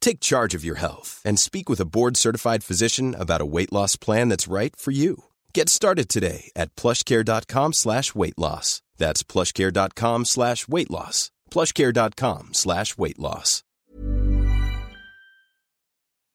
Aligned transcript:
Take 0.00 0.20
charge 0.20 0.54
of 0.54 0.64
your 0.64 0.76
health 0.76 1.22
and 1.24 1.38
speak 1.38 1.68
with 1.68 1.80
a 1.80 1.84
board-certified 1.84 2.64
physician 2.64 3.14
about 3.14 3.40
a 3.40 3.46
weight 3.46 3.72
loss 3.72 3.96
plan 3.96 4.28
that's 4.28 4.48
right 4.48 4.74
for 4.76 4.90
you. 4.90 5.24
Get 5.54 5.68
started 5.68 6.08
today 6.08 6.50
at 6.56 6.74
plushcare.com 6.76 7.72
slash 7.72 8.14
weight 8.14 8.38
loss. 8.38 8.82
That's 8.98 9.22
plushcare.com 9.22 10.24
slash 10.24 10.68
weight 10.68 10.90
loss. 10.90 11.30
plushcare.com 11.50 12.54
slash 12.54 12.98
weight 12.98 13.18
loss. 13.18 13.62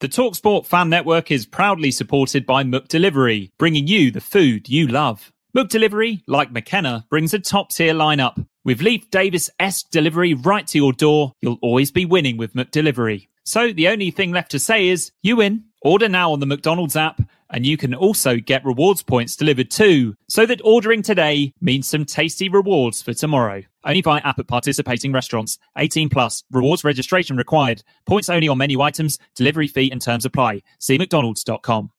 The 0.01 0.09
TalkSport 0.09 0.65
Fan 0.65 0.89
Network 0.89 1.31
is 1.31 1.45
proudly 1.45 1.89
supported 1.89 2.45
by 2.45 2.63
McDelivery, 2.63 3.51
bringing 3.57 3.87
you 3.87 4.11
the 4.11 4.19
food 4.19 4.67
you 4.67 4.87
love. 4.87 5.31
McDelivery, 5.55 6.21
like 6.27 6.51
McKenna, 6.51 7.05
brings 7.09 7.33
a 7.33 7.39
top-tier 7.39 7.93
lineup. 7.93 8.45
With 8.65 8.81
Leif 8.81 9.09
Davis-esque 9.09 9.89
delivery 9.91 10.33
right 10.33 10.67
to 10.67 10.77
your 10.77 10.91
door, 10.91 11.31
you'll 11.41 11.59
always 11.61 11.91
be 11.91 12.05
winning 12.05 12.35
with 12.35 12.53
McDelivery. 12.55 13.29
So 13.45 13.71
the 13.71 13.87
only 13.87 14.11
thing 14.11 14.31
left 14.31 14.51
to 14.51 14.59
say 14.59 14.87
is, 14.87 15.11
you 15.21 15.37
win. 15.37 15.65
Order 15.83 16.09
now 16.09 16.31
on 16.31 16.39
the 16.39 16.47
McDonald's 16.47 16.95
app, 16.95 17.21
and 17.51 17.63
you 17.63 17.77
can 17.77 17.93
also 17.93 18.37
get 18.37 18.65
rewards 18.65 19.03
points 19.03 19.35
delivered 19.35 19.69
too, 19.69 20.15
so 20.27 20.47
that 20.47 20.61
ordering 20.63 21.03
today 21.03 21.53
means 21.61 21.87
some 21.87 22.05
tasty 22.05 22.49
rewards 22.49 23.03
for 23.03 23.13
tomorrow. 23.13 23.61
Only 23.83 24.01
by 24.01 24.17
app 24.19 24.39
at 24.39 24.47
participating 24.47 25.11
restaurants. 25.11 25.59
18 25.77 26.09
plus. 26.09 26.43
Rewards 26.49 26.83
registration 26.83 27.37
required. 27.37 27.83
Points 28.07 28.29
only 28.29 28.47
on 28.47 28.57
menu 28.57 28.81
items. 28.81 29.19
Delivery 29.35 29.67
fee 29.67 29.91
and 29.91 30.01
terms 30.01 30.25
apply. 30.25 30.63
See 30.79 30.97
mcdonalds.com. 30.97 31.91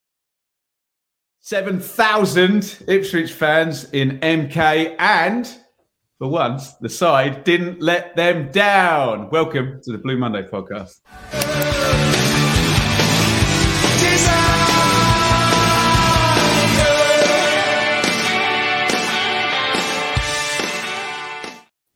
7,000 1.38 2.84
Ipswich 2.88 3.32
fans 3.32 3.88
in 3.92 4.18
MK, 4.18 4.96
and 4.98 5.56
for 6.18 6.28
once, 6.28 6.72
the 6.74 6.88
side 6.88 7.44
didn't 7.44 7.82
let 7.82 8.16
them 8.16 8.50
down. 8.50 9.28
Welcome 9.30 9.80
to 9.84 9.92
the 9.92 9.98
Blue 9.98 10.16
Monday 10.16 10.42
podcast. 10.42 11.00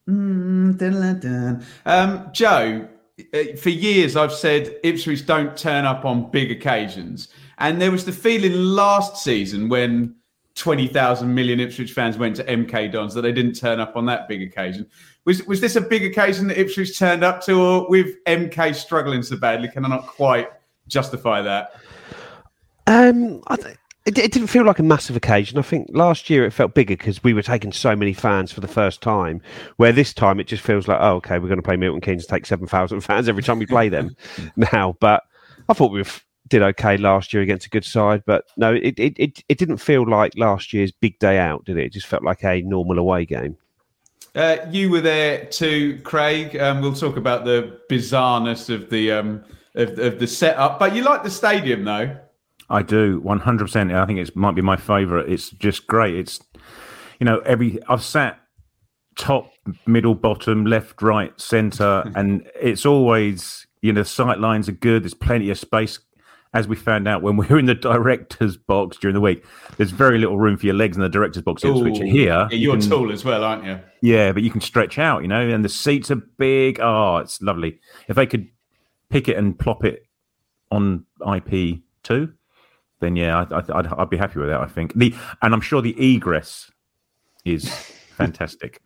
Mm, 0.06 1.62
Um, 1.86 2.28
Joe, 2.32 2.88
uh, 3.32 3.38
for 3.56 3.70
years 3.70 4.16
I've 4.16 4.32
said 4.32 4.76
Ipswich 4.82 5.24
don't 5.24 5.56
turn 5.56 5.84
up 5.84 6.04
on 6.04 6.30
big 6.30 6.50
occasions. 6.50 7.28
And 7.58 7.80
there 7.80 7.90
was 7.90 8.04
the 8.04 8.12
feeling 8.12 8.52
last 8.54 9.22
season 9.22 9.68
when 9.68 10.16
20,000 10.60 11.34
million 11.34 11.58
Ipswich 11.58 11.92
fans 11.92 12.18
went 12.18 12.36
to 12.36 12.44
MK 12.44 12.92
Dons 12.92 13.14
that 13.14 13.22
they 13.22 13.32
didn't 13.32 13.54
turn 13.54 13.80
up 13.80 13.96
on 13.96 14.04
that 14.06 14.28
big 14.28 14.42
occasion. 14.42 14.86
Was, 15.24 15.42
was 15.46 15.60
this 15.60 15.74
a 15.76 15.80
big 15.80 16.04
occasion 16.04 16.48
that 16.48 16.60
Ipswich 16.60 16.98
turned 16.98 17.24
up 17.24 17.42
to, 17.44 17.60
or 17.60 17.88
with 17.88 18.22
MK 18.26 18.74
struggling 18.74 19.22
so 19.22 19.38
badly, 19.38 19.68
can 19.68 19.86
I 19.86 19.88
not 19.88 20.06
quite 20.06 20.50
justify 20.86 21.40
that? 21.40 21.72
Um, 22.86 23.42
I 23.46 23.56
th- 23.56 23.76
it, 24.04 24.18
it 24.18 24.32
didn't 24.32 24.48
feel 24.48 24.64
like 24.64 24.78
a 24.78 24.82
massive 24.82 25.16
occasion. 25.16 25.58
I 25.58 25.62
think 25.62 25.88
last 25.92 26.28
year 26.28 26.44
it 26.44 26.52
felt 26.52 26.74
bigger 26.74 26.96
because 26.96 27.24
we 27.24 27.32
were 27.32 27.42
taking 27.42 27.72
so 27.72 27.96
many 27.96 28.12
fans 28.12 28.52
for 28.52 28.60
the 28.60 28.68
first 28.68 29.00
time. 29.00 29.40
Where 29.76 29.92
this 29.92 30.12
time 30.12 30.40
it 30.40 30.46
just 30.46 30.62
feels 30.62 30.88
like, 30.88 30.98
oh, 31.00 31.16
okay, 31.16 31.38
we're 31.38 31.48
going 31.48 31.58
to 31.58 31.66
play 31.66 31.76
Milton 31.76 32.02
Keynes 32.02 32.24
and 32.24 32.28
take 32.28 32.44
seven 32.44 32.66
thousand 32.66 33.00
fans 33.02 33.28
every 33.28 33.42
time 33.42 33.58
we 33.58 33.66
play 33.66 33.88
them 33.88 34.14
now. 34.56 34.96
But 35.00 35.22
I 35.70 35.72
thought 35.72 35.92
we 35.92 36.04
did 36.50 36.62
okay 36.62 36.96
last 36.96 37.32
year 37.32 37.42
against 37.42 37.66
a 37.66 37.70
good 37.70 37.84
side, 37.84 38.22
but 38.26 38.44
no, 38.56 38.74
it, 38.74 38.98
it, 38.98 39.14
it, 39.18 39.44
it 39.48 39.56
didn't 39.56 39.78
feel 39.78 40.08
like 40.08 40.36
last 40.36 40.72
year's 40.72 40.92
big 40.92 41.18
day 41.18 41.38
out, 41.38 41.64
did 41.64 41.78
it? 41.78 41.86
It 41.86 41.92
just 41.92 42.06
felt 42.06 42.22
like 42.22 42.44
a 42.44 42.60
normal 42.62 42.98
away 42.98 43.24
game. 43.24 43.56
Uh, 44.34 44.58
you 44.70 44.90
were 44.90 45.00
there 45.00 45.46
too, 45.46 46.00
Craig. 46.04 46.56
Um, 46.56 46.80
we'll 46.80 46.94
talk 46.94 47.16
about 47.16 47.44
the 47.44 47.80
bizarreness 47.88 48.72
of 48.72 48.90
the 48.90 49.10
um, 49.10 49.44
of, 49.74 49.98
of 49.98 50.18
the 50.18 50.26
setup, 50.26 50.78
but 50.78 50.94
you 50.94 51.02
like 51.02 51.24
the 51.24 51.30
stadium 51.30 51.84
though. 51.84 52.16
I 52.68 52.82
do, 52.82 53.20
one 53.20 53.40
hundred 53.40 53.64
percent. 53.64 53.92
I 53.92 54.06
think 54.06 54.20
it 54.20 54.36
might 54.36 54.54
be 54.54 54.62
my 54.62 54.76
favourite. 54.76 55.28
It's 55.28 55.50
just 55.50 55.88
great. 55.88 56.14
It's 56.14 56.40
you 57.18 57.24
know 57.24 57.38
every 57.40 57.80
I've 57.88 58.04
sat 58.04 58.40
top, 59.16 59.52
middle, 59.86 60.14
bottom, 60.14 60.64
left, 60.64 61.02
right, 61.02 61.38
centre, 61.40 62.04
and 62.14 62.48
it's 62.54 62.86
always 62.86 63.66
you 63.82 63.92
know 63.92 64.04
sight 64.04 64.38
lines 64.38 64.68
are 64.68 64.72
good. 64.72 65.02
There's 65.02 65.14
plenty 65.14 65.50
of 65.50 65.58
space. 65.58 65.98
As 66.52 66.66
we 66.66 66.74
found 66.74 67.06
out 67.06 67.22
when 67.22 67.36
we 67.36 67.46
were 67.46 67.58
in 67.60 67.66
the 67.66 67.76
director's 67.76 68.56
box 68.56 68.96
during 68.96 69.14
the 69.14 69.20
week, 69.20 69.44
there's 69.76 69.92
very 69.92 70.18
little 70.18 70.36
room 70.36 70.56
for 70.56 70.66
your 70.66 70.74
legs 70.74 70.96
in 70.96 71.02
the 71.02 71.08
director's 71.08 71.44
box. 71.44 71.64
Ooh, 71.64 71.76
Ipswich. 71.86 71.98
Here, 71.98 72.08
yeah, 72.10 72.48
you're 72.50 72.74
you 72.74 72.80
can- 72.80 72.90
tall 72.90 73.12
as 73.12 73.24
well, 73.24 73.44
aren't 73.44 73.64
you? 73.64 73.78
yeah, 74.02 74.32
but 74.32 74.42
you 74.42 74.50
can 74.50 74.60
stretch 74.60 74.98
out, 74.98 75.22
you 75.22 75.28
know, 75.28 75.40
and 75.48 75.64
the 75.64 75.68
seats 75.68 76.10
are 76.10 76.16
big. 76.38 76.80
Oh, 76.80 77.18
it's 77.18 77.40
lovely. 77.40 77.78
If 78.08 78.16
they 78.16 78.26
could 78.26 78.48
pick 79.10 79.28
it 79.28 79.36
and 79.36 79.56
plop 79.56 79.84
it 79.84 80.06
on 80.72 81.04
IP 81.36 81.80
two, 82.02 82.32
then 83.00 83.14
yeah, 83.14 83.44
I, 83.50 83.54
I, 83.54 83.78
I'd, 83.78 83.86
I'd 83.86 84.10
be 84.10 84.16
happy 84.16 84.40
with 84.40 84.48
that. 84.48 84.60
I 84.60 84.66
think 84.66 84.94
the 84.94 85.14
and 85.42 85.54
I'm 85.54 85.60
sure 85.60 85.80
the 85.80 85.94
egress 85.98 86.70
is 87.44 87.68
fantastic. 88.16 88.80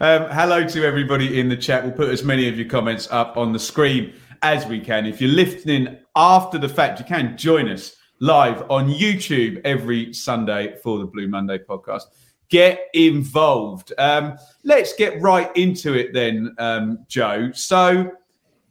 Um, 0.00 0.28
hello 0.30 0.66
to 0.66 0.84
everybody 0.84 1.38
in 1.38 1.48
the 1.48 1.56
chat. 1.56 1.84
We'll 1.84 1.92
put 1.92 2.08
as 2.08 2.24
many 2.24 2.48
of 2.48 2.58
your 2.58 2.68
comments 2.68 3.06
up 3.12 3.36
on 3.36 3.52
the 3.52 3.58
screen 3.60 4.12
as 4.42 4.66
we 4.66 4.80
can. 4.80 5.06
If 5.06 5.20
you're 5.20 5.30
listening 5.30 5.98
after 6.16 6.58
the 6.58 6.68
fact, 6.68 6.98
you 6.98 7.04
can 7.04 7.36
join 7.36 7.68
us 7.68 7.96
live 8.20 8.68
on 8.70 8.88
YouTube 8.88 9.60
every 9.64 10.12
Sunday 10.12 10.76
for 10.82 10.98
the 10.98 11.06
Blue 11.06 11.28
Monday 11.28 11.58
podcast. 11.58 12.02
Get 12.48 12.86
involved. 12.94 13.92
Um, 13.98 14.36
let's 14.64 14.94
get 14.94 15.20
right 15.20 15.54
into 15.56 15.94
it 15.94 16.12
then, 16.12 16.54
um, 16.58 17.04
Joe. 17.08 17.52
So, 17.52 18.10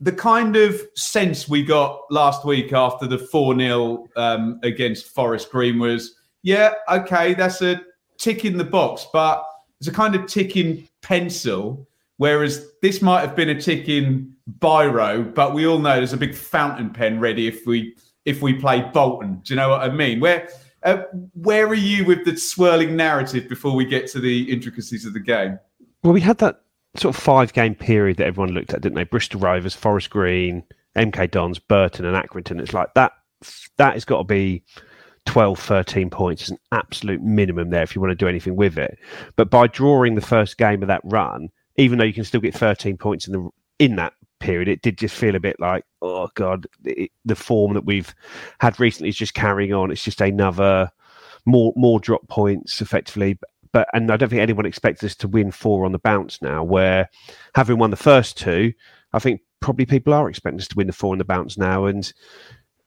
the 0.02 0.12
kind 0.12 0.56
of 0.56 0.80
sense 0.96 1.50
we 1.50 1.64
got 1.64 2.02
last 2.12 2.46
week 2.46 2.72
after 2.72 3.08
the 3.08 3.18
4 3.18 3.58
0 3.58 4.06
um, 4.16 4.60
against 4.64 5.08
Forest 5.08 5.52
Green 5.52 5.80
was 5.80 6.16
yeah, 6.44 6.74
okay, 6.90 7.34
that's 7.34 7.62
a 7.62 7.82
tick 8.18 8.46
in 8.46 8.58
the 8.58 8.64
box, 8.64 9.08
but 9.12 9.44
it's 9.80 9.88
a 9.88 9.92
kind 9.92 10.16
of 10.16 10.28
ticking 10.28 10.88
pencil. 11.02 11.88
Whereas 12.18 12.72
this 12.82 13.02
might 13.02 13.22
have 13.22 13.36
been 13.36 13.50
a 13.50 13.62
ticking 13.62 14.34
biro, 14.60 15.34
but 15.34 15.54
we 15.54 15.68
all 15.68 15.80
know 15.80 15.96
there's 15.96 16.14
a 16.14 16.18
big 16.18 16.36
fountain 16.36 16.90
pen 16.90 17.20
ready 17.20 17.48
if 17.48 17.66
we 17.66 17.96
if 18.26 18.42
we 18.42 18.54
play 18.54 18.82
Bolton. 18.94 19.42
Do 19.44 19.54
you 19.54 19.56
know 19.56 19.70
what 19.70 19.82
I 19.82 19.90
mean? 19.90 20.20
Where 20.20 20.50
uh, 20.84 21.04
where 21.34 21.68
are 21.68 21.74
you 21.74 22.06
with 22.06 22.26
the 22.26 22.38
swirling 22.38 22.96
narrative 22.96 23.50
before 23.50 23.76
we 23.76 23.86
get 23.86 24.08
to 24.12 24.20
the 24.20 24.52
intricacies 24.52 25.06
of 25.06 25.14
the 25.14 25.20
game? 25.20 25.60
Well, 26.04 26.14
we 26.14 26.22
had 26.22 26.38
that 26.40 26.62
sort 26.96 27.16
of 27.16 27.22
five 27.22 27.54
game 27.54 27.76
period 27.76 28.18
that 28.18 28.28
everyone 28.28 28.54
looked 28.54 28.74
at, 28.74 28.82
didn't 28.82 28.96
they? 28.96 29.04
Bristol 29.04 29.40
Rovers, 29.40 29.76
Forest 29.76 30.10
Green, 30.10 30.64
MK 30.96 31.32
Dons, 31.32 31.60
Burton, 31.60 32.06
and 32.06 32.16
Accrington. 32.16 32.62
It's 32.62 32.74
like 32.74 32.94
that. 32.96 33.14
That 33.78 33.94
has 33.94 34.04
got 34.04 34.18
to 34.18 34.24
be 34.24 34.64
12, 35.28 35.60
13 35.60 36.10
points 36.10 36.44
is 36.44 36.50
an 36.50 36.58
absolute 36.72 37.22
minimum 37.22 37.70
there 37.70 37.84
if 37.84 37.94
you 37.94 38.02
want 38.02 38.12
to 38.12 38.16
do 38.16 38.28
anything 38.28 38.56
with 38.56 38.78
it. 38.78 38.98
But 39.36 39.52
by 39.52 39.68
drawing 39.68 40.16
the 40.16 40.22
first 40.22 40.58
game 40.58 40.82
of 40.82 40.88
that 40.88 41.02
run, 41.04 41.50
even 41.76 42.00
though 42.00 42.06
you 42.06 42.14
can 42.14 42.24
still 42.24 42.42
get 42.42 42.56
13 42.56 42.98
points 42.98 43.28
in 43.28 43.34
the 43.34 43.50
in 43.78 43.96
that 43.98 44.14
period, 44.40 44.68
it 44.68 44.82
did 44.82 44.98
just 44.98 45.16
feel 45.16 45.36
a 45.36 45.40
bit 45.40 45.60
like, 45.60 45.84
oh 46.02 46.30
god, 46.36 46.68
it, 46.84 47.12
the 47.26 47.36
form 47.36 47.74
that 47.74 47.86
we've 47.86 48.14
had 48.60 48.80
recently 48.80 49.10
is 49.10 49.18
just 49.18 49.34
carrying 49.34 49.74
on. 49.74 49.92
It's 49.92 50.04
just 50.04 50.22
another 50.22 50.92
more 51.46 51.74
more 51.76 52.00
drop 52.00 52.28
points 52.28 52.82
effectively. 52.82 53.40
But 53.72 53.88
and 53.94 54.12
I 54.12 54.18
don't 54.18 54.30
think 54.30 54.42
anyone 54.42 54.66
expects 54.66 55.04
us 55.04 55.16
to 55.18 55.28
win 55.28 55.52
four 55.52 55.86
on 55.86 55.92
the 55.92 56.00
bounce 56.00 56.42
now. 56.42 56.64
Where 56.64 57.10
having 57.56 57.78
won 57.78 57.90
the 57.90 57.96
first 57.96 58.38
two, 58.38 58.74
I 59.14 59.20
think 59.20 59.42
probably 59.60 59.86
people 59.86 60.14
are 60.14 60.30
expecting 60.30 60.60
us 60.60 60.68
to 60.70 60.76
win 60.76 60.88
the 60.88 60.94
four 60.94 61.14
on 61.14 61.18
the 61.18 61.26
bounce 61.26 61.58
now, 61.58 61.86
and 61.86 62.12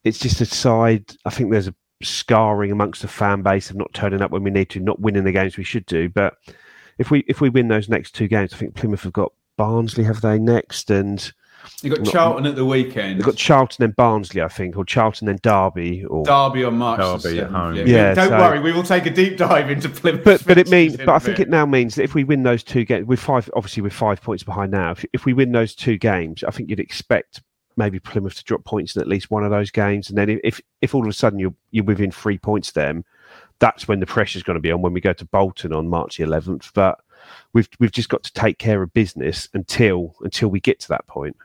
it's 0.04 0.19
just 0.19 0.40
a 0.40 0.46
side. 0.46 1.16
I 1.25 1.30
think 1.30 1.50
there's 1.50 1.69
a 1.69 1.75
scarring 2.02 2.72
amongst 2.72 3.02
the 3.02 3.08
fan 3.08 3.42
base 3.42 3.70
of 3.70 3.76
not 3.76 3.92
turning 3.92 4.22
up 4.22 4.30
when 4.30 4.42
we 4.42 4.50
need 4.50 4.70
to, 4.70 4.80
not 4.80 5.00
winning 5.00 5.25
the 5.25 5.32
games 5.32 5.56
we 5.56 5.64
should 5.64 5.86
do. 5.86 6.08
But 6.08 6.34
if 6.98 7.10
we 7.10 7.25
if 7.28 7.40
we 7.40 7.48
win 7.48 7.69
those 7.69 7.88
next 7.88 8.12
two 8.12 8.28
games, 8.28 8.52
I 8.52 8.56
think 8.56 8.75
Plymouth 8.75 9.02
have 9.02 9.12
got 9.12 9.32
Barnsley 9.56 10.04
have 10.04 10.20
they 10.20 10.38
next, 10.38 10.90
and 10.90 11.32
You 11.82 11.96
got 11.96 12.04
Charlton 12.04 12.46
at 12.46 12.56
the 12.56 12.64
weekend. 12.64 13.18
they've 13.18 13.24
got 13.24 13.36
Charlton 13.36 13.84
and 13.84 13.96
Barnsley, 13.96 14.42
I 14.42 14.48
think, 14.48 14.76
or 14.76 14.84
Charlton 14.84 15.28
and 15.28 15.40
Derby, 15.40 16.04
or 16.04 16.24
Derby 16.24 16.64
on 16.64 16.76
March 16.76 17.22
the 17.22 17.28
Derby 17.28 17.40
at 17.40 17.50
home. 17.50 17.76
Yeah, 17.76 18.14
don't 18.14 18.28
so- 18.28 18.38
worry, 18.38 18.60
we 18.60 18.72
will 18.72 18.82
take 18.82 19.06
a 19.06 19.10
deep 19.10 19.36
dive 19.36 19.70
into 19.70 19.88
Plymouth. 19.88 20.24
but 20.24 20.44
but 20.46 20.58
it 20.58 20.68
means 20.68 20.96
but 20.96 21.08
I 21.08 21.18
think 21.18 21.40
it 21.40 21.48
now 21.48 21.64
means 21.66 21.94
that 21.94 22.04
if 22.04 22.14
we 22.14 22.24
win 22.24 22.42
those 22.42 22.62
two 22.62 22.84
games, 22.84 23.06
with 23.06 23.20
five 23.20 23.50
obviously 23.54 23.82
with 23.82 23.92
five 23.92 24.20
points 24.20 24.42
behind 24.42 24.72
now, 24.72 24.92
if, 24.92 25.04
if 25.12 25.24
we 25.24 25.32
win 25.32 25.52
those 25.52 25.74
two 25.74 25.96
games, 25.96 26.44
I 26.44 26.50
think 26.50 26.68
you'd 26.68 26.80
expect 26.80 27.42
maybe 27.76 27.98
Plymouth 27.98 28.34
to 28.36 28.44
drop 28.44 28.64
points 28.64 28.96
in 28.96 29.00
at 29.02 29.08
least 29.08 29.30
one 29.30 29.44
of 29.44 29.50
those 29.50 29.70
games, 29.70 30.08
and 30.10 30.18
then 30.18 30.40
if 30.44 30.60
if 30.82 30.94
all 30.94 31.02
of 31.02 31.08
a 31.08 31.12
sudden 31.12 31.38
you're 31.38 31.54
you're 31.70 31.84
within 31.84 32.10
three 32.10 32.38
points 32.38 32.68
of 32.68 32.74
them, 32.74 33.04
that's 33.58 33.88
when 33.88 34.00
the 34.00 34.06
pressure's 34.06 34.42
going 34.42 34.56
to 34.56 34.60
be 34.60 34.72
on 34.72 34.82
when 34.82 34.92
we 34.92 35.00
go 35.00 35.12
to 35.12 35.24
Bolton 35.24 35.72
on 35.72 35.88
March 35.88 36.16
the 36.16 36.24
11th. 36.24 36.72
But 36.74 37.00
we've 37.52 37.68
we've 37.78 37.92
just 37.92 38.08
got 38.08 38.22
to 38.24 38.32
take 38.32 38.58
care 38.58 38.82
of 38.82 38.92
business 38.92 39.48
until 39.54 40.14
until 40.20 40.48
we 40.48 40.60
get 40.60 40.80
to 40.80 40.88
that 40.88 41.06
point. 41.06 41.36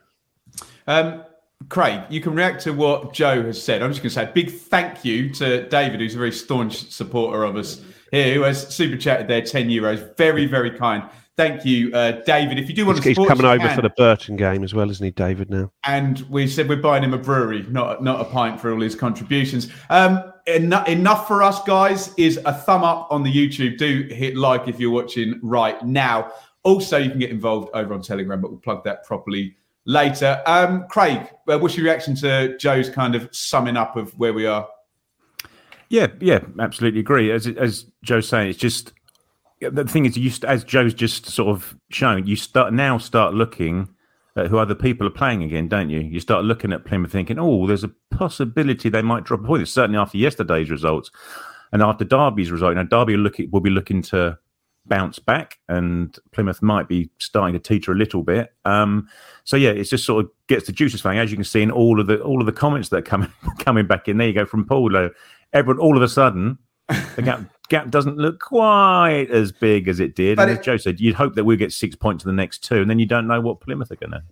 Um, 0.87 1.23
Craig, 1.69 2.03
you 2.09 2.21
can 2.21 2.35
react 2.35 2.61
to 2.63 2.73
what 2.73 3.13
Joe 3.13 3.41
has 3.43 3.61
said. 3.61 3.81
I'm 3.81 3.89
just 3.91 4.01
going 4.01 4.09
to 4.09 4.15
say 4.15 4.23
a 4.23 4.33
big 4.33 4.51
thank 4.51 5.03
you 5.03 5.29
to 5.35 5.67
David, 5.69 5.99
who's 5.99 6.15
a 6.15 6.17
very 6.17 6.31
staunch 6.31 6.91
supporter 6.91 7.43
of 7.43 7.55
us 7.55 7.81
here, 8.11 8.35
who 8.35 8.41
has 8.41 8.67
super 8.73 8.97
chatted 8.97 9.27
there 9.27 9.41
10 9.41 9.69
euros. 9.69 10.15
Very, 10.17 10.45
very 10.45 10.71
kind. 10.71 11.03
Thank 11.37 11.65
you, 11.65 11.93
uh, 11.93 12.23
David. 12.23 12.59
If 12.59 12.69
you 12.69 12.75
do 12.75 12.85
want 12.85 13.03
he's, 13.03 13.15
to 13.15 13.21
he's 13.21 13.27
coming 13.27 13.45
over 13.45 13.67
can. 13.67 13.75
for 13.75 13.81
the 13.81 13.89
Burton 13.89 14.37
game 14.37 14.63
as 14.63 14.73
well, 14.73 14.89
isn't 14.89 15.03
he, 15.03 15.11
David? 15.11 15.49
Now, 15.49 15.69
and 15.83 16.21
we 16.29 16.47
said 16.47 16.69
we're 16.69 16.77
buying 16.77 17.03
him 17.03 17.13
a 17.13 17.17
brewery, 17.17 17.65
not 17.69 18.01
not 18.01 18.21
a 18.21 18.23
pint 18.23 18.61
for 18.61 18.71
all 18.71 18.79
his 18.79 18.95
contributions. 18.95 19.69
Um, 19.89 20.31
enough, 20.47 20.87
enough 20.87 21.27
for 21.27 21.43
us, 21.43 21.61
guys. 21.63 22.13
Is 22.15 22.39
a 22.45 22.53
thumb 22.53 22.85
up 22.85 23.07
on 23.11 23.21
the 23.21 23.33
YouTube. 23.33 23.77
Do 23.77 24.07
hit 24.09 24.37
like 24.37 24.69
if 24.69 24.79
you're 24.79 24.91
watching 24.91 25.37
right 25.43 25.81
now. 25.85 26.31
Also, 26.63 26.97
you 26.97 27.09
can 27.09 27.19
get 27.19 27.31
involved 27.31 27.69
over 27.73 27.93
on 27.93 28.01
Telegram, 28.01 28.39
but 28.39 28.49
we'll 28.49 28.59
plug 28.61 28.85
that 28.85 29.03
properly 29.03 29.57
later. 29.85 30.41
Um, 30.45 30.85
Craig, 30.89 31.29
uh, 31.47 31.57
what's 31.59 31.77
your 31.77 31.85
reaction 31.85 32.15
to 32.17 32.57
Joe's 32.57 32.89
kind 32.89 33.15
of 33.15 33.29
summing 33.31 33.77
up 33.77 33.95
of 33.95 34.17
where 34.17 34.33
we 34.33 34.45
are? 34.45 34.67
Yeah, 35.89 36.07
yeah, 36.19 36.39
absolutely 36.59 36.99
agree. 36.99 37.31
As 37.31 37.47
as 37.47 37.85
Joe's 38.03 38.27
saying, 38.27 38.49
it's 38.49 38.59
just 38.59 38.91
the 39.61 39.85
thing 39.85 40.05
is, 40.05 40.17
you 40.17 40.31
as 40.47 40.63
Joe's 40.63 40.93
just 40.93 41.27
sort 41.27 41.49
of 41.49 41.75
shown, 41.89 42.25
you 42.25 42.35
start 42.35 42.73
now 42.73 42.97
start 42.97 43.33
looking 43.33 43.89
at 44.35 44.47
who 44.47 44.57
other 44.57 44.75
people 44.75 45.07
are 45.07 45.11
playing 45.11 45.43
again, 45.43 45.67
don't 45.67 45.89
you? 45.89 45.99
You 45.99 46.19
start 46.19 46.43
looking 46.43 46.73
at 46.73 46.85
Plymouth, 46.85 47.11
thinking, 47.11 47.39
oh, 47.39 47.67
there's 47.67 47.83
a 47.83 47.91
possibility 48.11 48.89
they 48.89 49.01
might 49.01 49.23
drop 49.23 49.41
a 49.41 49.43
point. 49.43 49.67
Certainly 49.67 49.97
after 49.97 50.17
yesterday's 50.17 50.69
results 50.69 51.09
and 51.71 51.81
after 51.81 52.03
Derby's 52.03 52.51
result. 52.51 52.75
Now 52.75 52.83
Derby 52.83 53.15
will, 53.15 53.23
look, 53.23 53.35
will 53.51 53.61
be 53.61 53.69
looking 53.69 54.01
to 54.03 54.37
bounce 54.87 55.19
back, 55.19 55.59
and 55.67 56.17
Plymouth 56.31 56.61
might 56.61 56.87
be 56.87 57.09
starting 57.19 57.53
to 57.53 57.59
teeter 57.59 57.91
a 57.91 57.95
little 57.95 58.23
bit. 58.23 58.53
Um, 58.65 59.07
so 59.43 59.57
yeah, 59.57 59.71
it 59.71 59.83
just 59.85 60.05
sort 60.05 60.25
of 60.25 60.31
gets 60.47 60.67
the 60.67 60.71
juices 60.71 61.01
flowing, 61.01 61.19
as 61.19 61.31
you 61.31 61.37
can 61.37 61.43
see 61.43 61.61
in 61.61 61.71
all 61.71 61.99
of 61.99 62.07
the 62.07 62.21
all 62.21 62.39
of 62.39 62.45
the 62.45 62.51
comments 62.51 62.89
that 62.89 62.97
are 62.97 63.01
coming 63.01 63.31
coming 63.59 63.87
back 63.87 64.07
in. 64.07 64.17
There 64.17 64.27
you 64.27 64.33
go 64.33 64.45
from 64.45 64.65
Paul. 64.65 65.09
Everyone, 65.53 65.79
all 65.79 65.95
of 65.95 66.03
a 66.03 66.07
sudden, 66.07 66.57
the 67.15 67.21
gap 67.23 67.41
gap 67.69 67.89
doesn't 67.89 68.17
look 68.17 68.39
quite 68.39 69.27
as 69.31 69.51
big 69.51 69.87
as 69.87 69.99
it 69.99 70.15
did. 70.15 70.37
But 70.37 70.43
and 70.43 70.51
it, 70.51 70.59
as 70.59 70.65
Joe 70.65 70.77
said, 70.77 70.99
you'd 70.99 71.15
hope 71.15 71.35
that 71.35 71.43
we 71.43 71.57
get 71.57 71.73
six 71.73 71.95
points 71.95 72.23
in 72.23 72.29
the 72.29 72.35
next 72.35 72.63
two, 72.63 72.81
and 72.81 72.89
then 72.89 72.99
you 72.99 73.05
don't 73.05 73.27
know 73.27 73.41
what 73.41 73.61
Plymouth 73.61 73.91
are 73.91 73.95
going 73.95 74.11
to. 74.11 74.23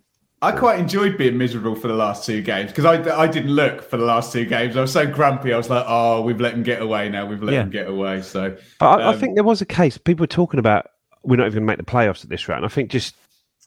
I 0.44 0.52
quite 0.52 0.78
enjoyed 0.78 1.18
being 1.18 1.38
miserable 1.38 1.74
for 1.74 1.88
the 1.88 1.94
last 1.94 2.26
two 2.26 2.42
games 2.42 2.70
because 2.70 2.84
I, 2.84 3.18
I 3.18 3.28
didn't 3.28 3.52
look 3.52 3.82
for 3.82 3.96
the 3.96 4.04
last 4.04 4.34
two 4.34 4.46
games. 4.46 4.76
I 4.76 4.82
was 4.82 4.92
so 4.92 5.08
grumpy. 5.08 5.54
I 5.54 5.58
was 5.58 5.70
like, 5.70 5.86
oh, 5.88 6.22
we've 6.22 6.42
let 6.42 6.52
them 6.52 6.64
get 6.64 6.82
away 6.82 7.08
now. 7.08 7.26
We've 7.26 7.42
let 7.42 7.54
yeah. 7.54 7.60
them 7.62 7.70
get 7.70 7.88
away. 7.88 8.22
So 8.22 8.58
I, 8.82 8.86
um, 8.86 9.02
I, 9.02 9.18
think 9.18 9.36
there 9.36 9.46
was 9.46 9.62
a 9.62 9.66
case. 9.66 9.98
People 9.98 10.24
were 10.24 10.28
talking 10.28 10.60
about 10.60 10.90
we're 11.24 11.38
not 11.38 11.46
even 11.46 11.66
going 11.66 11.68
to 11.68 11.68
make 11.68 11.78
the 11.78 11.90
playoffs 11.90 12.26
at 12.26 12.30
this 12.30 12.50
round. 12.50 12.66
I 12.66 12.68
think 12.68 12.92
just 12.92 13.16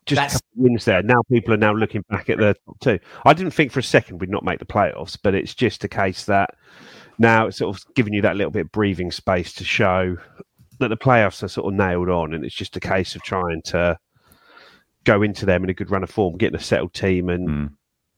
just 0.05 0.21
a 0.21 0.25
couple 0.25 0.37
of 0.37 0.65
wins 0.65 0.85
there. 0.85 1.03
Now 1.03 1.23
people 1.33 1.55
are 1.55 1.59
now 1.59 1.73
looking 1.73 2.05
back 2.11 2.29
at 2.29 2.37
the 2.37 2.55
top 2.67 2.81
two. 2.81 2.99
I 3.25 3.33
didn't 3.33 3.53
think 3.53 3.73
for 3.73 3.81
a 3.81 3.83
second 3.83 4.21
we'd 4.21 4.29
not 4.29 4.45
make 4.45 4.59
the 4.59 4.67
playoffs, 4.67 5.17
but 5.21 5.35
it's 5.35 5.55
just 5.55 5.83
a 5.83 5.89
case 5.89 6.27
that 6.27 6.51
now 7.19 7.47
it's 7.47 7.57
sort 7.57 7.75
of 7.75 7.83
giving 7.95 8.13
you 8.13 8.21
that 8.21 8.37
little 8.37 8.51
bit 8.51 8.67
of 8.67 8.73
breathing 8.73 9.11
space 9.11 9.55
to 9.55 9.65
show 9.65 10.19
that 10.79 10.89
the 10.89 10.97
playoffs 10.97 11.43
are 11.43 11.49
sort 11.49 11.73
of 11.73 11.79
nailed 11.79 12.11
on, 12.11 12.35
and 12.35 12.45
it's 12.45 12.55
just 12.55 12.77
a 12.77 12.81
case 12.81 13.17
of 13.17 13.23
trying 13.23 13.63
to 13.65 13.97
go 15.07 15.23
into 15.23 15.47
them 15.47 15.65
in 15.65 15.71
a 15.71 15.75
good 15.75 15.91
run 15.91 16.03
of 16.03 16.11
form, 16.11 16.37
getting 16.37 16.59
a 16.59 16.63
settled 16.63 16.93
team, 16.93 17.31
and 17.31 17.49
mm. 17.49 17.71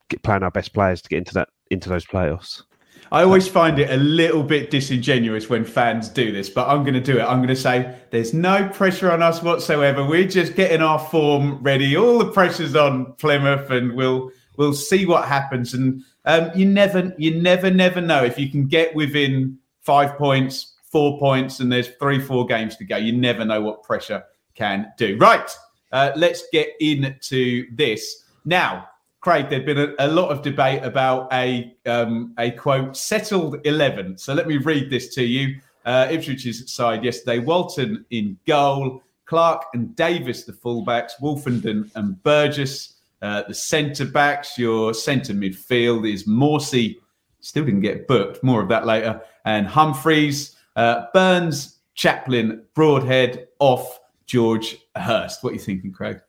get, 0.08 0.22
playing 0.24 0.42
our 0.42 0.50
best 0.50 0.72
players 0.72 1.00
to 1.02 1.08
get 1.08 1.18
into 1.18 1.34
that 1.34 1.48
into 1.70 1.88
those 1.88 2.04
playoffs. 2.04 2.62
I 3.10 3.22
always 3.22 3.48
find 3.48 3.78
it 3.78 3.90
a 3.90 3.96
little 3.96 4.42
bit 4.42 4.70
disingenuous 4.70 5.48
when 5.48 5.64
fans 5.64 6.08
do 6.08 6.30
this, 6.32 6.50
but 6.50 6.68
I'm 6.68 6.82
going 6.82 6.94
to 6.94 7.00
do 7.00 7.18
it. 7.18 7.22
I'm 7.22 7.38
going 7.38 7.48
to 7.48 7.56
say 7.56 7.96
there's 8.10 8.34
no 8.34 8.68
pressure 8.68 9.10
on 9.10 9.22
us 9.22 9.42
whatsoever. 9.42 10.04
We're 10.04 10.28
just 10.28 10.54
getting 10.56 10.82
our 10.82 10.98
form 10.98 11.62
ready. 11.62 11.96
All 11.96 12.18
the 12.18 12.30
pressure's 12.30 12.74
on 12.74 13.14
Plymouth, 13.14 13.70
and 13.70 13.94
we'll 13.94 14.30
we'll 14.56 14.74
see 14.74 15.06
what 15.06 15.26
happens. 15.26 15.72
And 15.72 16.02
um, 16.24 16.50
you 16.54 16.66
never, 16.66 17.14
you 17.16 17.40
never, 17.40 17.70
never 17.70 18.00
know 18.00 18.24
if 18.24 18.38
you 18.38 18.50
can 18.50 18.66
get 18.66 18.94
within 18.94 19.58
five 19.80 20.18
points, 20.18 20.74
four 20.90 21.18
points, 21.18 21.60
and 21.60 21.72
there's 21.72 21.88
three, 22.00 22.20
four 22.20 22.44
games 22.44 22.76
to 22.76 22.84
go. 22.84 22.96
You 22.96 23.12
never 23.12 23.44
know 23.44 23.62
what 23.62 23.82
pressure 23.84 24.24
can 24.54 24.92
do. 24.98 25.16
Right, 25.18 25.50
uh, 25.92 26.12
let's 26.16 26.44
get 26.52 26.68
into 26.80 27.66
this 27.74 28.24
now. 28.44 28.88
Craig, 29.20 29.48
there'd 29.50 29.66
been 29.66 29.78
a, 29.78 29.94
a 29.98 30.08
lot 30.08 30.28
of 30.28 30.42
debate 30.42 30.84
about 30.84 31.32
a 31.32 31.74
um, 31.86 32.34
a 32.38 32.50
quote 32.52 32.96
settled 32.96 33.58
eleven. 33.66 34.16
So 34.16 34.32
let 34.32 34.46
me 34.46 34.58
read 34.58 34.90
this 34.90 35.14
to 35.14 35.24
you. 35.24 35.60
Uh, 35.84 36.06
Ipswich's 36.06 36.72
side 36.72 37.04
yesterday: 37.04 37.38
Walton 37.40 38.04
in 38.10 38.38
goal, 38.46 39.02
Clarke 39.26 39.64
and 39.74 39.94
Davis 39.96 40.44
the 40.44 40.52
fullbacks, 40.52 41.12
Woolfenden 41.20 41.90
and 41.94 42.22
Burgess 42.22 42.94
uh, 43.22 43.42
the 43.48 43.54
centre 43.54 44.04
backs, 44.04 44.58
your 44.58 44.94
centre 44.94 45.34
midfield 45.34 46.10
is 46.10 46.26
Morsy, 46.26 46.96
still 47.40 47.64
didn't 47.64 47.80
get 47.80 48.06
booked. 48.06 48.42
More 48.42 48.62
of 48.62 48.68
that 48.68 48.86
later. 48.86 49.20
And 49.44 49.66
Humphreys, 49.66 50.56
uh, 50.76 51.06
Burns, 51.12 51.78
Chaplin, 51.94 52.62
Broadhead, 52.74 53.48
off 53.58 54.00
George 54.26 54.76
Hirst. 55.00 55.42
What 55.42 55.50
are 55.50 55.54
you 55.54 55.60
thinking, 55.60 55.92
Craig? 55.92 56.20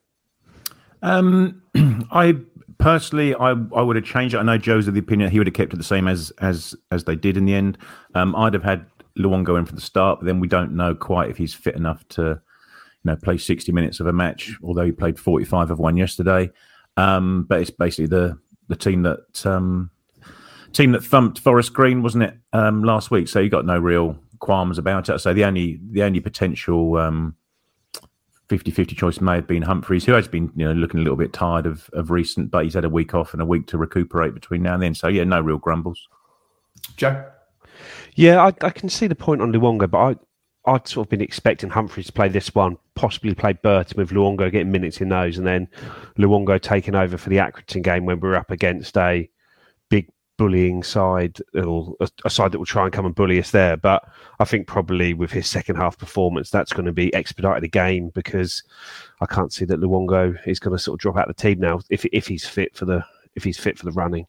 Um, 1.02 1.62
I 2.12 2.38
personally, 2.78 3.36
I, 3.36 3.52
I 3.52 3.82
would 3.82 3.96
have 3.96 4.06
changed 4.06 4.36
it. 4.36 4.40
I 4.40 4.44
know 4.44 4.58
Joe's 4.58 4.88
of 4.88 4.94
the 4.94 5.00
opinion 5.00 5.30
he 5.30 5.40
would 5.40 5.48
have 5.48 5.54
kept 5.54 5.74
it 5.74 5.78
the 5.78 5.84
same 5.84 6.08
as 6.08 6.32
as 6.40 6.76
as 6.92 7.04
they 7.04 7.16
did 7.16 7.38
in 7.38 7.46
the 7.46 7.54
end. 7.54 7.78
Um, 8.16 8.36
I'd 8.36 8.54
have 8.54 8.64
had 8.64 8.86
Luongo 9.18 9.58
in 9.58 9.66
from 9.66 9.76
the 9.76 9.82
start, 9.82 10.20
but 10.20 10.26
then 10.26 10.40
we 10.40 10.48
don't 10.48 10.76
know 10.76 10.96
quite 10.96 11.30
if 11.30 11.38
he's 11.38 11.54
fit 11.54 11.76
enough 11.76 12.08
to, 12.10 12.22
you 12.24 13.06
know, 13.06 13.16
play 13.16 13.38
sixty 13.38 13.72
minutes 13.72 14.00
of 14.00 14.08
a 14.08 14.14
match. 14.14 14.54
Although 14.64 14.86
he 14.86 14.92
played 14.92 15.20
forty 15.20 15.46
five 15.46 15.72
of 15.72 15.80
one 15.80 15.98
yesterday. 15.98 16.52
Um, 16.98 17.46
but 17.48 17.62
it's 17.62 17.70
basically 17.70 18.08
the 18.08 18.38
the 18.68 18.76
team 18.76 19.04
that 19.04 19.46
um, 19.46 19.92
team 20.74 20.92
that 20.92 21.04
thumped 21.04 21.40
Forest 21.40 21.74
Green, 21.74 22.02
wasn't 22.02 22.24
it, 22.24 22.38
um, 22.54 22.84
last 22.84 23.12
week? 23.12 23.28
So 23.28 23.40
you 23.40 23.50
got 23.50 23.66
no 23.66 23.80
real 23.80 24.18
qualms 24.40 24.78
about 24.78 25.10
it. 25.10 25.20
So 25.20 25.34
the 25.34 25.46
only 25.46 25.80
the 25.92 26.04
only 26.04 26.20
potential 26.20 26.98
um, 26.98 27.36
50-50 28.50 28.98
choice 28.98 29.22
may 29.22 29.36
have 29.36 29.48
been 29.48 29.62
Humphreys, 29.62 30.06
who 30.06 30.14
has 30.14 30.28
been 30.28 30.52
you 30.56 30.66
know 30.66 30.74
looking 30.74 31.00
a 31.00 31.04
little 31.04 31.18
bit 31.18 31.34
tired 31.34 31.66
of 31.66 31.90
of 31.94 32.12
recent, 32.12 32.52
but 32.52 32.64
he's 32.64 32.74
had 32.74 32.86
a 32.86 32.90
week 32.90 33.14
off 33.14 33.34
and 33.34 33.42
a 33.42 33.46
week 33.46 33.68
to 33.68 33.78
recuperate 33.78 34.34
between 34.34 34.64
now 34.64 34.74
and 34.74 34.84
then. 34.84 34.96
So 34.96 35.08
yeah, 35.08 35.24
no 35.24 35.40
real 35.40 35.60
grumbles. 35.60 36.08
Joe. 36.98 37.26
Yeah, 38.16 38.42
I, 38.44 38.48
I 38.66 38.72
can 38.72 38.90
see 38.90 39.08
the 39.08 39.16
point 39.16 39.42
on 39.42 39.54
Luongo, 39.54 39.90
but 39.90 39.98
I 39.98 40.16
I'd 40.66 40.88
sort 40.88 41.08
of 41.08 41.10
been 41.10 41.22
expecting 41.22 41.70
Humphreys 41.70 42.08
to 42.08 42.14
play 42.14 42.28
this 42.28 42.54
one, 42.54 42.78
possibly 42.96 43.34
play 43.34 43.54
Burton 43.54 43.96
with 43.98 44.12
Luongo 44.12 44.52
getting 44.52 44.72
minutes 44.72 45.00
in 45.00 45.10
those, 45.10 45.38
and 45.38 45.48
then 45.48 45.68
Luongo 46.18 46.60
taking 46.60 46.96
over 46.96 47.18
for 47.18 47.30
the 47.30 47.38
Accrington 47.38 47.82
game 47.84 48.06
when 48.06 48.20
we 48.20 48.30
are 48.30 48.36
up 48.36 48.52
against 48.52 48.98
a 48.98 49.20
big 49.22 49.30
bullying 50.40 50.84
side, 50.84 51.38
or 51.54 51.96
a, 52.00 52.30
side 52.30 52.54
that 52.54 52.60
will 52.60 52.66
try 52.66 52.86
and 52.86 52.94
come 52.94 53.06
and 53.06 53.14
bully 53.14 53.40
us 53.40 53.52
there. 53.52 53.76
But 53.76 54.08
I 54.40 54.46
think 54.46 54.68
probably 54.68 55.14
with 55.14 55.32
his 55.32 55.48
second 55.48 55.76
half 55.76 55.98
performance, 55.98 56.50
that's 56.50 56.72
going 56.72 56.86
to 56.86 56.94
be 56.94 57.14
expedited 57.14 57.66
a 57.66 57.68
game 57.68 58.10
because 58.16 58.64
I 59.20 59.26
can't 59.26 59.52
see 59.52 59.66
that 59.66 59.82
Luongo 59.82 60.36
is 60.48 60.60
going 60.60 60.76
to 60.76 60.82
sort 60.82 60.96
of 60.96 61.02
drop 61.02 61.18
out 61.18 61.30
of 61.30 61.36
the 61.36 61.42
team 61.42 61.60
now 61.60 61.82
if 61.90 62.06
if 62.06 62.26
he's 62.26 62.48
fit 62.48 62.76
for 62.76 62.86
the 62.86 63.04
if 63.36 63.44
he's 63.44 63.60
fit 63.60 63.78
for 63.78 63.86
the 63.86 63.92
running 63.92 64.26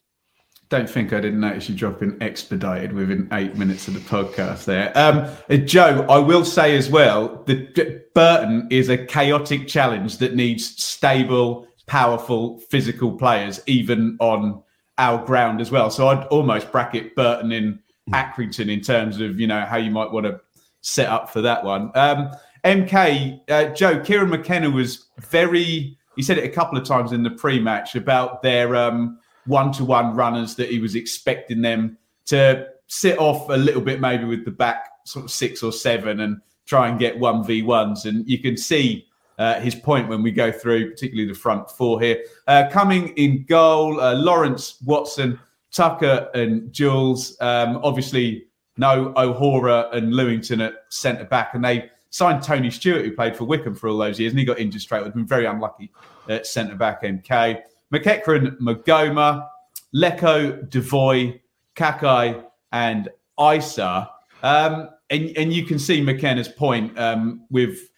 don't 0.69 0.89
think 0.89 1.13
I 1.13 1.21
didn't 1.21 1.41
notice 1.41 1.69
you 1.69 1.75
dropping 1.75 2.17
expedited 2.21 2.93
within 2.93 3.27
eight 3.33 3.57
minutes 3.57 3.89
of 3.89 3.95
the 3.95 4.01
podcast 4.01 4.67
there. 4.67 4.97
Um, 4.97 5.29
uh, 5.51 5.57
Joe, 5.57 6.07
I 6.09 6.19
will 6.19 6.45
say 6.45 6.77
as 6.77 6.89
well 6.89 7.43
that 7.47 8.15
Burton 8.15 8.69
is 8.71 8.89
a 8.89 8.97
chaotic 8.97 9.67
challenge 9.67 10.19
that 10.19 10.37
needs 10.37 10.81
stable, 10.81 11.67
powerful, 11.87 12.61
physical 12.71 13.19
players, 13.19 13.61
even 13.67 14.17
on 14.21 14.63
our 15.01 15.25
ground 15.25 15.61
as 15.61 15.71
well. 15.71 15.91
So 15.91 16.09
I'd 16.09 16.27
almost 16.27 16.71
bracket 16.71 17.17
Burton 17.17 17.51
in 17.51 17.81
Accrington 18.11 18.71
in 18.71 18.81
terms 18.81 19.21
of, 19.21 19.41
you 19.41 19.47
know, 19.47 19.65
how 19.65 19.77
you 19.79 19.91
might 19.91 20.13
want 20.13 20.27
to 20.27 20.41
set 20.83 21.09
up 21.09 21.31
for 21.31 21.41
that 21.41 21.65
one. 21.65 21.91
Um, 21.95 22.31
MK, 22.65 23.41
uh, 23.49 23.65
Joe, 23.75 24.01
Kieran 24.01 24.31
McKenna 24.31 24.71
was 24.71 25.07
very, 25.19 25.99
he 26.17 26.23
said 26.23 26.39
it 26.39 26.45
a 26.45 26.49
couple 26.49 26.79
of 26.79 26.85
times 26.85 27.13
in 27.13 27.23
the 27.23 27.31
pre 27.31 27.59
match 27.59 27.97
about 27.97 28.43
their. 28.43 28.77
Um, 28.77 29.19
one 29.47 29.73
to 29.73 29.85
one 29.85 30.15
runners 30.15 30.55
that 30.57 30.71
he 30.71 30.79
was 30.79 30.95
expecting 30.95 31.63
them 31.63 31.99
to 32.27 32.67
sit 32.87 33.19
off 33.19 33.49
a 33.49 33.57
little 33.57 33.81
bit, 33.81 34.01
maybe 34.01 34.25
with 34.25 34.45
the 34.45 34.51
back 34.51 34.85
sort 35.05 35.25
of 35.25 35.31
six 35.31 35.63
or 35.63 35.73
seven 35.73 36.21
and 36.21 36.41
try 36.67 36.89
and 36.89 36.99
get 36.99 37.19
1v1s. 37.19 38.05
And 38.05 38.29
you 38.29 38.39
can 38.39 38.57
see 38.57 39.07
uh, 39.41 39.59
his 39.59 39.75
point 39.75 40.07
when 40.07 40.23
we 40.23 40.31
go 40.31 40.53
through, 40.53 40.91
particularly 40.91 41.27
the 41.27 41.39
front 41.39 41.69
four 41.71 41.99
here. 41.99 42.23
Uh, 42.47 42.69
coming 42.71 43.09
in 43.17 43.45
goal, 43.47 43.99
uh, 43.99 44.15
Lawrence, 44.15 44.77
Watson, 44.85 45.41
Tucker, 45.73 46.29
and 46.35 46.71
Jules. 46.71 47.41
Um, 47.41 47.81
obviously, 47.83 48.49
no 48.77 49.15
O'Hora 49.17 49.89
and 49.93 50.13
Lewington 50.13 50.65
at 50.65 50.75
centre 50.91 51.25
back. 51.25 51.55
And 51.55 51.65
they 51.65 51.91
signed 52.11 52.43
Tony 52.43 52.71
Stewart, 52.71 53.03
who 53.03 53.13
played 53.13 53.35
for 53.35 53.45
Wycombe 53.45 53.75
for 53.75 53.89
all 53.89 53.97
those 53.97 54.21
years, 54.21 54.33
and 54.33 54.39
he 54.39 54.45
got 54.45 54.59
injured 54.59 54.83
straight 54.83 55.01
away. 55.01 55.11
Been 55.11 55.27
very 55.27 55.47
unlucky 55.47 55.91
at 56.29 56.47
centre 56.47 56.77
back, 56.77 57.03
MK. 57.03 57.63
McEachran, 57.95 58.59
Magoma, 58.59 59.49
Leko, 59.95 60.69
Devoy, 60.69 61.41
Kaikai, 61.77 62.45
and 62.73 63.09
Eisa. 63.39 64.07
Um, 64.43 64.91
and, 65.09 65.35
and 65.39 65.51
you 65.51 65.65
can 65.65 65.79
see 65.79 66.03
McKenna's 66.03 66.49
point 66.49 66.97
um, 66.99 67.47
with 67.51 67.90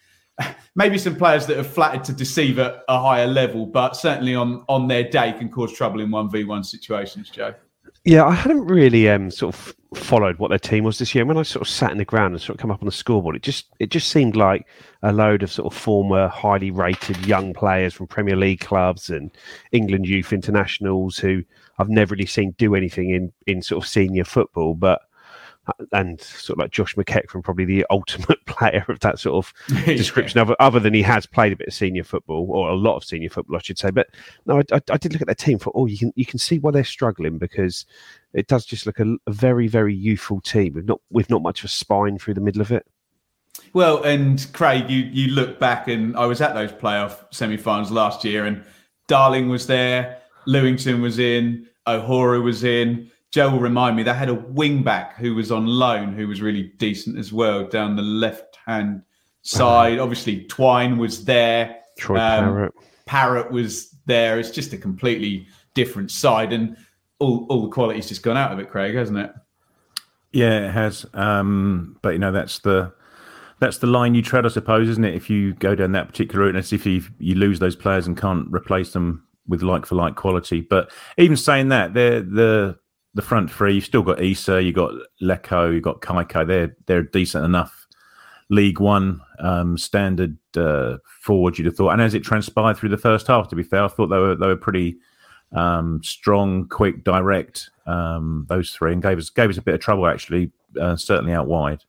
maybe 0.74 0.98
some 0.98 1.16
players 1.16 1.46
that 1.46 1.56
have 1.56 1.66
flattered 1.66 2.04
to 2.04 2.12
deceive 2.12 2.58
at 2.58 2.82
a 2.88 3.00
higher 3.00 3.26
level, 3.26 3.66
but 3.66 3.96
certainly 3.96 4.34
on, 4.34 4.64
on 4.68 4.88
their 4.88 5.08
day 5.08 5.32
can 5.32 5.48
cause 5.48 5.72
trouble 5.72 6.00
in 6.00 6.08
1v1 6.08 6.64
situations, 6.64 7.30
Joe. 7.30 7.54
Yeah, 8.04 8.24
I 8.24 8.34
hadn't 8.34 8.66
really 8.66 9.08
um, 9.08 9.30
sort 9.30 9.54
of 9.54 9.76
followed 9.94 10.38
what 10.38 10.48
their 10.48 10.58
team 10.58 10.82
was 10.82 10.98
this 10.98 11.14
year. 11.14 11.24
When 11.24 11.38
I 11.38 11.42
sort 11.42 11.62
of 11.62 11.68
sat 11.68 11.92
in 11.92 11.98
the 11.98 12.04
ground 12.04 12.34
and 12.34 12.42
sort 12.42 12.56
of 12.56 12.60
come 12.60 12.72
up 12.72 12.82
on 12.82 12.86
the 12.86 12.92
scoreboard, 12.92 13.36
it 13.36 13.42
just 13.42 13.66
it 13.78 13.90
just 13.90 14.08
seemed 14.08 14.34
like 14.34 14.66
a 15.02 15.12
load 15.12 15.44
of 15.44 15.52
sort 15.52 15.72
of 15.72 15.78
former 15.78 16.26
highly 16.26 16.72
rated 16.72 17.24
young 17.26 17.54
players 17.54 17.94
from 17.94 18.08
Premier 18.08 18.34
League 18.34 18.60
clubs 18.60 19.08
and 19.08 19.30
England 19.70 20.06
youth 20.06 20.32
internationals 20.32 21.16
who 21.16 21.44
I've 21.78 21.90
never 21.90 22.14
really 22.14 22.26
seen 22.26 22.56
do 22.58 22.74
anything 22.74 23.10
in 23.10 23.32
in 23.46 23.62
sort 23.62 23.84
of 23.84 23.88
senior 23.88 24.24
football, 24.24 24.74
but 24.74 25.02
and 25.92 26.20
sort 26.20 26.58
of 26.58 26.62
like 26.62 26.70
Josh 26.70 26.94
McEachran, 26.96 27.42
probably 27.42 27.64
the 27.64 27.86
ultimate 27.90 28.44
player 28.46 28.84
of 28.88 29.00
that 29.00 29.18
sort 29.18 29.44
of 29.44 29.84
description, 29.84 30.38
yeah. 30.38 30.42
other, 30.42 30.56
other 30.58 30.80
than 30.80 30.94
he 30.94 31.02
has 31.02 31.26
played 31.26 31.52
a 31.52 31.56
bit 31.56 31.68
of 31.68 31.74
senior 31.74 32.04
football 32.04 32.46
or 32.50 32.68
a 32.68 32.74
lot 32.74 32.96
of 32.96 33.04
senior 33.04 33.30
football, 33.30 33.56
I 33.56 33.60
should 33.60 33.78
say. 33.78 33.90
But 33.90 34.08
no, 34.46 34.58
I, 34.58 34.62
I, 34.72 34.80
I 34.90 34.96
did 34.96 35.12
look 35.12 35.22
at 35.22 35.28
their 35.28 35.34
team 35.34 35.58
for 35.58 35.72
oh, 35.74 35.86
you 35.86 35.98
can 35.98 36.12
you 36.16 36.26
can 36.26 36.38
see 36.38 36.58
why 36.58 36.70
they're 36.70 36.84
struggling 36.84 37.38
because 37.38 37.86
it 38.32 38.46
does 38.46 38.64
just 38.64 38.86
look 38.86 38.98
a, 38.98 39.16
a 39.26 39.32
very 39.32 39.68
very 39.68 39.94
youthful 39.94 40.40
team 40.40 40.74
with 40.74 40.86
not 40.86 41.00
with 41.10 41.30
not 41.30 41.42
much 41.42 41.60
of 41.60 41.66
a 41.66 41.68
spine 41.68 42.18
through 42.18 42.34
the 42.34 42.40
middle 42.40 42.62
of 42.62 42.72
it. 42.72 42.86
Well, 43.72 44.02
and 44.02 44.46
Craig, 44.52 44.90
you 44.90 45.00
you 45.00 45.32
look 45.32 45.58
back, 45.58 45.88
and 45.88 46.16
I 46.16 46.26
was 46.26 46.40
at 46.40 46.54
those 46.54 46.72
playoff 46.72 47.24
semi-finals 47.30 47.90
last 47.90 48.24
year, 48.24 48.44
and 48.44 48.64
Darling 49.08 49.48
was 49.48 49.66
there, 49.66 50.18
Lewington 50.46 51.00
was 51.00 51.18
in, 51.18 51.68
O'Hora 51.86 52.40
was 52.40 52.64
in. 52.64 53.10
Joe 53.32 53.50
will 53.50 53.60
remind 53.60 53.96
me 53.96 54.02
they 54.02 54.12
had 54.12 54.28
a 54.28 54.34
wing 54.34 54.82
back 54.82 55.16
who 55.16 55.34
was 55.34 55.50
on 55.50 55.66
loan 55.66 56.12
who 56.12 56.28
was 56.28 56.42
really 56.42 56.64
decent 56.76 57.18
as 57.18 57.32
well 57.32 57.66
down 57.66 57.96
the 57.96 58.02
left 58.02 58.58
hand 58.66 59.02
side. 59.40 59.94
Uh-huh. 59.94 60.02
Obviously, 60.02 60.44
Twine 60.44 60.98
was 60.98 61.24
there. 61.24 61.80
Troy 61.98 62.16
um, 62.16 62.44
Parrott. 62.44 62.74
Parrott 63.06 63.50
was 63.50 63.96
there. 64.06 64.38
It's 64.38 64.50
just 64.50 64.74
a 64.74 64.78
completely 64.78 65.46
different 65.74 66.10
side, 66.10 66.52
and 66.52 66.76
all 67.18 67.46
all 67.48 67.62
the 67.62 67.68
quality's 67.68 68.08
just 68.08 68.22
gone 68.22 68.36
out 68.36 68.52
of 68.52 68.58
it, 68.58 68.70
Craig, 68.70 68.94
hasn't 68.94 69.18
it? 69.18 69.32
Yeah, 70.32 70.68
it 70.68 70.70
has. 70.72 71.06
Um, 71.14 71.98
but 72.02 72.10
you 72.10 72.18
know, 72.18 72.32
that's 72.32 72.58
the 72.60 72.92
that's 73.60 73.78
the 73.78 73.86
line 73.86 74.14
you 74.14 74.22
tread, 74.22 74.44
I 74.44 74.50
suppose, 74.50 74.88
isn't 74.90 75.04
it? 75.04 75.14
If 75.14 75.30
you 75.30 75.54
go 75.54 75.74
down 75.74 75.92
that 75.92 76.08
particular 76.08 76.44
route, 76.44 76.50
and 76.50 76.58
it's 76.58 76.72
if 76.72 76.84
you 76.84 77.02
you 77.18 77.34
lose 77.34 77.60
those 77.60 77.76
players 77.76 78.06
and 78.06 78.16
can't 78.16 78.46
replace 78.52 78.92
them 78.92 79.26
with 79.46 79.62
like 79.62 79.86
for 79.86 79.94
like 79.94 80.16
quality. 80.16 80.60
But 80.60 80.90
even 81.16 81.36
saying 81.36 81.68
that, 81.68 81.94
they're 81.94 82.20
the 82.20 82.78
the 83.14 83.22
front 83.22 83.50
three. 83.50 83.74
You've 83.74 83.84
still 83.84 84.02
got 84.02 84.18
Eisa, 84.18 84.64
you've 84.64 84.74
got 84.74 84.92
Leko, 85.20 85.72
you've 85.72 85.82
got 85.82 86.00
Kaikai. 86.00 86.46
They're 86.46 86.76
they're 86.86 87.02
decent 87.02 87.44
enough 87.44 87.86
League 88.48 88.80
One 88.80 89.20
um, 89.38 89.76
standard 89.78 90.36
uh, 90.56 90.98
forward. 91.20 91.58
You'd 91.58 91.66
have 91.66 91.76
thought, 91.76 91.90
and 91.90 92.02
as 92.02 92.14
it 92.14 92.20
transpired 92.20 92.76
through 92.76 92.90
the 92.90 92.98
first 92.98 93.26
half, 93.26 93.48
to 93.48 93.56
be 93.56 93.62
fair, 93.62 93.84
I 93.84 93.88
thought 93.88 94.08
they 94.08 94.18
were 94.18 94.34
they 94.34 94.46
were 94.46 94.56
pretty 94.56 94.98
um, 95.52 96.02
strong, 96.02 96.68
quick, 96.68 97.04
direct. 97.04 97.70
Um, 97.86 98.46
those 98.48 98.70
three, 98.70 98.92
and 98.92 99.02
gave 99.02 99.18
us 99.18 99.30
gave 99.30 99.50
us 99.50 99.58
a 99.58 99.62
bit 99.62 99.74
of 99.74 99.80
trouble 99.80 100.06
actually, 100.06 100.52
uh, 100.80 100.96
certainly 100.96 101.32
out 101.32 101.46
wide. 101.46 101.82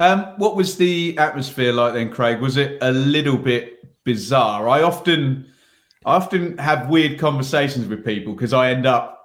Um, 0.00 0.24
what 0.36 0.56
was 0.56 0.76
the 0.76 1.16
atmosphere 1.18 1.72
like 1.72 1.94
then, 1.94 2.10
Craig? 2.10 2.40
Was 2.40 2.56
it 2.56 2.78
a 2.82 2.92
little 2.92 3.36
bit 3.36 4.04
bizarre? 4.04 4.68
I 4.68 4.82
often 4.82 5.46
I 6.04 6.16
often 6.16 6.58
have 6.58 6.88
weird 6.88 7.18
conversations 7.18 7.86
with 7.86 8.04
people 8.04 8.32
because 8.32 8.52
I 8.52 8.70
end 8.70 8.86
up 8.86 9.21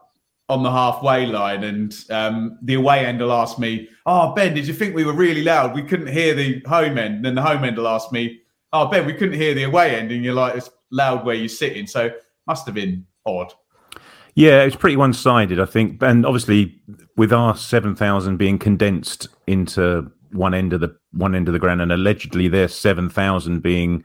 on 0.50 0.64
the 0.64 0.72
halfway 0.72 1.26
line, 1.26 1.64
and 1.64 1.94
um, 2.10 2.58
the 2.62 2.76
away 2.76 3.06
end 3.06 3.20
will 3.20 3.34
ask 3.34 3.60
me, 3.60 3.90
"Oh, 4.06 4.34
Ben, 4.34 4.54
did 4.54 4.68
you 4.68 4.74
think 4.74 4.96
we 4.96 5.04
were 5.04 5.14
really 5.14 5.44
loud? 5.44 5.76
We 5.76 5.84
couldn't 5.84 6.08
hear 6.08 6.34
the 6.34 6.62
home 6.68 6.98
end." 6.98 7.16
And 7.16 7.26
then 7.26 7.36
the 7.36 7.42
home 7.42 7.64
end 7.64 7.78
will 7.78 7.88
ask 7.88 8.12
me, 8.12 8.42
"Oh, 8.72 8.88
Ben, 8.88 9.06
we 9.06 9.14
couldn't 9.14 9.40
hear 9.40 9.54
the 9.54 9.64
away 9.64 9.96
end," 9.96 10.12
and 10.12 10.24
you're 10.24 10.34
like, 10.34 10.56
"It's 10.56 10.70
loud 10.92 11.26
where 11.26 11.36
you're 11.36 11.50
sitting." 11.50 11.86
So 11.88 12.12
must 12.46 12.66
have 12.66 12.76
been 12.76 13.06
odd. 13.26 13.54
Yeah, 14.36 14.62
it's 14.64 14.76
pretty 14.76 14.96
one-sided, 14.96 15.60
I 15.60 15.66
think, 15.66 16.02
and 16.04 16.26
obviously 16.26 16.80
with 17.18 17.34
our 17.34 17.58
seven 17.58 17.96
thousand 17.96 18.38
being 18.38 18.60
condensed 18.60 19.28
into 19.48 20.12
one 20.32 20.54
end 20.54 20.74
of 20.74 20.80
the 20.80 20.96
one 21.12 21.36
end 21.36 21.48
of 21.50 21.54
the 21.54 21.60
ground, 21.60 21.82
and 21.82 21.92
allegedly 21.92 22.48
their 22.48 22.68
seven 22.68 23.10
thousand 23.10 23.62
being 23.62 24.04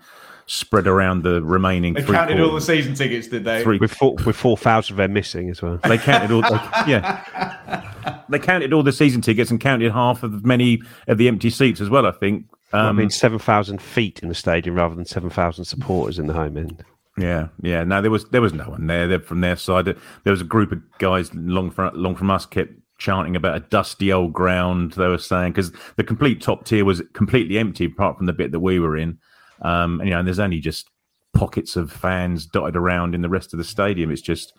spread 0.52 0.86
around 0.86 1.22
the 1.22 1.42
remaining. 1.42 1.94
They 1.94 2.02
counted 2.02 2.38
all 2.38 2.54
the 2.54 2.60
season 2.60 2.94
tickets, 2.94 3.26
did 3.28 3.44
they? 3.44 3.62
Three. 3.62 3.78
With 3.78 3.92
four, 3.92 4.14
with 4.26 4.36
four 4.36 4.56
thousand 4.56 4.94
of 4.94 4.96
them 4.98 5.14
missing 5.14 5.48
as 5.48 5.62
well. 5.62 5.78
They 5.78 5.96
counted 5.96 6.30
all. 6.30 6.42
They, 6.42 6.50
yeah, 6.92 8.22
they 8.28 8.38
counted 8.38 8.72
all 8.72 8.82
the 8.82 8.92
season 8.92 9.22
tickets 9.22 9.50
and 9.50 9.58
counted 9.58 9.92
half 9.92 10.22
of 10.22 10.44
many 10.44 10.82
of 11.08 11.18
the 11.18 11.28
empty 11.28 11.50
seats 11.50 11.80
as 11.80 11.88
well. 11.88 12.06
I 12.06 12.12
think. 12.12 12.46
Um, 12.74 12.80
well, 12.80 12.88
I 12.88 12.92
mean, 12.92 13.10
seven 13.10 13.38
thousand 13.38 13.80
feet 13.80 14.20
in 14.20 14.28
the 14.28 14.34
stadium 14.34 14.76
rather 14.76 14.94
than 14.94 15.06
seven 15.06 15.30
thousand 15.30 15.64
supporters 15.64 16.18
in 16.18 16.26
the 16.26 16.34
home 16.34 16.56
end. 16.58 16.84
Yeah, 17.18 17.48
yeah. 17.62 17.84
No, 17.84 18.02
there 18.02 18.10
was 18.10 18.26
there 18.26 18.42
was 18.42 18.52
no 18.52 18.64
one 18.64 18.86
there. 18.86 19.08
They're 19.08 19.20
from 19.20 19.40
their 19.40 19.56
side. 19.56 19.86
There 19.86 19.96
was 20.24 20.40
a 20.42 20.44
group 20.44 20.70
of 20.72 20.82
guys 20.98 21.34
long 21.34 21.70
from 21.70 21.94
long 21.94 22.14
from 22.14 22.30
us 22.30 22.44
kept 22.44 22.72
chanting 22.98 23.36
about 23.36 23.56
a 23.56 23.60
dusty 23.60 24.12
old 24.12 24.32
ground. 24.32 24.92
They 24.92 25.08
were 25.08 25.18
saying 25.18 25.52
because 25.52 25.72
the 25.96 26.04
complete 26.04 26.40
top 26.40 26.64
tier 26.64 26.84
was 26.84 27.02
completely 27.14 27.58
empty 27.58 27.86
apart 27.86 28.18
from 28.18 28.26
the 28.26 28.32
bit 28.32 28.52
that 28.52 28.60
we 28.60 28.78
were 28.78 28.96
in. 28.96 29.18
Um, 29.62 30.00
and 30.00 30.08
you 30.08 30.14
know, 30.14 30.18
and 30.18 30.26
there's 30.26 30.38
only 30.38 30.60
just 30.60 30.90
pockets 31.32 31.76
of 31.76 31.90
fans 31.90 32.46
dotted 32.46 32.76
around 32.76 33.14
in 33.14 33.22
the 33.22 33.28
rest 33.28 33.52
of 33.54 33.58
the 33.58 33.64
stadium. 33.64 34.10
It's 34.10 34.22
just 34.22 34.52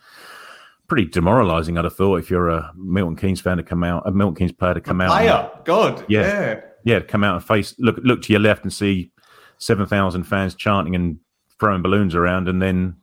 pretty 0.87 1.05
demoralising. 1.05 1.77
I'd 1.77 1.83
have 1.85 1.95
thought 1.95 2.17
if 2.17 2.29
you're 2.29 2.49
a 2.49 2.71
Milton 2.75 3.15
Keynes 3.15 3.41
fan 3.41 3.57
to 3.57 3.63
come 3.63 3.83
out, 3.83 4.03
a 4.05 4.11
Milton 4.11 4.35
Keynes 4.35 4.51
player 4.51 4.73
to 4.73 4.81
come 4.81 5.01
out, 5.01 5.11
player, 5.11 5.49
God, 5.65 6.05
yeah, 6.07 6.21
yeah, 6.21 6.61
yeah, 6.83 6.99
to 6.99 7.05
come 7.05 7.23
out 7.23 7.35
and 7.35 7.43
face 7.43 7.75
look 7.79 7.97
look 8.03 8.21
to 8.23 8.33
your 8.33 8.41
left 8.41 8.63
and 8.63 8.73
see 8.73 9.11
seven 9.57 9.85
thousand 9.85 10.23
fans 10.23 10.55
chanting 10.55 10.95
and 10.95 11.17
throwing 11.59 11.81
balloons 11.81 12.15
around, 12.15 12.47
and 12.47 12.61
then 12.61 12.95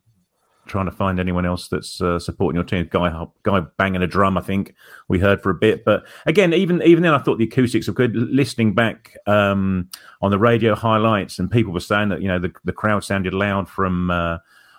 trying 0.70 0.86
to 0.86 0.92
find 0.92 1.18
anyone 1.18 1.44
else 1.44 1.68
that's 1.68 2.00
uh, 2.00 2.18
supporting 2.18 2.54
your 2.54 2.64
team. 2.64 2.88
Guy, 2.90 3.26
guy 3.42 3.60
banging 3.76 4.02
a 4.02 4.06
drum, 4.06 4.38
I 4.38 4.40
think 4.40 4.74
we 5.08 5.18
heard 5.18 5.42
for 5.42 5.50
a 5.50 5.54
bit. 5.54 5.84
But 5.84 6.06
again, 6.26 6.54
even 6.54 6.80
even 6.82 7.02
then, 7.02 7.12
I 7.12 7.18
thought 7.18 7.38
the 7.38 7.44
acoustics 7.44 7.88
were 7.88 7.94
good. 7.94 8.14
Listening 8.14 8.74
back 8.74 9.16
um, 9.26 9.90
on 10.22 10.30
the 10.30 10.38
radio 10.38 10.74
highlights, 10.74 11.38
and 11.38 11.50
people 11.50 11.72
were 11.72 11.80
saying 11.80 12.08
that 12.10 12.22
you 12.22 12.28
know 12.28 12.38
the, 12.38 12.52
the 12.64 12.72
crowd 12.72 13.04
sounded 13.04 13.34
loud 13.34 13.68
from 13.68 14.10
uh, 14.10 14.38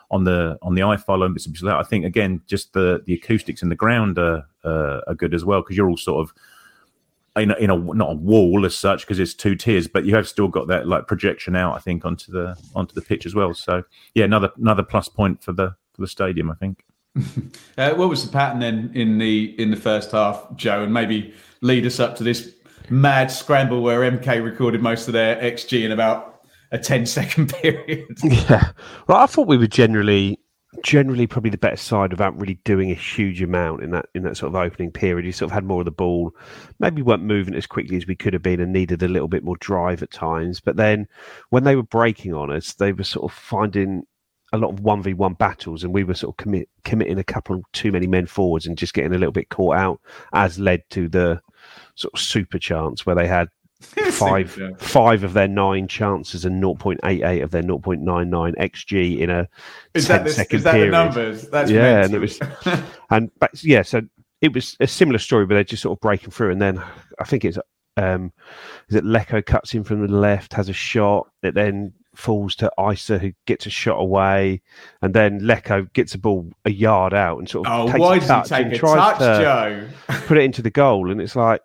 on 0.10 0.24
the 0.24 0.58
on 0.62 0.76
the 0.76 0.82
iFollow 0.82 1.26
and 1.26 1.34
bits 1.34 1.48
that. 1.62 1.76
I 1.76 1.84
think 1.84 2.06
again, 2.06 2.42
just 2.48 2.74
the 2.74 3.04
the 3.06 3.14
acoustics 3.14 3.62
in 3.62 3.70
the 3.70 3.76
ground 3.76 4.18
are 4.18 4.46
uh, 4.64 5.02
are 5.08 5.16
good 5.16 5.34
as 5.34 5.44
well 5.44 5.62
because 5.62 5.76
you're 5.76 5.90
all 5.90 5.98
sort 5.98 6.28
of 6.28 6.34
in 7.36 7.52
a, 7.52 7.56
in 7.56 7.70
a 7.70 7.78
not 7.78 8.12
a 8.12 8.16
wall 8.16 8.66
as 8.66 8.76
such 8.76 9.02
because 9.02 9.20
it's 9.20 9.34
two 9.34 9.56
tiers, 9.56 9.88
but 9.88 10.06
you 10.06 10.16
have 10.16 10.28
still 10.28 10.48
got 10.48 10.68
that 10.68 10.88
like 10.88 11.08
projection 11.08 11.56
out. 11.56 11.76
I 11.76 11.80
think 11.80 12.06
onto 12.06 12.32
the 12.32 12.58
onto 12.76 12.94
the 12.94 13.02
pitch 13.02 13.26
as 13.26 13.34
well. 13.34 13.54
So 13.54 13.84
yeah, 14.14 14.26
another 14.26 14.52
another 14.58 14.84
plus 14.84 15.08
point 15.08 15.44
for 15.44 15.54
the 15.54 15.76
for 15.94 16.02
the 16.02 16.08
stadium. 16.08 16.50
I 16.50 16.56
think. 16.56 16.84
uh, 17.78 17.94
what 17.94 18.10
was 18.10 18.26
the 18.26 18.32
pattern 18.32 18.60
then 18.60 18.92
in 18.94 19.18
the 19.18 19.56
in 19.62 19.72
the 19.72 19.78
first 19.78 20.12
half, 20.12 20.46
Joe, 20.56 20.84
and 20.84 20.94
maybe 20.94 21.34
lead 21.62 21.86
us 21.86 22.00
up 22.00 22.16
to 22.18 22.24
this 22.24 22.54
mad 22.90 23.32
scramble 23.32 23.82
where 23.82 24.00
MK 24.10 24.44
recorded 24.44 24.82
most 24.82 25.08
of 25.08 25.14
their 25.14 25.36
XG 25.38 25.84
in 25.86 25.92
about 25.92 26.42
a 26.72 26.78
10 26.78 27.06
second 27.18 27.54
period. 27.54 28.06
Yeah. 28.24 28.72
Well, 29.08 29.18
I 29.18 29.26
thought 29.26 29.48
we 29.48 29.58
were 29.58 29.68
generally 29.68 30.40
generally 30.86 31.28
probably 31.28 31.50
the 31.50 31.58
better 31.58 31.76
side 31.76 32.12
without 32.12 32.40
really 32.40 32.58
doing 32.64 32.92
a 32.92 32.96
huge 32.96 33.42
amount 33.42 33.84
in 33.84 33.92
that 33.92 34.06
in 34.16 34.24
that 34.24 34.38
sort 34.38 34.54
of 34.54 34.56
opening 34.56 34.90
period. 34.92 35.26
You 35.26 35.34
sort 35.34 35.52
of 35.52 35.54
had 35.54 35.66
more 35.66 35.82
of 35.82 35.86
the 35.86 35.92
ball, 35.92 36.34
maybe 36.80 37.02
weren't 37.02 37.24
moving 37.24 37.56
as 37.56 37.68
quickly 37.68 37.98
as 37.98 38.08
we 38.08 38.16
could 38.16 38.34
have 38.34 38.42
been, 38.42 38.62
and 38.62 38.72
needed 38.72 39.04
a 39.04 39.08
little 39.08 39.28
bit 39.28 39.44
more 39.44 39.58
drive 39.58 40.02
at 40.02 40.12
times. 40.12 40.62
But 40.62 40.78
then 40.78 41.08
when 41.50 41.66
they 41.66 41.76
were 41.76 41.84
breaking 41.84 42.34
on 42.34 42.52
us, 42.52 42.74
they 42.74 42.94
were 42.94 43.04
sort 43.04 43.30
of 43.30 43.38
finding 43.38 44.04
a 44.54 44.58
lot 44.58 44.72
of 44.72 44.82
one 44.82 45.02
v 45.02 45.14
one 45.14 45.34
battles, 45.34 45.84
and 45.84 45.94
we 45.94 46.04
were 46.04 46.14
sort 46.14 46.34
of 46.34 46.38
commit, 46.38 46.70
committing 46.84 47.18
a 47.18 47.24
couple 47.24 47.62
too 47.74 47.92
many 47.92 48.08
men 48.08 48.26
forwards 48.26 48.66
and 48.66 48.78
just 48.78 48.94
getting 48.94 49.14
a 49.14 49.18
little 49.18 49.32
bit 49.32 49.50
caught 49.50 49.78
out, 49.78 50.02
as 50.34 50.60
led 50.60 50.84
to 50.90 51.08
the 51.08 51.42
sort 51.96 52.14
of 52.14 52.20
super 52.20 52.60
chance 52.60 53.06
where 53.06 53.16
they 53.16 53.28
had 53.28 53.50
five 54.12 54.58
five 54.78 55.24
of 55.24 55.34
their 55.34 55.48
nine 55.48 55.88
chances 55.88 56.46
and 56.46 56.62
0.88 56.62 57.44
of 57.44 57.50
their 57.50 57.64
0.99 57.64 58.56
xg 58.56 59.20
in 59.20 59.30
a 59.32 59.48
is 59.96 60.06
10 60.06 60.18
that 60.18 60.24
this, 60.26 60.36
second 60.36 60.58
is 60.58 60.64
that 60.64 60.74
period. 60.74 60.94
the 60.94 60.98
numbers? 60.98 61.50
That's 61.50 61.72
yeah 61.72 62.06
and 62.06 62.14
it 62.14 62.20
was 62.20 62.40
and 63.10 63.32
but 63.40 63.64
yeah 63.64 63.82
so 63.82 64.02
it 64.42 64.54
was 64.54 64.78
a 64.80 64.86
similar 64.86 65.18
story 65.18 65.48
but 65.48 65.56
they're 65.56 65.64
just 65.64 65.82
sort 65.82 65.98
of 65.98 66.02
breaking 66.02 66.30
through 66.30 66.52
and 66.52 66.62
then 66.62 66.80
i 67.20 67.24
think 67.24 67.44
it's 67.44 67.58
um 67.98 68.32
is 68.90 68.96
it 68.96 69.04
Leko 69.04 69.44
cuts 69.44 69.74
in 69.74 69.84
from 69.84 70.06
the 70.06 70.14
left 70.14 70.54
has 70.54 70.70
a 70.70 70.74
shot 70.74 71.28
that 71.42 71.56
then 71.56 71.92
falls 72.16 72.56
to 72.56 72.72
Eisa 72.78 73.20
who 73.20 73.32
gets 73.46 73.66
a 73.66 73.70
shot 73.70 74.00
away 74.00 74.62
and 75.02 75.14
then 75.14 75.40
Leko 75.40 75.92
gets 75.94 76.12
the 76.12 76.18
ball 76.18 76.52
a 76.66 76.72
yard 76.72 77.14
out 77.14 77.40
and 77.40 77.50
sort 77.50 77.68
of 77.68 77.74
oh, 77.74 77.88
takes 77.88 78.00
why 78.00 78.16
a 78.18 78.20
touch 78.20 78.50
he 78.50 78.56
take 78.56 78.66
and 78.66 78.74
a 78.74 78.78
tries 78.78 79.18
touch, 79.18 79.20
to 79.20 79.88
Joe? 80.10 80.18
put 80.28 80.38
it 80.38 80.44
into 80.44 80.62
the 80.62 80.70
goal 80.70 81.10
and 81.10 81.22
it's 81.22 81.36
like 81.36 81.62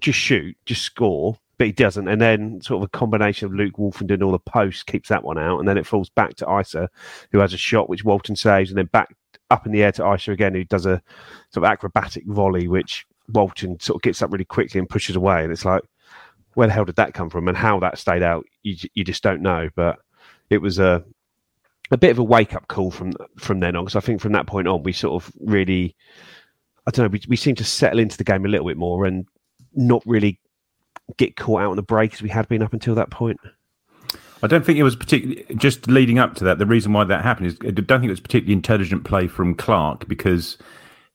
just 0.00 0.18
shoot, 0.18 0.56
just 0.64 0.82
score. 0.82 1.38
but 1.58 1.66
he 1.66 1.72
doesn't. 1.72 2.08
And 2.08 2.20
then 2.20 2.60
sort 2.62 2.82
of 2.82 2.86
a 2.86 2.96
combination 2.96 3.46
of 3.46 3.54
Luke 3.54 3.76
Wolfen 3.76 4.06
doing 4.06 4.22
all 4.22 4.32
the 4.32 4.38
posts 4.38 4.84
keeps 4.84 5.08
that 5.08 5.24
one 5.24 5.38
out, 5.38 5.58
and 5.58 5.68
then 5.68 5.76
it 5.76 5.86
falls 5.86 6.08
back 6.08 6.36
to 6.36 6.46
Eisa, 6.46 6.88
who 7.32 7.40
has 7.40 7.52
a 7.52 7.58
shot 7.58 7.88
which 7.88 8.04
Walton 8.04 8.36
saves, 8.36 8.70
and 8.70 8.78
then 8.78 8.86
back 8.86 9.14
up 9.50 9.66
in 9.66 9.72
the 9.72 9.82
air 9.82 9.92
to 9.92 10.02
Eisa 10.02 10.32
again, 10.32 10.54
who 10.54 10.64
does 10.64 10.86
a 10.86 11.02
sort 11.50 11.64
of 11.66 11.70
acrobatic 11.70 12.24
volley, 12.26 12.68
which 12.68 13.06
Walton 13.32 13.78
sort 13.80 13.96
of 13.96 14.02
gets 14.02 14.22
up 14.22 14.30
really 14.32 14.44
quickly 14.44 14.78
and 14.78 14.88
pushes 14.88 15.16
away, 15.16 15.42
and 15.42 15.52
it's 15.52 15.64
like, 15.64 15.82
where 16.54 16.66
the 16.66 16.72
hell 16.72 16.84
did 16.84 16.96
that 16.96 17.14
come 17.14 17.30
from? 17.30 17.48
And 17.48 17.56
how 17.56 17.80
that 17.80 17.98
stayed 17.98 18.22
out, 18.22 18.44
you 18.62 18.76
you 18.94 19.04
just 19.04 19.22
don't 19.22 19.42
know. 19.42 19.68
But 19.74 19.98
it 20.50 20.58
was 20.58 20.78
a 20.78 21.04
a 21.90 21.96
bit 21.96 22.10
of 22.10 22.18
a 22.18 22.24
wake 22.24 22.54
up 22.54 22.68
call 22.68 22.90
from 22.90 23.12
from 23.38 23.60
then 23.60 23.76
on 23.76 23.84
because 23.84 23.96
I 23.96 24.00
think 24.00 24.20
from 24.20 24.32
that 24.32 24.46
point 24.46 24.68
on 24.68 24.82
we 24.82 24.92
sort 24.92 25.22
of 25.22 25.32
really 25.40 25.96
I 26.86 26.90
don't 26.90 27.06
know 27.06 27.10
we 27.10 27.22
we 27.28 27.36
seem 27.36 27.54
to 27.56 27.64
settle 27.64 27.98
into 27.98 28.16
the 28.16 28.24
game 28.24 28.44
a 28.44 28.48
little 28.48 28.66
bit 28.66 28.76
more 28.76 29.06
and 29.06 29.26
not 29.74 30.02
really 30.06 30.40
get 31.16 31.36
caught 31.36 31.62
out 31.62 31.70
on 31.70 31.76
the 31.76 31.82
break 31.82 32.12
as 32.12 32.22
we 32.22 32.28
had 32.28 32.48
been 32.48 32.62
up 32.62 32.72
until 32.72 32.94
that 32.94 33.10
point. 33.10 33.38
I 34.42 34.46
don't 34.46 34.64
think 34.64 34.78
it 34.78 34.84
was 34.84 34.94
particularly 34.94 35.44
just 35.56 35.88
leading 35.88 36.18
up 36.18 36.34
to 36.36 36.44
that. 36.44 36.58
The 36.58 36.66
reason 36.66 36.92
why 36.92 37.04
that 37.04 37.24
happened 37.24 37.48
is 37.48 37.56
I 37.62 37.70
don't 37.70 38.00
think 38.00 38.04
it 38.04 38.10
was 38.10 38.20
particularly 38.20 38.52
intelligent 38.52 39.04
play 39.04 39.26
from 39.26 39.54
Clarke 39.54 40.06
because 40.06 40.58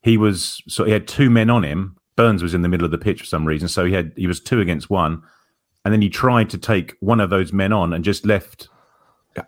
he 0.02 0.18
was 0.18 0.62
so 0.68 0.84
he 0.84 0.92
had 0.92 1.08
two 1.08 1.30
men 1.30 1.50
on 1.50 1.64
him. 1.64 1.96
Burns 2.16 2.44
was 2.44 2.54
in 2.54 2.62
the 2.62 2.70
middle 2.70 2.86
of 2.86 2.92
the 2.92 2.98
pitch 2.98 3.20
for 3.22 3.26
some 3.26 3.46
reason, 3.46 3.68
so 3.68 3.86
he 3.86 3.94
had 3.94 4.14
he 4.16 4.28
was 4.28 4.40
two 4.40 4.60
against 4.60 4.90
one, 4.90 5.22
and 5.84 5.94
then 5.94 6.02
he 6.02 6.10
tried 6.10 6.50
to 6.52 6.58
take 6.58 6.96
one 7.00 7.20
of 7.20 7.30
those 7.30 7.52
men 7.52 7.74
on 7.74 7.94
and 7.94 8.04
just 8.04 8.26
left 8.26 8.70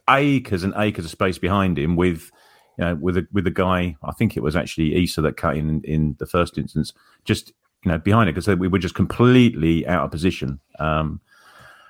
acres 0.10 0.64
and 0.64 0.74
acres 0.78 1.06
of 1.06 1.12
space 1.12 1.38
behind 1.38 1.78
him 1.78 1.96
with 1.96 2.32
you 2.78 2.86
know 2.86 2.96
with 2.96 3.18
a 3.18 3.28
with 3.32 3.46
a 3.46 3.52
guy 3.52 3.96
I 4.04 4.12
think 4.14 4.36
it 4.36 4.42
was 4.42 4.56
actually 4.56 4.92
Eisa 4.92 5.22
that 5.22 5.38
cut 5.38 5.58
in 5.58 5.82
in 5.84 6.16
the 6.18 6.26
first 6.26 6.58
instance 6.58 6.92
just 7.24 7.54
you 7.84 7.92
know 7.92 8.00
behind 8.00 8.30
it 8.30 8.34
because 8.34 8.48
we 8.58 8.68
were 8.68 8.80
just 8.80 8.96
completely 8.96 9.88
out 9.88 10.06
of 10.06 10.12
position. 10.12 10.60
Um, 10.80 11.22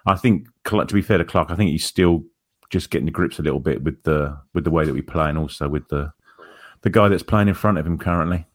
I 0.06 0.16
think 0.16 0.48
to 0.66 0.86
be 0.86 1.02
fair 1.02 1.18
to 1.18 1.26
Clarke, 1.26 1.50
I 1.50 1.56
think 1.56 1.72
he's 1.72 1.86
still 1.86 2.24
just 2.70 2.90
getting 2.90 3.06
the 3.06 3.12
grips 3.12 3.40
a 3.40 3.42
little 3.42 3.60
bit 3.60 3.84
with 3.84 4.04
the 4.04 4.38
with 4.54 4.64
the 4.64 4.72
way 4.72 4.86
that 4.86 4.94
we 4.94 5.02
play 5.02 5.30
and 5.30 5.38
also 5.38 5.68
with 5.68 5.88
the 5.90 6.12
the 6.82 6.90
guy 6.90 7.08
that's 7.08 7.24
playing 7.24 7.48
in 7.48 7.54
front 7.54 7.78
of 7.78 7.88
him 7.88 7.98
currently. 7.98 8.46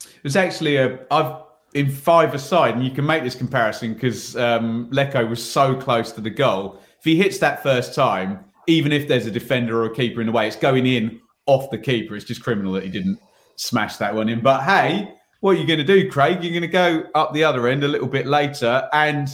It 0.00 0.24
was 0.24 0.36
actually 0.36 0.76
a 0.76 0.98
I've 1.10 1.45
in 1.76 1.90
five 1.90 2.34
aside 2.34 2.74
and 2.74 2.84
you 2.84 2.90
can 2.90 3.06
make 3.06 3.22
this 3.22 3.34
comparison 3.34 3.94
because 3.94 4.34
um, 4.36 4.90
Leko 4.90 5.28
was 5.28 5.42
so 5.44 5.74
close 5.74 6.10
to 6.12 6.20
the 6.20 6.30
goal 6.30 6.80
if 6.98 7.04
he 7.04 7.16
hits 7.16 7.38
that 7.38 7.62
first 7.62 7.94
time 7.94 8.44
even 8.66 8.92
if 8.92 9.08
there's 9.08 9.26
a 9.26 9.30
defender 9.30 9.82
or 9.82 9.86
a 9.86 9.94
keeper 9.94 10.20
in 10.20 10.26
the 10.26 10.32
way, 10.32 10.46
it's 10.46 10.56
going 10.56 10.86
in 10.86 11.20
off 11.46 11.70
the 11.70 11.78
keeper. 11.78 12.16
It's 12.16 12.24
just 12.24 12.42
criminal 12.42 12.72
that 12.72 12.84
he 12.84 12.90
didn't 12.90 13.18
smash 13.56 13.96
that 13.96 14.14
one 14.14 14.28
in. 14.28 14.40
But 14.40 14.62
hey, 14.64 15.14
what 15.40 15.56
are 15.56 15.60
you 15.60 15.66
going 15.66 15.78
to 15.78 15.84
do, 15.84 16.10
Craig? 16.10 16.42
You're 16.42 16.52
going 16.52 16.62
to 16.62 16.68
go 16.68 17.04
up 17.14 17.32
the 17.32 17.44
other 17.44 17.68
end 17.68 17.84
a 17.84 17.88
little 17.88 18.08
bit 18.08 18.26
later. 18.26 18.88
And 18.92 19.28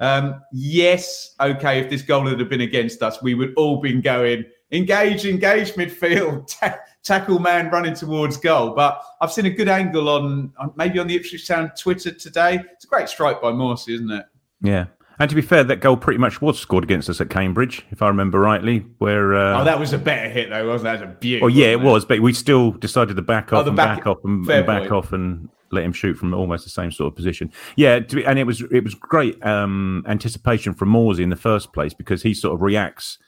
um, 0.00 0.42
yes, 0.52 1.34
okay, 1.40 1.80
if 1.80 1.90
this 1.90 2.02
goal 2.02 2.26
had 2.26 2.48
been 2.48 2.60
against 2.60 3.02
us, 3.02 3.22
we 3.22 3.34
would 3.34 3.54
all 3.56 3.80
been 3.80 4.00
going 4.00 4.44
engage, 4.72 5.24
engage 5.24 5.74
midfield, 5.74 6.52
tackle 7.02 7.38
man 7.38 7.70
running 7.70 7.94
towards 7.94 8.36
goal. 8.36 8.74
But 8.74 9.02
I've 9.20 9.32
seen 9.32 9.46
a 9.46 9.50
good 9.50 9.68
angle 9.68 10.08
on, 10.08 10.52
on 10.58 10.72
maybe 10.76 10.98
on 10.98 11.06
the 11.06 11.16
Ipswich 11.16 11.46
Town 11.46 11.70
Twitter 11.76 12.12
today. 12.12 12.60
It's 12.72 12.84
a 12.84 12.88
great 12.88 13.08
strike 13.08 13.40
by 13.40 13.52
Morsy, 13.52 13.94
isn't 13.94 14.10
it? 14.10 14.26
Yeah, 14.60 14.86
and 15.18 15.28
to 15.28 15.36
be 15.36 15.42
fair, 15.42 15.62
that 15.64 15.76
goal 15.80 15.96
pretty 15.96 16.18
much 16.18 16.40
was 16.40 16.58
scored 16.58 16.84
against 16.84 17.08
us 17.08 17.20
at 17.20 17.30
Cambridge, 17.30 17.84
if 17.90 18.02
I 18.02 18.08
remember 18.08 18.40
rightly. 18.40 18.80
Where 18.98 19.34
uh, 19.34 19.60
oh, 19.60 19.64
that 19.64 19.78
was 19.78 19.92
a 19.92 19.98
better 19.98 20.28
hit 20.28 20.50
though, 20.50 20.66
wasn't 20.66 20.84
that? 20.84 21.00
That 21.00 21.06
was 21.06 21.14
a 21.14 21.18
beautiful. 21.18 21.46
Well, 21.46 21.54
yeah, 21.54 21.68
it, 21.68 21.72
it, 21.72 21.80
was, 21.80 22.04
but 22.04 22.20
we 22.20 22.32
still 22.32 22.72
decided 22.72 23.16
to 23.16 23.22
back 23.22 23.52
oh, 23.52 23.58
off 23.58 23.66
oh, 23.66 23.68
and 23.68 23.76
back, 23.76 23.98
back, 23.98 24.06
off 24.06 24.18
and, 24.24 24.48
and 24.48 24.66
back 24.66 24.90
off 24.90 25.12
and 25.12 25.48
let 25.70 25.84
him 25.84 25.92
shoot 25.92 26.14
from 26.14 26.34
almost 26.34 26.64
the 26.64 26.70
same 26.70 26.90
sort 26.90 27.12
of 27.12 27.16
position. 27.16 27.52
Yeah, 27.76 28.00
be, 28.00 28.24
and 28.24 28.38
it 28.38 28.44
was 28.44 28.62
it 28.70 28.84
was 28.84 28.94
great 28.94 29.44
um, 29.44 30.04
anticipation 30.08 30.74
from 30.74 30.90
Morsy 30.90 31.20
in 31.20 31.30
the 31.30 31.36
first 31.36 31.72
place 31.72 31.94
because 31.94 32.22
he 32.22 32.34
sort 32.34 32.54
of 32.54 32.62
reacts 32.62 33.18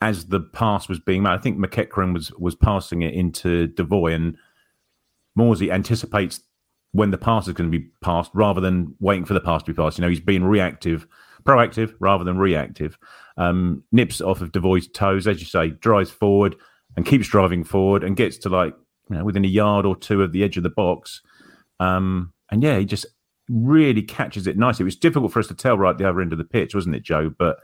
as 0.00 0.26
the 0.26 0.40
pass 0.40 0.88
was 0.88 1.00
being 1.00 1.22
made. 1.22 1.30
I 1.30 1.38
think 1.38 1.58
McEachran 1.58 2.12
was 2.12 2.32
was 2.32 2.54
passing 2.54 3.02
it 3.02 3.14
into 3.14 3.68
Devoy 3.68 4.14
and 4.14 4.36
Morsy 5.38 5.70
anticipates 5.72 6.40
when 6.92 7.10
the 7.10 7.18
pass 7.18 7.46
is 7.46 7.54
going 7.54 7.70
to 7.70 7.78
be 7.78 7.86
passed 8.02 8.30
rather 8.34 8.60
than 8.60 8.94
waiting 8.98 9.24
for 9.24 9.34
the 9.34 9.40
pass 9.40 9.62
to 9.62 9.72
be 9.72 9.76
passed. 9.76 9.98
You 9.98 10.02
know, 10.02 10.08
he's 10.08 10.20
being 10.20 10.44
reactive, 10.44 11.06
proactive 11.44 11.94
rather 12.00 12.24
than 12.24 12.38
reactive. 12.38 12.98
Um, 13.36 13.84
nips 13.92 14.20
off 14.20 14.40
of 14.40 14.52
Devoy's 14.52 14.88
toes, 14.88 15.26
as 15.26 15.40
you 15.40 15.46
say, 15.46 15.70
drives 15.70 16.10
forward 16.10 16.56
and 16.96 17.06
keeps 17.06 17.28
driving 17.28 17.62
forward 17.62 18.02
and 18.02 18.16
gets 18.16 18.38
to 18.38 18.48
like 18.48 18.74
you 19.10 19.16
know, 19.16 19.24
within 19.24 19.44
a 19.44 19.48
yard 19.48 19.86
or 19.86 19.96
two 19.96 20.22
of 20.22 20.32
the 20.32 20.42
edge 20.42 20.56
of 20.56 20.62
the 20.62 20.70
box. 20.70 21.22
Um, 21.80 22.32
and 22.50 22.62
yeah, 22.62 22.78
he 22.78 22.84
just 22.84 23.06
really 23.48 24.02
catches 24.02 24.46
it 24.46 24.58
nicely. 24.58 24.82
It 24.82 24.86
was 24.86 24.96
difficult 24.96 25.32
for 25.32 25.38
us 25.38 25.46
to 25.48 25.54
tell 25.54 25.78
right 25.78 25.90
at 25.90 25.98
the 25.98 26.08
other 26.08 26.20
end 26.20 26.32
of 26.32 26.38
the 26.38 26.44
pitch, 26.44 26.74
wasn't 26.74 26.96
it, 26.96 27.02
Joe? 27.02 27.30
But 27.36 27.58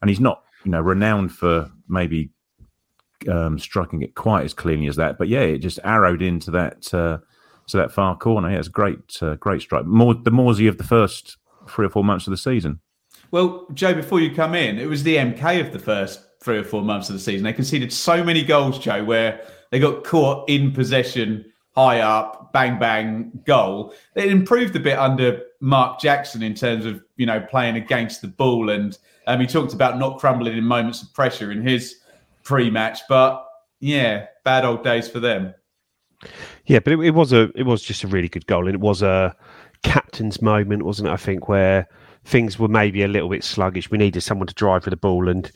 and 0.00 0.08
he's 0.08 0.20
not, 0.20 0.44
you 0.68 0.72
know, 0.72 0.82
renowned 0.82 1.32
for 1.32 1.70
maybe 1.88 2.28
um, 3.26 3.58
striking 3.58 4.02
it 4.02 4.14
quite 4.14 4.44
as 4.44 4.52
cleanly 4.52 4.86
as 4.86 4.96
that. 4.96 5.16
But 5.16 5.28
yeah, 5.28 5.40
it 5.40 5.60
just 5.60 5.78
arrowed 5.82 6.20
into 6.20 6.50
that 6.50 6.92
uh, 6.92 7.18
to 7.68 7.76
that 7.78 7.90
far 7.90 8.18
corner. 8.18 8.50
Yeah, 8.50 8.58
it's 8.58 8.68
great, 8.68 9.16
uh, 9.22 9.36
great 9.36 9.62
strike. 9.62 9.86
More 9.86 10.12
the 10.12 10.30
Morsy 10.30 10.68
of 10.68 10.76
the 10.76 10.84
first 10.84 11.38
three 11.70 11.86
or 11.86 11.88
four 11.88 12.04
months 12.04 12.26
of 12.26 12.32
the 12.32 12.36
season. 12.36 12.80
Well, 13.30 13.66
Joe, 13.72 13.94
before 13.94 14.20
you 14.20 14.34
come 14.34 14.54
in, 14.54 14.78
it 14.78 14.90
was 14.90 15.04
the 15.04 15.16
MK 15.16 15.66
of 15.66 15.72
the 15.72 15.78
first 15.78 16.20
three 16.42 16.58
or 16.58 16.64
four 16.64 16.82
months 16.82 17.08
of 17.08 17.14
the 17.14 17.20
season. 17.20 17.44
They 17.44 17.54
conceded 17.54 17.90
so 17.90 18.22
many 18.22 18.44
goals, 18.44 18.78
Joe, 18.78 19.02
where 19.04 19.40
they 19.70 19.78
got 19.78 20.04
caught 20.04 20.50
in 20.50 20.72
possession, 20.72 21.46
high 21.74 22.00
up, 22.00 22.52
bang 22.52 22.78
bang, 22.78 23.30
goal. 23.46 23.94
It 24.14 24.26
improved 24.26 24.76
a 24.76 24.80
bit 24.80 24.98
under 24.98 25.44
Mark 25.60 26.00
Jackson 26.00 26.42
in 26.42 26.54
terms 26.54 26.84
of 26.84 27.02
you 27.16 27.26
know 27.26 27.40
playing 27.40 27.76
against 27.76 28.22
the 28.22 28.28
ball, 28.28 28.70
and 28.70 28.96
um, 29.26 29.40
he 29.40 29.46
talked 29.46 29.74
about 29.74 29.98
not 29.98 30.18
crumbling 30.18 30.56
in 30.56 30.64
moments 30.64 31.02
of 31.02 31.12
pressure 31.14 31.50
in 31.50 31.66
his 31.66 31.96
pre-match. 32.44 33.00
But 33.08 33.44
yeah, 33.80 34.26
bad 34.44 34.64
old 34.64 34.84
days 34.84 35.08
for 35.08 35.20
them. 35.20 35.54
Yeah, 36.66 36.80
but 36.80 36.92
it, 36.94 37.00
it, 37.00 37.10
was 37.14 37.32
a 37.32 37.50
it 37.54 37.64
was 37.64 37.82
just 37.82 38.04
a 38.04 38.08
really 38.08 38.28
good 38.28 38.46
goal, 38.46 38.66
and 38.66 38.74
it 38.74 38.80
was 38.80 39.02
a 39.02 39.34
captain's 39.82 40.42
moment, 40.42 40.82
wasn't 40.84 41.08
it? 41.08 41.12
I 41.12 41.16
think 41.16 41.48
where 41.48 41.88
things 42.24 42.58
were 42.58 42.68
maybe 42.68 43.02
a 43.02 43.08
little 43.08 43.28
bit 43.28 43.44
sluggish. 43.44 43.90
We 43.90 43.98
needed 43.98 44.20
someone 44.20 44.46
to 44.46 44.54
drive 44.54 44.84
for 44.84 44.90
the 44.90 44.96
ball, 44.96 45.28
and 45.28 45.50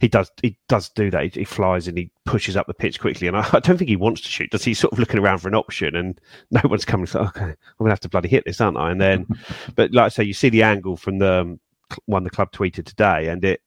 he 0.00 0.08
does 0.08 0.30
he 0.42 0.56
does 0.68 0.88
do 0.90 1.10
that. 1.10 1.24
He, 1.24 1.40
he 1.40 1.44
flies 1.44 1.88
and 1.88 1.98
he 1.98 2.10
pushes 2.24 2.56
up 2.56 2.66
the 2.66 2.74
pitch 2.74 3.00
quickly, 3.00 3.26
and 3.26 3.36
I, 3.36 3.48
I, 3.52 3.60
don't 3.60 3.76
think 3.76 3.88
he 3.88 3.96
wants 3.96 4.20
to 4.22 4.28
shoot. 4.28 4.50
Does 4.50 4.64
he? 4.64 4.74
Sort 4.74 4.92
of 4.92 4.98
looking 4.98 5.18
around 5.18 5.38
for 5.38 5.48
an 5.48 5.54
option, 5.54 5.96
and 5.96 6.20
no 6.50 6.60
one's 6.64 6.84
coming. 6.84 7.06
So 7.06 7.20
okay, 7.20 7.44
I'm 7.44 7.56
gonna 7.78 7.90
have 7.90 8.00
to 8.00 8.08
bloody 8.08 8.28
hit 8.28 8.44
this, 8.44 8.60
aren't 8.60 8.76
I? 8.76 8.90
And 8.90 9.00
then, 9.00 9.26
but 9.74 9.92
like 9.92 10.06
I 10.06 10.08
say, 10.08 10.24
you 10.24 10.34
see 10.34 10.48
the 10.48 10.62
angle 10.62 10.96
from 10.96 11.18
the 11.18 11.40
um, 11.40 11.60
one 12.06 12.24
the 12.24 12.30
club 12.30 12.52
tweeted 12.52 12.84
today, 12.84 13.28
and 13.28 13.44
it 13.44 13.60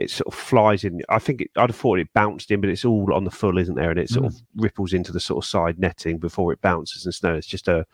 it 0.00 0.10
sort 0.10 0.26
of 0.26 0.34
flies 0.34 0.82
in. 0.82 1.02
I 1.10 1.18
think 1.18 1.42
it, 1.42 1.50
I'd 1.56 1.68
have 1.68 1.76
thought 1.76 1.98
it 1.98 2.12
bounced 2.14 2.50
in, 2.50 2.62
but 2.62 2.70
it's 2.70 2.86
all 2.86 3.12
on 3.12 3.24
the 3.24 3.30
full, 3.30 3.58
isn't 3.58 3.74
there? 3.74 3.90
And 3.90 4.00
it 4.00 4.08
sort 4.08 4.24
mm. 4.24 4.28
of 4.28 4.42
ripples 4.56 4.94
into 4.94 5.12
the 5.12 5.20
sort 5.20 5.44
of 5.44 5.48
side 5.48 5.78
netting 5.78 6.16
before 6.16 6.52
it 6.52 6.62
bounces 6.62 7.04
and 7.04 7.14
snow. 7.14 7.34
It's 7.34 7.46
just 7.46 7.68
a, 7.68 7.86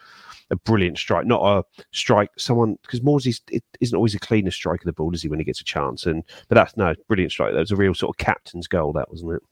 a 0.51 0.57
brilliant 0.57 0.99
strike, 0.99 1.27
not 1.27 1.43
a 1.43 1.65
strike. 1.91 2.31
Someone 2.39 2.79
because 2.83 3.01
Morsy 3.01 3.41
it 3.51 3.65
isn't 3.81 3.97
always 3.97 4.15
a 4.15 4.21
cleaner 4.21 4.53
strike 4.53 4.81
of 4.81 4.87
the 4.87 4.93
ball, 4.93 5.13
is 5.15 5.23
he? 5.23 5.29
When 5.29 5.41
he 5.41 5.45
gets 5.45 5.61
a 5.61 5.65
chance, 5.65 6.07
and 6.07 6.23
but 6.49 6.55
that's 6.55 6.77
no 6.77 6.95
brilliant 7.09 7.33
strike. 7.33 7.53
That 7.53 7.61
was 7.61 7.73
a 7.73 7.77
real 7.77 7.93
sort 7.93 8.15
of 8.15 8.25
captain's 8.25 8.69
goal, 8.69 8.93
that 8.93 9.11
wasn't 9.11 9.33
it? 9.33 9.43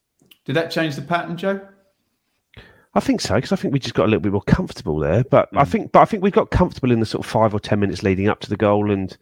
Did 0.44 0.54
that 0.54 0.70
change 0.70 0.94
the 0.94 1.02
pattern, 1.02 1.36
Joe? 1.36 1.60
I 2.94 3.00
think 3.00 3.20
so 3.20 3.34
because 3.34 3.50
I 3.50 3.56
think 3.56 3.72
we 3.72 3.80
just 3.80 3.94
got 3.94 4.04
a 4.04 4.06
little 4.06 4.20
bit 4.20 4.30
more 4.30 4.42
comfortable 4.42 5.00
there. 5.00 5.24
But 5.24 5.52
mm. 5.52 5.60
I 5.60 5.64
think, 5.64 5.90
but 5.90 6.00
I 6.00 6.04
think 6.04 6.22
we 6.22 6.30
got 6.30 6.50
comfortable 6.50 6.92
in 6.92 7.00
the 7.00 7.06
sort 7.06 7.24
of 7.24 7.30
five 7.30 7.52
or 7.52 7.58
ten 7.58 7.80
minutes 7.80 8.04
leading 8.04 8.28
up 8.28 8.38
to 8.40 8.48
the 8.48 8.56
goal, 8.56 8.92
and 8.92 9.16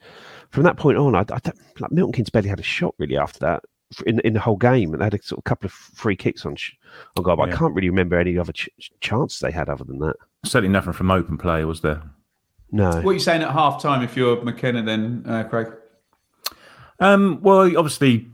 from 0.52 0.62
that 0.64 0.76
point 0.76 0.98
on, 0.98 1.14
I, 1.14 1.20
I 1.20 1.22
don't, 1.22 1.58
like 1.80 1.90
Milton 1.90 2.12
Keynes 2.12 2.30
barely 2.30 2.48
had 2.48 2.60
a 2.60 2.64
shot 2.64 2.94
really 2.98 3.16
after 3.16 3.38
that 3.40 3.64
in 4.06 4.20
in 4.20 4.34
the 4.34 4.40
whole 4.40 4.56
game, 4.56 4.92
and 4.92 5.00
they 5.00 5.04
had 5.06 5.14
a 5.14 5.22
sort 5.22 5.38
of 5.38 5.44
couple 5.44 5.66
of 5.66 5.72
free 5.72 6.16
kicks 6.16 6.46
on 6.46 6.56
on 7.16 7.22
goal. 7.22 7.36
But 7.36 7.48
yeah. 7.48 7.54
I 7.54 7.58
can't 7.58 7.74
really 7.74 7.88
remember 7.88 8.18
any 8.18 8.38
other 8.38 8.52
ch- 8.52 8.68
chances 9.00 9.40
they 9.40 9.50
had 9.50 9.68
other 9.68 9.84
than 9.84 9.98
that. 9.98 10.16
Certainly 10.44 10.72
nothing 10.72 10.92
from 10.92 11.10
open 11.10 11.38
play, 11.38 11.64
was 11.64 11.80
there? 11.80 12.02
No. 12.70 12.90
What 12.90 13.10
are 13.10 13.12
you 13.14 13.18
saying 13.18 13.42
at 13.42 13.50
half 13.50 13.82
time 13.82 14.02
if 14.02 14.16
you're 14.16 14.42
McKenna 14.42 14.82
then, 14.82 15.24
uh, 15.26 15.44
Craig? 15.44 15.72
Um, 17.00 17.40
well, 17.42 17.60
obviously, 17.76 18.28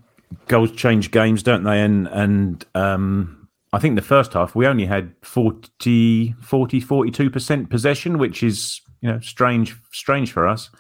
goals 0.47 0.73
change 0.73 1.11
games, 1.11 1.43
don't 1.43 1.65
they? 1.65 1.81
And 1.83 2.09
and 2.09 2.65
um, 2.75 3.49
I 3.73 3.79
think 3.79 3.97
the 3.97 4.03
first 4.03 4.33
half 4.33 4.55
we 4.55 4.67
only 4.67 4.87
had 4.87 5.13
40, 5.23 6.35
40 6.41 6.81
42% 6.81 7.71
possession, 7.71 8.19
which 8.19 8.43
is 8.43 8.81
you 9.01 9.11
know 9.11 9.21
strange 9.21 9.77
strange 9.93 10.33
for 10.33 10.47
us. 10.47 10.71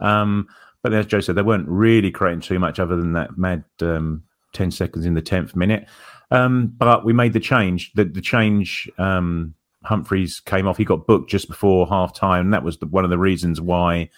Um, 0.00 0.48
but 0.86 0.94
as 0.94 1.06
Joe 1.06 1.18
said, 1.18 1.34
they 1.34 1.42
weren't 1.42 1.66
really 1.66 2.12
creating 2.12 2.42
too 2.42 2.60
much 2.60 2.78
other 2.78 2.94
than 2.94 3.12
that 3.14 3.36
mad 3.36 3.64
um, 3.80 4.22
10 4.52 4.70
seconds 4.70 5.04
in 5.04 5.14
the 5.14 5.20
10th 5.20 5.56
minute. 5.56 5.88
Um, 6.30 6.68
but 6.78 7.04
we 7.04 7.12
made 7.12 7.32
the 7.32 7.40
change. 7.40 7.92
The, 7.94 8.04
the 8.04 8.20
change, 8.20 8.88
um, 8.96 9.52
Humphreys 9.82 10.38
came 10.38 10.68
off. 10.68 10.76
He 10.76 10.84
got 10.84 11.04
booked 11.04 11.28
just 11.28 11.48
before 11.48 11.88
half 11.88 12.14
time. 12.14 12.52
That 12.52 12.62
was 12.62 12.78
the, 12.78 12.86
one 12.86 13.02
of 13.02 13.10
the 13.10 13.18
reasons 13.18 13.60
why 13.60 14.10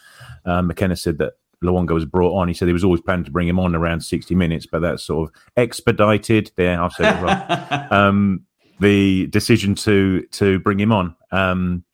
uh, 0.44 0.60
McKenna 0.60 0.94
said 0.94 1.16
that 1.16 1.38
Luongo 1.64 1.94
was 1.94 2.04
brought 2.04 2.38
on. 2.38 2.48
He 2.48 2.54
said 2.54 2.68
he 2.68 2.74
was 2.74 2.84
always 2.84 3.00
planning 3.00 3.24
to 3.24 3.30
bring 3.30 3.48
him 3.48 3.58
on 3.58 3.74
around 3.74 4.02
60 4.02 4.34
minutes, 4.34 4.66
but 4.66 4.80
that's 4.80 5.02
sort 5.02 5.30
of 5.30 5.34
expedited. 5.56 6.50
There, 6.56 6.78
I've 6.78 6.92
said 6.92 7.16
it 7.16 7.22
wrong. 7.22 7.88
um, 7.90 8.44
the 8.78 9.26
decision 9.28 9.74
to 9.76 10.20
to 10.32 10.58
bring 10.58 10.78
him 10.78 10.92
on. 10.92 11.16
Um, 11.32 11.84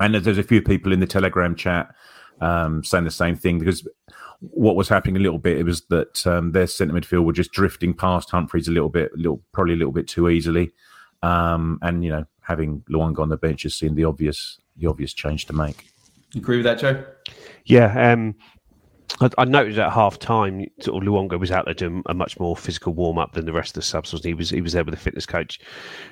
and 0.00 0.16
there's 0.16 0.36
a 0.36 0.42
few 0.42 0.62
people 0.62 0.92
in 0.92 0.98
the 0.98 1.06
Telegram 1.06 1.54
chat 1.54 1.94
um, 2.40 2.84
saying 2.84 3.04
the 3.04 3.10
same 3.10 3.36
thing 3.36 3.58
because 3.58 3.86
what 4.40 4.76
was 4.76 4.88
happening 4.88 5.16
a 5.16 5.20
little 5.20 5.38
bit 5.38 5.58
it 5.58 5.64
was 5.64 5.82
that 5.86 6.26
um, 6.26 6.52
their 6.52 6.66
centre 6.66 6.94
midfield 6.94 7.24
were 7.24 7.32
just 7.32 7.52
drifting 7.52 7.94
past 7.94 8.30
Humphreys 8.30 8.68
a 8.68 8.72
little 8.72 8.88
bit, 8.88 9.10
a 9.14 9.16
little 9.16 9.42
probably 9.52 9.74
a 9.74 9.76
little 9.76 9.92
bit 9.92 10.08
too 10.08 10.28
easily, 10.28 10.72
um, 11.22 11.78
and 11.82 12.04
you 12.04 12.10
know 12.10 12.24
having 12.40 12.82
Luongo 12.90 13.20
on 13.20 13.28
the 13.28 13.36
bench 13.36 13.62
has 13.64 13.74
seemed 13.74 13.96
the 13.96 14.04
obvious 14.04 14.58
the 14.76 14.86
obvious 14.86 15.12
change 15.14 15.46
to 15.46 15.52
make. 15.52 15.86
You 16.32 16.40
agree 16.40 16.58
with 16.58 16.64
that, 16.64 16.78
Joe? 16.78 17.04
Yeah, 17.64 18.12
um, 18.12 18.34
I, 19.20 19.30
I, 19.38 19.44
noticed 19.44 19.78
at 19.78 19.92
half 19.92 20.18
time, 20.18 20.66
sort 20.80 21.02
of 21.02 21.08
Luongo 21.08 21.38
was 21.38 21.50
out 21.50 21.64
there 21.64 21.74
doing 21.74 22.02
a 22.06 22.14
much 22.14 22.38
more 22.38 22.56
physical 22.56 22.92
warm 22.92 23.18
up 23.18 23.32
than 23.32 23.46
the 23.46 23.52
rest 23.52 23.70
of 23.70 23.74
the 23.74 23.82
subs. 23.82 24.22
He 24.22 24.34
was 24.34 24.50
he 24.50 24.60
was 24.60 24.72
there 24.72 24.84
with 24.84 24.94
the 24.94 25.00
fitness 25.00 25.26
coach, 25.26 25.60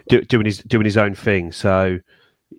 do, 0.08 0.22
doing 0.22 0.46
his 0.46 0.58
doing 0.58 0.84
his 0.84 0.96
own 0.96 1.14
thing. 1.14 1.52
So 1.52 1.98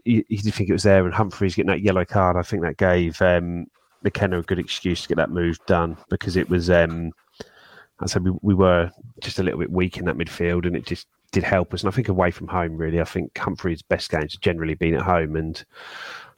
you, 0.03 0.23
you 0.27 0.37
did 0.37 0.53
think 0.53 0.69
it 0.69 0.73
was 0.73 0.83
there, 0.83 1.05
and 1.05 1.13
Humphreys 1.13 1.55
getting 1.55 1.71
that 1.71 1.81
yellow 1.81 2.05
card. 2.05 2.37
I 2.37 2.43
think 2.43 2.61
that 2.63 2.77
gave 2.77 3.21
um, 3.21 3.65
McKenna 4.05 4.39
a 4.39 4.43
good 4.43 4.59
excuse 4.59 5.01
to 5.01 5.09
get 5.09 5.17
that 5.17 5.31
move 5.31 5.59
done 5.65 5.97
because 6.09 6.37
it 6.37 6.49
was. 6.49 6.69
Um, 6.69 7.11
I 7.99 8.05
said 8.07 8.23
we, 8.23 8.31
we 8.41 8.53
were 8.53 8.91
just 9.19 9.39
a 9.39 9.43
little 9.43 9.59
bit 9.59 9.71
weak 9.71 9.97
in 9.97 10.05
that 10.05 10.17
midfield, 10.17 10.65
and 10.65 10.75
it 10.75 10.85
just 10.85 11.07
did 11.31 11.43
help 11.43 11.73
us. 11.73 11.81
And 11.81 11.91
I 11.91 11.95
think 11.95 12.07
away 12.07 12.31
from 12.31 12.47
home, 12.47 12.77
really, 12.77 13.01
I 13.01 13.05
think 13.05 13.37
Humphrey's 13.37 13.81
best 13.81 14.09
games 14.09 14.33
have 14.33 14.41
generally 14.41 14.75
been 14.75 14.95
at 14.95 15.01
home, 15.01 15.35
and 15.35 15.63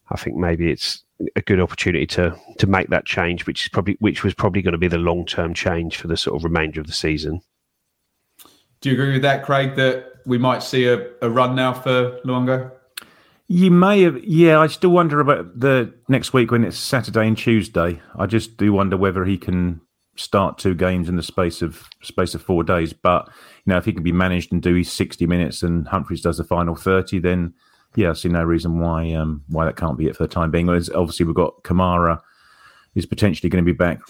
I 0.09 0.17
think 0.17 0.37
maybe 0.37 0.71
it's 0.71 1.03
a 1.35 1.41
good 1.41 1.59
opportunity 1.59 2.07
to 2.07 2.35
to 2.57 2.67
make 2.67 2.89
that 2.89 3.05
change, 3.05 3.45
which 3.45 3.65
is 3.65 3.69
probably 3.69 3.97
which 3.99 4.23
was 4.23 4.33
probably 4.33 4.61
going 4.61 4.73
to 4.73 4.79
be 4.79 4.87
the 4.87 4.97
long 4.97 5.25
term 5.25 5.53
change 5.53 5.97
for 5.97 6.07
the 6.07 6.17
sort 6.17 6.37
of 6.37 6.43
remainder 6.43 6.81
of 6.81 6.87
the 6.87 6.93
season. 6.93 7.41
Do 8.79 8.89
you 8.89 8.95
agree 8.95 9.13
with 9.13 9.23
that, 9.23 9.43
Craig? 9.43 9.75
That 9.75 10.13
we 10.25 10.37
might 10.37 10.63
see 10.63 10.87
a, 10.87 11.09
a 11.21 11.29
run 11.29 11.55
now 11.55 11.73
for 11.73 12.19
Luongo? 12.23 12.71
You 13.49 13.71
may 13.71 14.01
have, 14.01 14.23
yeah. 14.25 14.59
I 14.59 14.67
still 14.67 14.89
wonder 14.89 15.21
about 15.21 15.57
the 15.57 15.93
next 16.09 16.33
week 16.33 16.51
when 16.51 16.65
it's 16.65 16.77
Saturday 16.77 17.27
and 17.27 17.37
Tuesday. 17.37 18.01
I 18.17 18.25
just 18.25 18.57
do 18.57 18.73
wonder 18.73 18.97
whether 18.97 19.23
he 19.23 19.37
can 19.37 19.79
start 20.17 20.57
two 20.57 20.73
games 20.73 21.07
in 21.07 21.15
the 21.15 21.23
space 21.23 21.61
of 21.61 21.87
space 22.01 22.35
of 22.35 22.41
four 22.41 22.63
days. 22.63 22.91
But 22.91 23.27
you 23.65 23.71
know, 23.71 23.77
if 23.77 23.85
he 23.85 23.93
can 23.93 24.03
be 24.03 24.11
managed 24.11 24.51
and 24.51 24.61
do 24.61 24.75
his 24.75 24.91
sixty 24.91 25.25
minutes 25.25 25.63
and 25.63 25.87
Humphreys 25.87 26.21
does 26.21 26.37
the 26.37 26.43
final 26.43 26.75
thirty, 26.75 27.19
then 27.19 27.53
yeah, 27.95 28.09
I 28.09 28.13
see 28.13 28.27
no 28.27 28.43
reason 28.43 28.79
why 28.79 29.13
um, 29.13 29.43
why 29.47 29.65
that 29.65 29.77
can't 29.77 29.97
be 29.97 30.07
it 30.07 30.15
for 30.17 30.23
the 30.23 30.33
time 30.33 30.51
being. 30.51 30.67
Whereas 30.67 30.89
obviously 30.89 31.25
we've 31.25 31.35
got 31.35 31.63
Kamara 31.63 32.19
is 32.95 33.05
potentially 33.05 33.49
going 33.49 33.63
to 33.63 33.71
be 33.71 33.75
back 33.75 34.01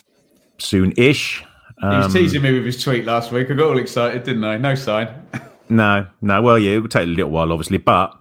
soon-ish. 0.58 1.44
Um, 1.84 1.92
he 1.92 1.98
was 1.98 2.06
um, 2.08 2.14
teasing 2.14 2.42
me 2.42 2.54
with 2.54 2.66
his 2.66 2.82
tweet 2.82 3.06
last 3.06 3.32
week. 3.32 3.52
I 3.52 3.54
got 3.54 3.70
all 3.70 3.78
excited, 3.78 4.24
didn't 4.24 4.44
I? 4.44 4.58
No 4.58 4.74
sign. 4.74 5.10
no, 5.70 6.08
no. 6.22 6.42
Well, 6.42 6.58
yeah, 6.58 6.72
it 6.72 6.80
will 6.80 6.90
take 6.90 7.04
a 7.04 7.12
little 7.12 7.30
while, 7.30 7.52
obviously, 7.52 7.78
but 7.78 8.17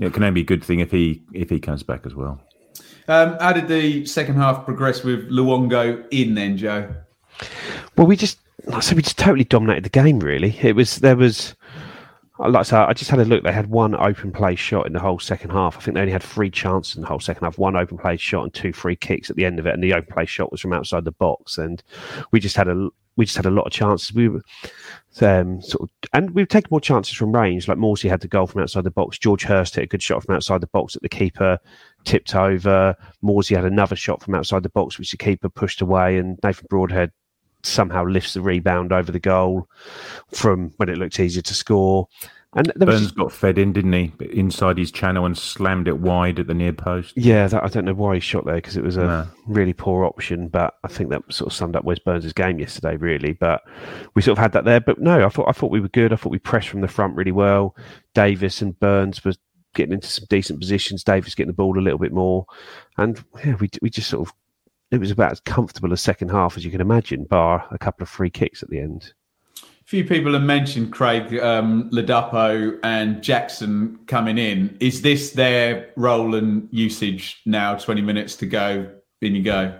it 0.00 0.12
can 0.12 0.22
only 0.22 0.34
be 0.34 0.40
a 0.40 0.44
good 0.44 0.64
thing 0.64 0.80
if 0.80 0.90
he 0.90 1.22
if 1.32 1.50
he 1.50 1.60
comes 1.60 1.82
back 1.82 2.06
as 2.06 2.14
well. 2.14 2.40
Um, 3.08 3.36
how 3.40 3.52
did 3.52 3.68
the 3.68 4.06
second 4.06 4.36
half 4.36 4.64
progress 4.64 5.02
with 5.02 5.30
Luongo 5.30 6.06
in 6.10 6.34
then, 6.34 6.56
Joe? 6.56 6.94
Well, 7.96 8.06
we 8.06 8.16
just 8.16 8.38
I 8.72 8.80
said 8.80 8.96
we 8.96 9.02
just 9.02 9.18
totally 9.18 9.44
dominated 9.44 9.84
the 9.84 9.90
game. 9.90 10.20
Really, 10.20 10.56
it 10.60 10.74
was 10.74 10.96
there 10.96 11.16
was 11.16 11.54
like 12.48 12.60
I 12.60 12.62
said, 12.62 12.78
I 12.80 12.92
just 12.94 13.10
had 13.10 13.20
a 13.20 13.24
look. 13.24 13.44
They 13.44 13.52
had 13.52 13.66
one 13.66 13.94
open 13.94 14.32
play 14.32 14.54
shot 14.54 14.86
in 14.86 14.94
the 14.94 15.00
whole 15.00 15.18
second 15.18 15.50
half. 15.50 15.76
I 15.76 15.80
think 15.80 15.94
they 15.94 16.00
only 16.00 16.12
had 16.12 16.22
three 16.22 16.50
chances 16.50 16.96
in 16.96 17.02
the 17.02 17.08
whole 17.08 17.20
second 17.20 17.44
half. 17.44 17.58
One 17.58 17.76
open 17.76 17.98
play 17.98 18.16
shot 18.16 18.44
and 18.44 18.54
two 18.54 18.72
free 18.72 18.96
kicks 18.96 19.28
at 19.28 19.36
the 19.36 19.44
end 19.44 19.58
of 19.58 19.66
it. 19.66 19.74
And 19.74 19.82
the 19.82 19.92
open 19.92 20.12
play 20.12 20.24
shot 20.24 20.50
was 20.50 20.60
from 20.60 20.72
outside 20.72 21.04
the 21.04 21.12
box. 21.12 21.58
And 21.58 21.82
we 22.30 22.40
just 22.40 22.56
had 22.56 22.68
a 22.68 22.88
we 23.20 23.26
just 23.26 23.36
had 23.36 23.44
a 23.44 23.50
lot 23.50 23.66
of 23.66 23.72
chances. 23.72 24.14
We 24.14 24.30
were 24.30 24.40
um, 25.20 25.60
sort 25.60 25.82
of, 25.82 25.90
and 26.14 26.30
we've 26.30 26.48
taken 26.48 26.68
more 26.70 26.80
chances 26.80 27.14
from 27.14 27.36
range. 27.36 27.68
Like 27.68 27.76
Morsy 27.76 28.08
had 28.08 28.22
the 28.22 28.28
goal 28.28 28.46
from 28.46 28.62
outside 28.62 28.84
the 28.84 28.90
box. 28.90 29.18
George 29.18 29.44
Hirst 29.44 29.74
hit 29.74 29.84
a 29.84 29.86
good 29.86 30.02
shot 30.02 30.24
from 30.24 30.34
outside 30.34 30.62
the 30.62 30.68
box 30.68 30.96
at 30.96 31.02
the 31.02 31.08
keeper, 31.10 31.58
tipped 32.04 32.34
over. 32.34 32.96
Morsy 33.22 33.54
had 33.54 33.66
another 33.66 33.94
shot 33.94 34.22
from 34.22 34.34
outside 34.34 34.62
the 34.62 34.70
box, 34.70 34.98
which 34.98 35.10
the 35.10 35.18
keeper 35.18 35.50
pushed 35.50 35.82
away. 35.82 36.16
And 36.16 36.38
Nathan 36.42 36.66
Broadhead 36.70 37.12
somehow 37.62 38.06
lifts 38.06 38.32
the 38.32 38.40
rebound 38.40 38.90
over 38.90 39.12
the 39.12 39.20
goal 39.20 39.68
from 40.32 40.72
when 40.78 40.88
it 40.88 40.96
looked 40.96 41.20
easier 41.20 41.42
to 41.42 41.54
score. 41.54 42.08
And 42.52 42.72
Burns 42.74 43.02
was, 43.02 43.12
got 43.12 43.32
fed 43.32 43.58
in, 43.58 43.72
didn't 43.72 43.92
he? 43.92 44.12
Inside 44.32 44.76
his 44.76 44.90
channel 44.90 45.24
and 45.24 45.38
slammed 45.38 45.86
it 45.86 45.98
wide 45.98 46.40
at 46.40 46.48
the 46.48 46.54
near 46.54 46.72
post. 46.72 47.16
Yeah, 47.16 47.46
that, 47.46 47.62
I 47.62 47.68
don't 47.68 47.84
know 47.84 47.94
why 47.94 48.14
he 48.14 48.20
shot 48.20 48.44
there 48.44 48.56
because 48.56 48.76
it 48.76 48.82
was 48.82 48.96
a 48.96 49.04
no. 49.04 49.26
really 49.46 49.72
poor 49.72 50.04
option. 50.04 50.48
But 50.48 50.74
I 50.82 50.88
think 50.88 51.10
that 51.10 51.22
sort 51.32 51.52
of 51.52 51.56
summed 51.56 51.76
up 51.76 51.84
Wes 51.84 52.00
Burns' 52.00 52.32
game 52.32 52.58
yesterday, 52.58 52.96
really. 52.96 53.34
But 53.34 53.62
we 54.14 54.22
sort 54.22 54.36
of 54.36 54.42
had 54.42 54.52
that 54.52 54.64
there. 54.64 54.80
But 54.80 55.00
no, 55.00 55.24
I 55.24 55.28
thought 55.28 55.48
I 55.48 55.52
thought 55.52 55.70
we 55.70 55.80
were 55.80 55.88
good. 55.88 56.12
I 56.12 56.16
thought 56.16 56.32
we 56.32 56.40
pressed 56.40 56.68
from 56.68 56.80
the 56.80 56.88
front 56.88 57.14
really 57.14 57.30
well. 57.30 57.76
Davis 58.14 58.60
and 58.60 58.78
Burns 58.80 59.24
was 59.24 59.38
getting 59.74 59.94
into 59.94 60.08
some 60.08 60.26
decent 60.28 60.58
positions. 60.58 61.04
Davis 61.04 61.36
getting 61.36 61.52
the 61.52 61.56
ball 61.56 61.78
a 61.78 61.80
little 61.80 62.00
bit 62.00 62.12
more, 62.12 62.46
and 62.98 63.24
yeah, 63.44 63.54
we 63.60 63.70
we 63.80 63.90
just 63.90 64.10
sort 64.10 64.28
of 64.28 64.34
it 64.90 64.98
was 64.98 65.12
about 65.12 65.30
as 65.30 65.40
comfortable 65.40 65.92
a 65.92 65.96
second 65.96 66.30
half 66.30 66.56
as 66.56 66.64
you 66.64 66.70
can 66.72 66.80
imagine, 66.80 67.24
bar 67.24 67.64
a 67.70 67.78
couple 67.78 68.02
of 68.02 68.08
free 68.08 68.30
kicks 68.30 68.60
at 68.62 68.70
the 68.70 68.80
end. 68.80 69.12
Few 69.90 70.04
people 70.04 70.34
have 70.34 70.42
mentioned 70.42 70.92
Craig 70.92 71.36
um, 71.40 71.90
Ladapo 71.90 72.78
and 72.84 73.20
Jackson 73.20 73.98
coming 74.06 74.38
in. 74.38 74.76
Is 74.78 75.02
this 75.02 75.32
their 75.32 75.90
role 75.96 76.36
and 76.36 76.68
usage 76.70 77.40
now? 77.44 77.74
Twenty 77.74 78.00
minutes 78.00 78.36
to 78.36 78.46
go, 78.46 78.88
in 79.20 79.34
you 79.34 79.42
go. 79.42 79.76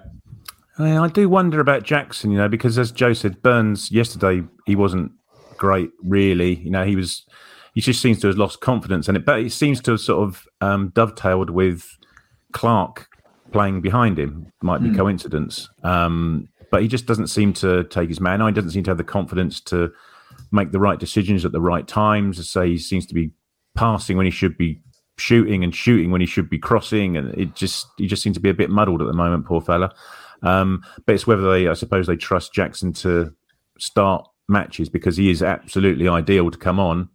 I 0.80 1.06
do 1.06 1.28
wonder 1.28 1.60
about 1.60 1.84
Jackson, 1.84 2.32
you 2.32 2.38
know, 2.38 2.48
because 2.48 2.76
as 2.76 2.90
Joe 2.90 3.12
said, 3.12 3.40
Burns 3.40 3.92
yesterday 3.92 4.42
he 4.66 4.74
wasn't 4.74 5.12
great, 5.56 5.92
really. 6.02 6.56
You 6.56 6.70
know, 6.70 6.84
he 6.84 6.96
was 6.96 7.24
he 7.74 7.80
just 7.80 8.02
seems 8.02 8.18
to 8.22 8.26
have 8.26 8.36
lost 8.36 8.60
confidence, 8.60 9.06
and 9.06 9.16
it 9.16 9.24
but 9.24 9.38
it 9.38 9.52
seems 9.52 9.80
to 9.82 9.92
have 9.92 10.00
sort 10.00 10.28
of 10.28 10.44
um, 10.60 10.88
dovetailed 10.88 11.50
with 11.50 11.86
Clarke 12.50 13.06
playing 13.52 13.80
behind 13.80 14.18
him. 14.18 14.52
Might 14.60 14.82
be 14.82 14.88
mm. 14.88 14.96
coincidence, 14.96 15.68
um, 15.84 16.48
but 16.70 16.82
he 16.82 16.88
just 16.88 17.06
doesn't 17.06 17.28
seem 17.28 17.52
to 17.54 17.84
take 17.84 18.08
his 18.08 18.20
man. 18.20 18.40
He 18.40 18.52
doesn't 18.52 18.70
seem 18.70 18.84
to 18.84 18.90
have 18.90 18.98
the 18.98 19.04
confidence 19.04 19.60
to 19.62 19.92
make 20.52 20.72
the 20.72 20.78
right 20.78 20.98
decisions 20.98 21.44
at 21.44 21.52
the 21.52 21.60
right 21.60 21.86
times. 21.86 22.38
I 22.38 22.42
say 22.42 22.68
he 22.70 22.78
seems 22.78 23.06
to 23.06 23.14
be 23.14 23.32
passing 23.74 24.16
when 24.16 24.26
he 24.26 24.30
should 24.30 24.56
be 24.56 24.80
shooting 25.16 25.62
and 25.62 25.74
shooting 25.74 26.10
when 26.10 26.20
he 26.20 26.26
should 26.26 26.48
be 26.48 26.58
crossing, 26.58 27.16
and 27.16 27.34
it 27.34 27.54
just 27.54 27.86
he 27.98 28.06
just 28.06 28.22
seems 28.22 28.36
to 28.36 28.40
be 28.40 28.50
a 28.50 28.54
bit 28.54 28.70
muddled 28.70 29.00
at 29.02 29.06
the 29.06 29.12
moment, 29.12 29.46
poor 29.46 29.60
fella. 29.60 29.92
Um, 30.42 30.82
but 31.04 31.14
it's 31.14 31.26
whether 31.26 31.50
they, 31.50 31.68
I 31.68 31.74
suppose, 31.74 32.06
they 32.06 32.16
trust 32.16 32.54
Jackson 32.54 32.92
to 32.94 33.34
start 33.78 34.26
matches 34.48 34.88
because 34.88 35.16
he 35.16 35.30
is 35.30 35.42
absolutely 35.42 36.08
ideal 36.08 36.50
to 36.50 36.58
come 36.58 36.80
on 36.80 37.08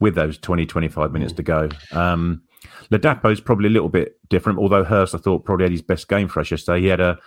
with 0.00 0.14
those 0.14 0.38
20, 0.38 0.66
25 0.66 1.12
minutes 1.12 1.32
to 1.34 1.42
go. 1.42 1.68
Um, 1.92 2.42
Ladapo 2.90 3.30
is 3.30 3.40
probably 3.40 3.68
a 3.68 3.70
little 3.70 3.88
bit 3.88 4.18
different, 4.28 4.58
although 4.58 4.84
Hirst, 4.84 5.14
I 5.14 5.18
thought, 5.18 5.44
probably 5.44 5.64
had 5.64 5.72
his 5.72 5.82
best 5.82 6.08
game 6.08 6.28
for 6.28 6.40
us 6.40 6.50
yesterday. 6.50 6.80
He 6.80 6.88
had 6.88 7.00
a 7.00 7.18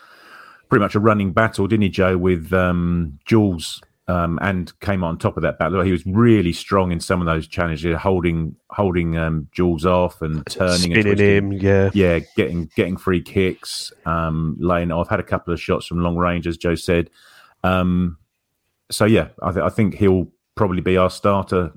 pretty 0.70 0.84
much 0.84 0.96
a 0.96 1.00
running 1.00 1.34
battle, 1.34 1.68
didn't 1.68 1.84
he, 1.84 1.90
Joe, 1.90 2.18
with 2.18 2.54
um, 2.54 3.20
Jules 3.26 3.82
um, 4.08 4.40
and 4.42 4.78
came 4.80 5.04
on 5.04 5.18
top 5.18 5.38
of 5.38 5.44
that 5.44 5.60
battle. 5.60 5.82
He 5.82 5.92
was 5.92 6.06
really 6.06 6.54
strong 6.54 6.92
in 6.92 7.00
some 7.00 7.22
of 7.22 7.26
those 7.26 7.48
challenges, 7.48 7.98
holding 7.98 8.56
holding 8.70 9.18
um, 9.18 9.48
Jules 9.52 9.86
off 9.86 10.22
and 10.22 10.46
turning, 10.48 10.92
spinning 10.92 11.18
him, 11.18 11.52
yeah, 11.54 11.90
yeah, 11.94 12.20
getting 12.36 12.70
getting 12.76 12.98
free 12.98 13.22
kicks, 13.22 13.92
um, 14.06 14.56
laying 14.60 14.92
off. 14.92 15.10
Had 15.10 15.20
a 15.20 15.24
couple 15.24 15.54
of 15.54 15.62
shots 15.62 15.86
from 15.86 16.02
long 16.02 16.16
range, 16.16 16.48
as 16.48 16.58
Joe 16.58 16.76
said. 16.76 17.10
Um, 17.64 18.18
so 18.90 19.06
yeah, 19.06 19.30
I, 19.42 19.52
th- 19.52 19.64
I, 19.64 19.70
think 19.70 19.96
he'll 19.96 20.28
probably 20.56 20.82
be 20.82 20.96
our 20.96 21.10
starter. 21.10 21.72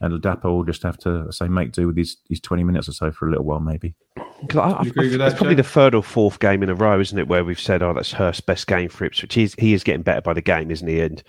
And 0.00 0.12
Ladapo 0.12 0.44
will 0.44 0.64
just 0.64 0.82
have 0.82 0.98
to 0.98 1.32
say 1.32 1.48
make 1.48 1.72
do 1.72 1.86
with 1.86 1.96
his, 1.96 2.16
his 2.28 2.40
twenty 2.40 2.64
minutes 2.64 2.88
or 2.88 2.92
so 2.92 3.10
for 3.10 3.26
a 3.26 3.30
little 3.30 3.44
while, 3.44 3.60
maybe. 3.60 3.94
I, 4.16 4.58
I, 4.58 4.82
it's 4.84 5.34
probably 5.36 5.54
the 5.54 5.62
third 5.62 5.94
or 5.94 6.02
fourth 6.02 6.40
game 6.40 6.62
in 6.62 6.68
a 6.68 6.74
row, 6.74 7.00
isn't 7.00 7.18
it, 7.18 7.28
where 7.28 7.44
we've 7.44 7.60
said, 7.60 7.82
"Oh, 7.82 7.94
that's 7.94 8.12
Hirst's 8.12 8.40
best 8.40 8.66
game 8.66 8.88
for 8.88 9.04
Ipswich." 9.04 9.34
He's, 9.34 9.54
he 9.54 9.72
is 9.72 9.84
getting 9.84 10.02
better 10.02 10.20
by 10.20 10.32
the 10.32 10.42
game, 10.42 10.70
isn't 10.70 10.86
he? 10.86 11.00
And 11.00 11.22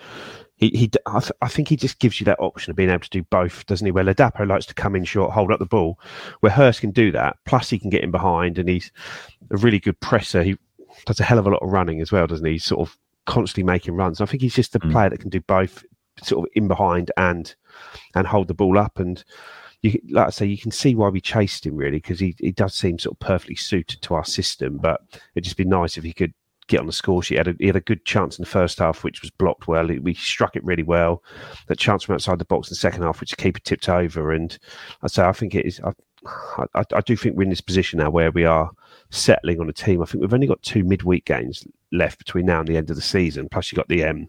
he, 0.57 0.69
he 0.69 0.91
I, 1.05 1.19
th- 1.19 1.31
I, 1.41 1.47
think 1.47 1.67
he 1.67 1.75
just 1.75 1.99
gives 1.99 2.19
you 2.19 2.25
that 2.25 2.39
option 2.39 2.71
of 2.71 2.77
being 2.77 2.89
able 2.89 3.01
to 3.01 3.09
do 3.09 3.23
both, 3.23 3.65
doesn't 3.65 3.85
he? 3.85 3.91
Where 3.91 4.03
Ladapo 4.03 4.47
likes 4.47 4.65
to 4.67 4.73
come 4.73 4.95
in 4.95 5.03
short, 5.03 5.31
hold 5.31 5.51
up 5.51 5.59
the 5.59 5.65
ball, 5.65 5.99
where 6.39 6.51
Hirst 6.51 6.81
can 6.81 6.91
do 6.91 7.11
that. 7.11 7.37
Plus, 7.45 7.69
he 7.69 7.79
can 7.79 7.89
get 7.89 8.03
in 8.03 8.11
behind, 8.11 8.57
and 8.57 8.69
he's 8.69 8.91
a 9.51 9.57
really 9.57 9.79
good 9.79 9.99
presser. 9.99 10.43
He 10.43 10.57
does 11.05 11.19
a 11.19 11.23
hell 11.23 11.39
of 11.39 11.47
a 11.47 11.49
lot 11.49 11.61
of 11.61 11.69
running 11.69 12.01
as 12.01 12.11
well, 12.11 12.27
doesn't 12.27 12.45
he? 12.45 12.53
He's 12.53 12.65
sort 12.65 12.87
of 12.87 12.97
constantly 13.25 13.63
making 13.63 13.95
runs. 13.95 14.21
I 14.21 14.25
think 14.25 14.41
he's 14.41 14.55
just 14.55 14.75
a 14.75 14.79
mm. 14.79 14.91
player 14.91 15.09
that 15.09 15.19
can 15.19 15.29
do 15.29 15.41
both, 15.41 15.83
sort 16.23 16.47
of 16.47 16.51
in 16.55 16.67
behind 16.67 17.11
and 17.17 17.55
and 18.13 18.27
hold 18.27 18.47
the 18.47 18.53
ball 18.53 18.77
up. 18.77 18.99
And 18.99 19.23
you, 19.81 19.99
like 20.09 20.27
I 20.27 20.29
say, 20.29 20.45
you 20.45 20.57
can 20.57 20.71
see 20.71 20.95
why 20.95 21.09
we 21.09 21.21
chased 21.21 21.65
him 21.65 21.75
really 21.75 21.97
because 21.97 22.19
he, 22.19 22.35
he 22.39 22.51
does 22.51 22.73
seem 22.73 22.99
sort 22.99 23.15
of 23.15 23.19
perfectly 23.19 23.55
suited 23.55 24.01
to 24.01 24.15
our 24.15 24.25
system. 24.25 24.77
But 24.77 25.01
it'd 25.35 25.43
just 25.43 25.57
be 25.57 25.65
nice 25.65 25.97
if 25.97 26.03
he 26.03 26.13
could 26.13 26.33
get 26.67 26.79
on 26.79 26.87
the 26.87 26.93
score 26.93 27.21
sheet. 27.21 27.35
He 27.35 27.37
had 27.37 27.47
a, 27.47 27.55
he 27.59 27.67
had 27.67 27.75
a 27.75 27.81
good 27.81 28.05
chance 28.05 28.37
in 28.37 28.43
the 28.43 28.49
first 28.49 28.79
half, 28.79 29.03
which 29.03 29.21
was 29.21 29.31
blocked 29.31 29.67
well. 29.67 29.87
We 29.87 30.13
struck 30.13 30.55
it 30.55 30.63
really 30.63 30.83
well. 30.83 31.23
That 31.67 31.77
chance 31.77 32.03
from 32.03 32.15
outside 32.15 32.39
the 32.39 32.45
box 32.45 32.69
in 32.69 32.71
the 32.71 32.77
second 32.77 33.03
half, 33.03 33.19
which 33.19 33.31
the 33.31 33.35
keeper 33.35 33.59
tipped 33.59 33.89
over. 33.89 34.31
And 34.31 34.57
I 35.01 35.07
say, 35.07 35.23
I 35.23 35.31
think 35.31 35.55
it 35.55 35.65
is. 35.65 35.79
I, 35.81 35.91
I, 36.25 36.83
I, 36.93 37.01
do 37.01 37.15
think 37.15 37.35
we're 37.35 37.43
in 37.43 37.49
this 37.49 37.61
position 37.61 37.99
now 37.99 38.09
where 38.09 38.31
we 38.31 38.45
are 38.45 38.71
settling 39.09 39.59
on 39.59 39.69
a 39.69 39.73
team. 39.73 40.01
I 40.01 40.05
think 40.05 40.21
we've 40.21 40.33
only 40.33 40.47
got 40.47 40.61
two 40.61 40.83
midweek 40.83 41.25
games 41.25 41.65
left 41.91 42.17
between 42.17 42.45
now 42.45 42.59
and 42.59 42.67
the 42.67 42.77
end 42.77 42.89
of 42.89 42.95
the 42.95 43.01
season. 43.01 43.47
Plus, 43.49 43.71
you 43.71 43.75
got 43.75 43.87
the 43.87 44.03
um, 44.03 44.27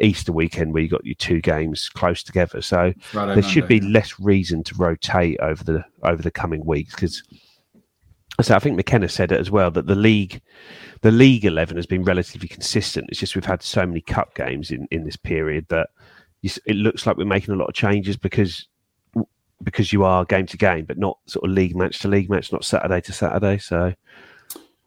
Easter 0.00 0.32
weekend 0.32 0.72
where 0.72 0.82
you 0.82 0.88
got 0.88 1.04
your 1.04 1.14
two 1.14 1.40
games 1.40 1.88
close 1.88 2.22
together. 2.22 2.60
So 2.62 2.92
there 3.12 3.42
should 3.42 3.68
be 3.68 3.80
less 3.80 4.18
reason 4.18 4.64
to 4.64 4.74
rotate 4.76 5.38
over 5.40 5.62
the 5.62 5.84
over 6.02 6.22
the 6.22 6.30
coming 6.30 6.64
weeks 6.64 6.94
because 6.94 7.22
So 8.42 8.54
I 8.54 8.58
think 8.58 8.76
McKenna 8.76 9.08
said 9.08 9.30
it 9.30 9.40
as 9.40 9.50
well 9.50 9.70
that 9.72 9.86
the 9.86 9.94
league, 9.94 10.40
the 11.02 11.12
league 11.12 11.44
eleven 11.44 11.76
has 11.76 11.86
been 11.86 12.02
relatively 12.02 12.48
consistent. 12.48 13.06
It's 13.08 13.20
just 13.20 13.36
we've 13.36 13.44
had 13.44 13.62
so 13.62 13.86
many 13.86 14.00
cup 14.00 14.34
games 14.34 14.70
in, 14.70 14.88
in 14.90 15.04
this 15.04 15.16
period 15.16 15.66
that 15.68 15.90
you, 16.42 16.50
it 16.66 16.76
looks 16.76 17.06
like 17.06 17.16
we're 17.16 17.24
making 17.24 17.54
a 17.54 17.56
lot 17.56 17.68
of 17.68 17.74
changes 17.74 18.16
because 18.16 18.66
because 19.62 19.92
you 19.92 20.04
are 20.04 20.24
game 20.24 20.46
to 20.46 20.56
game, 20.56 20.84
but 20.84 20.98
not 20.98 21.18
sort 21.26 21.44
of 21.48 21.52
league 21.54 21.76
match 21.76 22.00
to 22.00 22.08
league 22.08 22.28
match, 22.30 22.52
not 22.52 22.64
Saturday 22.64 23.00
to 23.02 23.12
Saturday. 23.12 23.58
So 23.58 23.94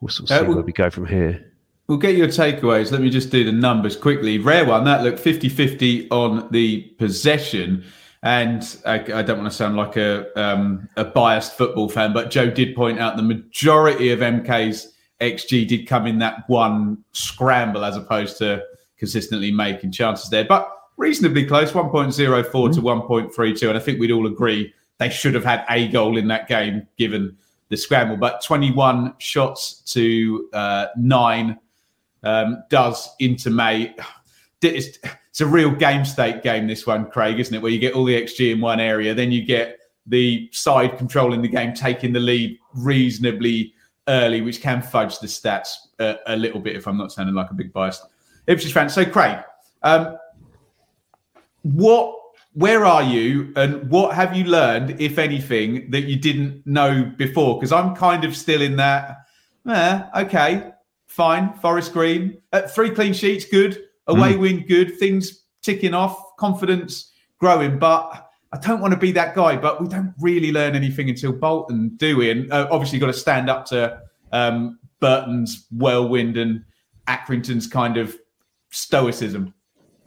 we'll 0.02 0.10
sort 0.10 0.30
of 0.30 0.36
Uh, 0.36 0.40
see 0.40 0.48
well- 0.48 0.56
where 0.58 0.66
we 0.66 0.74
go 0.74 0.90
from 0.90 1.06
here. 1.08 1.44
We'll 1.88 1.98
get 1.98 2.18
your 2.18 2.28
takeaways. 2.28 2.92
Let 2.92 3.00
me 3.00 3.10
just 3.10 3.30
do 3.32 3.46
the 3.46 3.52
numbers 3.54 3.96
quickly. 3.96 4.40
Rare 4.40 4.66
one, 4.66 4.84
that 4.84 5.04
looked 5.04 5.20
50 5.20 5.48
50 5.48 6.10
on 6.12 6.50
the 6.52 6.82
possession. 7.00 7.86
And 8.24 8.62
I, 8.86 8.96
I 8.96 9.22
don't 9.22 9.38
want 9.38 9.50
to 9.50 9.56
sound 9.56 9.78
like 9.78 9.96
a, 9.96 10.28
um, 10.38 10.90
a 10.98 11.06
biased 11.06 11.56
football 11.58 11.88
fan, 11.88 12.12
but 12.12 12.30
Joe 12.30 12.50
did 12.50 12.76
point 12.76 13.00
out 13.00 13.16
the 13.16 13.24
majority 13.24 14.10
of 14.10 14.20
MK's 14.20 14.92
XG 15.22 15.66
did 15.66 15.88
come 15.88 16.08
in 16.08 16.20
that 16.20 16.44
one 16.48 16.98
scramble 17.14 17.86
as 17.86 17.96
opposed 17.96 18.38
to 18.40 18.62
consistently 19.00 19.52
making 19.52 19.92
chances 19.94 20.30
there. 20.30 20.44
But 20.44 20.70
reasonably 20.98 21.46
close 21.46 21.72
1.04 21.72 22.16
to 22.16 22.82
1.32. 22.82 23.70
And 23.70 23.78
I 23.78 23.80
think 23.80 24.00
we'd 24.00 24.12
all 24.12 24.28
agree 24.28 24.74
they 24.98 25.10
should 25.10 25.36
have 25.36 25.46
had 25.46 25.64
a 25.70 25.88
goal 25.88 26.18
in 26.18 26.28
that 26.28 26.48
game 26.48 26.88
given 26.98 27.38
the 27.70 27.78
scramble. 27.78 28.18
But 28.18 28.44
21 28.44 29.14
shots 29.20 29.82
to 29.94 30.50
uh, 30.54 30.88
nine 30.98 31.60
um, 32.24 32.64
does 32.70 33.10
into 33.20 33.50
May. 33.50 33.96
It's, 34.64 34.98
it's 35.30 35.40
a 35.40 35.46
real 35.46 35.70
game 35.70 36.04
state 36.04 36.42
game, 36.42 36.66
this 36.66 36.88
one, 36.88 37.12
Craig, 37.12 37.40
isn't 37.40 37.54
it? 37.54 37.62
Where 37.62 37.72
you 37.72 37.78
get 37.78 37.94
all 37.94 38.06
the 38.06 38.20
XG 38.20 38.54
in 38.54 38.60
one 38.60 38.80
area, 38.80 39.14
then 39.14 39.32
you 39.32 39.46
get 39.46 39.78
the 40.08 40.50
side 40.52 40.98
controlling 40.98 41.44
the 41.44 41.48
game, 41.48 41.76
taking 41.76 42.12
the 42.12 42.20
lead 42.20 42.58
reasonably 42.74 43.76
early, 44.08 44.42
which 44.42 44.62
can 44.62 44.82
fudge 44.82 45.20
the 45.20 45.28
stats 45.28 45.76
a, 46.00 46.18
a 46.26 46.36
little 46.36 46.60
bit 46.60 46.76
if 46.76 46.88
I'm 46.88 46.98
not 46.98 47.12
sounding 47.12 47.36
like 47.36 47.52
a 47.52 47.54
big 47.54 47.72
biased 47.72 48.04
Ipswich 48.48 48.74
fan. 48.74 48.90
So, 48.90 49.06
Craig, 49.06 49.38
um, 49.84 50.18
what 51.64 52.16
where 52.54 52.86
are 52.86 53.04
you 53.04 53.54
and 53.56 53.88
what 53.90 54.16
have 54.16 54.36
you 54.36 54.44
learned 54.44 55.00
if 55.00 55.20
anything 55.20 55.92
that 55.92 56.06
you 56.06 56.16
didn't 56.16 56.66
know 56.66 57.12
before? 57.18 57.60
Because 57.60 57.72
i'm 57.72 57.96
kind 57.96 58.24
of 58.24 58.36
still 58.36 58.62
in 58.62 58.76
that 58.78 59.18
eh, 59.70 60.02
okay 60.16 60.72
fine 61.08 61.54
forest 61.56 61.94
green. 61.94 62.38
Uh, 62.54 62.62
three 62.62 62.92
clean 62.92 63.12
sheets 63.12 63.44
good. 63.46 63.84
Away 64.06 64.38
win 64.38 64.66
good. 64.68 64.98
Things 65.00 65.46
ticking 65.64 65.94
off 65.94 66.36
confidence 66.38 67.12
growing. 67.40 67.80
But 67.80 68.24
i 68.54 68.58
don't 68.58 68.80
want 68.80 68.94
to 68.94 68.98
be 68.98 69.12
that 69.12 69.36
guy 69.36 69.58
but 69.58 69.82
we 69.82 69.90
don't 69.90 70.14
really 70.22 70.54
learn 70.54 70.74
anything 70.74 71.10
until 71.10 71.34
bolton 71.34 71.90
do 71.98 72.16
we? 72.18 72.32
And 72.32 72.52
uh, 72.52 72.68
obviously 72.72 72.98
got 72.98 73.08
to 73.08 73.14
stand 73.14 73.50
up 73.50 73.66
to 73.66 74.02
um, 74.32 74.80
burton's 75.02 75.68
whirlwind 75.72 76.38
and 76.38 76.64
accrington's 77.08 77.68
kind 77.68 77.98
of 77.98 78.16
stoicism 78.70 79.54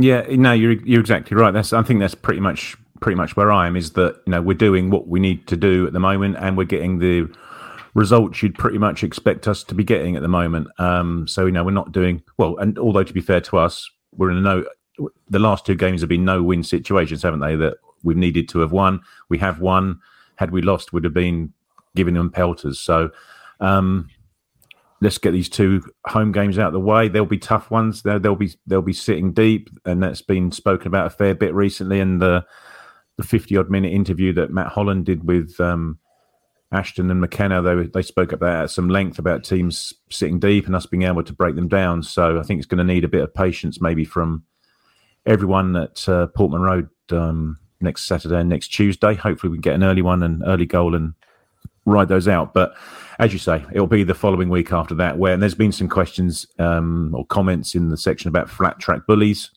Yeah, 0.00 0.24
no, 0.30 0.52
you're 0.52 0.72
you're 0.72 1.00
exactly 1.00 1.36
right. 1.36 1.50
That's 1.52 1.72
I 1.72 1.82
think 1.82 2.00
that's 2.00 2.14
pretty 2.14 2.40
much 2.40 2.76
pretty 3.00 3.16
much 3.16 3.36
where 3.36 3.52
I 3.52 3.66
am. 3.66 3.76
Is 3.76 3.92
that 3.92 4.20
you 4.26 4.30
know 4.32 4.40
we're 4.40 4.54
doing 4.54 4.90
what 4.90 5.08
we 5.08 5.20
need 5.20 5.46
to 5.48 5.56
do 5.56 5.86
at 5.86 5.92
the 5.92 6.00
moment, 6.00 6.36
and 6.38 6.56
we're 6.56 6.64
getting 6.64 6.98
the 6.98 7.28
results 7.94 8.42
you'd 8.42 8.56
pretty 8.56 8.78
much 8.78 9.02
expect 9.04 9.46
us 9.46 9.62
to 9.64 9.74
be 9.74 9.84
getting 9.84 10.16
at 10.16 10.22
the 10.22 10.28
moment. 10.28 10.68
Um, 10.78 11.26
so 11.28 11.44
you 11.44 11.52
know 11.52 11.64
we're 11.64 11.72
not 11.72 11.92
doing 11.92 12.22
well. 12.38 12.56
And 12.58 12.78
although 12.78 13.02
to 13.02 13.12
be 13.12 13.20
fair 13.20 13.42
to 13.42 13.58
us, 13.58 13.90
we're 14.16 14.30
in 14.30 14.38
a 14.38 14.40
no. 14.40 14.64
The 15.28 15.38
last 15.38 15.66
two 15.66 15.74
games 15.74 16.00
have 16.00 16.08
been 16.08 16.24
no 16.24 16.42
win 16.42 16.62
situations, 16.62 17.22
haven't 17.22 17.40
they? 17.40 17.56
That 17.56 17.76
we've 18.02 18.16
needed 18.16 18.48
to 18.50 18.60
have 18.60 18.72
won. 18.72 19.00
We 19.28 19.38
have 19.38 19.60
won. 19.60 20.00
Had 20.36 20.50
we 20.50 20.62
lost, 20.62 20.94
would 20.94 21.04
have 21.04 21.14
been 21.14 21.52
giving 21.94 22.14
them 22.14 22.30
pelters. 22.30 22.78
So. 22.78 23.10
Um, 23.60 24.08
let's 25.00 25.18
get 25.18 25.32
these 25.32 25.48
two 25.48 25.82
home 26.06 26.32
games 26.32 26.58
out 26.58 26.68
of 26.68 26.72
the 26.72 26.80
way. 26.80 27.08
They'll 27.08 27.24
be 27.24 27.38
tough 27.38 27.70
ones. 27.70 28.02
They'll, 28.02 28.20
they'll 28.20 28.36
be 28.36 28.54
they'll 28.66 28.82
be 28.82 28.92
sitting 28.92 29.32
deep, 29.32 29.70
and 29.84 30.02
that's 30.02 30.22
been 30.22 30.52
spoken 30.52 30.88
about 30.88 31.06
a 31.06 31.10
fair 31.10 31.34
bit 31.34 31.54
recently. 31.54 32.00
And 32.00 32.20
the 32.20 32.44
the 33.16 33.24
fifty 33.24 33.56
odd 33.56 33.70
minute 33.70 33.92
interview 33.92 34.32
that 34.34 34.52
Matt 34.52 34.68
Holland 34.68 35.06
did 35.06 35.26
with 35.26 35.58
um, 35.60 35.98
Ashton 36.72 37.10
and 37.10 37.20
McKenna, 37.20 37.62
they 37.62 37.86
they 37.86 38.02
spoke 38.02 38.32
about 38.32 38.64
at 38.64 38.70
some 38.70 38.88
length 38.88 39.18
about 39.18 39.44
teams 39.44 39.94
sitting 40.10 40.38
deep 40.38 40.66
and 40.66 40.76
us 40.76 40.86
being 40.86 41.02
able 41.02 41.24
to 41.24 41.32
break 41.32 41.56
them 41.56 41.68
down. 41.68 42.02
So 42.02 42.38
I 42.38 42.42
think 42.42 42.58
it's 42.58 42.66
going 42.66 42.86
to 42.86 42.92
need 42.92 43.04
a 43.04 43.08
bit 43.08 43.22
of 43.22 43.34
patience, 43.34 43.80
maybe 43.80 44.04
from 44.04 44.44
everyone 45.26 45.76
at 45.76 46.08
uh, 46.08 46.26
Portman 46.28 46.62
Road 46.62 46.88
um, 47.10 47.58
next 47.80 48.06
Saturday 48.06 48.40
and 48.40 48.48
next 48.48 48.68
Tuesday. 48.68 49.14
Hopefully, 49.14 49.50
we 49.50 49.56
can 49.56 49.62
get 49.62 49.74
an 49.74 49.84
early 49.84 50.02
one 50.02 50.22
and 50.22 50.42
early 50.46 50.66
goal 50.66 50.94
and 50.94 51.14
ride 51.84 52.08
those 52.08 52.28
out. 52.28 52.54
But 52.54 52.74
as 53.18 53.32
you 53.32 53.38
say, 53.38 53.64
it'll 53.72 53.86
be 53.86 54.04
the 54.04 54.14
following 54.14 54.48
week 54.48 54.72
after 54.72 54.94
that. 54.96 55.18
Where 55.18 55.32
and 55.32 55.42
there's 55.42 55.54
been 55.54 55.72
some 55.72 55.88
questions 55.88 56.46
um, 56.58 57.14
or 57.14 57.26
comments 57.26 57.74
in 57.74 57.88
the 57.88 57.96
section 57.96 58.28
about 58.28 58.48
flat 58.48 58.78
track 58.78 59.06
bullies. 59.06 59.50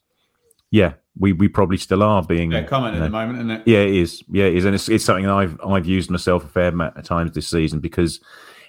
Yeah, 0.71 0.93
we, 1.17 1.33
we 1.33 1.47
probably 1.47 1.77
still 1.77 2.01
are 2.01 2.23
being 2.23 2.51
yeah 2.51 2.63
comment 2.63 2.95
you 2.95 3.01
at 3.01 3.05
the 3.05 3.11
moment 3.11 3.37
isn't 3.39 3.51
it 3.51 3.61
yeah, 3.65 3.79
it 3.79 3.93
is. 3.95 4.23
Yeah, 4.31 4.45
it 4.45 4.55
is, 4.55 4.65
and 4.65 4.73
it's, 4.73 4.89
it's 4.89 5.05
something 5.05 5.27
I've 5.27 5.59
I've 5.65 5.85
used 5.85 6.09
myself 6.09 6.43
a 6.43 6.47
fair 6.47 6.69
amount 6.69 6.97
of 6.97 7.03
times 7.03 7.31
this 7.33 7.47
season 7.47 7.79
because 7.79 8.19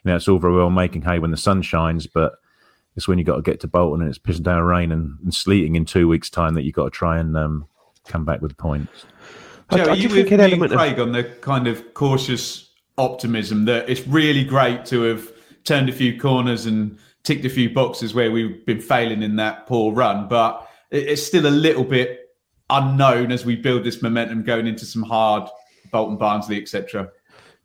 you 0.04 0.10
know 0.10 0.16
it's 0.16 0.28
all 0.28 0.38
very 0.38 0.54
well 0.54 0.70
making 0.70 1.02
hay 1.02 1.18
when 1.18 1.30
the 1.30 1.36
sun 1.36 1.62
shines, 1.62 2.06
but 2.06 2.34
it's 2.96 3.08
when 3.08 3.18
you 3.18 3.24
got 3.24 3.36
to 3.36 3.42
get 3.42 3.60
to 3.60 3.66
Bolton 3.66 4.02
and 4.02 4.10
it's 4.10 4.18
pissing 4.18 4.42
down 4.42 4.62
rain 4.62 4.92
and, 4.92 5.18
and 5.22 5.34
sleeting 5.34 5.74
in 5.76 5.84
two 5.84 6.06
weeks' 6.06 6.30
time 6.30 6.54
that 6.54 6.62
you've 6.62 6.74
got 6.74 6.84
to 6.84 6.90
try 6.90 7.18
and 7.18 7.36
um, 7.36 7.66
come 8.06 8.24
back 8.24 8.40
with 8.40 8.56
points. 8.56 9.06
I- 9.70 9.78
Joe, 9.78 9.84
I 9.84 9.86
are 9.88 9.96
do 9.96 10.02
you 10.02 10.08
think 10.08 10.30
with 10.30 10.38
me 10.38 10.44
and 10.44 10.52
element 10.52 10.72
of- 10.72 10.78
Craig 10.78 11.00
on 11.00 11.12
the 11.12 11.24
kind 11.24 11.66
of 11.66 11.94
cautious 11.94 12.70
optimism 12.98 13.64
that 13.64 13.88
it's 13.88 14.06
really 14.06 14.44
great 14.44 14.84
to 14.86 15.02
have 15.02 15.32
turned 15.64 15.88
a 15.88 15.92
few 15.92 16.18
corners 16.18 16.66
and 16.66 16.98
ticked 17.22 17.44
a 17.44 17.50
few 17.50 17.70
boxes 17.70 18.14
where 18.14 18.30
we've 18.30 18.64
been 18.66 18.80
failing 18.80 19.22
in 19.22 19.36
that 19.36 19.66
poor 19.66 19.92
run, 19.92 20.28
but 20.28 20.68
it's 20.90 21.22
still 21.22 21.46
a 21.46 21.48
little 21.48 21.84
bit 21.84 22.20
unknown 22.70 23.32
as 23.32 23.44
we 23.44 23.56
build 23.56 23.84
this 23.84 24.02
momentum 24.02 24.42
going 24.42 24.66
into 24.66 24.84
some 24.84 25.02
hard 25.02 25.48
Bolton 25.90 26.16
Barnsley, 26.16 26.60
etc. 26.60 27.08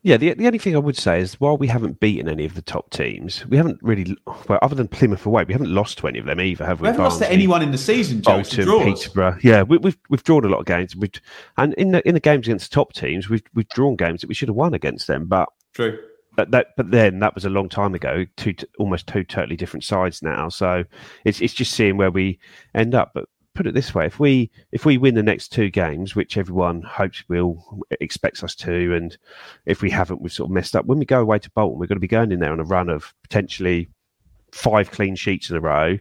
Yeah, 0.01 0.15
the, 0.15 0.33
the 0.33 0.47
only 0.47 0.59
thing 0.59 0.75
I 0.75 0.79
would 0.79 0.95
say 0.95 1.19
is 1.19 1.39
while 1.41 1.57
we 1.57 1.67
haven't 1.67 1.99
beaten 1.99 2.29
any 2.29 2.45
of 2.45 2.55
the 2.55 2.62
top 2.62 2.89
teams, 2.89 3.45
we 3.47 3.57
haven't 3.57 3.79
really, 3.81 4.15
well, 4.47 4.57
other 4.62 4.75
than 4.75 4.88
Plymouth 4.88 5.25
away, 5.25 5.43
we 5.43 5.53
haven't 5.53 5.73
lost 5.73 5.97
to 5.97 6.07
any 6.07 6.19
of 6.19 6.25
them 6.25 6.39
either, 6.39 6.65
have 6.65 6.79
we? 6.79 6.83
We 6.83 6.88
haven't 6.88 7.03
lost 7.03 7.19
to 7.19 7.29
anyone 7.29 7.62
in 7.62 7.71
the 7.71 7.77
season, 7.77 8.21
Joe. 8.21 8.43
Bolton. 8.43 8.95
Peterborough. 8.95 9.38
Yeah, 9.43 9.63
we, 9.63 9.77
we've 9.77 9.97
we've 10.09 10.23
drawn 10.23 10.45
a 10.45 10.47
lot 10.47 10.59
of 10.59 10.65
games. 10.65 10.95
We've, 10.95 11.12
and 11.57 11.73
in 11.73 11.91
the 11.91 12.07
in 12.07 12.13
the 12.13 12.21
games 12.21 12.47
against 12.47 12.71
top 12.71 12.93
teams, 12.93 13.29
we've 13.29 13.43
we've 13.53 13.67
drawn 13.69 13.97
games 13.97 14.21
that 14.21 14.27
we 14.27 14.33
should 14.33 14.47
have 14.47 14.55
won 14.55 14.73
against 14.73 15.07
them. 15.07 15.25
But 15.25 15.49
True. 15.73 15.99
but 16.38 16.51
that 16.51 16.67
but 16.77 16.91
then 16.91 17.19
that 17.19 17.35
was 17.35 17.43
a 17.43 17.49
long 17.49 17.67
time 17.67 17.93
ago. 17.93 18.25
Two 18.38 18.55
almost 18.77 19.05
two 19.07 19.25
totally 19.25 19.57
different 19.57 19.83
sides 19.83 20.21
now. 20.21 20.47
So 20.47 20.85
it's 21.25 21.41
it's 21.41 21.53
just 21.53 21.73
seeing 21.73 21.97
where 21.97 22.12
we 22.12 22.39
end 22.73 22.95
up. 22.95 23.12
But 23.13 23.25
put 23.55 23.67
it 23.67 23.73
this 23.73 23.93
way: 23.93 24.05
if 24.05 24.19
we 24.19 24.49
if 24.71 24.85
we 24.85 24.97
win 24.97 25.15
the 25.15 25.23
next 25.23 25.49
two 25.49 25.69
games, 25.69 26.15
which 26.15 26.38
everyone 26.38 26.81
hopes 26.81 27.23
we'll 27.27 27.81
expects 27.99 28.43
us 28.43 28.55
to, 28.55 28.95
and 28.95 29.17
if 29.65 29.81
we 29.81 29.89
haven't, 29.89 30.21
we've 30.21 30.31
sort 30.31 30.49
of 30.49 30.53
messed 30.53 30.75
up. 30.75 30.85
When 30.85 30.99
we 30.99 31.05
go 31.05 31.21
away 31.21 31.39
to 31.39 31.51
Bolton, 31.51 31.79
we're 31.79 31.88
going 31.88 31.97
to 31.97 32.01
be 32.01 32.07
going 32.07 32.31
in 32.31 32.39
there 32.39 32.51
on 32.51 32.59
a 32.59 32.65
run 32.65 32.89
of 32.89 33.13
potentially 33.23 33.89
five 34.51 34.91
clean 34.91 35.15
sheets 35.15 35.49
in 35.49 35.55
a 35.55 35.62
row, 35.62 35.97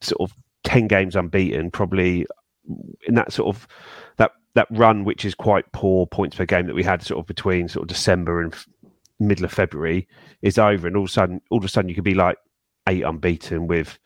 sort 0.00 0.30
of 0.30 0.36
ten 0.64 0.86
games 0.86 1.16
unbeaten, 1.16 1.70
probably 1.70 2.26
in 3.06 3.14
that 3.14 3.32
sort 3.32 3.54
of 3.54 3.66
that 4.16 4.32
that 4.54 4.68
run, 4.70 5.04
which 5.04 5.24
is 5.24 5.34
quite 5.34 5.70
poor 5.72 6.06
points 6.06 6.36
per 6.36 6.44
game 6.44 6.66
that 6.66 6.74
we 6.74 6.84
had 6.84 7.02
sort 7.02 7.18
of 7.18 7.26
between 7.26 7.68
sort 7.68 7.82
of 7.82 7.88
December 7.88 8.42
and 8.42 8.54
middle 9.18 9.44
of 9.44 9.52
February 9.52 10.08
is 10.42 10.58
over, 10.58 10.86
and 10.86 10.96
all 10.96 11.04
of 11.04 11.08
a 11.08 11.12
sudden, 11.12 11.40
all 11.50 11.58
of 11.58 11.64
a 11.64 11.68
sudden, 11.68 11.88
you 11.88 11.94
could 11.94 12.04
be 12.04 12.14
like 12.14 12.36
eight 12.88 13.02
unbeaten 13.02 13.66
with 13.66 13.98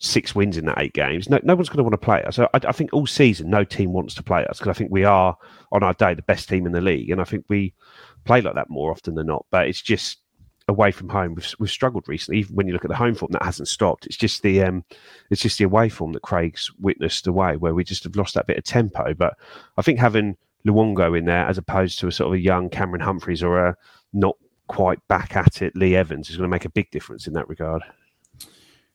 six 0.00 0.34
wins 0.34 0.56
in 0.56 0.64
that 0.64 0.80
eight 0.80 0.94
games. 0.94 1.28
No, 1.28 1.38
no 1.42 1.54
one's 1.54 1.68
going 1.68 1.76
to 1.76 1.84
want 1.84 1.92
to 1.92 1.98
play 1.98 2.22
us. 2.24 2.36
So 2.36 2.48
I, 2.54 2.60
I 2.66 2.72
think 2.72 2.92
all 2.92 3.06
season, 3.06 3.50
no 3.50 3.64
team 3.64 3.92
wants 3.92 4.14
to 4.14 4.22
play 4.22 4.44
us 4.46 4.58
because 4.58 4.70
I 4.70 4.78
think 4.78 4.90
we 4.90 5.04
are 5.04 5.36
on 5.70 5.82
our 5.82 5.94
day 5.94 6.14
the 6.14 6.22
best 6.22 6.48
team 6.48 6.66
in 6.66 6.72
the 6.72 6.80
league, 6.80 7.10
and 7.10 7.20
I 7.20 7.24
think 7.24 7.44
we 7.48 7.74
play 8.24 8.40
like 8.40 8.54
that 8.54 8.70
more 8.70 8.90
often 8.90 9.14
than 9.14 9.26
not. 9.26 9.46
But 9.50 9.68
it's 9.68 9.82
just 9.82 10.18
away 10.68 10.90
from 10.90 11.10
home. 11.10 11.34
We've, 11.34 11.54
we've 11.58 11.70
struggled 11.70 12.08
recently. 12.08 12.40
Even 12.40 12.56
when 12.56 12.66
you 12.66 12.72
look 12.72 12.84
at 12.84 12.90
the 12.90 12.96
home 12.96 13.14
form, 13.14 13.32
that 13.32 13.42
hasn't 13.42 13.68
stopped. 13.68 14.06
It's 14.06 14.16
just 14.16 14.42
the 14.42 14.62
um, 14.62 14.84
it's 15.30 15.42
just 15.42 15.58
the 15.58 15.64
away 15.64 15.90
form 15.90 16.12
that 16.12 16.22
Craig's 16.22 16.70
witnessed 16.80 17.26
away, 17.26 17.56
where 17.56 17.74
we 17.74 17.84
just 17.84 18.04
have 18.04 18.16
lost 18.16 18.34
that 18.34 18.46
bit 18.46 18.58
of 18.58 18.64
tempo. 18.64 19.12
But 19.14 19.34
I 19.76 19.82
think 19.82 19.98
having 19.98 20.36
Luongo 20.66 21.16
in 21.16 21.26
there 21.26 21.46
as 21.46 21.58
opposed 21.58 21.98
to 21.98 22.08
a 22.08 22.12
sort 22.12 22.28
of 22.28 22.34
a 22.34 22.40
young 22.42 22.70
Cameron 22.70 23.02
Humphreys 23.02 23.42
or 23.42 23.66
a 23.66 23.76
not 24.12 24.36
quite 24.66 25.06
back 25.08 25.36
at 25.36 25.62
it 25.62 25.74
Lee 25.74 25.96
Evans 25.96 26.30
is 26.30 26.36
going 26.36 26.48
to 26.48 26.54
make 26.54 26.64
a 26.64 26.70
big 26.70 26.90
difference 26.90 27.26
in 27.26 27.32
that 27.34 27.48
regard. 27.48 27.82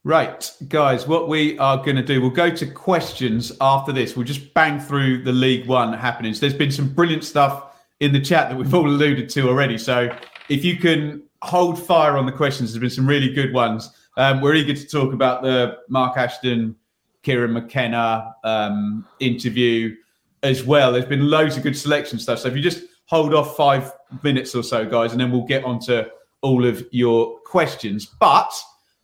Right, 0.06 0.52
guys, 0.68 1.08
what 1.08 1.28
we 1.28 1.58
are 1.58 1.78
going 1.78 1.96
to 1.96 2.04
do, 2.04 2.22
we'll 2.22 2.30
go 2.30 2.56
to 2.56 2.68
questions 2.68 3.52
after 3.60 3.92
this. 3.92 4.16
We'll 4.16 4.24
just 4.24 4.54
bang 4.54 4.80
through 4.80 5.24
the 5.24 5.32
League 5.32 5.66
One 5.66 5.92
happenings. 5.94 6.40
There's 6.40 6.54
been 6.54 6.70
some 6.70 6.94
brilliant 6.94 7.24
stuff 7.24 7.76
in 8.02 8.14
the 8.14 8.22
chat 8.22 8.50
that 8.50 8.56
we've 8.56 8.72
all 8.72 8.86
alluded 8.86 9.30
to 9.30 9.50
already. 9.50 9.80
So 9.80 10.16
if 10.48 10.64
you 10.64 10.78
can 10.78 11.24
hold 11.42 11.84
fire 11.84 12.18
on 12.18 12.28
the 12.28 12.32
questions, 12.32 12.72
there's 12.72 12.82
been 12.82 12.92
some 12.92 13.08
really 13.08 13.34
good 13.34 13.52
ones. 13.52 13.90
Um, 14.16 14.42
we're 14.42 14.54
eager 14.54 14.76
to 14.76 14.88
talk 14.88 15.12
about 15.12 15.42
the 15.42 15.80
Mark 15.90 16.18
Ashton, 16.18 16.76
Kieran 17.24 17.54
McKenna 17.54 18.36
um, 18.44 19.08
interview 19.20 19.96
as 20.44 20.64
well. 20.64 20.92
There's 20.92 21.06
been 21.06 21.32
loads 21.32 21.58
of 21.58 21.64
good 21.64 21.76
selection 21.76 22.20
stuff. 22.20 22.38
So 22.38 22.48
if 22.48 22.56
you 22.56 22.62
just 22.62 22.84
hold 23.08 23.34
off 23.34 23.58
five 23.58 23.92
minutes 24.22 24.54
or 24.54 24.62
so, 24.62 24.86
guys, 24.86 25.14
and 25.14 25.20
then 25.20 25.32
we'll 25.32 25.48
get 25.48 25.64
on 25.64 25.80
to 25.86 26.12
all 26.42 26.64
of 26.64 26.86
your 26.92 27.40
questions. 27.40 28.06
But 28.06 28.54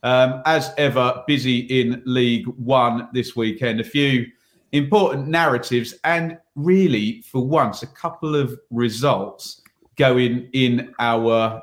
um, 0.02 0.42
as 0.46 0.72
ever, 0.78 1.22
busy 1.26 1.60
in 1.80 2.02
League 2.04 2.46
One 2.46 3.08
this 3.12 3.36
weekend. 3.36 3.80
A 3.80 3.84
few 3.84 4.26
important 4.72 5.28
narratives, 5.28 5.94
and 6.04 6.38
really, 6.54 7.22
for 7.22 7.46
once, 7.46 7.82
a 7.82 7.86
couple 7.86 8.34
of 8.34 8.58
results 8.70 9.62
going 9.96 10.48
in 10.52 10.94
our 10.98 11.62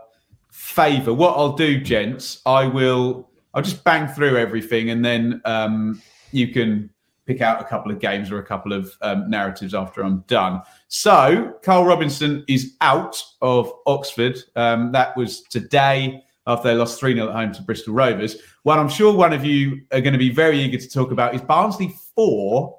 favour. 0.51 1.13
What 1.13 1.35
I'll 1.37 1.53
do, 1.53 1.79
gents, 1.79 2.41
I 2.45 2.65
will. 2.67 3.29
I'll 3.53 3.63
just 3.63 3.83
bang 3.83 4.07
through 4.07 4.37
everything, 4.37 4.91
and 4.91 5.03
then 5.03 5.41
um, 5.45 6.01
you 6.31 6.49
can 6.49 6.89
pick 7.25 7.41
out 7.41 7.61
a 7.61 7.63
couple 7.63 7.91
of 7.91 7.99
games 7.99 8.31
or 8.31 8.39
a 8.39 8.43
couple 8.43 8.73
of 8.73 8.91
um, 9.01 9.29
narratives 9.29 9.75
after 9.75 10.01
I'm 10.01 10.21
done. 10.21 10.61
So, 10.87 11.53
Karl 11.61 11.85
Robinson 11.85 12.43
is 12.47 12.75
out 12.81 13.21
of 13.41 13.71
Oxford. 13.85 14.39
Um, 14.55 14.91
that 14.93 15.15
was 15.15 15.41
today 15.41 16.23
after 16.49 16.67
they 16.67 16.75
lost 16.75 16.99
3 16.99 17.13
0 17.13 17.29
at 17.29 17.35
home 17.35 17.53
to 17.53 17.61
Bristol 17.61 17.93
Rovers. 17.93 18.37
What 18.63 18.79
I'm 18.79 18.89
sure 18.89 19.13
one 19.13 19.33
of 19.33 19.45
you 19.45 19.81
are 19.91 20.01
going 20.01 20.13
to 20.13 20.19
be 20.19 20.31
very 20.31 20.59
eager 20.59 20.79
to 20.79 20.89
talk 20.89 21.11
about 21.11 21.35
is 21.35 21.41
Barnsley 21.41 21.93
4, 22.15 22.75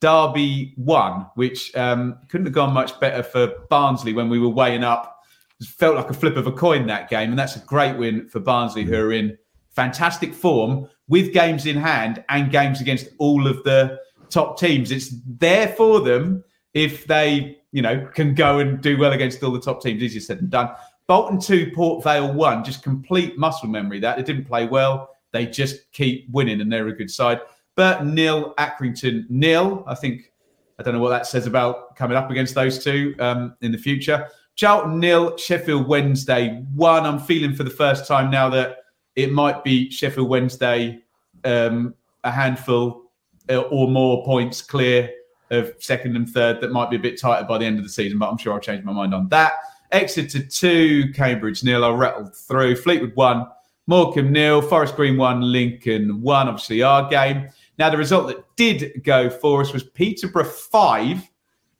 Derby 0.00 0.72
1, 0.76 1.26
which 1.34 1.74
um, 1.74 2.18
couldn't 2.28 2.46
have 2.46 2.54
gone 2.54 2.72
much 2.72 2.98
better 3.00 3.24
for 3.24 3.52
Barnsley 3.68 4.12
when 4.12 4.30
we 4.30 4.38
were 4.38 4.48
weighing 4.48 4.84
up. 4.84 5.20
It 5.60 5.66
felt 5.66 5.96
like 5.96 6.08
a 6.08 6.14
flip 6.14 6.36
of 6.36 6.46
a 6.46 6.52
coin 6.52 6.86
that 6.86 7.10
game, 7.10 7.30
and 7.30 7.38
that's 7.38 7.56
a 7.56 7.60
great 7.60 7.98
win 7.98 8.28
for 8.28 8.38
Barnsley, 8.38 8.84
who 8.84 8.94
are 8.94 9.12
in 9.12 9.36
fantastic 9.70 10.32
form 10.32 10.88
with 11.08 11.32
games 11.32 11.66
in 11.66 11.76
hand 11.76 12.24
and 12.28 12.52
games 12.52 12.80
against 12.80 13.08
all 13.18 13.48
of 13.48 13.64
the 13.64 13.98
top 14.30 14.60
teams. 14.60 14.92
It's 14.92 15.12
there 15.26 15.68
for 15.68 16.00
them 16.00 16.44
if 16.72 17.04
they, 17.08 17.58
you 17.72 17.82
know, 17.82 18.08
can 18.14 18.34
go 18.34 18.60
and 18.60 18.80
do 18.80 18.96
well 18.96 19.12
against 19.12 19.42
all 19.42 19.50
the 19.50 19.60
top 19.60 19.82
teams. 19.82 20.00
Easier 20.02 20.20
said 20.20 20.38
than 20.38 20.50
done. 20.50 20.70
Bolton 21.08 21.40
2, 21.40 21.72
Port 21.74 22.04
Vale 22.04 22.30
1, 22.30 22.64
just 22.64 22.82
complete 22.82 23.38
muscle 23.38 23.66
memory 23.66 23.98
that. 23.98 24.18
They 24.18 24.22
didn't 24.22 24.44
play 24.44 24.66
well. 24.66 25.16
They 25.32 25.46
just 25.46 25.90
keep 25.90 26.28
winning 26.30 26.60
and 26.60 26.70
they're 26.70 26.88
a 26.88 26.94
good 26.94 27.10
side. 27.10 27.40
Burton 27.76 28.14
nil, 28.14 28.54
Accrington 28.58 29.24
nil. 29.30 29.84
I 29.86 29.94
think, 29.94 30.32
I 30.78 30.82
don't 30.82 30.94
know 30.94 31.00
what 31.00 31.08
that 31.08 31.26
says 31.26 31.46
about 31.46 31.96
coming 31.96 32.16
up 32.16 32.30
against 32.30 32.54
those 32.54 32.84
two 32.84 33.14
um, 33.20 33.56
in 33.62 33.72
the 33.72 33.78
future. 33.78 34.28
Charlton 34.54 35.00
nil, 35.00 35.36
Sheffield 35.38 35.88
Wednesday 35.88 36.62
1. 36.74 37.06
I'm 37.06 37.18
feeling 37.20 37.54
for 37.54 37.64
the 37.64 37.70
first 37.70 38.06
time 38.06 38.30
now 38.30 38.50
that 38.50 38.78
it 39.16 39.32
might 39.32 39.64
be 39.64 39.90
Sheffield 39.90 40.28
Wednesday 40.28 41.00
um, 41.44 41.94
a 42.24 42.30
handful 42.30 43.10
uh, 43.48 43.60
or 43.60 43.88
more 43.88 44.24
points 44.26 44.60
clear 44.60 45.10
of 45.50 45.72
second 45.78 46.16
and 46.16 46.28
third 46.28 46.60
that 46.60 46.70
might 46.70 46.90
be 46.90 46.96
a 46.96 46.98
bit 46.98 47.18
tighter 47.18 47.46
by 47.46 47.56
the 47.56 47.64
end 47.64 47.78
of 47.78 47.84
the 47.84 47.90
season, 47.90 48.18
but 48.18 48.28
I'm 48.28 48.36
sure 48.36 48.52
I'll 48.52 48.60
change 48.60 48.84
my 48.84 48.92
mind 48.92 49.14
on 49.14 49.28
that. 49.30 49.52
Exeter 49.92 50.42
2, 50.42 51.12
Cambridge 51.12 51.64
nil. 51.64 51.84
I 51.84 51.90
rattled 51.90 52.34
through. 52.34 52.76
Fleetwood 52.76 53.16
1, 53.16 53.46
Morecambe 53.86 54.32
nil. 54.32 54.60
Forest 54.60 54.96
Green 54.96 55.16
1, 55.16 55.40
Lincoln 55.40 56.20
1. 56.20 56.48
Obviously, 56.48 56.82
our 56.82 57.08
game. 57.08 57.48
Now, 57.78 57.90
the 57.90 57.96
result 57.96 58.26
that 58.28 58.44
did 58.56 59.02
go 59.04 59.30
for 59.30 59.60
us 59.60 59.72
was 59.72 59.84
Peterborough 59.84 60.44
5, 60.44 61.22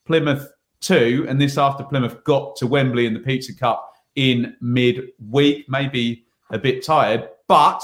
Plymouth 0.05 0.49
2. 0.81 1.27
And 1.29 1.41
this 1.41 1.59
after 1.59 1.85
Plymouth 1.85 2.23
got 2.25 2.57
to 2.57 2.67
Wembley 2.67 3.07
in 3.07 3.15
the 3.15 3.21
Pizza 3.21 3.55
Cup 3.55 3.93
in 4.15 4.57
mid-week. 4.61 5.67
Maybe 5.69 6.25
a 6.51 6.59
bit 6.59 6.83
tired, 6.83 7.29
but 7.47 7.83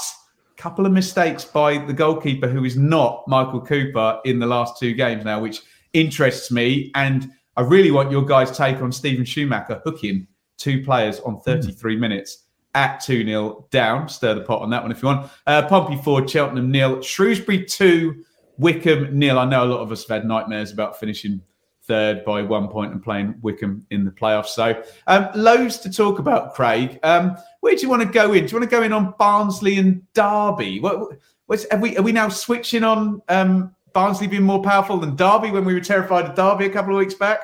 a 0.51 0.55
couple 0.61 0.85
of 0.85 0.91
mistakes 0.91 1.45
by 1.45 1.77
the 1.77 1.93
goalkeeper 1.93 2.47
who 2.47 2.65
is 2.65 2.75
not 2.75 3.23
Michael 3.27 3.61
Cooper 3.61 4.19
in 4.25 4.39
the 4.39 4.47
last 4.47 4.79
two 4.79 4.93
games 4.93 5.23
now, 5.23 5.39
which 5.39 5.61
interests 5.93 6.49
me. 6.49 6.91
And 6.95 7.31
I 7.57 7.61
really 7.61 7.91
want 7.91 8.11
your 8.11 8.23
guys' 8.23 8.55
take 8.55 8.81
on 8.81 8.91
Steven 8.91 9.25
Schumacher 9.25 9.81
hooking 9.83 10.27
two 10.57 10.83
players 10.83 11.19
on 11.21 11.39
33 11.39 11.95
mm. 11.95 11.99
minutes 11.99 12.45
at 12.73 12.99
2 12.99 13.25
0 13.25 13.67
down. 13.71 14.07
Stir 14.09 14.35
the 14.35 14.41
pot 14.41 14.61
on 14.61 14.69
that 14.69 14.81
one 14.81 14.91
if 14.91 15.01
you 15.01 15.07
want. 15.07 15.31
Uh, 15.47 15.67
Pompey 15.67 15.95
4, 15.95 16.27
Cheltenham 16.27 16.69
nil, 16.69 17.01
Shrewsbury 17.01 17.63
2, 17.63 18.23
Wycombe 18.57 19.17
nil. 19.17 19.39
I 19.39 19.45
know 19.45 19.63
a 19.63 19.65
lot 19.65 19.79
of 19.79 19.91
us 19.91 20.07
have 20.07 20.21
had 20.21 20.27
nightmares 20.27 20.71
about 20.71 20.99
finishing 20.99 21.41
third 21.83 22.25
by 22.25 22.41
one 22.41 22.67
point 22.67 22.91
and 22.91 23.01
playing 23.01 23.35
Wycombe 23.41 23.85
in 23.91 24.05
the 24.05 24.11
playoffs. 24.11 24.47
So, 24.47 24.81
um, 25.07 25.29
loads 25.35 25.77
to 25.79 25.91
talk 25.91 26.19
about, 26.19 26.53
Craig. 26.53 26.99
Um, 27.03 27.37
where 27.61 27.75
do 27.75 27.81
you 27.81 27.89
want 27.89 28.01
to 28.01 28.09
go 28.09 28.33
in? 28.33 28.45
Do 28.45 28.51
you 28.51 28.59
want 28.59 28.69
to 28.69 28.75
go 28.75 28.83
in 28.83 28.91
on 28.91 29.13
Barnsley 29.17 29.77
and 29.77 30.01
Derby? 30.13 30.79
What, 30.79 31.17
what's, 31.45 31.65
are, 31.65 31.79
we, 31.79 31.95
are 31.97 32.01
we 32.01 32.11
now 32.11 32.29
switching 32.29 32.83
on 32.83 33.21
um, 33.29 33.75
Barnsley 33.95 34.27
being 34.27 34.43
more 34.43 34.61
powerful 34.61 34.97
than 34.97 35.15
Derby 35.15 35.49
when 35.49 35.65
we 35.65 35.73
were 35.73 35.79
terrified 35.79 36.25
of 36.25 36.35
Derby 36.35 36.65
a 36.65 36.69
couple 36.69 36.93
of 36.93 36.99
weeks 36.99 37.15
back? 37.15 37.39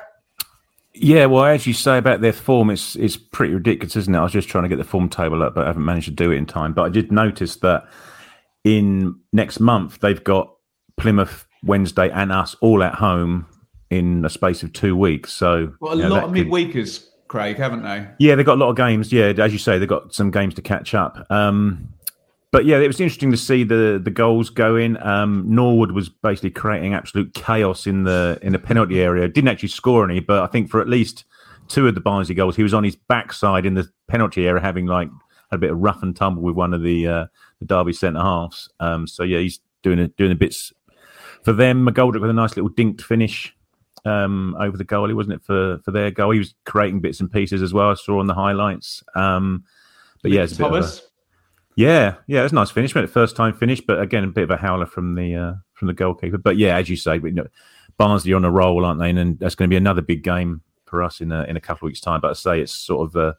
Yeah, 0.94 1.24
well, 1.24 1.46
as 1.46 1.66
you 1.66 1.72
say 1.72 1.96
about 1.96 2.20
their 2.20 2.34
form, 2.34 2.68
it's 2.68 2.94
it's 2.96 3.16
pretty 3.16 3.54
ridiculous, 3.54 3.96
isn't 3.96 4.14
it? 4.14 4.18
I 4.18 4.22
was 4.22 4.32
just 4.32 4.50
trying 4.50 4.64
to 4.64 4.68
get 4.68 4.76
the 4.76 4.84
form 4.84 5.08
table 5.08 5.42
up, 5.42 5.54
but 5.54 5.64
I 5.64 5.68
haven't 5.68 5.86
managed 5.86 6.04
to 6.04 6.12
do 6.12 6.30
it 6.30 6.36
in 6.36 6.44
time. 6.44 6.74
But 6.74 6.82
I 6.82 6.88
did 6.90 7.10
notice 7.10 7.56
that 7.56 7.88
in 8.62 9.18
next 9.32 9.58
month 9.58 10.00
they've 10.00 10.22
got 10.22 10.54
Plymouth 10.98 11.46
Wednesday 11.64 12.10
and 12.10 12.30
us 12.30 12.54
all 12.60 12.82
at 12.82 12.96
home 12.96 13.46
in 13.88 14.22
a 14.24 14.28
space 14.28 14.62
of 14.62 14.74
two 14.74 14.94
weeks. 14.94 15.32
So, 15.32 15.72
well, 15.80 15.94
a 15.94 15.96
you 15.96 16.02
know, 16.02 16.08
lot 16.10 16.24
of 16.24 16.30
midweekers, 16.32 17.06
Craig, 17.28 17.56
haven't 17.56 17.82
they? 17.82 18.06
Yeah, 18.18 18.34
they've 18.34 18.44
got 18.44 18.58
a 18.58 18.60
lot 18.60 18.68
of 18.68 18.76
games. 18.76 19.10
Yeah, 19.10 19.32
as 19.38 19.54
you 19.54 19.58
say, 19.58 19.78
they've 19.78 19.88
got 19.88 20.14
some 20.14 20.30
games 20.30 20.52
to 20.54 20.62
catch 20.62 20.94
up. 20.94 21.26
Um, 21.30 21.94
but 22.52 22.66
yeah, 22.66 22.78
it 22.78 22.86
was 22.86 23.00
interesting 23.00 23.30
to 23.30 23.36
see 23.36 23.64
the 23.64 24.00
the 24.02 24.10
goals 24.10 24.50
going. 24.50 25.02
Um, 25.02 25.44
Norwood 25.48 25.92
was 25.92 26.10
basically 26.10 26.50
creating 26.50 26.92
absolute 26.92 27.32
chaos 27.32 27.86
in 27.86 28.04
the 28.04 28.38
in 28.42 28.52
the 28.52 28.58
penalty 28.58 29.00
area. 29.00 29.26
Didn't 29.26 29.48
actually 29.48 29.70
score 29.70 30.04
any, 30.08 30.20
but 30.20 30.42
I 30.42 30.46
think 30.46 30.70
for 30.70 30.80
at 30.80 30.88
least 30.88 31.24
two 31.68 31.88
of 31.88 31.94
the 31.94 32.00
Barnsley 32.00 32.34
goals, 32.34 32.54
he 32.54 32.62
was 32.62 32.74
on 32.74 32.84
his 32.84 32.94
backside 32.94 33.64
in 33.64 33.74
the 33.74 33.88
penalty 34.06 34.46
area, 34.46 34.62
having 34.62 34.84
like 34.84 35.08
a 35.50 35.56
bit 35.56 35.70
of 35.70 35.78
rough 35.78 36.02
and 36.02 36.14
tumble 36.14 36.42
with 36.42 36.54
one 36.54 36.74
of 36.74 36.82
the 36.82 37.08
uh, 37.08 37.26
the 37.58 37.64
Derby 37.64 37.94
centre 37.94 38.20
halves. 38.20 38.68
Um, 38.80 39.06
so 39.06 39.22
yeah, 39.22 39.38
he's 39.38 39.60
doing 39.82 39.98
a, 39.98 40.08
doing 40.08 40.30
the 40.30 40.36
bits 40.36 40.74
for 41.44 41.54
them. 41.54 41.86
McGoldrick 41.86 42.20
with 42.20 42.30
a 42.30 42.34
nice 42.34 42.54
little 42.54 42.70
dinked 42.70 43.00
finish 43.00 43.56
um, 44.04 44.54
over 44.60 44.76
the 44.76 44.84
goalie, 44.84 45.14
wasn't 45.14 45.36
it, 45.36 45.42
for 45.42 45.78
for 45.86 45.90
their 45.90 46.10
goal? 46.10 46.32
He 46.32 46.38
was 46.38 46.54
creating 46.66 47.00
bits 47.00 47.20
and 47.20 47.32
pieces 47.32 47.62
as 47.62 47.72
well. 47.72 47.90
I 47.90 47.94
saw 47.94 48.20
on 48.20 48.26
the 48.26 48.34
highlights. 48.34 49.02
Um, 49.14 49.64
but 50.22 50.32
yeah, 50.32 50.42
it's 50.42 50.52
a 50.52 50.58
Thomas. 50.58 50.98
of 50.98 51.04
a, 51.04 51.11
yeah, 51.76 52.16
yeah, 52.26 52.40
it 52.40 52.42
was 52.44 52.52
a 52.52 52.56
nice 52.56 52.70
finish. 52.70 52.94
It 52.94 53.06
first 53.08 53.36
time 53.36 53.54
finish, 53.54 53.80
but 53.80 54.00
again, 54.00 54.24
a 54.24 54.28
bit 54.28 54.44
of 54.44 54.50
a 54.50 54.56
howler 54.56 54.86
from 54.86 55.14
the 55.14 55.34
uh, 55.34 55.52
from 55.74 55.88
the 55.88 55.94
goalkeeper. 55.94 56.38
But 56.38 56.56
yeah, 56.58 56.76
as 56.76 56.88
you 56.88 56.96
say, 56.96 57.18
we, 57.18 57.30
know, 57.30 57.46
Barnsley 57.96 58.32
on 58.32 58.44
a 58.44 58.50
roll, 58.50 58.84
aren't 58.84 59.00
they? 59.00 59.10
And, 59.10 59.38
that's 59.38 59.54
going 59.54 59.68
to 59.68 59.72
be 59.72 59.76
another 59.76 60.02
big 60.02 60.22
game 60.22 60.62
for 60.84 61.02
us 61.02 61.20
in 61.20 61.32
a, 61.32 61.44
in 61.44 61.56
a 61.56 61.60
couple 61.60 61.86
of 61.86 61.90
weeks' 61.90 62.00
time. 62.00 62.20
But 62.20 62.30
I 62.30 62.34
say 62.34 62.60
it's 62.60 62.72
sort 62.72 63.08
of 63.08 63.16
uh, 63.16 63.32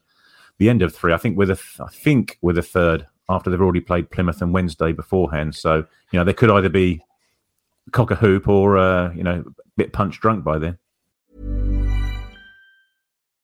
the 0.58 0.70
end 0.70 0.82
of 0.82 0.96
three. 0.96 1.14
I 1.14 1.18
think 1.18 1.38
with 1.38 1.50
a 1.50 1.56
th- 1.56 1.80
I 1.80 1.90
think 1.90 2.38
with 2.42 2.58
a 2.58 2.64
third 2.64 3.08
after 3.30 3.50
they've 3.50 3.62
already 3.62 3.82
played 3.82 4.12
Plymouth 4.12 4.42
and 4.42 4.54
Wednesday 4.54 4.92
beforehand. 4.92 5.56
So 5.56 5.86
you 6.12 6.20
know 6.20 6.24
they 6.24 6.34
could 6.34 6.50
either 6.50 6.70
be 6.70 7.02
cock 7.92 8.12
a 8.12 8.16
hoop 8.16 8.48
or 8.48 8.78
uh, 8.78 9.14
you 9.14 9.24
know 9.24 9.44
a 9.48 9.64
bit 9.78 9.94
punch 9.94 10.20
drunk 10.20 10.44
by 10.44 10.58
then. 10.58 10.78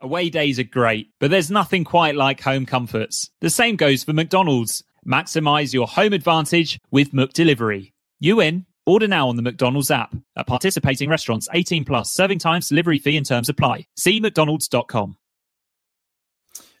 Away 0.00 0.28
days 0.28 0.58
are 0.58 0.64
great, 0.64 1.10
but 1.20 1.30
there's 1.30 1.50
nothing 1.50 1.84
quite 1.84 2.14
like 2.14 2.40
home 2.40 2.66
comforts. 2.66 3.30
The 3.40 3.50
same 3.50 3.76
goes 3.76 4.04
for 4.04 4.12
McDonald's. 4.12 4.82
Maximize 5.06 5.72
your 5.72 5.86
home 5.86 6.12
advantage 6.12 6.78
with 6.90 7.12
McDelivery. 7.12 7.92
You 8.20 8.40
in? 8.40 8.66
Order 8.86 9.08
now 9.08 9.28
on 9.28 9.36
the 9.36 9.42
McDonald's 9.42 9.90
app. 9.90 10.14
At 10.36 10.46
participating 10.46 11.08
restaurants, 11.08 11.48
18 11.52 11.84
plus, 11.84 12.12
serving 12.12 12.38
times, 12.38 12.68
delivery 12.68 12.98
fee 12.98 13.16
and 13.16 13.26
terms 13.26 13.48
apply. 13.48 13.86
See 13.96 14.20
mcdonalds.com. 14.20 15.16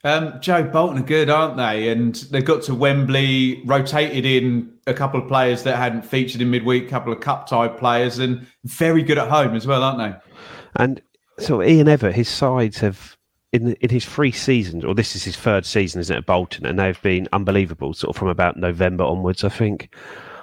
Um, 0.04 0.38
Joe 0.40 0.64
Bolton 0.64 0.98
are 0.98 1.06
good, 1.06 1.30
aren't 1.30 1.56
they? 1.56 1.88
And 1.88 2.14
they've 2.30 2.44
got 2.44 2.62
to 2.64 2.74
Wembley, 2.74 3.62
rotated 3.64 4.26
in 4.26 4.74
a 4.86 4.92
couple 4.92 5.20
of 5.20 5.28
players 5.28 5.62
that 5.62 5.76
hadn't 5.76 6.04
featured 6.04 6.42
in 6.42 6.50
midweek, 6.50 6.86
a 6.86 6.90
couple 6.90 7.10
of 7.10 7.20
cup 7.20 7.46
tie 7.46 7.68
players, 7.68 8.18
and 8.18 8.46
very 8.64 9.02
good 9.02 9.16
at 9.16 9.28
home 9.30 9.54
as 9.54 9.66
well, 9.66 9.82
aren't 9.82 9.98
they? 9.98 10.14
And 10.76 11.00
so 11.38 11.62
Ian 11.62 11.86
Evatt, 11.86 12.12
his 12.12 12.28
sides 12.28 12.78
have 12.78 13.16
in 13.52 13.74
in 13.74 13.90
his 13.90 14.04
three 14.04 14.32
seasons, 14.32 14.84
or 14.84 14.94
this 14.94 15.14
is 15.14 15.24
his 15.24 15.36
third 15.36 15.64
season, 15.64 16.00
isn't 16.00 16.14
it, 16.14 16.18
at 16.18 16.26
Bolton, 16.26 16.66
and 16.66 16.78
they've 16.78 17.00
been 17.02 17.28
unbelievable, 17.32 17.94
sort 17.94 18.14
of 18.14 18.18
from 18.18 18.28
about 18.28 18.56
November 18.56 19.04
onwards, 19.04 19.44
I 19.44 19.48
think. 19.48 19.94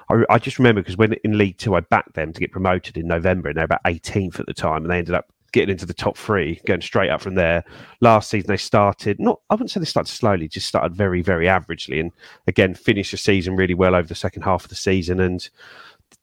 I, 0.10 0.24
I 0.30 0.40
just 0.40 0.60
remember 0.60 0.82
because 0.82 0.98
when 0.98 1.14
in 1.24 1.38
League 1.38 1.58
Two, 1.58 1.76
I 1.76 1.82
backed 1.82 2.14
them 2.14 2.34
to 2.34 2.40
get 2.40 2.52
promoted 2.52 2.98
in 2.98 3.08
November, 3.08 3.50
and 3.50 3.58
they're 3.58 3.66
about 3.66 3.84
18th 3.84 4.40
at 4.40 4.46
the 4.46 4.54
time, 4.54 4.84
and 4.84 4.92
they 4.92 4.98
ended 4.98 5.16
up 5.16 5.32
getting 5.52 5.72
into 5.72 5.86
the 5.86 5.94
top 5.94 6.18
three, 6.18 6.62
going 6.66 6.82
straight 6.82 7.10
up 7.10 7.22
from 7.22 7.36
there. 7.36 7.64
Last 8.00 8.30
season, 8.30 8.48
they 8.48 8.58
started 8.58 9.20
not, 9.20 9.42
I 9.50 9.56
wouldn't 9.56 9.72
say 9.72 9.82
they 9.82 9.86
started 9.86 10.12
slowly, 10.12 10.48
just 10.48 10.68
started 10.68 10.96
very, 10.96 11.22
very 11.22 11.46
averagely, 11.48 12.00
and 12.00 12.12
again 12.48 12.74
finished 12.74 13.12
the 13.12 13.18
season 13.18 13.56
really 13.56 13.74
well 13.74 13.96
over 13.96 14.08
the 14.08 14.16
second 14.16 14.44
half 14.44 14.64
of 14.64 14.70
the 14.70 14.76
season, 14.76 15.20
and 15.20 15.50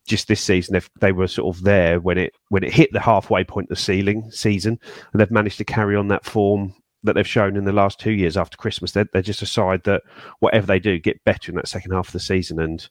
just 0.09 0.29
this 0.29 0.41
season 0.41 0.81
they 1.01 1.13
were 1.13 1.29
sort 1.29 1.55
of 1.55 1.63
there 1.63 2.01
when 2.01 2.19
it 2.19 2.35
when 2.49 2.65
it 2.65 2.73
hit 2.73 2.93
the 2.93 3.01
halfway 3.01 3.45
point 3.45 3.67
of 3.67 3.77
the 3.77 3.83
ceiling 3.83 4.31
season, 4.31 4.79
and 5.13 5.21
they've 5.21 5.31
managed 5.31 5.59
to 5.59 5.65
carry 5.65 5.95
on 5.95 6.09
that 6.09 6.25
form 6.25 6.75
that 7.05 7.15
they've 7.15 7.29
shown 7.29 7.57
in 7.57 7.65
the 7.65 7.73
last 7.73 8.01
two 8.01 8.13
years 8.13 8.37
after 8.37 8.57
Christmas. 8.57 8.93
They're, 8.93 9.09
they're 9.13 9.23
just 9.23 9.43
a 9.43 9.47
side 9.47 9.85
that 9.85 10.03
whatever 10.41 10.67
they 10.67 10.81
do, 10.81 10.99
get 10.99 11.23
better 11.25 11.53
in 11.53 11.57
that 11.57 11.69
second 11.69 11.93
half 11.93 12.09
of 12.09 12.13
the 12.13 12.21
season, 12.21 12.59
and 12.59 12.89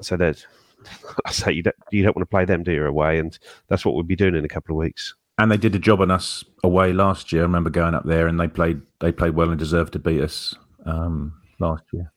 so 0.00 0.16
that 0.16 0.44
I 1.26 1.30
say 1.30 1.52
you 1.52 1.62
don't, 1.62 1.76
you 1.90 2.02
don't 2.02 2.16
want 2.16 2.28
to 2.28 2.30
play 2.30 2.44
them, 2.44 2.62
do 2.62 2.72
you, 2.72 2.84
away, 2.84 3.18
and 3.18 3.38
that's 3.68 3.84
what 3.84 3.94
we'll 3.94 4.04
be 4.04 4.16
doing 4.16 4.34
in 4.34 4.44
a 4.44 4.48
couple 4.48 4.74
of 4.74 4.78
weeks. 4.80 5.14
And 5.38 5.50
they 5.50 5.56
did 5.56 5.74
a 5.74 5.78
job 5.78 6.00
on 6.00 6.10
us 6.10 6.44
away 6.62 6.92
last 6.92 7.32
year. 7.32 7.42
I 7.42 7.44
remember 7.44 7.70
going 7.70 7.94
up 7.94 8.04
there 8.04 8.26
and 8.26 8.38
they 8.38 8.48
played 8.48 8.82
they 9.00 9.12
played 9.12 9.34
well 9.34 9.48
and 9.48 9.58
deserved 9.58 9.94
to 9.94 9.98
beat 9.98 10.20
us 10.20 10.54
um, 10.84 11.32
last 11.58 11.84
year. 11.92 12.12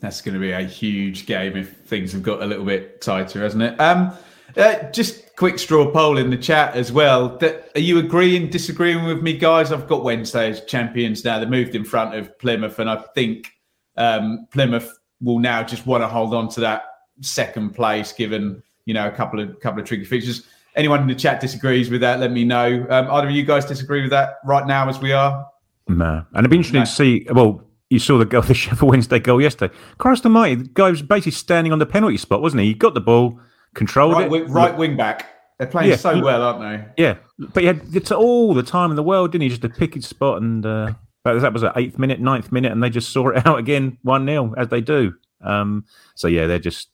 That's 0.00 0.22
going 0.22 0.34
to 0.34 0.40
be 0.40 0.52
a 0.52 0.62
huge 0.62 1.26
game 1.26 1.56
if 1.56 1.76
things 1.76 2.12
have 2.12 2.22
got 2.22 2.42
a 2.42 2.46
little 2.46 2.64
bit 2.64 3.00
tighter, 3.00 3.40
hasn't 3.42 3.62
it? 3.62 3.78
Um, 3.80 4.12
uh, 4.56 4.90
just 4.90 5.36
quick 5.36 5.58
straw 5.58 5.90
poll 5.90 6.18
in 6.18 6.30
the 6.30 6.36
chat 6.36 6.74
as 6.74 6.90
well. 6.90 7.36
That, 7.38 7.70
are 7.74 7.80
you 7.80 7.98
agreeing, 7.98 8.48
disagreeing 8.48 9.04
with 9.04 9.22
me, 9.22 9.36
guys? 9.36 9.72
I've 9.72 9.86
got 9.86 10.02
Wednesday 10.02 10.50
as 10.50 10.64
champions 10.64 11.24
now. 11.24 11.38
They 11.38 11.46
moved 11.46 11.74
in 11.74 11.84
front 11.84 12.14
of 12.14 12.36
Plymouth, 12.38 12.78
and 12.78 12.90
I 12.90 12.96
think 13.14 13.52
um, 13.96 14.46
Plymouth 14.50 14.98
will 15.20 15.38
now 15.38 15.62
just 15.62 15.86
want 15.86 16.02
to 16.02 16.08
hold 16.08 16.34
on 16.34 16.48
to 16.50 16.60
that 16.60 16.84
second 17.20 17.74
place, 17.74 18.12
given 18.12 18.62
you 18.86 18.94
know 18.94 19.06
a 19.06 19.10
couple 19.10 19.38
of 19.38 19.60
couple 19.60 19.80
of 19.80 19.86
tricky 19.86 20.04
features. 20.04 20.46
Anyone 20.76 21.02
in 21.02 21.08
the 21.08 21.14
chat 21.14 21.40
disagrees 21.40 21.90
with 21.90 22.00
that? 22.00 22.20
Let 22.20 22.32
me 22.32 22.44
know. 22.44 22.86
Um, 22.88 23.10
either 23.10 23.28
of 23.28 23.34
you 23.34 23.44
guys 23.44 23.66
disagree 23.66 24.02
with 24.02 24.10
that 24.10 24.38
right 24.44 24.66
now 24.66 24.88
as 24.88 25.00
we 25.00 25.12
are? 25.12 25.46
No, 25.88 26.24
and 26.32 26.38
it'd 26.38 26.50
be 26.50 26.56
interesting 26.56 26.80
no. 26.80 26.86
to 26.86 26.90
see. 26.90 27.26
Well, 27.30 27.62
you 27.90 27.98
saw 27.98 28.16
the 28.16 28.24
goal, 28.24 28.42
the 28.48 28.54
Sheffield 28.54 28.90
Wednesday 28.90 29.18
goal 29.18 29.40
yesterday. 29.40 29.74
Christ 29.98 30.24
Almighty, 30.24 30.54
the 30.62 30.68
guy 30.72 30.90
was 30.90 31.02
basically 31.02 31.32
standing 31.32 31.72
on 31.72 31.78
the 31.78 31.86
penalty 31.86 32.16
spot, 32.16 32.40
wasn't 32.40 32.62
he? 32.62 32.68
He 32.68 32.74
got 32.74 32.94
the 32.94 33.00
ball, 33.00 33.38
controlled 33.74 34.14
right, 34.14 34.24
it. 34.24 34.30
Wing, 34.30 34.46
right 34.50 34.76
wing 34.76 34.96
back. 34.96 35.26
They're 35.58 35.66
playing 35.66 35.90
yeah. 35.90 35.96
so 35.96 36.18
well, 36.22 36.42
aren't 36.42 36.60
they? 36.96 37.02
Yeah, 37.02 37.16
but 37.38 37.62
he 37.62 37.66
had 37.66 37.82
it's 37.92 38.10
all 38.10 38.54
the 38.54 38.62
time 38.62 38.88
in 38.90 38.96
the 38.96 39.02
world, 39.02 39.32
didn't 39.32 39.42
he? 39.42 39.48
Just 39.50 39.64
a 39.64 39.68
picket 39.68 40.04
spot, 40.04 40.40
and 40.40 40.64
uh, 40.64 40.92
that 41.24 41.52
was 41.52 41.62
at 41.62 41.76
eighth 41.76 41.98
minute, 41.98 42.18
ninth 42.18 42.50
minute, 42.50 42.72
and 42.72 42.82
they 42.82 42.88
just 42.88 43.12
saw 43.12 43.28
it 43.28 43.46
out 43.46 43.58
again, 43.58 43.98
one 44.02 44.24
0 44.24 44.54
as 44.56 44.68
they 44.68 44.80
do. 44.80 45.12
Um, 45.42 45.84
so 46.14 46.28
yeah, 46.28 46.46
they're 46.46 46.58
just 46.58 46.88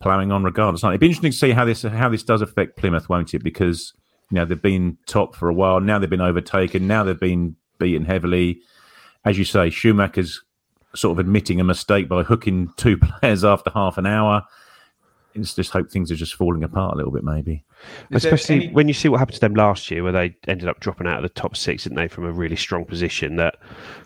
ploughing 0.00 0.32
on 0.32 0.42
regardless. 0.42 0.82
It'd 0.82 0.98
be 0.98 1.06
interesting 1.06 1.30
to 1.30 1.36
see 1.36 1.52
how 1.52 1.64
this 1.64 1.82
how 1.82 2.08
this 2.08 2.24
does 2.24 2.42
affect 2.42 2.76
Plymouth, 2.76 3.08
won't 3.08 3.34
it? 3.34 3.44
Because 3.44 3.92
you 4.30 4.36
know 4.36 4.44
they've 4.44 4.60
been 4.60 4.98
top 5.06 5.36
for 5.36 5.48
a 5.48 5.54
while. 5.54 5.78
Now 5.78 6.00
they've 6.00 6.10
been 6.10 6.20
overtaken. 6.20 6.88
Now 6.88 7.04
they've 7.04 7.20
been 7.20 7.54
beaten 7.78 8.04
heavily. 8.04 8.62
As 9.24 9.38
you 9.38 9.44
say, 9.44 9.70
Schumacher's 9.70 10.42
sort 10.94 11.12
of 11.12 11.18
admitting 11.18 11.60
a 11.60 11.64
mistake 11.64 12.08
by 12.08 12.22
hooking 12.22 12.72
two 12.76 12.98
players 13.20 13.44
after 13.44 13.70
half 13.70 13.98
an 13.98 14.06
hour. 14.06 14.42
It's 15.34 15.54
just 15.54 15.70
hope 15.70 15.90
things 15.90 16.12
are 16.12 16.16
just 16.16 16.34
falling 16.34 16.62
apart 16.62 16.92
a 16.92 16.96
little 16.96 17.12
bit, 17.12 17.24
maybe. 17.24 17.64
Is 18.10 18.24
Especially 18.24 18.66
any... 18.66 18.74
when 18.74 18.86
you 18.86 18.92
see 18.92 19.08
what 19.08 19.18
happened 19.18 19.36
to 19.36 19.40
them 19.40 19.54
last 19.54 19.90
year, 19.90 20.02
where 20.02 20.12
they 20.12 20.36
ended 20.46 20.68
up 20.68 20.80
dropping 20.80 21.06
out 21.06 21.16
of 21.16 21.22
the 21.22 21.30
top 21.30 21.56
six, 21.56 21.84
didn't 21.84 21.96
they, 21.96 22.08
from 22.08 22.26
a 22.26 22.32
really 22.32 22.56
strong 22.56 22.84
position? 22.84 23.36
That 23.36 23.56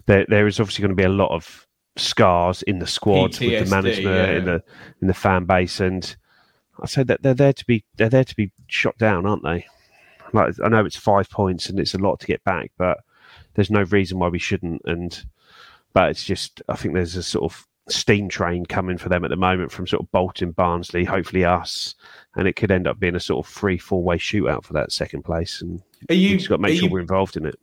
there, 0.07 0.25
there 0.29 0.47
is 0.47 0.61
obviously 0.61 0.83
going 0.83 0.97
to 0.97 0.97
be 0.97 1.03
a 1.03 1.09
lot 1.09 1.33
of 1.33 1.67
scars 1.97 2.63
in 2.63 2.79
the 2.79 2.87
squad 2.87 3.33
PTSD, 3.33 3.51
with 3.51 3.69
the 3.69 3.75
management 3.75 4.17
yeah. 4.17 4.37
in 4.37 4.45
the 4.45 4.63
in 5.01 5.09
the 5.09 5.15
fan 5.15 5.45
base 5.45 5.81
and 5.81 6.17
I 6.81 6.87
say 6.87 7.03
that 7.05 7.23
they're 7.23 7.35
there 7.35 7.55
to 7.55 7.65
be 7.65 7.85
they're 7.97 8.11
there 8.11 8.25
to 8.25 8.37
be 8.37 8.53
shot 8.67 8.99
down 8.99 9.27
aren't 9.27 9.43
they 9.43 9.67
like 10.33 10.55
I 10.63 10.69
know 10.69 10.85
it's 10.85 10.97
five 10.97 11.31
points 11.31 11.69
and 11.69 11.81
it's 11.81 11.95
a 11.95 11.99
lot 11.99 12.21
to 12.21 12.27
get 12.27 12.45
back 12.45 12.71
but 12.77 12.99
there's 13.57 13.71
no 13.71 13.83
reason 13.85 14.19
why 14.19 14.29
we 14.29 14.39
shouldn't 14.39 14.83
and 14.85 15.25
but 15.93 16.11
it's 16.11 16.25
just 16.25 16.63
I 16.69 16.77
think 16.77 16.95
there's 16.95 17.17
a 17.17 17.23
sort 17.23 17.51
of 17.51 17.67
steam 17.89 18.29
train 18.29 18.67
coming 18.67 18.99
for 18.99 19.09
them 19.09 19.25
at 19.25 19.31
the 19.31 19.37
moment 19.37 19.71
from 19.71 19.87
sort 19.87 20.03
of 20.03 20.11
Bolton 20.13 20.53
Barnsley 20.53 21.05
hopefully 21.05 21.45
us 21.45 21.95
and 22.37 22.47
it 22.47 22.55
could 22.55 22.71
end 22.71 22.87
up 22.87 22.99
being 22.99 23.15
a 23.17 23.21
sort 23.21 23.45
of 23.45 23.53
three 23.53 23.79
four 23.79 24.03
way 24.03 24.19
shootout 24.19 24.65
for 24.65 24.73
that 24.73 24.93
second 24.93 25.23
place 25.23 25.61
and 25.63 25.83
are 26.09 26.15
you 26.15 26.37
just 26.37 26.49
got 26.49 26.57
to 26.57 26.63
make 26.63 26.79
sure 26.79 26.89
you, 26.89 26.93
we're 26.93 27.01
involved 27.01 27.37
in 27.37 27.47
it 27.47 27.59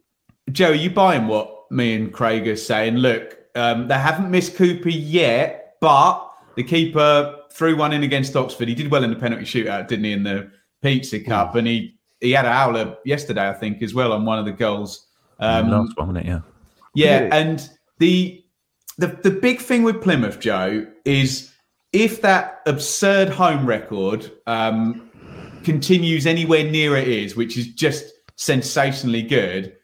Joe 0.51 0.71
are 0.71 0.73
you 0.73 0.89
buying 0.89 1.27
what 1.27 1.71
me 1.71 1.95
and 1.95 2.13
Craig 2.13 2.47
are 2.47 2.55
saying 2.55 2.97
look 2.97 3.37
um, 3.55 3.87
they 3.87 3.97
haven't 3.97 4.31
missed 4.31 4.55
Cooper 4.55 4.89
yet, 4.89 5.75
but 5.79 6.29
the 6.55 6.63
keeper 6.63 7.35
threw 7.51 7.75
one 7.75 7.93
in 7.93 8.03
against 8.03 8.35
Oxford. 8.35 8.67
He 8.67 8.75
did 8.75 8.89
well 8.89 9.03
in 9.03 9.09
the 9.09 9.15
penalty 9.15 9.45
shootout, 9.45 9.87
didn't 9.87 10.05
he, 10.05 10.11
in 10.11 10.23
the 10.23 10.51
Pizza 10.81 11.19
Cup? 11.19 11.55
And 11.55 11.67
he 11.67 11.97
he 12.19 12.31
had 12.31 12.45
a 12.45 12.53
howler 12.53 12.97
yesterday, 13.05 13.49
I 13.49 13.53
think, 13.53 13.81
as 13.81 13.93
well 13.93 14.13
on 14.13 14.25
one 14.25 14.39
of 14.39 14.45
the 14.45 14.51
goals. 14.51 15.02
Um, 15.39 15.69
last 15.69 15.97
one, 15.97 16.07
wasn't 16.07 16.25
it? 16.25 16.29
Yeah. 16.29 16.41
Yeah, 16.95 17.29
and 17.31 17.69
the 17.99 18.43
the 18.97 19.07
the 19.07 19.31
big 19.31 19.59
thing 19.59 19.83
with 19.83 20.01
Plymouth, 20.01 20.39
Joe, 20.39 20.85
is 21.05 21.51
if 21.91 22.21
that 22.21 22.61
absurd 22.65 23.29
home 23.29 23.65
record 23.65 24.31
um, 24.47 25.09
continues 25.63 26.25
anywhere 26.27 26.69
near 26.69 26.95
it 26.95 27.07
is, 27.07 27.35
which 27.35 27.57
is 27.57 27.67
just 27.67 28.13
sensationally 28.35 29.21
good, 29.21 29.75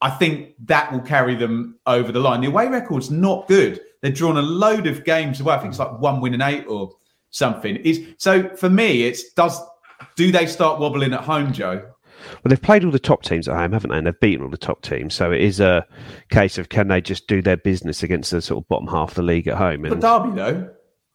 I 0.00 0.10
think 0.10 0.54
that 0.66 0.92
will 0.92 1.00
carry 1.00 1.34
them 1.34 1.78
over 1.86 2.12
the 2.12 2.20
line. 2.20 2.40
The 2.40 2.48
away 2.48 2.68
record's 2.68 3.10
not 3.10 3.48
good. 3.48 3.80
They've 4.02 4.14
drawn 4.14 4.36
a 4.36 4.42
load 4.42 4.86
of 4.86 5.04
games 5.04 5.40
away. 5.40 5.54
I 5.54 5.58
think 5.58 5.70
it's 5.70 5.78
like 5.78 5.98
one 5.98 6.20
win 6.20 6.34
and 6.34 6.42
eight 6.42 6.66
or 6.68 6.92
something. 7.30 7.76
Is 7.76 8.06
so 8.18 8.48
for 8.56 8.70
me, 8.70 9.04
it's 9.04 9.32
does 9.32 9.60
do 10.14 10.30
they 10.30 10.46
start 10.46 10.78
wobbling 10.78 11.12
at 11.12 11.22
home, 11.22 11.52
Joe? 11.52 11.90
Well, 12.32 12.50
they've 12.50 12.60
played 12.60 12.84
all 12.84 12.90
the 12.90 12.98
top 12.98 13.22
teams 13.22 13.48
at 13.48 13.56
home, 13.56 13.72
haven't 13.72 13.90
they? 13.90 13.98
And 13.98 14.06
they've 14.06 14.20
beaten 14.20 14.44
all 14.44 14.50
the 14.50 14.56
top 14.56 14.82
teams. 14.82 15.14
So 15.14 15.32
it 15.32 15.40
is 15.40 15.60
a 15.60 15.86
case 16.30 16.58
of 16.58 16.68
can 16.68 16.88
they 16.88 17.00
just 17.00 17.26
do 17.26 17.42
their 17.42 17.56
business 17.56 18.02
against 18.02 18.30
the 18.30 18.42
sort 18.42 18.62
of 18.62 18.68
bottom 18.68 18.88
half 18.88 19.10
of 19.10 19.14
the 19.16 19.22
league 19.22 19.48
at 19.48 19.56
home? 19.56 19.84
And, 19.84 20.00
but 20.00 20.00
Derby, 20.00 20.36
though. 20.36 20.70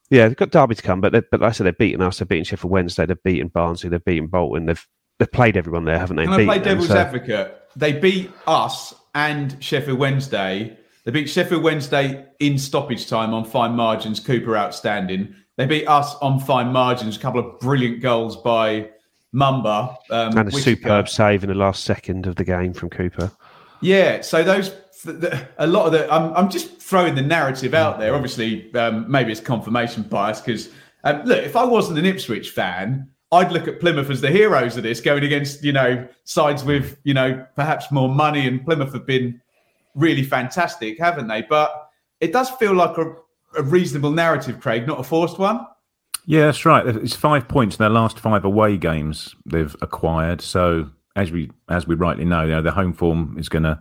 Yeah, 0.09 0.28
they've 0.28 0.38
got 0.38 0.51
Derby 0.51 0.76
to 0.76 0.82
come, 0.82 0.99
but 0.99 1.12
but 1.32 1.39
like 1.39 1.49
I 1.49 1.51
said, 1.51 1.66
they've 1.66 1.78
beaten 1.78 2.01
us. 2.01 2.20
They've 2.20 2.28
beaten 2.28 2.43
Sheffield 2.43 2.72
Wednesday. 2.72 3.05
They've 3.05 3.24
beaten 3.24 3.47
Barnsley. 3.47 3.89
They've 3.89 4.03
beaten 4.03 4.28
Bolton. 4.28 4.66
They've 4.66 4.88
they've 5.20 5.32
played 5.32 5.55
everyone 5.55 5.86
there, 5.86 5.97
haven't 5.97 6.18
they? 6.18 6.26
Can 6.26 6.34
I 6.34 6.45
play 6.45 6.59
devil's 6.59 6.89
them, 6.89 6.97
so... 6.97 7.01
advocate? 7.01 7.57
They 7.78 7.93
beat 7.93 8.30
us 8.45 8.93
and 9.16 9.55
Sheffield 9.64 9.99
Wednesday. 9.99 10.78
They 11.05 11.12
beat 11.12 11.30
Sheffield 11.30 11.64
Wednesday 11.64 12.26
in 12.39 12.57
stoppage 12.57 13.07
time 13.07 13.34
on 13.34 13.45
fine 13.45 13.72
margins. 13.72 14.20
Cooper 14.20 14.57
outstanding. 14.57 15.34
They 15.57 15.66
beat 15.66 15.88
us 15.88 16.16
on 16.16 16.39
fine 16.39 16.74
margins. 16.74 17.16
A 17.16 17.20
couple 17.20 17.39
of 17.39 17.59
brilliant 17.59 18.01
goals 18.01 18.36
by 18.36 18.89
Mumba. 19.34 19.96
Um, 20.10 20.38
and 20.38 20.50
a 20.50 20.52
superb 20.52 21.10
save 21.10 21.44
in 21.44 21.50
the 21.50 21.56
last 21.56 21.84
second 21.84 22.28
of 22.28 22.36
the 22.36 22.44
game 22.44 22.74
from 22.74 22.90
Cooper. 22.90 23.32
Yeah, 23.82 24.22
so 24.22 24.44
those 24.44 24.76
a 25.58 25.66
lot 25.66 25.88
of 25.88 25.94
the 25.94 26.12
I'm, 26.14 26.34
I'm 26.36 26.50
just 26.50 26.80
throwing 26.80 27.16
the 27.16 27.22
narrative 27.22 27.74
out 27.74 28.00
there. 28.00 28.14
Obviously, 28.14 28.74
um, 28.76 29.10
maybe 29.10 29.32
it's 29.32 29.42
confirmation 29.42 30.04
bias 30.04 30.42
because 30.42 30.70
um, 31.04 31.24
look, 31.24 31.44
if 31.44 31.56
I 31.56 31.64
wasn't 31.64 31.98
an 32.00 32.06
Ipswich 32.06 32.52
fan, 32.52 33.10
I'd 33.32 33.52
look 33.52 33.68
at 33.68 33.80
Plymouth 33.80 34.10
as 34.10 34.22
the 34.22 34.30
heroes 34.30 34.78
of 34.78 34.84
this, 34.84 35.02
going 35.02 35.24
against 35.24 35.64
you 35.64 35.72
know 35.72 36.08
sides 36.26 36.64
with 36.64 36.98
you 37.04 37.14
know 37.14 37.46
perhaps 37.56 37.92
more 37.92 38.10
money, 38.10 38.48
and 38.48 38.64
Plymouth 38.64 38.94
have 38.94 39.06
been 39.06 39.42
really 39.96 40.24
fantastic, 40.24 41.00
haven't 41.00 41.28
they? 41.28 41.42
But 41.42 41.90
it 42.20 42.32
does 42.32 42.50
feel 42.52 42.74
like 42.74 42.98
a, 42.98 43.16
a 43.58 43.64
reasonable 43.64 44.12
narrative, 44.12 44.60
Craig, 44.60 44.86
not 44.86 45.00
a 45.00 45.04
forced 45.04 45.40
one. 45.40 45.66
Yeah, 46.26 46.45
that's 46.45 46.65
right. 46.65 46.86
It's 46.86 47.15
five 47.15 47.47
points 47.47 47.76
in 47.76 47.84
their 47.84 47.89
last 47.89 48.19
five 48.19 48.45
away 48.45 48.78
games 48.78 49.36
they've 49.45 49.76
acquired. 49.82 50.41
So 50.41 50.89
as 51.15 51.32
we 51.32 51.51
as 51.69 51.88
we 51.88 51.95
rightly 51.95 52.26
know, 52.26 52.43
you 52.43 52.51
know 52.51 52.61
the 52.61 52.72
home 52.72 52.93
form 52.93 53.36
is 53.38 53.49
going 53.49 53.63
to 53.63 53.80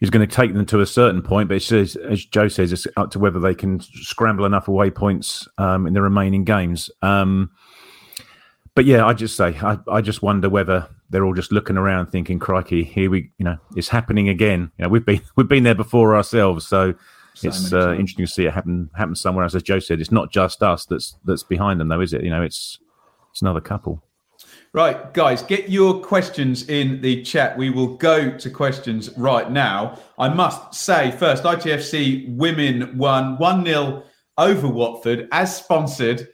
is 0.00 0.10
going 0.10 0.26
to 0.26 0.34
take 0.34 0.52
them 0.52 0.66
to 0.66 0.80
a 0.80 0.86
certain 0.86 1.22
point. 1.22 1.48
But 1.48 1.62
says, 1.62 1.96
as 1.96 2.24
Joe 2.24 2.48
says, 2.48 2.72
it's 2.72 2.86
up 2.96 3.10
to 3.12 3.18
whether 3.18 3.38
they 3.38 3.54
can 3.54 3.80
scramble 3.80 4.44
enough 4.44 4.66
away 4.66 4.90
points 4.90 5.46
um, 5.58 5.86
in 5.86 5.94
the 5.94 6.02
remaining 6.02 6.44
games. 6.44 6.90
Um, 7.02 7.50
but 8.74 8.84
yeah, 8.84 9.06
I 9.06 9.12
just 9.12 9.36
say 9.36 9.56
I, 9.62 9.78
I 9.90 10.00
just 10.00 10.22
wonder 10.22 10.48
whether 10.48 10.88
they're 11.10 11.24
all 11.24 11.34
just 11.34 11.52
looking 11.52 11.76
around, 11.76 12.06
thinking, 12.06 12.38
"Crikey, 12.38 12.82
here 12.82 13.10
we, 13.10 13.30
you 13.38 13.44
know, 13.44 13.58
it's 13.76 13.88
happening 13.88 14.28
again." 14.28 14.72
You 14.78 14.84
know, 14.84 14.88
we've 14.88 15.06
been 15.06 15.20
we've 15.36 15.48
been 15.48 15.62
there 15.62 15.74
before 15.74 16.16
ourselves, 16.16 16.66
so 16.66 16.94
so 17.34 17.48
it's 17.48 17.72
uh, 17.72 17.92
interesting 17.92 18.26
to 18.26 18.30
see 18.30 18.44
it 18.46 18.52
happen 18.52 18.90
happen 18.94 19.14
somewhere 19.14 19.44
else. 19.44 19.54
As 19.54 19.62
Joe 19.62 19.78
said, 19.78 20.00
it's 20.00 20.12
not 20.12 20.30
just 20.30 20.62
us 20.62 20.84
that's 20.84 21.16
that's 21.24 21.42
behind 21.42 21.80
them, 21.80 21.88
though, 21.88 22.00
is 22.00 22.12
it? 22.12 22.22
You 22.22 22.30
know, 22.30 22.42
it's 22.42 22.78
it's 23.30 23.42
another 23.42 23.60
couple. 23.60 24.02
Right, 24.74 25.12
guys, 25.12 25.42
get 25.42 25.68
your 25.68 26.00
questions 26.00 26.68
in 26.68 27.02
the 27.02 27.22
chat. 27.22 27.58
We 27.58 27.68
will 27.68 27.96
go 27.96 28.36
to 28.38 28.50
questions 28.50 29.10
right 29.18 29.50
now. 29.50 29.98
I 30.18 30.30
must 30.30 30.74
say 30.74 31.10
first, 31.10 31.44
ITFC 31.44 32.34
women 32.36 32.96
won 32.96 33.36
1 33.36 33.66
0 33.66 34.02
over 34.38 34.68
Watford, 34.68 35.28
as 35.30 35.54
sponsored 35.54 36.26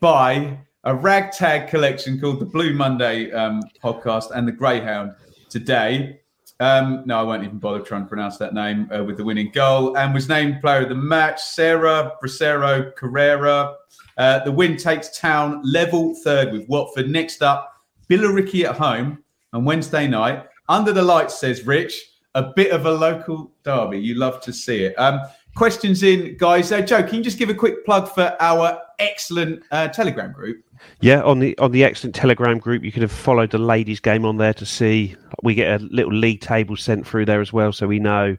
by 0.00 0.58
a 0.84 0.94
ragtag 0.94 1.68
collection 1.68 2.18
called 2.18 2.40
the 2.40 2.46
Blue 2.46 2.72
Monday 2.72 3.30
um, 3.30 3.62
podcast 3.84 4.30
and 4.34 4.48
the 4.48 4.52
Greyhound 4.52 5.12
today. 5.50 6.21
Um, 6.60 7.02
no, 7.06 7.18
I 7.18 7.22
won't 7.22 7.44
even 7.44 7.58
bother 7.58 7.80
trying 7.80 8.02
to 8.02 8.08
pronounce 8.08 8.36
that 8.38 8.54
name 8.54 8.88
uh, 8.94 9.02
with 9.02 9.16
the 9.16 9.24
winning 9.24 9.50
goal 9.52 9.96
and 9.96 10.14
was 10.14 10.28
named 10.28 10.60
player 10.60 10.82
of 10.82 10.88
the 10.88 10.94
match. 10.94 11.42
Sarah 11.42 12.12
Bracero 12.22 12.94
Carrera. 12.94 13.74
Uh, 14.16 14.44
the 14.44 14.52
win 14.52 14.76
takes 14.76 15.18
town 15.18 15.60
level 15.64 16.14
third 16.22 16.52
with 16.52 16.68
Watford. 16.68 17.08
Next 17.08 17.42
up, 17.42 17.72
Billericay 18.08 18.64
at 18.64 18.76
home 18.76 19.24
on 19.52 19.64
Wednesday 19.64 20.06
night. 20.06 20.46
Under 20.68 20.92
the 20.92 21.02
lights, 21.02 21.40
says 21.40 21.66
Rich. 21.66 22.00
A 22.34 22.52
bit 22.54 22.70
of 22.70 22.86
a 22.86 22.90
local 22.90 23.52
derby. 23.62 23.98
You 23.98 24.14
love 24.14 24.40
to 24.42 24.52
see 24.52 24.84
it. 24.84 24.94
Um, 24.98 25.20
questions 25.54 26.02
in, 26.02 26.36
guys. 26.38 26.72
Uh, 26.72 26.80
Joe, 26.80 27.02
can 27.02 27.16
you 27.16 27.24
just 27.24 27.38
give 27.38 27.50
a 27.50 27.54
quick 27.54 27.84
plug 27.84 28.08
for 28.08 28.34
our 28.40 28.80
excellent 28.98 29.62
uh, 29.70 29.88
Telegram 29.88 30.32
group? 30.32 30.64
Yeah, 31.00 31.22
on 31.22 31.38
the 31.38 31.56
on 31.58 31.72
the 31.72 31.84
excellent 31.84 32.14
Telegram 32.14 32.58
group, 32.58 32.82
you 32.82 32.92
could 32.92 33.02
have 33.02 33.12
followed 33.12 33.50
the 33.50 33.58
ladies' 33.58 34.00
game 34.00 34.24
on 34.24 34.36
there 34.36 34.54
to 34.54 34.66
see. 34.66 35.16
We 35.42 35.54
get 35.54 35.80
a 35.80 35.84
little 35.84 36.12
league 36.12 36.40
table 36.40 36.76
sent 36.76 37.06
through 37.06 37.26
there 37.26 37.40
as 37.40 37.52
well, 37.52 37.72
so 37.72 37.86
we 37.86 37.98
know. 37.98 38.36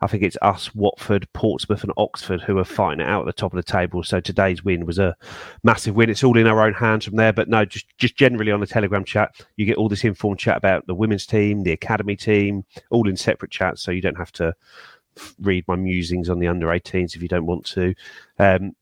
I 0.00 0.06
think 0.08 0.22
it's 0.22 0.36
us, 0.42 0.74
Watford, 0.74 1.28
Portsmouth, 1.32 1.84
and 1.84 1.92
Oxford 1.96 2.40
who 2.40 2.58
are 2.58 2.64
fighting 2.64 3.00
it 3.00 3.08
out 3.08 3.20
at 3.20 3.26
the 3.26 3.32
top 3.32 3.52
of 3.52 3.56
the 3.56 3.62
table. 3.62 4.02
So 4.02 4.20
today's 4.20 4.64
win 4.64 4.84
was 4.84 4.98
a 4.98 5.16
massive 5.62 5.94
win. 5.94 6.10
It's 6.10 6.24
all 6.24 6.36
in 6.36 6.46
our 6.46 6.66
own 6.66 6.74
hands 6.74 7.04
from 7.04 7.16
there, 7.16 7.32
but 7.32 7.48
no, 7.48 7.64
just 7.64 7.86
just 7.98 8.16
generally 8.16 8.52
on 8.52 8.60
the 8.60 8.66
Telegram 8.66 9.04
chat, 9.04 9.30
you 9.56 9.66
get 9.66 9.76
all 9.76 9.88
this 9.88 10.04
informed 10.04 10.38
chat 10.38 10.56
about 10.56 10.86
the 10.86 10.94
women's 10.94 11.26
team, 11.26 11.62
the 11.62 11.72
academy 11.72 12.16
team, 12.16 12.64
all 12.90 13.08
in 13.08 13.16
separate 13.16 13.50
chats, 13.50 13.82
so 13.82 13.90
you 13.90 14.02
don't 14.02 14.18
have 14.18 14.32
to 14.32 14.54
read 15.40 15.64
my 15.68 15.76
musings 15.76 16.28
on 16.28 16.38
the 16.38 16.48
under 16.48 16.66
18s 16.66 17.14
if 17.14 17.22
you 17.22 17.28
don't 17.28 17.46
want 17.46 17.64
to. 17.66 17.94
Um, 18.38 18.74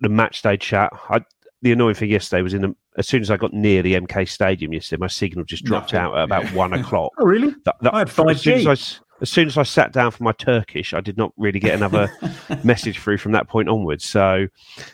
the 0.00 0.08
match 0.08 0.42
day 0.42 0.56
chat. 0.56 0.90
I, 1.10 1.20
the 1.62 1.72
annoying 1.72 1.94
thing 1.94 2.10
yesterday 2.10 2.42
was 2.42 2.54
in 2.54 2.62
the, 2.62 2.74
as 2.98 3.08
soon 3.08 3.22
as 3.22 3.30
I 3.30 3.36
got 3.36 3.52
near 3.52 3.82
the 3.82 3.94
MK 3.94 4.28
Stadium 4.28 4.72
yesterday, 4.72 5.00
my 5.00 5.06
signal 5.06 5.44
just 5.44 5.64
dropped 5.64 5.92
Nothing. 5.92 6.06
out 6.12 6.18
at 6.18 6.24
about 6.24 6.52
one 6.54 6.72
o'clock. 6.78 7.12
Oh, 7.18 7.24
really? 7.24 7.54
That- 7.64 7.76
that- 7.80 7.94
I 7.94 8.00
had 8.00 8.08
5G. 8.08 8.52
as 8.52 8.66
I 8.66 8.72
s- 8.72 9.00
as 9.20 9.30
soon 9.30 9.46
as 9.46 9.56
I 9.56 9.62
sat 9.62 9.92
down 9.92 10.10
for 10.10 10.22
my 10.24 10.32
Turkish, 10.32 10.92
I 10.94 11.00
did 11.00 11.16
not 11.16 11.32
really 11.36 11.58
get 11.58 11.74
another 11.74 12.10
message 12.64 12.98
through 12.98 13.18
from 13.18 13.32
that 13.32 13.48
point 13.48 13.68
onwards. 13.68 14.04
So 14.04 14.46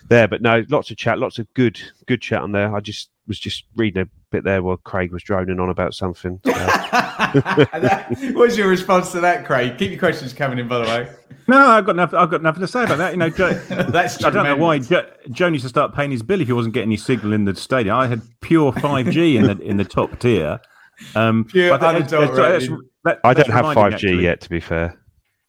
there, 0.08 0.28
but 0.28 0.42
no, 0.42 0.64
lots 0.68 0.90
of 0.90 0.96
chat, 0.96 1.18
lots 1.18 1.38
of 1.38 1.52
good, 1.54 1.80
good 2.06 2.22
chat 2.22 2.40
on 2.42 2.52
there. 2.52 2.74
I 2.74 2.80
just 2.80 3.10
was 3.26 3.38
just 3.38 3.64
reading 3.76 4.02
a 4.02 4.06
bit 4.30 4.44
there 4.44 4.62
while 4.62 4.76
Craig 4.76 5.12
was 5.12 5.22
droning 5.22 5.60
on 5.60 5.70
about 5.70 5.94
something. 5.94 6.40
So- 7.32 8.32
What's 8.34 8.56
your 8.56 8.68
response 8.68 9.12
to 9.12 9.20
that, 9.20 9.46
Craig? 9.46 9.78
Keep 9.78 9.90
your 9.92 9.98
questions 9.98 10.32
coming 10.34 10.58
in, 10.58 10.68
by 10.68 10.78
the 10.78 10.84
way. 10.84 11.10
No, 11.48 11.56
I've 11.58 11.86
got 11.86 11.96
nothing. 11.96 12.18
I've 12.18 12.30
got 12.30 12.42
nothing 12.42 12.60
to 12.60 12.66
say 12.68 12.84
about 12.84 12.98
that. 12.98 13.12
You 13.12 13.16
know, 13.18 13.30
Joe, 13.30 13.52
That's 13.68 14.22
I 14.22 14.30
don't 14.30 14.44
know 14.44 14.56
why 14.56 14.78
tremendous. 14.78 14.88
Joe, 14.88 15.30
Joe 15.32 15.48
needs 15.48 15.62
to 15.62 15.68
start 15.68 15.94
paying 15.94 16.10
his 16.10 16.22
bill 16.22 16.40
if 16.40 16.46
he 16.48 16.52
wasn't 16.52 16.74
getting 16.74 16.88
any 16.90 16.96
signal 16.98 17.32
in 17.32 17.44
the 17.44 17.54
stadium. 17.54 17.96
I 17.96 18.06
had 18.06 18.22
pure 18.40 18.72
five 18.72 19.10
G 19.10 19.36
in 19.36 19.44
the 19.46 19.58
in 19.60 19.76
the 19.78 19.84
top 19.84 20.18
tier. 20.18 20.60
Um, 21.14 21.44
Pure 21.44 21.70
but 21.70 21.80
that- 21.80 21.94
unadulterated. 21.96 22.70
That- 23.04 23.20
I 23.24 23.34
don't 23.34 23.48
have 23.50 23.74
five 23.74 23.92
G 23.98 24.08
actually. 24.08 24.22
yet, 24.24 24.40
to 24.42 24.50
be 24.50 24.60
fair. 24.60 24.98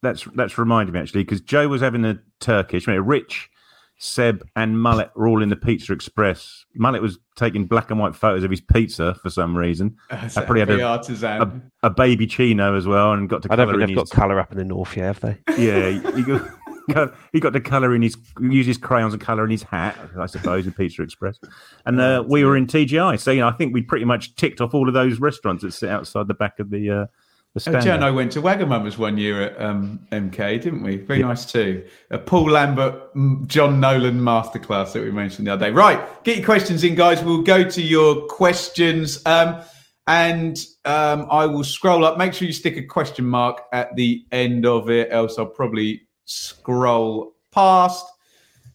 That's 0.02 0.24
that's 0.34 0.58
reminded 0.58 0.92
me 0.92 1.00
actually 1.00 1.24
because 1.24 1.40
Joe 1.40 1.68
was 1.68 1.80
having 1.80 2.04
a 2.04 2.18
Turkish. 2.40 2.86
I 2.86 2.92
mean, 2.92 3.00
Rich, 3.02 3.48
Seb, 3.96 4.46
and 4.54 4.78
Mullet 4.78 5.10
were 5.16 5.26
all 5.28 5.42
in 5.42 5.48
the 5.48 5.56
Pizza 5.56 5.94
Express. 5.94 6.66
Mullet 6.74 7.00
was 7.00 7.18
taking 7.36 7.64
black 7.64 7.90
and 7.90 7.98
white 7.98 8.14
photos 8.14 8.44
of 8.44 8.50
his 8.50 8.60
pizza 8.60 9.14
for 9.22 9.30
some 9.30 9.56
reason. 9.56 9.96
That's 10.10 10.36
I 10.36 10.44
probably 10.44 10.60
had 10.60 10.70
a, 10.70 10.82
artisan. 10.82 11.70
a, 11.82 11.86
a 11.86 11.90
baby 11.90 12.26
chino 12.26 12.76
as 12.76 12.86
well, 12.86 13.12
and 13.12 13.30
got 13.30 13.42
to 13.44 13.48
I 13.52 13.56
don't 13.56 13.66
colour 13.68 13.78
think 13.78 13.90
in 13.90 13.94
they've 13.96 14.02
his 14.02 14.10
got 14.10 14.16
colour 14.20 14.38
up 14.40 14.52
in 14.52 14.58
the 14.58 14.64
north 14.64 14.94
yet, 14.94 15.04
have 15.06 15.20
they? 15.20 15.38
yeah, 15.56 16.12
he 16.14 16.22
got, 16.22 16.48
got- 16.92 17.14
he 17.32 17.40
got 17.40 17.54
the 17.54 17.60
colour 17.62 17.94
in 17.94 18.02
his 18.02 18.14
use 18.42 18.66
his 18.66 18.76
crayons 18.76 19.14
and 19.14 19.22
colour 19.22 19.44
in 19.44 19.50
his 19.50 19.62
hat, 19.62 19.96
I 20.20 20.26
suppose, 20.26 20.66
in 20.66 20.74
Pizza 20.74 21.00
Express. 21.02 21.38
And 21.86 21.98
uh, 21.98 22.22
we 22.28 22.44
were 22.44 22.58
in 22.58 22.66
TGI, 22.66 23.18
so 23.18 23.30
you 23.30 23.40
know, 23.40 23.48
I 23.48 23.52
think 23.52 23.72
we 23.72 23.80
pretty 23.80 24.04
much 24.04 24.34
ticked 24.34 24.60
off 24.60 24.74
all 24.74 24.86
of 24.86 24.92
those 24.92 25.18
restaurants 25.18 25.62
that 25.62 25.72
sit 25.72 25.88
outside 25.88 26.28
the 26.28 26.34
back 26.34 26.58
of 26.58 26.68
the 26.68 26.90
uh, 26.90 26.94
the 26.94 27.00
Oh, 27.00 27.06
stand. 27.06 27.22
Joe 27.56 27.94
and. 27.94 28.04
I 28.04 28.10
went 28.10 28.32
to 28.32 28.42
Wagamama's 28.42 28.98
one 28.98 29.16
year 29.16 29.42
at 29.42 29.62
um, 29.62 30.00
MK, 30.10 30.60
didn't 30.60 30.82
we? 30.82 30.96
Very 30.96 31.22
nice 31.22 31.46
too. 31.46 31.84
A 32.10 32.18
Paul 32.18 32.50
Lambert, 32.50 33.14
mm, 33.14 33.46
John 33.46 33.78
Nolan 33.78 34.20
masterclass 34.20 34.92
that 34.92 35.04
we 35.04 35.12
mentioned 35.12 35.46
the 35.46 35.52
other 35.52 35.66
day. 35.66 35.70
Right, 35.70 36.24
get 36.24 36.38
your 36.38 36.44
questions 36.44 36.82
in, 36.82 36.96
guys. 36.96 37.22
We'll 37.22 37.42
go 37.42 37.62
to 37.62 37.80
your 37.80 38.26
questions. 38.26 39.24
Um, 39.24 39.62
and 40.06 40.58
um, 40.84 41.28
I 41.30 41.46
will 41.46 41.64
scroll 41.64 42.04
up. 42.04 42.18
Make 42.18 42.34
sure 42.34 42.46
you 42.46 42.52
stick 42.52 42.76
a 42.76 42.82
question 42.82 43.24
mark 43.24 43.62
at 43.72 43.94
the 43.94 44.26
end 44.32 44.66
of 44.66 44.90
it, 44.90 45.08
else 45.12 45.38
I'll 45.38 45.46
probably 45.46 46.02
scroll 46.24 47.36
past. 47.52 48.04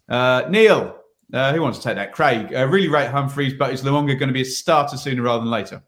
Uh, 0.07 0.43
Neil, 0.49 0.95
uh, 1.33 1.53
who 1.53 1.61
wants 1.61 1.79
to 1.79 1.83
take 1.83 1.95
that? 1.95 2.13
Craig, 2.13 2.53
uh, 2.53 2.65
really 2.67 2.87
rate 2.87 3.09
Humphreys, 3.09 3.53
but 3.53 3.73
is 3.73 3.83
Luongo 3.83 4.17
going 4.17 4.29
to 4.29 4.33
be 4.33 4.41
a 4.41 4.45
starter 4.45 4.97
sooner 4.97 5.21
rather 5.21 5.41
than 5.41 5.51
later? 5.51 5.83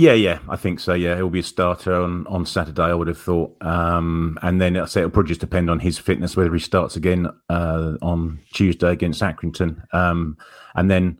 Yeah, 0.00 0.14
yeah, 0.14 0.38
I 0.48 0.56
think 0.56 0.80
so. 0.80 0.94
Yeah, 0.94 1.14
he'll 1.16 1.28
be 1.28 1.40
a 1.40 1.42
starter 1.42 1.92
on, 1.92 2.26
on 2.26 2.46
Saturday. 2.46 2.84
I 2.84 2.94
would 2.94 3.06
have 3.08 3.20
thought, 3.20 3.54
um, 3.60 4.38
and 4.40 4.58
then 4.58 4.74
I'll 4.78 4.86
say 4.86 5.00
it'll 5.00 5.10
probably 5.10 5.28
just 5.28 5.42
depend 5.42 5.68
on 5.68 5.78
his 5.78 5.98
fitness 5.98 6.38
whether 6.38 6.54
he 6.54 6.58
starts 6.58 6.96
again 6.96 7.28
uh, 7.50 7.96
on 8.00 8.40
Tuesday 8.54 8.92
against 8.92 9.20
Accrington, 9.20 9.82
um, 9.92 10.38
and 10.74 10.90
then 10.90 11.18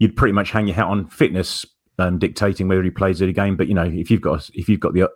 you'd 0.00 0.16
pretty 0.16 0.34
much 0.34 0.50
hang 0.50 0.66
your 0.66 0.76
hat 0.76 0.84
on 0.84 1.06
fitness 1.06 1.64
um, 1.98 2.18
dictating 2.18 2.68
whether 2.68 2.82
he 2.82 2.90
plays 2.90 3.22
it 3.22 3.30
again. 3.30 3.56
But 3.56 3.68
you 3.68 3.74
know, 3.74 3.90
if 3.90 4.10
you've 4.10 4.20
got 4.20 4.50
if 4.52 4.68
you've 4.68 4.80
got 4.80 4.92
the 4.92 5.08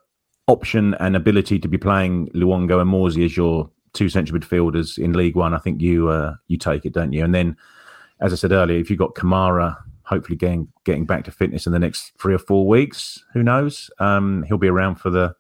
option 0.47 0.95
and 0.95 1.15
ability 1.15 1.59
to 1.59 1.69
be 1.69 1.77
playing 1.77 2.29
Luongo 2.29 2.81
and 2.81 2.91
Morsy 2.91 3.23
as 3.23 3.37
your 3.37 3.71
two 3.93 4.09
central 4.09 4.41
midfielders 4.41 4.97
in 4.97 5.13
League 5.13 5.37
One, 5.37 5.53
I 5.53 5.59
think 5.59 5.83
you 5.83 6.09
uh, 6.09 6.37
you 6.47 6.57
take 6.57 6.87
it, 6.87 6.95
don't 6.95 7.13
you? 7.13 7.23
And 7.23 7.35
then, 7.35 7.55
as 8.23 8.33
I 8.33 8.37
said 8.37 8.53
earlier, 8.53 8.79
if 8.79 8.89
you've 8.89 8.99
got 8.99 9.15
Kamara 9.15 9.77
hopefully 10.09 10.37
getting 10.37 10.69
getting 10.85 11.05
back 11.05 11.25
to 11.25 11.31
fitness 11.31 11.67
in 11.67 11.73
the 11.73 11.79
next 11.79 12.13
three 12.19 12.35
or 12.35 12.39
four 12.39 12.67
weeks, 12.67 13.23
who 13.35 13.43
knows? 13.43 13.91
Um, 13.99 14.45
he'll 14.49 14.59
be 14.59 14.69
around 14.69 14.97
for 14.97 15.11
the 15.11 15.35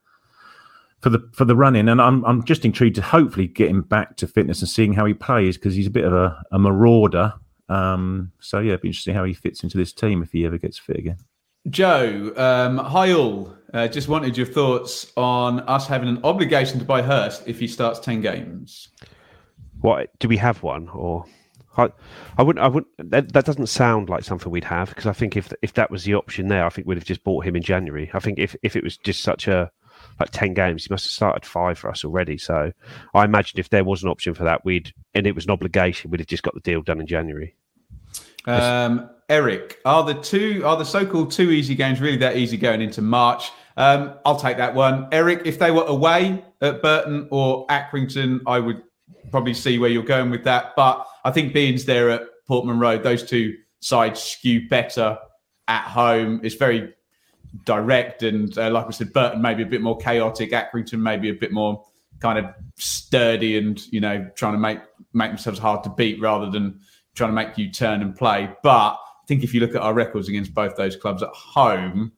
for 1.00 1.10
the 1.10 1.28
for 1.32 1.44
the 1.44 1.56
running, 1.56 1.88
and 1.88 2.00
I'm 2.00 2.24
I'm 2.24 2.44
just 2.44 2.64
intrigued 2.64 2.96
to 2.96 3.02
hopefully 3.02 3.46
get 3.46 3.70
him 3.70 3.82
back 3.82 4.16
to 4.18 4.26
fitness 4.26 4.60
and 4.60 4.68
seeing 4.68 4.92
how 4.92 5.06
he 5.06 5.14
plays 5.14 5.56
because 5.56 5.74
he's 5.74 5.86
a 5.86 5.90
bit 5.90 6.04
of 6.04 6.12
a, 6.12 6.44
a 6.52 6.58
marauder. 6.58 7.34
Um, 7.68 8.32
so 8.40 8.60
yeah, 8.60 8.70
it'd 8.70 8.82
be 8.82 8.88
interesting 8.88 9.14
how 9.14 9.24
he 9.24 9.34
fits 9.34 9.62
into 9.62 9.76
this 9.76 9.92
team 9.92 10.22
if 10.22 10.32
he 10.32 10.44
ever 10.44 10.58
gets 10.58 10.78
fit 10.78 10.96
again. 10.96 11.18
Joe, 11.68 12.32
um, 12.36 12.78
hi 12.78 13.12
all. 13.12 13.54
Uh, 13.74 13.88
just 13.88 14.08
wanted 14.08 14.36
your 14.36 14.46
thoughts 14.46 15.12
on 15.16 15.60
us 15.60 15.86
having 15.86 16.08
an 16.08 16.20
obligation 16.24 16.78
to 16.78 16.84
buy 16.84 17.02
Hirst 17.02 17.46
if 17.46 17.58
he 17.58 17.68
starts 17.68 17.98
ten 18.00 18.20
games. 18.20 18.88
What 19.80 20.10
do 20.18 20.28
we 20.28 20.36
have 20.36 20.62
one 20.62 20.88
or? 20.88 21.24
I, 21.78 21.90
I 22.36 22.42
wouldn't. 22.42 22.64
I 22.64 22.68
wouldn't. 22.68 23.10
That, 23.10 23.32
that 23.32 23.44
doesn't 23.44 23.68
sound 23.68 24.08
like 24.08 24.24
something 24.24 24.50
we'd 24.50 24.64
have 24.64 24.88
because 24.88 25.06
I 25.06 25.12
think 25.12 25.36
if 25.36 25.52
if 25.62 25.74
that 25.74 25.90
was 25.90 26.04
the 26.04 26.14
option 26.14 26.48
there, 26.48 26.66
I 26.66 26.68
think 26.70 26.86
we'd 26.86 26.98
have 26.98 27.04
just 27.04 27.22
bought 27.22 27.44
him 27.44 27.54
in 27.54 27.62
January. 27.62 28.10
I 28.12 28.18
think 28.18 28.38
if, 28.38 28.56
if 28.62 28.74
it 28.74 28.82
was 28.82 28.96
just 28.98 29.22
such 29.22 29.46
a 29.46 29.70
like 30.18 30.30
ten 30.30 30.54
games, 30.54 30.84
he 30.84 30.92
must 30.92 31.04
have 31.04 31.12
started 31.12 31.46
five 31.46 31.78
for 31.78 31.88
us 31.88 32.04
already. 32.04 32.36
So 32.36 32.72
I 33.14 33.24
imagine 33.24 33.60
if 33.60 33.70
there 33.70 33.84
was 33.84 34.02
an 34.02 34.08
option 34.08 34.34
for 34.34 34.44
that, 34.44 34.64
we'd 34.64 34.92
and 35.14 35.26
it 35.26 35.34
was 35.34 35.44
an 35.44 35.52
obligation, 35.52 36.10
we'd 36.10 36.20
have 36.20 36.26
just 36.26 36.42
got 36.42 36.54
the 36.54 36.60
deal 36.60 36.82
done 36.82 37.00
in 37.00 37.06
January. 37.06 37.54
Um, 38.46 39.10
Eric, 39.28 39.78
are 39.84 40.04
the 40.04 40.14
two 40.14 40.62
are 40.64 40.76
the 40.76 40.84
so-called 40.84 41.30
two 41.30 41.50
easy 41.50 41.76
games 41.76 42.00
really 42.00 42.16
that 42.18 42.36
easy 42.36 42.56
going 42.56 42.80
into 42.80 43.02
March? 43.02 43.50
Um, 43.76 44.14
I'll 44.26 44.40
take 44.40 44.56
that 44.56 44.74
one, 44.74 45.06
Eric. 45.12 45.42
If 45.44 45.60
they 45.60 45.70
were 45.70 45.84
away 45.84 46.44
at 46.60 46.82
Burton 46.82 47.28
or 47.30 47.66
Accrington, 47.68 48.40
I 48.46 48.58
would 48.58 48.82
probably 49.30 49.54
see 49.54 49.78
where 49.78 49.90
you're 49.90 50.02
going 50.02 50.30
with 50.30 50.44
that. 50.44 50.72
But 50.76 51.06
I 51.24 51.30
think 51.30 51.52
being's 51.52 51.84
there 51.84 52.10
at 52.10 52.22
Portman 52.46 52.78
Road, 52.78 53.02
those 53.02 53.22
two 53.22 53.56
sides 53.80 54.22
skew 54.22 54.68
better 54.68 55.18
at 55.68 55.84
home. 55.84 56.40
It's 56.42 56.54
very 56.54 56.94
direct, 57.64 58.22
and 58.22 58.56
uh, 58.58 58.70
like 58.70 58.86
I 58.86 58.90
said, 58.90 59.12
Burton 59.12 59.42
maybe 59.42 59.62
a 59.62 59.66
bit 59.66 59.82
more 59.82 59.96
chaotic. 59.96 60.52
Accrington 60.52 61.00
maybe 61.00 61.28
a 61.28 61.34
bit 61.34 61.52
more 61.52 61.84
kind 62.20 62.38
of 62.38 62.46
sturdy, 62.76 63.58
and 63.58 63.80
you 63.92 64.00
know, 64.00 64.28
trying 64.34 64.54
to 64.54 64.58
make 64.58 64.80
make 65.12 65.30
themselves 65.30 65.58
hard 65.58 65.84
to 65.84 65.90
beat 65.90 66.20
rather 66.20 66.50
than 66.50 66.80
trying 67.14 67.30
to 67.30 67.34
make 67.34 67.58
you 67.58 67.70
turn 67.70 68.02
and 68.02 68.16
play. 68.16 68.50
But 68.62 68.94
I 68.94 69.26
think 69.26 69.44
if 69.44 69.52
you 69.52 69.60
look 69.60 69.74
at 69.74 69.82
our 69.82 69.94
records 69.94 70.28
against 70.28 70.54
both 70.54 70.76
those 70.76 70.96
clubs 70.96 71.22
at 71.22 71.30
home, 71.30 72.12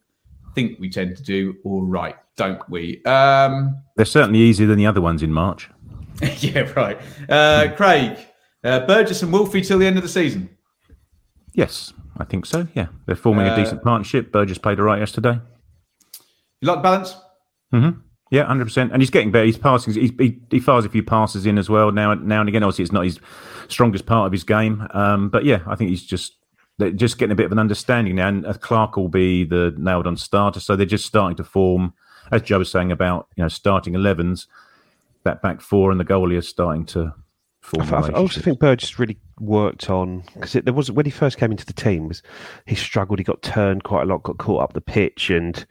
I 0.49 0.53
think 0.53 0.79
we 0.79 0.91
tend 0.91 1.17
to 1.17 1.23
do 1.23 1.57
all 1.65 1.83
right, 1.83 2.17
don't 2.37 2.69
we? 2.69 3.03
Um, 3.05 3.83
They're 3.97 4.05
certainly 4.05 4.41
easier 4.41 4.67
than 4.67 4.79
the 4.79 4.87
other 4.87 5.01
ones 5.01 5.23
in 5.23 5.33
March. 5.33 5.71
yeah, 6.41 6.71
right. 6.77 6.99
Uh, 7.29 7.69
Craig, 7.77 8.19
uh, 8.65 8.81
Burgess 8.87 9.23
and 9.23 9.33
Wolfie 9.33 9.63
till 9.63 9.79
the 9.79 9.87
end 9.87 9.97
of 9.97 10.03
the 10.03 10.09
season. 10.09 10.51
Yes, 11.53 11.93
I 12.19 12.25
think 12.25 12.47
so. 12.47 12.67
Yeah, 12.75 12.89
they're 13.07 13.17
forming 13.17 13.47
Uh, 13.49 13.55
a 13.55 13.57
decent 13.57 13.83
partnership. 13.83 14.31
Burgess 14.33 14.59
played 14.59 14.79
all 14.79 14.87
right 14.87 14.99
yesterday. 14.99 15.41
You 16.61 16.69
like 16.69 16.79
the 16.79 16.83
balance? 16.83 17.17
Mm-hmm. 17.73 18.01
Yeah, 18.31 18.45
hundred 18.45 18.67
percent. 18.67 18.93
And 18.93 19.03
he's 19.03 19.11
getting 19.11 19.33
better. 19.33 19.47
He's 19.47 19.59
passing. 19.59 19.93
He's, 19.95 20.13
he 20.19 20.39
he 20.51 20.61
fires 20.61 20.85
a 20.85 20.89
few 20.89 21.03
passes 21.03 21.47
in 21.47 21.59
as 21.59 21.69
well 21.69 21.91
now 21.91 22.15
now 22.15 22.41
and 22.41 22.49
again. 22.49 22.63
Obviously, 22.63 22.85
it's 22.85 22.93
not 22.93 23.05
his 23.05 23.19
strongest 23.69 24.07
part 24.07 24.27
of 24.27 24.33
his 24.33 24.45
game. 24.45 24.87
Um, 24.93 25.31
but 25.31 25.45
yeah, 25.45 25.61
I 25.67 25.75
think 25.75 25.91
he's 25.91 26.05
just 26.05 26.37
just 26.95 27.19
getting 27.19 27.33
a 27.33 27.37
bit 27.37 27.47
of 27.47 27.53
an 27.53 27.59
understanding 27.59 28.15
now. 28.17 28.29
And 28.29 28.47
uh, 28.47 28.53
Clarke 28.55 28.97
will 28.97 29.09
be 29.09 29.45
the 29.45 29.75
nailed 29.77 30.07
on 30.07 30.17
starter, 30.17 30.61
so 30.61 30.77
they're 30.77 30.87
just 30.87 31.07
starting 31.07 31.37
to 31.37 31.45
form. 31.45 31.93
As 32.31 32.43
Joe 32.43 32.59
was 32.59 32.71
saying 32.71 32.93
about 32.93 33.27
you 33.35 33.43
know 33.43 33.49
starting 33.49 33.95
11s, 33.95 34.47
that 35.25 35.43
back 35.43 35.61
four 35.61 35.91
and 35.91 36.01
the 36.01 36.05
goalie 36.05 36.37
is 36.37 36.49
starting 36.49 36.85
to 36.87 37.15
form. 37.61 37.93
I, 37.93 38.09
I 38.09 38.13
also 38.13 38.41
think 38.41 38.59
Burgess 38.59 38.99
really 38.99 39.19
worked 39.39 39.91
on 39.91 40.25
because 40.35 40.53
there 40.53 40.75
was 40.75 40.91
when 40.91 41.07
he 41.07 41.11
first 41.11 41.39
came 41.39 41.51
into 41.51 41.65
the 41.65 41.73
team 41.73 42.09
was 42.09 42.23
he 42.67 42.75
struggled 42.75 43.19
he 43.19 43.25
got 43.25 43.43
turned 43.43 43.85
quite 43.85 44.03
a 44.03 44.05
lot 44.05 44.23
got 44.23 44.39
caught 44.39 44.63
up 44.63 44.73
the 44.73 44.81
pitch 44.81 45.31
and 45.31 45.65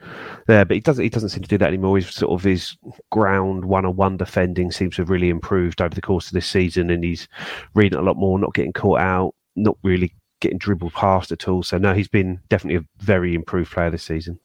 there 0.47 0.65
but 0.65 0.75
he 0.75 0.81
doesn't 0.81 1.03
he 1.03 1.09
doesn't 1.09 1.29
seem 1.29 1.43
to 1.43 1.49
do 1.49 1.57
that 1.57 1.67
anymore. 1.67 1.97
He's 1.97 2.13
sort 2.13 2.31
of 2.31 2.43
his 2.43 2.77
ground 3.11 3.65
one 3.65 3.85
on 3.85 3.95
one 3.95 4.17
defending 4.17 4.71
seems 4.71 4.95
to 4.95 5.01
have 5.01 5.09
really 5.09 5.29
improved 5.29 5.81
over 5.81 5.95
the 5.95 6.01
course 6.01 6.27
of 6.27 6.33
this 6.33 6.47
season 6.47 6.89
and 6.89 7.03
he's 7.03 7.27
reading 7.73 7.99
a 7.99 8.03
lot 8.03 8.17
more 8.17 8.37
not 8.39 8.53
getting 8.53 8.73
caught 8.73 8.99
out 8.99 9.33
not 9.55 9.77
really 9.83 10.13
getting 10.41 10.57
dribbled 10.57 10.93
past 10.93 11.31
at 11.31 11.47
all. 11.47 11.63
So 11.63 11.77
no 11.77 11.93
he's 11.93 12.07
been 12.07 12.39
definitely 12.49 12.85
a 12.85 13.03
very 13.03 13.35
improved 13.35 13.71
player 13.71 13.89
this 13.89 14.03
season 14.03 14.39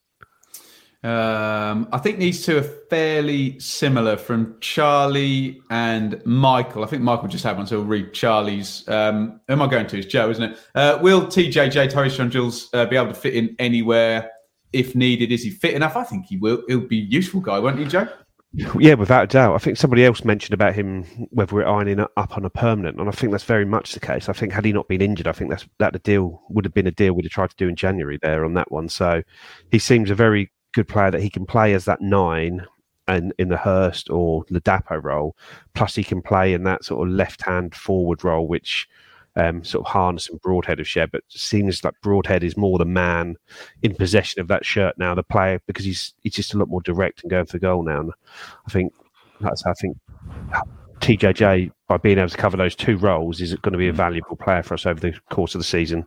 Um, 1.05 1.87
I 1.93 1.99
think 1.99 2.19
these 2.19 2.47
two 2.47 2.57
are 2.57 2.63
fairly 2.63 3.61
similar 3.61 4.17
from 4.17 4.57
Charlie 4.61 5.61
and 5.69 6.25
Michael. 6.25 6.83
I 6.83 6.87
think 6.87 7.03
Michael 7.03 7.29
just 7.29 7.45
had 7.45 7.59
one, 7.59 7.67
so 7.67 7.77
we'll 7.77 7.87
read 7.87 8.15
Charlie's. 8.15 8.89
Um, 8.89 9.39
who 9.47 9.53
am 9.53 9.61
I 9.61 9.67
going 9.67 9.87
to? 9.89 9.99
It's 9.99 10.07
Joe, 10.07 10.31
isn't 10.31 10.53
it? 10.53 10.59
Uh, 10.75 10.99
will 11.03 11.27
TJJ, 11.27 11.93
Torres 11.93 12.17
Jules, 12.33 12.71
uh, 12.73 12.87
be 12.87 12.97
able 12.97 13.09
to 13.09 13.15
fit 13.15 13.35
in 13.35 13.55
anywhere 13.59 14.31
if 14.73 14.95
needed? 14.95 15.31
Is 15.31 15.43
he 15.43 15.51
fit 15.51 15.75
enough? 15.75 15.95
I 15.95 16.05
think 16.05 16.25
he 16.25 16.39
will. 16.39 16.63
He'll 16.69 16.81
be 16.81 17.01
a 17.01 17.05
useful 17.05 17.43
guy, 17.43 17.59
won't 17.59 17.79
he, 17.79 17.85
Joe? 17.85 18.09
Yeah, 18.79 18.95
without 18.95 19.25
a 19.25 19.27
doubt. 19.27 19.55
I 19.55 19.59
think 19.59 19.77
somebody 19.77 20.07
else 20.07 20.25
mentioned 20.25 20.55
about 20.55 20.75
him 20.75 21.03
whether 21.31 21.55
we're 21.55 21.67
ironing 21.67 22.01
up 22.01 22.37
on 22.39 22.47
a 22.47 22.51
permanent, 22.51 22.99
and 22.99 23.09
I 23.11 23.13
think 23.13 23.33
that's 23.33 23.45
very 23.45 23.67
much 23.67 23.93
the 23.93 24.01
case. 24.01 24.31
I 24.31 24.33
think 24.33 24.53
had 24.53 24.65
he 24.65 24.73
not 24.73 24.89
been 24.89 25.03
injured, 25.03 25.27
I 25.27 25.33
think 25.33 25.51
that's 25.51 25.67
that 25.81 25.93
the 25.93 25.99
deal 25.99 26.41
would 26.49 26.65
have 26.65 26.73
been 26.73 26.87
a 26.87 26.93
deal 26.93 27.13
we'd 27.13 27.25
have 27.25 27.33
tried 27.33 27.51
to 27.51 27.57
do 27.57 27.69
in 27.69 27.77
January 27.77 28.19
there 28.23 28.45
on 28.45 28.55
that 28.55 28.73
one. 28.73 28.89
So 28.89 29.23
he 29.71 29.79
seems 29.79 30.09
a 30.09 30.15
very 30.15 30.51
good 30.75 30.89
player 30.89 31.11
that 31.11 31.23
he 31.23 31.31
can 31.31 31.47
play 31.47 31.73
as 31.73 31.85
that 31.87 32.01
nine 32.01 32.67
and 33.07 33.33
in 33.39 33.49
the 33.49 33.57
Hirst 33.57 34.11
or 34.11 34.45
Ladapo 34.47 35.03
role. 35.03 35.37
Plus, 35.75 35.95
he 35.95 36.05
can 36.05 36.23
play 36.23 36.53
in 36.55 36.65
that 36.65 36.85
sort 36.85 37.07
of 37.07 37.15
left 37.15 37.43
hand 37.43 37.75
forward 37.75 38.25
role, 38.25 38.47
which 38.47 38.89
um, 39.37 39.65
sort 39.65 39.87
of 39.87 39.93
Harness 39.93 40.29
and 40.29 40.41
Broadhead 40.41 40.79
have 40.79 40.89
shared. 40.89 41.11
But 41.13 41.25
it 41.29 41.39
seems 41.39 41.85
like 41.85 41.95
Broadhead 42.03 42.43
is 42.43 42.57
more 42.57 42.79
the 42.79 42.85
man 42.85 43.37
in 43.83 43.95
possession 43.95 44.41
of 44.41 44.49
that 44.49 44.65
shirt 44.65 44.97
now, 44.99 45.15
the 45.15 45.23
player, 45.23 45.61
because 45.67 45.85
he's 45.85 46.15
he's 46.23 46.35
just 46.35 46.55
a 46.55 46.59
lot 46.59 46.69
more 46.69 46.83
direct 46.83 47.23
and 47.23 47.31
going 47.31 47.47
for 47.47 47.59
goal 47.59 47.83
now. 47.83 48.01
And 48.01 48.13
I 48.67 48.71
think 48.71 48.93
that's 49.41 49.65
I 49.67 49.73
think 49.75 49.97
TJJ 51.01 51.71
by 51.89 51.97
being 51.99 52.19
able 52.19 52.29
to 52.29 52.37
cover 52.37 52.57
those 52.57 52.75
two 52.75 52.97
roles 52.97 53.41
is 53.41 53.55
going 53.57 53.73
to 53.73 53.79
be 53.79 53.89
a 53.89 53.93
valuable 53.93 54.37
player 54.37 54.63
for 54.63 54.75
us 54.75 54.87
over 54.87 55.01
the 55.01 55.13
course 55.31 55.55
of 55.55 55.61
the 55.61 55.65
season. 55.65 56.07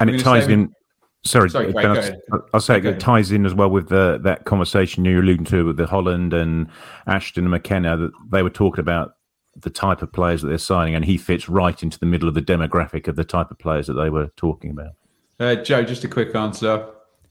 and 0.00 0.10
I'm 0.10 0.16
it 0.16 0.22
ties 0.22 0.48
in. 0.48 0.74
Sorry, 1.24 1.50
Sorry, 1.50 1.66
Ben, 1.66 1.74
Craig, 1.74 1.84
go 1.84 1.90
I'll, 1.92 1.98
ahead. 1.98 2.20
I'll 2.54 2.60
say 2.60 2.80
Go 2.80 2.88
it 2.88 2.92
ahead. 2.92 3.00
ties 3.00 3.32
in 3.32 3.44
as 3.44 3.52
well 3.54 3.68
with 3.68 3.88
the, 3.88 4.18
that 4.22 4.44
conversation 4.44 5.04
you're 5.04 5.20
alluding 5.20 5.44
to 5.46 5.66
with 5.66 5.76
the 5.76 5.86
Holland 5.86 6.32
and 6.32 6.68
Ashton 7.06 7.44
and 7.44 7.50
McKenna 7.50 7.96
that 7.96 8.12
they 8.30 8.42
were 8.42 8.50
talking 8.50 8.80
about 8.80 9.16
the 9.56 9.70
type 9.70 10.00
of 10.02 10.12
players 10.12 10.42
that 10.42 10.48
they're 10.48 10.58
signing, 10.58 10.94
and 10.94 11.04
he 11.04 11.16
fits 11.16 11.48
right 11.48 11.82
into 11.82 11.98
the 11.98 12.06
middle 12.06 12.28
of 12.28 12.34
the 12.34 12.42
demographic 12.42 13.08
of 13.08 13.16
the 13.16 13.24
type 13.24 13.50
of 13.50 13.58
players 13.58 13.88
that 13.88 13.94
they 13.94 14.08
were 14.10 14.28
talking 14.36 14.70
about. 14.70 14.92
Uh, 15.40 15.56
Joe, 15.56 15.82
just 15.82 16.04
a 16.04 16.08
quick 16.08 16.34
answer. 16.34 16.86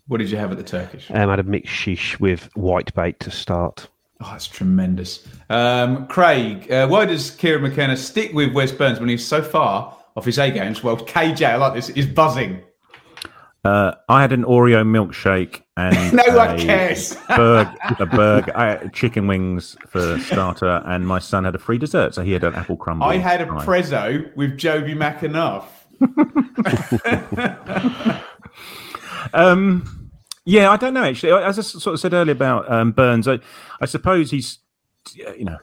What 0.07 0.17
did 0.17 0.29
you 0.29 0.37
have 0.37 0.51
at 0.51 0.57
the 0.57 0.63
Turkish? 0.63 1.09
Um, 1.09 1.27
I 1.29 1.31
had 1.31 1.39
a 1.39 1.43
mixed 1.43 1.73
shish 1.73 2.19
with 2.19 2.49
white 2.55 2.93
bait 2.93 3.19
to 3.21 3.31
start. 3.31 3.87
Oh, 4.19 4.29
that's 4.31 4.47
tremendous. 4.47 5.25
Um, 5.49 6.07
Craig, 6.07 6.71
uh, 6.71 6.87
why 6.87 7.05
does 7.05 7.31
Kieran 7.31 7.61
McKenna 7.61 7.95
stick 7.95 8.33
with 8.33 8.53
Wes 8.53 8.71
Burns 8.71 8.99
when 8.99 9.09
he's 9.09 9.25
so 9.25 9.41
far 9.41 9.95
off 10.15 10.25
his 10.25 10.39
A 10.39 10.49
games? 10.51 10.83
Well, 10.83 10.97
KJ, 10.97 11.45
I 11.45 11.55
like 11.55 11.73
this, 11.75 11.89
is 11.89 12.05
buzzing. 12.07 12.61
Uh, 13.67 13.93
I 14.07 14.21
had 14.21 14.31
an 14.31 14.45
Oreo 14.45 14.85
milkshake 14.85 15.63
and 15.75 16.13
No 16.17 16.23
a 16.25 16.37
one 16.37 16.57
cares. 16.57 17.17
A 17.27 18.05
Berg, 18.09 18.49
I, 18.51 18.87
chicken 18.93 19.27
wings 19.27 19.75
for 19.89 20.17
starter, 20.19 20.81
and 20.85 21.05
my 21.05 21.19
son 21.19 21.43
had 21.43 21.53
a 21.53 21.57
free 21.57 21.77
dessert, 21.77 22.15
so 22.15 22.23
he 22.23 22.31
had 22.31 22.45
an 22.45 22.55
apple 22.55 22.77
crumble. 22.77 23.05
I 23.07 23.17
had 23.17 23.41
a 23.41 23.45
Right. 23.45 23.67
prezzo 23.67 24.33
with 24.37 24.57
Jobi 24.57 24.95
McAnuff. 24.95 25.65
Um, 29.33 30.09
yeah, 30.45 30.71
I 30.71 30.77
don't 30.77 30.93
know 30.93 31.03
actually. 31.03 31.33
As 31.33 31.59
I 31.59 31.61
sort 31.61 31.95
of 31.95 31.99
said 31.99 32.13
earlier 32.13 32.31
about 32.31 32.71
um, 32.71 32.93
Burns, 32.93 33.27
I, 33.27 33.39
I 33.81 33.85
suppose 33.85 34.31
he's, 34.31 34.59
you 35.13 35.43
know, 35.43 35.57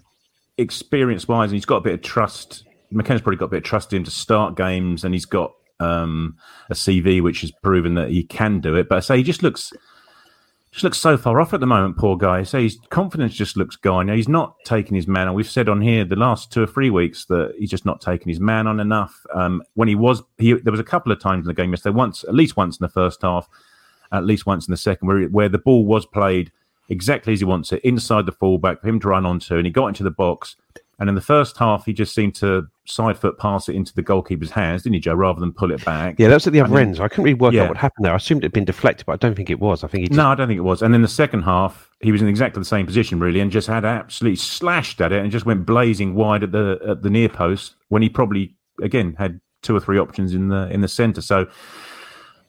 experience 0.58 1.26
wise, 1.26 1.50
and 1.50 1.54
he's 1.56 1.64
got 1.64 1.76
a 1.76 1.80
bit 1.80 1.94
of 1.94 2.02
trust. 2.02 2.64
McKenna's 2.90 3.22
probably 3.22 3.38
got 3.38 3.46
a 3.46 3.48
bit 3.48 3.56
of 3.58 3.62
trust 3.64 3.94
in 3.94 3.98
him 3.98 4.04
to 4.04 4.10
start 4.10 4.56
games, 4.56 5.04
and 5.04 5.14
he's 5.14 5.24
got 5.24 5.54
um, 5.80 6.36
a 6.70 6.74
CV 6.74 7.22
which 7.22 7.40
has 7.42 7.50
proven 7.62 7.94
that 7.94 8.10
he 8.10 8.22
can 8.22 8.60
do 8.60 8.74
it. 8.76 8.88
But 8.88 8.96
I 8.96 9.00
say 9.00 9.16
he 9.18 9.22
just 9.22 9.42
looks. 9.42 9.72
Just 10.72 10.82
looks 10.82 10.98
so 10.98 11.16
far 11.16 11.40
off 11.40 11.54
at 11.54 11.60
the 11.60 11.68
moment, 11.68 11.96
poor 11.96 12.16
guy. 12.16 12.42
So 12.42 12.58
his 12.60 12.80
confidence 12.90 13.32
just 13.32 13.56
looks 13.56 13.76
gone. 13.76 14.06
Now, 14.06 14.16
he's 14.16 14.28
not 14.28 14.56
taking 14.64 14.96
his 14.96 15.06
man 15.06 15.28
on. 15.28 15.34
We've 15.34 15.48
said 15.48 15.68
on 15.68 15.80
here 15.80 16.04
the 16.04 16.16
last 16.16 16.50
two 16.50 16.64
or 16.64 16.66
three 16.66 16.90
weeks 16.90 17.26
that 17.26 17.54
he's 17.56 17.70
just 17.70 17.84
not 17.84 18.00
taking 18.00 18.28
his 18.28 18.40
man 18.40 18.66
on 18.66 18.80
enough. 18.80 19.24
Um, 19.32 19.62
when 19.74 19.86
he 19.86 19.94
was, 19.94 20.20
he, 20.36 20.52
there 20.54 20.72
was 20.72 20.80
a 20.80 20.82
couple 20.82 21.12
of 21.12 21.20
times 21.20 21.44
in 21.44 21.46
the 21.46 21.54
game 21.54 21.70
yesterday. 21.70 21.94
Once, 21.94 22.24
at 22.24 22.34
least 22.34 22.56
once 22.56 22.76
in 22.76 22.82
the 22.82 22.88
first 22.88 23.22
half, 23.22 23.48
at 24.10 24.24
least 24.24 24.46
once 24.46 24.66
in 24.66 24.72
the 24.72 24.76
second, 24.76 25.06
where 25.06 25.22
where 25.26 25.48
the 25.48 25.58
ball 25.58 25.86
was 25.86 26.06
played 26.06 26.50
exactly 26.88 27.32
as 27.32 27.40
he 27.40 27.44
wants 27.44 27.72
it, 27.72 27.80
inside 27.82 28.26
the 28.26 28.32
fullback 28.32 28.80
for 28.80 28.88
him 28.88 29.00
to 29.00 29.08
run 29.08 29.26
onto, 29.26 29.56
and 29.56 29.66
he 29.66 29.72
got 29.72 29.86
into 29.86 30.02
the 30.02 30.10
box. 30.10 30.56
And 31.04 31.10
in 31.10 31.14
the 31.14 31.20
first 31.20 31.58
half, 31.58 31.84
he 31.84 31.92
just 31.92 32.14
seemed 32.14 32.34
to 32.36 32.66
side 32.86 33.18
foot 33.18 33.36
pass 33.38 33.68
it 33.68 33.74
into 33.74 33.92
the 33.92 34.02
goalkeeper's 34.02 34.50
hands, 34.50 34.84
didn't 34.84 34.94
he, 34.94 35.00
Joe, 35.00 35.12
rather 35.12 35.38
than 35.38 35.52
pull 35.52 35.70
it 35.70 35.84
back? 35.84 36.14
Yeah, 36.18 36.28
that 36.28 36.34
was 36.36 36.46
at 36.46 36.54
the 36.54 36.62
other 36.62 36.78
end. 36.78 36.96
So 36.96 37.04
I 37.04 37.08
couldn't 37.08 37.24
really 37.24 37.34
work 37.34 37.52
Yeah. 37.52 37.64
out 37.64 37.68
what 37.68 37.76
happened 37.76 38.06
there. 38.06 38.14
I 38.14 38.16
assumed 38.16 38.42
it 38.42 38.46
had 38.46 38.52
been 38.54 38.64
deflected, 38.64 39.04
but 39.04 39.12
I 39.12 39.16
don't 39.16 39.34
think 39.34 39.50
it 39.50 39.60
was. 39.60 39.84
I 39.84 39.88
think 39.88 40.00
he 40.00 40.08
just 40.08 40.16
No, 40.16 40.28
I 40.28 40.34
don't 40.34 40.48
think 40.48 40.56
it 40.56 40.62
was. 40.62 40.80
And 40.80 40.94
in 40.94 41.02
the 41.02 41.08
second 41.08 41.42
half, 41.42 41.90
he 42.00 42.10
was 42.10 42.22
in 42.22 42.28
exactly 42.28 42.58
the 42.58 42.64
same 42.64 42.86
position, 42.86 43.20
really, 43.20 43.40
and 43.40 43.50
just 43.50 43.66
had 43.66 43.84
absolutely 43.84 44.36
slashed 44.36 45.02
at 45.02 45.12
it 45.12 45.22
and 45.22 45.30
just 45.30 45.44
went 45.44 45.66
blazing 45.66 46.14
wide 46.14 46.42
at 46.42 46.52
the 46.52 46.78
at 46.88 47.02
the 47.02 47.10
near 47.10 47.28
post 47.28 47.74
when 47.88 48.00
he 48.00 48.08
probably 48.08 48.54
again 48.82 49.14
had 49.18 49.40
two 49.60 49.76
or 49.76 49.80
three 49.80 49.98
options 49.98 50.32
in 50.32 50.48
the 50.48 50.68
in 50.70 50.80
the 50.80 50.88
centre. 50.88 51.20
So 51.20 51.46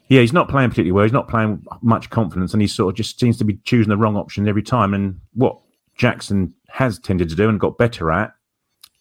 yeah, 0.08 0.22
he's 0.22 0.34
not 0.34 0.50
playing 0.50 0.70
particularly 0.70 0.92
well. 0.92 1.04
He's 1.04 1.12
not 1.12 1.28
playing 1.28 1.64
much 1.82 2.10
confidence, 2.10 2.54
and 2.54 2.62
he 2.62 2.68
sort 2.68 2.94
of 2.94 2.98
just 2.98 3.20
seems 3.20 3.38
to 3.40 3.44
be 3.44 3.58
choosing 3.64 3.90
the 3.90 3.98
wrong 3.98 4.16
option 4.16 4.48
every 4.48 4.62
time. 4.62 4.94
And 4.94 5.20
what 5.34 5.58
Jackson 5.98 6.54
has 6.70 7.00
tended 7.00 7.30
to 7.30 7.36
do 7.36 7.50
and 7.50 7.60
got 7.60 7.78
better 7.80 8.12
at 8.12 8.34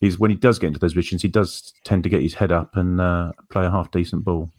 is 0.01 0.18
when 0.18 0.30
he 0.30 0.36
does 0.36 0.59
get 0.59 0.68
into 0.68 0.78
those 0.78 0.95
positions, 0.95 1.22
he 1.22 1.28
does 1.28 1.72
tend 1.84 2.03
to 2.03 2.09
get 2.09 2.22
his 2.22 2.34
head 2.34 2.53
up 2.53 2.76
and 2.76 3.01
uh, 3.01 3.32
play 3.51 3.64
a 3.66 3.70
half 3.70 3.90
decent 3.90 4.24
ball. 4.24 4.51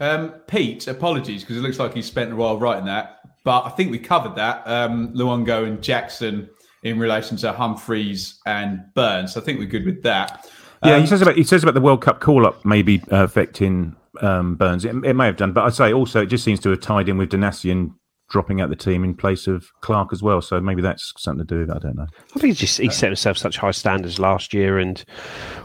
Um, 0.00 0.30
Pete, 0.46 0.86
apologies 0.88 1.42
because 1.42 1.56
it 1.56 1.60
looks 1.60 1.78
like 1.78 1.94
he 1.94 2.02
spent 2.02 2.32
a 2.32 2.36
while 2.36 2.58
writing 2.58 2.86
that, 2.86 3.20
but 3.44 3.64
I 3.64 3.70
think 3.70 3.90
we 3.90 3.98
covered 3.98 4.36
that. 4.36 4.62
Um, 4.66 5.14
Luongo 5.14 5.66
and 5.66 5.82
Jackson 5.82 6.48
in 6.82 6.98
relation 6.98 7.36
to 7.38 7.52
Humphreys 7.52 8.40
and 8.46 8.82
Burns. 8.94 9.36
I 9.36 9.40
think 9.40 9.58
we're 9.58 9.66
good 9.66 9.86
with 9.86 10.02
that. 10.02 10.48
Yeah, 10.84 10.94
Um, 10.94 11.02
he 11.02 11.06
says 11.06 11.20
about 11.20 11.36
he 11.36 11.44
says 11.44 11.62
about 11.62 11.74
the 11.74 11.80
World 11.80 12.02
Cup 12.02 12.20
call 12.20 12.46
up 12.46 12.64
maybe 12.64 13.02
uh, 13.12 13.24
affecting 13.24 13.96
um, 14.22 14.56
Burns. 14.56 14.84
It, 14.84 14.94
it 15.04 15.14
may 15.14 15.26
have 15.26 15.36
done, 15.36 15.52
but 15.52 15.64
I'd 15.64 15.74
say 15.74 15.92
also 15.92 16.22
it 16.22 16.26
just 16.26 16.44
seems 16.44 16.60
to 16.60 16.70
have 16.70 16.80
tied 16.80 17.08
in 17.08 17.18
with 17.18 17.30
Donacien 17.30 17.94
dropping 18.30 18.60
out 18.60 18.70
the 18.70 18.76
team 18.76 19.04
in 19.04 19.14
place 19.14 19.46
of 19.46 19.70
Clarke 19.82 20.12
as 20.12 20.22
well. 20.22 20.40
So 20.40 20.60
maybe 20.60 20.80
that's 20.80 21.12
something 21.18 21.46
to 21.46 21.54
do 21.54 21.60
with 21.60 21.70
it. 21.70 21.76
I 21.76 21.78
don't 21.78 21.96
know. 21.96 22.06
I 22.34 22.38
think 22.38 22.44
he's 22.46 22.58
just 22.58 22.78
he 22.78 22.88
set 22.88 23.08
himself 23.08 23.36
such 23.36 23.58
high 23.58 23.72
standards 23.72 24.18
last 24.18 24.54
year, 24.54 24.78
and 24.78 25.04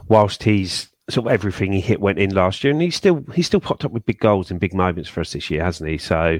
whilst 0.07 0.43
he's 0.43 0.89
sort 1.09 1.27
of 1.27 1.31
everything 1.31 1.71
he 1.71 1.81
hit 1.81 2.01
went 2.01 2.19
in 2.19 2.33
last 2.33 2.63
year, 2.63 2.73
and 2.73 2.81
he 2.81 2.89
still 2.89 3.23
he 3.33 3.41
still 3.41 3.61
popped 3.61 3.85
up 3.85 3.91
with 3.91 4.05
big 4.05 4.19
goals 4.19 4.51
and 4.51 4.59
big 4.59 4.73
moments 4.73 5.09
for 5.09 5.21
us 5.21 5.33
this 5.33 5.49
year, 5.49 5.63
hasn't 5.63 5.89
he? 5.89 5.97
So 5.97 6.39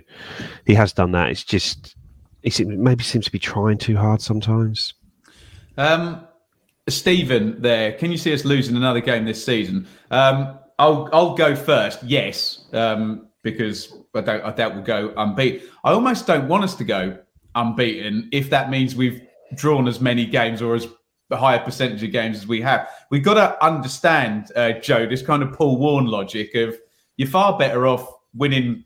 he 0.65 0.73
has 0.73 0.91
done 0.91 1.11
that. 1.11 1.29
It's 1.29 1.43
just 1.43 1.95
he 2.41 2.49
seem- 2.49 2.83
maybe 2.83 3.03
seems 3.03 3.25
to 3.25 3.31
be 3.31 3.39
trying 3.39 3.77
too 3.77 3.95
hard 3.95 4.21
sometimes. 4.21 4.93
Um, 5.77 6.27
Stephen, 6.87 7.61
there. 7.61 7.93
Can 7.93 8.11
you 8.11 8.17
see 8.17 8.33
us 8.33 8.45
losing 8.45 8.75
another 8.75 9.01
game 9.01 9.25
this 9.25 9.43
season? 9.43 9.87
Um, 10.11 10.59
I'll 10.79 11.09
I'll 11.13 11.35
go 11.35 11.55
first. 11.55 12.03
Yes, 12.03 12.65
um, 12.73 13.27
because 13.43 13.93
I 14.15 14.21
don't 14.21 14.43
I 14.43 14.51
doubt 14.51 14.75
we'll 14.75 14.83
go 14.83 15.13
unbeaten. 15.17 15.67
I 15.83 15.91
almost 15.91 16.27
don't 16.27 16.47
want 16.47 16.63
us 16.63 16.75
to 16.75 16.83
go 16.83 17.17
unbeaten 17.55 18.29
if 18.31 18.49
that 18.49 18.69
means 18.69 18.95
we've 18.95 19.21
drawn 19.55 19.87
as 19.87 19.99
many 19.99 20.25
games 20.25 20.61
or 20.61 20.75
as 20.75 20.87
higher 21.31 21.59
percentage 21.59 22.03
of 22.03 22.11
games 22.11 22.37
as 22.37 22.47
we 22.47 22.61
have. 22.61 22.89
We've 23.09 23.23
got 23.23 23.35
to 23.35 23.63
understand, 23.65 24.51
uh, 24.55 24.73
Joe, 24.73 25.07
this 25.07 25.21
kind 25.21 25.41
of 25.41 25.53
Paul 25.53 25.77
Warren 25.77 26.05
logic 26.05 26.53
of 26.55 26.77
you're 27.17 27.27
far 27.27 27.57
better 27.57 27.87
off 27.87 28.07
winning 28.33 28.83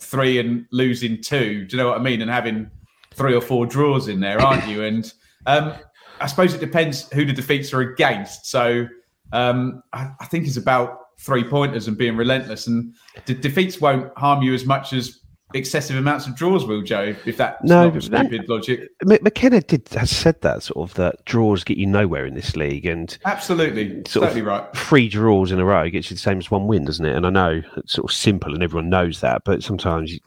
three 0.00 0.38
and 0.38 0.66
losing 0.70 1.20
two. 1.20 1.64
Do 1.64 1.76
you 1.76 1.82
know 1.82 1.88
what 1.90 1.98
I 2.00 2.02
mean? 2.02 2.20
And 2.22 2.30
having 2.30 2.70
three 3.14 3.34
or 3.34 3.40
four 3.40 3.66
draws 3.66 4.08
in 4.08 4.20
there, 4.20 4.40
aren't 4.40 4.66
you? 4.66 4.84
And 4.84 5.12
um, 5.46 5.74
I 6.20 6.26
suppose 6.26 6.54
it 6.54 6.60
depends 6.60 7.10
who 7.12 7.24
the 7.24 7.32
defeats 7.32 7.72
are 7.72 7.80
against. 7.80 8.46
So 8.46 8.86
um, 9.32 9.82
I, 9.92 10.10
I, 10.20 10.26
think 10.26 10.46
it's 10.46 10.56
about 10.56 11.01
three 11.22 11.44
pointers 11.44 11.88
and 11.88 11.96
being 11.96 12.16
relentless. 12.16 12.66
And 12.66 12.94
the 13.26 13.34
defeats 13.34 13.80
won't 13.80 14.10
harm 14.18 14.42
you 14.42 14.54
as 14.54 14.66
much 14.66 14.92
as 14.92 15.20
excessive 15.54 15.96
amounts 15.96 16.26
of 16.26 16.34
draws 16.34 16.64
will, 16.64 16.82
Joe. 16.82 17.14
If 17.24 17.36
that's 17.36 17.62
no, 17.62 17.90
not 17.90 18.02
stupid 18.02 18.48
logic. 18.48 18.88
McKenna 19.04 19.60
did 19.60 19.88
has 19.90 20.10
said 20.10 20.40
that 20.42 20.62
sort 20.62 20.90
of 20.90 20.94
that 20.96 21.24
draws 21.24 21.64
get 21.64 21.76
you 21.76 21.86
nowhere 21.86 22.26
in 22.26 22.34
this 22.34 22.56
league, 22.56 22.86
and 22.86 23.16
absolutely, 23.24 24.02
totally 24.02 24.42
right. 24.42 24.64
Three 24.74 25.08
draws 25.08 25.52
in 25.52 25.60
a 25.60 25.64
row 25.64 25.88
gets 25.88 26.10
you 26.10 26.16
the 26.16 26.20
same 26.20 26.38
as 26.38 26.50
one 26.50 26.66
win, 26.66 26.84
doesn't 26.84 27.04
it? 27.04 27.14
And 27.14 27.26
I 27.26 27.30
know 27.30 27.62
it's 27.76 27.92
sort 27.92 28.10
of 28.10 28.16
simple, 28.16 28.54
and 28.54 28.62
everyone 28.62 28.88
knows 28.88 29.20
that, 29.20 29.42
but 29.44 29.62
sometimes. 29.62 30.12
You, 30.12 30.20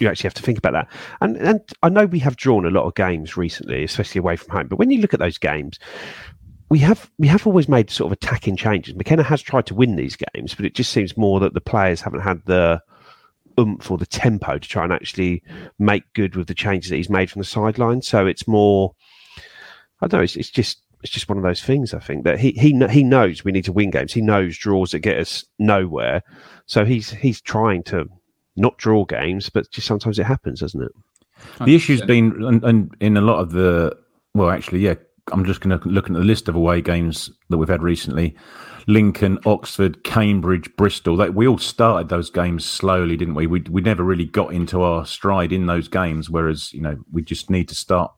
you 0.00 0.08
actually 0.08 0.28
have 0.28 0.34
to 0.34 0.42
think 0.42 0.58
about 0.58 0.74
that. 0.74 0.88
And 1.20 1.36
and 1.38 1.60
I 1.82 1.88
know 1.88 2.06
we 2.06 2.20
have 2.20 2.36
drawn 2.36 2.64
a 2.64 2.70
lot 2.70 2.84
of 2.84 2.94
games 2.94 3.36
recently, 3.36 3.82
especially 3.82 4.20
away 4.20 4.36
from 4.36 4.54
home. 4.56 4.68
But 4.68 4.78
when 4.78 4.92
you 4.92 5.00
look 5.00 5.12
at 5.12 5.18
those 5.18 5.38
games, 5.38 5.80
we 6.68 6.78
have 6.80 7.10
we 7.18 7.26
have 7.28 7.46
always 7.46 7.68
made 7.68 7.90
sort 7.90 8.12
of 8.12 8.12
attacking 8.12 8.56
changes. 8.56 8.94
McKenna 8.94 9.22
has 9.22 9.42
tried 9.42 9.66
to 9.66 9.74
win 9.74 9.96
these 9.96 10.16
games, 10.16 10.54
but 10.54 10.64
it 10.64 10.74
just 10.74 10.92
seems 10.92 11.16
more 11.16 11.40
that 11.40 11.54
the 11.54 11.60
players 11.60 12.00
haven't 12.00 12.20
had 12.20 12.44
the 12.44 12.82
oomph 13.58 13.90
or 13.90 13.98
the 13.98 14.06
tempo 14.06 14.58
to 14.58 14.68
try 14.68 14.84
and 14.84 14.92
actually 14.92 15.42
make 15.78 16.04
good 16.12 16.36
with 16.36 16.46
the 16.46 16.54
changes 16.54 16.90
that 16.90 16.96
he's 16.96 17.10
made 17.10 17.30
from 17.30 17.40
the 17.40 17.46
sideline. 17.46 18.02
So 18.02 18.26
it's 18.26 18.46
more, 18.46 18.94
I 20.00 20.06
don't 20.06 20.18
know, 20.18 20.24
it's, 20.24 20.36
it's 20.36 20.50
just 20.50 20.82
it's 21.02 21.12
just 21.12 21.28
one 21.28 21.38
of 21.38 21.44
those 21.44 21.62
things. 21.62 21.94
I 21.94 22.00
think 22.00 22.24
that 22.24 22.38
he 22.38 22.52
he 22.52 22.78
he 22.90 23.02
knows 23.02 23.44
we 23.44 23.52
need 23.52 23.64
to 23.64 23.72
win 23.72 23.90
games. 23.90 24.12
He 24.12 24.20
knows 24.20 24.56
draws 24.58 24.90
that 24.90 25.00
get 25.00 25.18
us 25.18 25.44
nowhere. 25.58 26.22
So 26.66 26.84
he's 26.84 27.10
he's 27.10 27.40
trying 27.40 27.82
to 27.84 28.08
not 28.56 28.76
draw 28.76 29.04
games, 29.04 29.48
but 29.48 29.70
just 29.70 29.86
sometimes 29.86 30.18
it 30.18 30.24
happens, 30.24 30.60
doesn't 30.60 30.82
it? 30.82 30.92
The 31.64 31.74
issue's 31.74 32.02
been, 32.02 32.42
and, 32.44 32.64
and 32.64 32.96
in 33.00 33.16
a 33.16 33.20
lot 33.20 33.38
of 33.38 33.52
the, 33.52 33.96
well, 34.34 34.50
actually, 34.50 34.80
yeah, 34.80 34.94
I'm 35.32 35.44
just 35.44 35.60
going 35.60 35.78
to 35.78 35.88
look 35.88 36.06
at 36.06 36.12
the 36.12 36.20
list 36.20 36.48
of 36.48 36.54
away 36.54 36.80
games 36.80 37.30
that 37.48 37.58
we've 37.58 37.68
had 37.68 37.82
recently. 37.82 38.36
Lincoln, 38.86 39.38
Oxford, 39.44 40.02
Cambridge, 40.02 40.74
Bristol. 40.76 41.16
They, 41.16 41.30
we 41.30 41.46
all 41.46 41.58
started 41.58 42.08
those 42.08 42.30
games 42.30 42.64
slowly, 42.64 43.16
didn't 43.16 43.34
we? 43.34 43.46
we? 43.46 43.60
We 43.60 43.82
never 43.82 44.02
really 44.02 44.24
got 44.24 44.52
into 44.52 44.82
our 44.82 45.04
stride 45.04 45.52
in 45.52 45.66
those 45.66 45.88
games. 45.88 46.30
Whereas, 46.30 46.72
you 46.72 46.80
know, 46.80 46.96
we 47.12 47.22
just 47.22 47.50
need 47.50 47.68
to 47.68 47.74
start. 47.74 48.12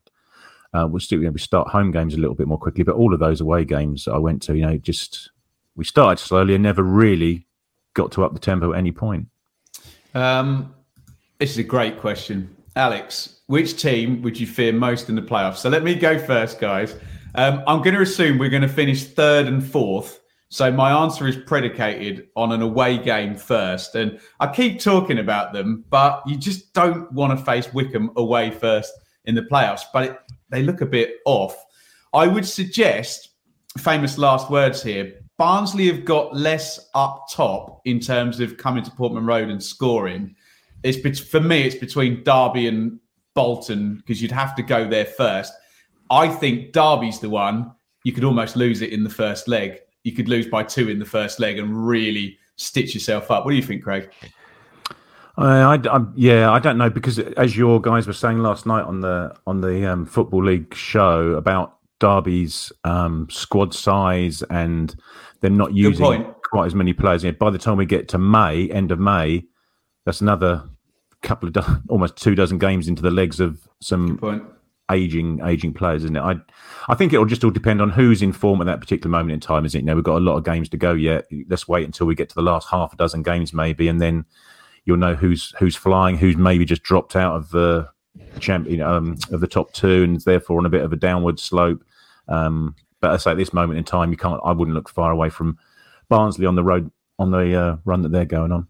Uh, 0.73 0.87
we'll 0.89 1.01
still, 1.01 1.19
you 1.19 1.25
know, 1.25 1.33
we 1.33 1.41
start 1.41 1.69
home 1.69 1.91
games 1.91 2.15
a 2.15 2.19
little 2.19 2.37
bit 2.37 2.47
more 2.47 2.59
quickly. 2.59 2.85
But 2.85 2.95
all 2.95 3.13
of 3.13 3.21
those 3.21 3.41
away 3.41 3.65
games 3.65 4.07
I 4.07 4.19
went 4.19 4.43
to, 4.43 4.57
you 4.57 4.65
know, 4.65 4.77
just 4.77 5.31
we 5.75 5.85
started 5.85 6.23
slowly 6.23 6.55
and 6.55 6.63
never 6.63 6.83
really 6.83 7.47
got 7.95 8.13
to 8.13 8.25
up 8.25 8.33
the 8.33 8.39
tempo 8.39 8.73
at 8.73 8.79
any 8.79 8.93
point. 8.93 9.27
Um, 10.15 10.75
this 11.39 11.51
is 11.51 11.59
a 11.59 11.65
great 11.65 11.99
question, 12.01 12.55
Alex. 12.77 13.41
Which 13.47 13.81
team 13.81 14.23
would 14.23 14.39
you 14.39 14.47
fear 14.47 14.73
most 14.73 15.09
in 15.09 15.17
the 15.17 15.23
playoffs? 15.23 15.57
So 15.57 15.69
let 15.69 15.83
me 15.83 15.95
go 15.95 16.19
first, 16.19 16.61
guys. 16.61 16.95
Um, 17.35 17.63
I'm 17.67 17.83
going 17.83 17.95
to 17.95 18.03
assume 18.03 18.39
we're 18.39 18.51
going 18.51 18.63
to 18.63 18.69
finish 18.69 19.05
third 19.05 19.47
and 19.47 19.65
fourth 19.65 20.21
so 20.53 20.71
my 20.73 20.91
answer 20.91 21.29
is 21.29 21.37
predicated 21.37 22.27
on 22.35 22.51
an 22.51 22.61
away 22.61 22.99
game 22.99 23.37
first. 23.37 23.95
And 23.95 24.19
I 24.41 24.49
keep 24.49 24.81
talking 24.81 25.21
about 25.21 25.53
them, 25.53 25.85
but 25.91 26.23
you 26.27 26.37
just 26.37 26.73
don't 26.75 27.11
want 27.13 27.39
to 27.39 27.45
face 27.45 27.73
Wycombe 27.73 28.11
away 28.17 28.51
first 28.51 28.93
in 29.27 29.37
the 29.37 29.43
playoffs. 29.43 29.83
But 29.93 30.05
it, 30.05 30.19
they 30.49 30.65
look 30.65 30.81
a 30.81 30.87
bit 30.87 31.19
off. 31.25 31.57
I 32.13 32.27
would 32.27 32.45
suggest, 32.45 33.31
famous 33.79 34.19
last 34.19 34.51
words 34.51 34.83
here, 34.83 35.21
Barnsley 35.39 35.87
have 35.87 36.05
got 36.05 36.35
less 36.35 36.91
up 36.97 37.27
top 37.31 37.81
in 37.85 38.01
terms 38.01 38.41
of 38.41 38.57
coming 38.57 38.83
to 38.83 38.91
Portman 38.91 39.27
Road 39.27 39.51
and 39.51 39.63
scoring. 39.63 40.35
It's 40.83 41.21
for 41.21 41.41
me, 41.41 41.63
it's 41.63 41.77
between 41.77 42.23
Derby 42.25 42.67
and 42.69 42.99
Bolton 43.35 43.97
because 43.97 44.21
you'd 44.21 44.33
have 44.33 44.55
to 44.57 44.63
go 44.63 44.89
there 44.89 45.05
first. 45.05 45.53
I 46.11 46.29
think 46.29 46.73
Derby's 46.73 47.21
the 47.21 47.31
one 47.31 47.73
you 48.05 48.13
could 48.13 48.25
almost 48.25 48.57
lose 48.57 48.83
it 48.83 48.93
in 48.93 49.05
the 49.05 49.11
first 49.11 49.47
leg 49.47 49.81
you 50.05 50.13
could 50.13 50.29
lose 50.29 50.47
by 50.47 50.63
two 50.63 50.89
in 50.89 50.99
the 50.99 51.05
first 51.05 51.41
leg 51.41 51.59
and 51.59 51.87
really 51.87 52.39
stitch 52.57 52.95
yourself 52.95 53.31
up. 53.31 53.45
What 53.45 53.51
do 53.51 53.57
you 53.57 53.63
think, 53.63 53.83
Craig? 53.83 54.11
I, 55.37 55.75
I, 55.75 56.01
yeah, 56.17 56.51
I 56.51 56.59
don't 56.59 56.77
know 56.77 56.91
because 56.91 57.19
as 57.19 57.57
your 57.57 57.81
guys 57.81 58.07
were 58.07 58.13
saying 58.13 58.39
last 58.39 58.67
night 58.67 58.83
on 58.85 59.01
the 59.01 59.35
on 59.47 59.61
the 59.61 59.91
um, 59.91 60.05
football 60.05 60.45
league 60.45 60.75
show 60.75 61.33
about 61.33 61.79
Derby's 61.99 62.73
um, 62.85 63.27
squad 63.31 63.73
size 63.73 64.43
and 64.51 64.95
them 65.41 65.57
not 65.57 65.73
using 65.73 66.35
quite 66.45 66.67
as 66.67 66.75
many 66.75 66.93
players. 66.93 67.25
by 67.39 67.49
the 67.49 67.59
time 67.59 67.77
we 67.77 67.87
get 67.87 68.09
to 68.09 68.19
May, 68.19 68.69
end 68.71 68.91
of 68.91 68.99
May, 68.99 69.45
that's 70.05 70.21
another 70.21 70.65
couple 71.23 71.49
of 71.49 71.53
do- 71.55 71.77
almost 71.89 72.17
two 72.17 72.35
dozen 72.35 72.59
games 72.59 72.89
into 72.89 73.03
the 73.03 73.11
legs 73.11 73.41
of 73.41 73.69
some 73.81 74.19
aging 74.91 75.41
aging 75.45 75.73
players, 75.73 76.05
isn't 76.05 76.17
it? 76.17 76.21
I 76.21 76.37
I 76.89 76.95
think 76.95 77.13
it'll 77.13 77.27
just 77.27 77.45
all 77.45 77.51
depend 77.51 77.81
on 77.81 77.91
who's 77.91 78.23
in 78.23 78.33
form 78.33 78.61
at 78.61 78.65
that 78.65 78.81
particular 78.81 79.11
moment 79.11 79.33
in 79.33 79.41
time, 79.41 79.65
isn't 79.65 79.79
it? 79.79 79.83
You 79.83 79.87
know, 79.87 79.95
we've 79.95 80.05
got 80.05 80.17
a 80.17 80.21
lot 80.21 80.37
of 80.37 80.45
games 80.45 80.69
to 80.71 80.77
go 80.77 80.93
yet. 80.93 81.27
Let's 81.49 81.69
wait 81.69 81.85
until 81.85 82.07
we 82.07 82.15
get 82.15 82.29
to 82.31 82.35
the 82.35 82.43
last 82.43 82.69
half 82.69 82.93
a 82.93 82.97
dozen 82.97 83.23
games, 83.23 83.53
maybe, 83.53 83.89
and 83.89 84.01
then 84.01 84.25
you'll 84.85 84.97
know 84.97 85.15
who's 85.15 85.55
who's 85.59 85.77
flying, 85.77 86.17
who's 86.17 86.37
maybe 86.37 86.65
just 86.65 86.83
dropped 86.83 87.17
out 87.17 87.37
of 87.37 87.51
the 87.51 87.89
champion 88.39 88.81
um, 88.81 89.17
of 89.31 89.41
the 89.41 89.47
top 89.47 89.73
two, 89.73 90.03
and 90.03 90.21
therefore 90.23 90.59
on 90.59 90.67
a 90.67 90.71
bit 90.71 90.83
of 90.83 90.93
a 90.93 90.97
downward 90.97 91.39
slope. 91.39 91.85
Um, 92.29 92.75
but 93.01 93.13
I 93.13 93.17
say 93.17 93.31
at 93.31 93.37
this 93.37 93.53
moment 93.53 93.79
in 93.79 93.85
time, 93.85 94.11
you 94.11 94.17
can't. 94.17 94.41
I 94.45 94.53
wouldn't 94.53 94.75
look 94.75 94.89
far 94.89 95.11
away 95.11 95.31
from 95.31 95.59
Barnsley 96.09 96.47
on 96.47 96.55
the 96.55 96.65
road 96.65 96.91
on 97.19 97.31
the 97.31 97.55
uh, 97.55 97.77
run 97.85 98.03
that 98.03 98.13
they're 98.13 98.25
going 98.25 98.53
on. 98.53 98.67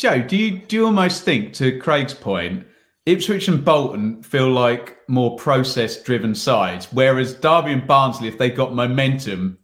Joe, 0.00 0.22
do 0.22 0.34
you 0.34 0.58
do 0.60 0.76
you 0.76 0.86
almost 0.86 1.24
think, 1.24 1.52
to 1.54 1.78
Craig's 1.78 2.14
point, 2.14 2.66
Ipswich 3.04 3.48
and 3.48 3.62
Bolton 3.62 4.22
feel 4.22 4.48
like 4.48 4.96
more 5.08 5.36
process 5.36 6.02
driven 6.02 6.34
sides, 6.34 6.88
whereas 6.90 7.34
Derby 7.34 7.72
and 7.72 7.86
Barnsley, 7.86 8.26
if 8.26 8.38
they 8.38 8.48
got 8.48 8.74
momentum, 8.74 9.58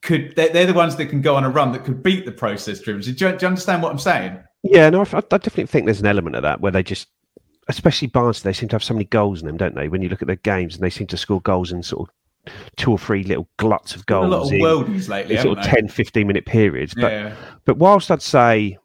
could 0.00 0.34
they're, 0.36 0.48
they're, 0.48 0.64
the 0.64 0.72
ones 0.72 0.96
that 0.96 1.06
can 1.10 1.20
go 1.20 1.36
on 1.36 1.44
a 1.44 1.50
run 1.50 1.72
that 1.72 1.84
could 1.84 2.02
beat 2.02 2.24
the 2.24 2.32
process 2.32 2.80
driven. 2.80 3.02
Do 3.02 3.10
you, 3.10 3.14
do 3.14 3.24
you 3.26 3.46
understand 3.46 3.82
what 3.82 3.92
I'm 3.92 3.98
saying? 3.98 4.38
Yeah, 4.62 4.88
no, 4.88 5.02
I, 5.02 5.18
I, 5.18 5.20
definitely 5.20 5.66
think 5.66 5.84
there's 5.84 6.00
an 6.00 6.06
element 6.06 6.36
of 6.36 6.42
that 6.44 6.62
where 6.62 6.72
they 6.72 6.82
just, 6.82 7.08
especially 7.68 8.08
Barnsley, 8.08 8.48
they 8.48 8.54
seem 8.54 8.70
to 8.70 8.74
have 8.74 8.82
so 8.82 8.94
many 8.94 9.04
goals 9.04 9.42
in 9.42 9.46
them, 9.46 9.58
don't 9.58 9.74
they? 9.74 9.90
When 9.90 10.00
you 10.00 10.08
look 10.08 10.22
at 10.22 10.28
their 10.28 10.36
games 10.36 10.76
and 10.76 10.82
they 10.82 10.88
seem 10.88 11.08
to 11.08 11.18
score 11.18 11.42
goals 11.42 11.72
in 11.72 11.82
sort 11.82 12.08
of 12.08 12.54
two 12.76 12.90
or 12.90 12.98
three 12.98 13.22
little 13.22 13.46
gluts 13.58 13.94
of 13.94 14.06
goals. 14.06 14.24
A 14.24 14.28
lot 14.28 14.44
of 14.44 14.50
worldies 14.88 15.10
lately, 15.10 15.36
in 15.36 15.42
sort 15.42 15.58
of 15.58 15.64
10, 15.66 15.88
15 15.88 16.26
minute 16.26 16.46
periods. 16.46 16.94
But, 16.94 17.12
yeah. 17.12 17.34
but 17.66 17.76
whilst 17.76 18.10
I'd 18.10 18.22
say 18.22 18.78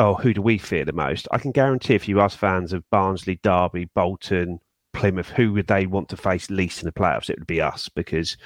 oh, 0.00 0.14
who 0.14 0.32
do 0.32 0.40
we 0.40 0.56
fear 0.56 0.84
the 0.84 0.92
most? 0.94 1.28
I 1.30 1.38
can 1.38 1.52
guarantee 1.52 1.94
if 1.94 2.08
you 2.08 2.20
ask 2.20 2.38
fans 2.38 2.72
of 2.72 2.88
Barnsley, 2.90 3.38
Derby, 3.42 3.84
Bolton, 3.94 4.58
Plymouth, 4.94 5.28
who 5.28 5.52
would 5.52 5.66
they 5.66 5.86
want 5.86 6.08
to 6.08 6.16
face 6.16 6.50
least 6.50 6.80
in 6.80 6.86
the 6.86 6.92
playoffs? 6.92 7.28
It 7.28 7.38
would 7.38 7.46
be 7.46 7.60
us 7.60 7.90
because 7.90 8.38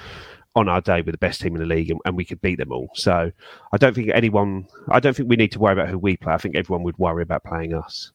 on 0.57 0.69
our 0.69 0.81
day 0.81 1.01
we're 1.01 1.13
the 1.13 1.19
best 1.19 1.41
team 1.41 1.55
in 1.55 1.61
the 1.61 1.67
league 1.67 1.91
and, 1.91 2.01
and, 2.05 2.17
we 2.17 2.25
could 2.25 2.41
beat 2.41 2.59
them 2.59 2.73
all. 2.73 2.91
So 2.95 3.31
I 3.73 3.77
don't 3.77 3.95
think 3.95 4.11
anyone, 4.13 4.67
I 4.89 4.99
don't 4.99 5.17
think 5.17 5.29
we 5.29 5.37
need 5.37 5.53
to 5.53 5.61
worry 5.61 5.73
about 5.73 5.89
who 5.89 5.99
we 5.99 6.17
play. 6.17 6.35
I 6.35 6.39
think 6.39 6.57
everyone 6.57 6.83
would 6.83 6.99
worry 6.99 7.23
about 7.23 7.45
playing 7.45 7.73
us. 7.73 8.13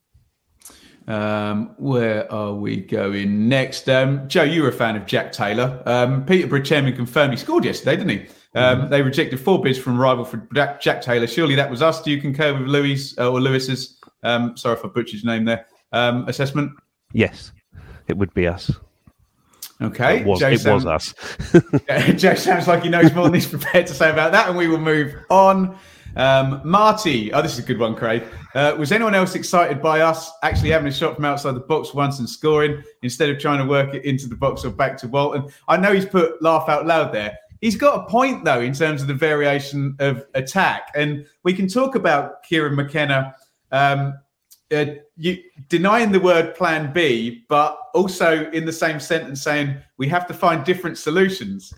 Um, 1.08 1.74
where 1.78 2.32
are 2.32 2.54
we 2.54 2.78
going 2.78 3.48
next? 3.48 3.90
Um, 3.90 4.28
Joe, 4.28 4.44
you 4.44 4.64
were 4.64 4.70
a 4.70 4.74
fan 4.74 4.96
of 4.96 5.06
Jack 5.06 5.32
Taylor. 5.32 5.82
Um, 5.86 6.26
Peterborough 6.26 6.62
chairman 6.62 6.94
confirmed 6.94 7.32
he 7.32 7.38
scored 7.38 7.66
yesterday, 7.66 7.96
didn't 7.96 8.10
he? 8.10 8.28
Um, 8.56 8.82
mm-hmm. 8.82 8.90
They 8.90 9.02
rejected 9.02 9.40
four 9.40 9.62
bids 9.62 9.78
from 9.78 9.98
rival 9.98 10.26
for 10.26 10.48
Jack, 10.54 10.82
Jack, 10.82 11.02
Taylor. 11.02 11.28
Surely 11.28 11.56
that 11.56 11.70
was 11.70 11.82
us. 11.82 12.02
Do 12.02 12.12
you 12.12 12.20
concur 12.20 12.54
with 12.54 12.68
Louis 12.68 13.18
uh, 13.18 13.30
or 13.30 13.40
Lewis's? 13.40 14.00
Um, 14.24 14.58
sorry 14.58 14.78
if 14.78 14.84
I 14.84 14.88
butchered 14.88 15.22
your 15.22 15.32
name 15.32 15.46
there. 15.46 15.68
Um, 15.92 16.28
assessment. 16.28 16.72
Yes, 17.14 17.52
it 18.08 18.18
would 18.18 18.34
be 18.34 18.48
us. 18.48 18.72
Okay, 19.82 20.20
it 20.20 20.26
was, 20.26 20.42
it 20.42 20.66
was 20.66 20.86
us. 20.86 21.14
Joe 22.22 22.36
sounds 22.36 22.68
like 22.68 22.84
he 22.84 22.90
knows 22.90 23.14
more 23.14 23.26
than 23.26 23.36
he's 23.36 23.48
prepared 23.48 23.88
to 23.88 23.94
say 23.94 24.10
about 24.10 24.34
that, 24.34 24.50
and 24.50 24.58
we 24.58 24.68
will 24.68 24.78
move 24.78 25.16
on. 25.30 25.78
Um, 26.16 26.62
Marty, 26.66 27.32
oh, 27.32 27.42
this 27.42 27.54
is 27.54 27.60
a 27.60 27.64
good 27.64 27.80
one, 27.80 27.96
Craig. 27.96 28.24
Uh, 28.56 28.76
was 28.78 28.92
anyone 28.92 29.16
else 29.16 29.36
excited 29.36 29.82
by 29.82 30.02
us 30.02 30.32
actually 30.44 30.72
having 30.72 30.88
a 30.88 30.92
shot 30.92 31.16
from 31.16 31.24
outside 31.24 31.54
the 31.54 31.62
box 31.62 31.94
once 31.94 32.20
and 32.20 32.30
scoring 32.30 32.84
instead 33.04 33.30
of 33.30 33.40
trying 33.40 33.60
to 33.60 33.66
work 33.66 33.94
it 33.94 34.04
into 34.04 34.28
the 34.28 34.36
box 34.36 34.66
or 34.66 34.72
back 34.72 34.98
to 34.98 35.08
Walton? 35.08 35.46
I 35.68 35.78
know 35.78 35.94
he's 35.94 36.06
put 36.06 36.42
laugh 36.42 36.68
out 36.68 36.86
loud 36.86 37.14
there. 37.14 37.38
He's 37.62 37.76
got 37.76 38.00
a 38.00 38.10
point 38.10 38.46
though 38.46 38.62
in 38.62 38.74
terms 38.74 39.02
of 39.02 39.08
the 39.08 39.14
variation 39.14 39.96
of 40.00 40.26
attack, 40.34 40.92
and 40.96 41.26
we 41.44 41.54
can 41.54 41.68
talk 41.68 41.96
about 41.96 42.44
Kieran 42.44 42.76
McKenna 42.76 43.36
um, 43.72 44.14
uh, 44.72 44.86
you, 45.18 45.38
denying 45.68 46.12
the 46.12 46.20
word 46.20 46.56
Plan 46.56 46.94
B, 46.94 47.44
but 47.50 47.80
also 47.94 48.50
in 48.52 48.66
the 48.66 48.74
same 48.74 49.00
sentence 49.00 49.42
saying 49.42 49.76
we 49.98 50.08
have 50.08 50.28
to 50.28 50.34
find 50.34 50.64
different 50.64 50.98
solutions. 50.98 51.74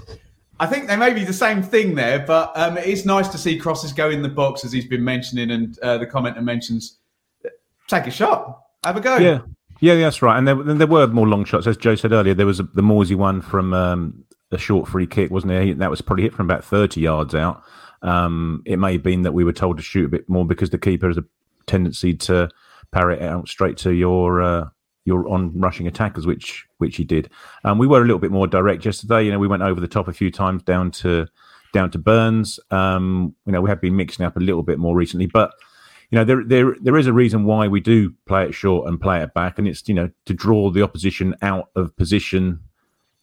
I 0.59 0.67
think 0.67 0.87
they 0.87 0.95
may 0.95 1.13
be 1.13 1.23
the 1.23 1.33
same 1.33 1.63
thing 1.63 1.95
there, 1.95 2.19
but 2.19 2.51
um, 2.55 2.77
it 2.77 2.85
is 2.85 3.05
nice 3.05 3.27
to 3.29 3.37
see 3.37 3.57
crosses 3.57 3.93
go 3.93 4.09
in 4.09 4.21
the 4.21 4.29
box 4.29 4.63
as 4.63 4.71
he's 4.71 4.85
been 4.85 5.03
mentioning, 5.03 5.51
and 5.51 5.79
uh, 5.79 5.97
the 5.97 6.05
commenter 6.05 6.43
mentions 6.43 6.99
take 7.87 8.07
a 8.07 8.11
shot, 8.11 8.61
have 8.83 8.97
a 8.97 9.01
go. 9.01 9.17
Yeah, 9.17 9.39
yeah, 9.79 9.95
that's 9.95 10.21
right. 10.21 10.37
And 10.37 10.47
there, 10.47 10.55
there 10.55 10.87
were 10.87 11.07
more 11.07 11.27
long 11.27 11.45
shots, 11.45 11.65
as 11.65 11.77
Joe 11.77 11.95
said 11.95 12.11
earlier. 12.11 12.33
There 12.33 12.45
was 12.45 12.59
a, 12.59 12.63
the 12.63 12.83
Morsey 12.83 13.15
one 13.15 13.41
from 13.41 13.73
um, 13.73 14.23
a 14.51 14.57
short 14.57 14.87
free 14.87 15.07
kick, 15.07 15.31
wasn't 15.31 15.49
there? 15.49 15.73
That 15.75 15.89
was 15.89 16.01
probably 16.01 16.23
hit 16.23 16.33
from 16.33 16.47
about 16.47 16.63
30 16.63 17.01
yards 17.01 17.35
out. 17.35 17.63
Um, 18.01 18.63
it 18.65 18.77
may 18.77 18.93
have 18.93 19.03
been 19.03 19.21
that 19.23 19.33
we 19.33 19.43
were 19.43 19.53
told 19.53 19.77
to 19.77 19.83
shoot 19.83 20.05
a 20.05 20.09
bit 20.09 20.27
more 20.27 20.45
because 20.45 20.71
the 20.71 20.77
keeper 20.77 21.07
has 21.07 21.17
a 21.17 21.25
tendency 21.67 22.13
to 22.15 22.49
parry 22.91 23.15
it 23.15 23.21
out 23.21 23.47
straight 23.47 23.77
to 23.77 23.91
your 23.91 24.41
uh, 24.41 24.69
your 25.05 25.27
on 25.29 25.59
rushing 25.59 25.87
attackers, 25.87 26.25
which 26.25 26.65
which 26.77 26.97
he 26.97 27.03
did. 27.03 27.29
Um, 27.63 27.77
we 27.77 27.87
were 27.87 28.01
a 28.01 28.05
little 28.05 28.19
bit 28.19 28.31
more 28.31 28.47
direct 28.47 28.85
yesterday. 28.85 29.23
You 29.23 29.31
know, 29.31 29.39
we 29.39 29.47
went 29.47 29.63
over 29.63 29.79
the 29.79 29.87
top 29.87 30.07
a 30.07 30.13
few 30.13 30.31
times 30.31 30.63
down 30.63 30.91
to 30.91 31.27
down 31.73 31.91
to 31.91 31.99
Burns. 31.99 32.59
Um, 32.69 33.35
you 33.45 33.51
know, 33.51 33.61
we 33.61 33.69
have 33.69 33.81
been 33.81 33.95
mixing 33.95 34.25
up 34.25 34.35
a 34.35 34.41
little 34.41 34.63
bit 34.63 34.79
more 34.79 34.95
recently, 34.95 35.27
but 35.27 35.53
you 36.09 36.17
know, 36.17 36.25
there 36.25 36.43
there 36.43 36.75
there 36.81 36.97
is 36.97 37.07
a 37.07 37.13
reason 37.13 37.45
why 37.45 37.67
we 37.67 37.79
do 37.79 38.13
play 38.25 38.45
it 38.45 38.53
short 38.53 38.87
and 38.87 38.99
play 38.99 39.21
it 39.21 39.33
back, 39.33 39.57
and 39.57 39.67
it's 39.67 39.87
you 39.87 39.93
know 39.93 40.09
to 40.25 40.33
draw 40.33 40.69
the 40.69 40.81
opposition 40.81 41.35
out 41.41 41.69
of 41.75 41.95
position. 41.95 42.59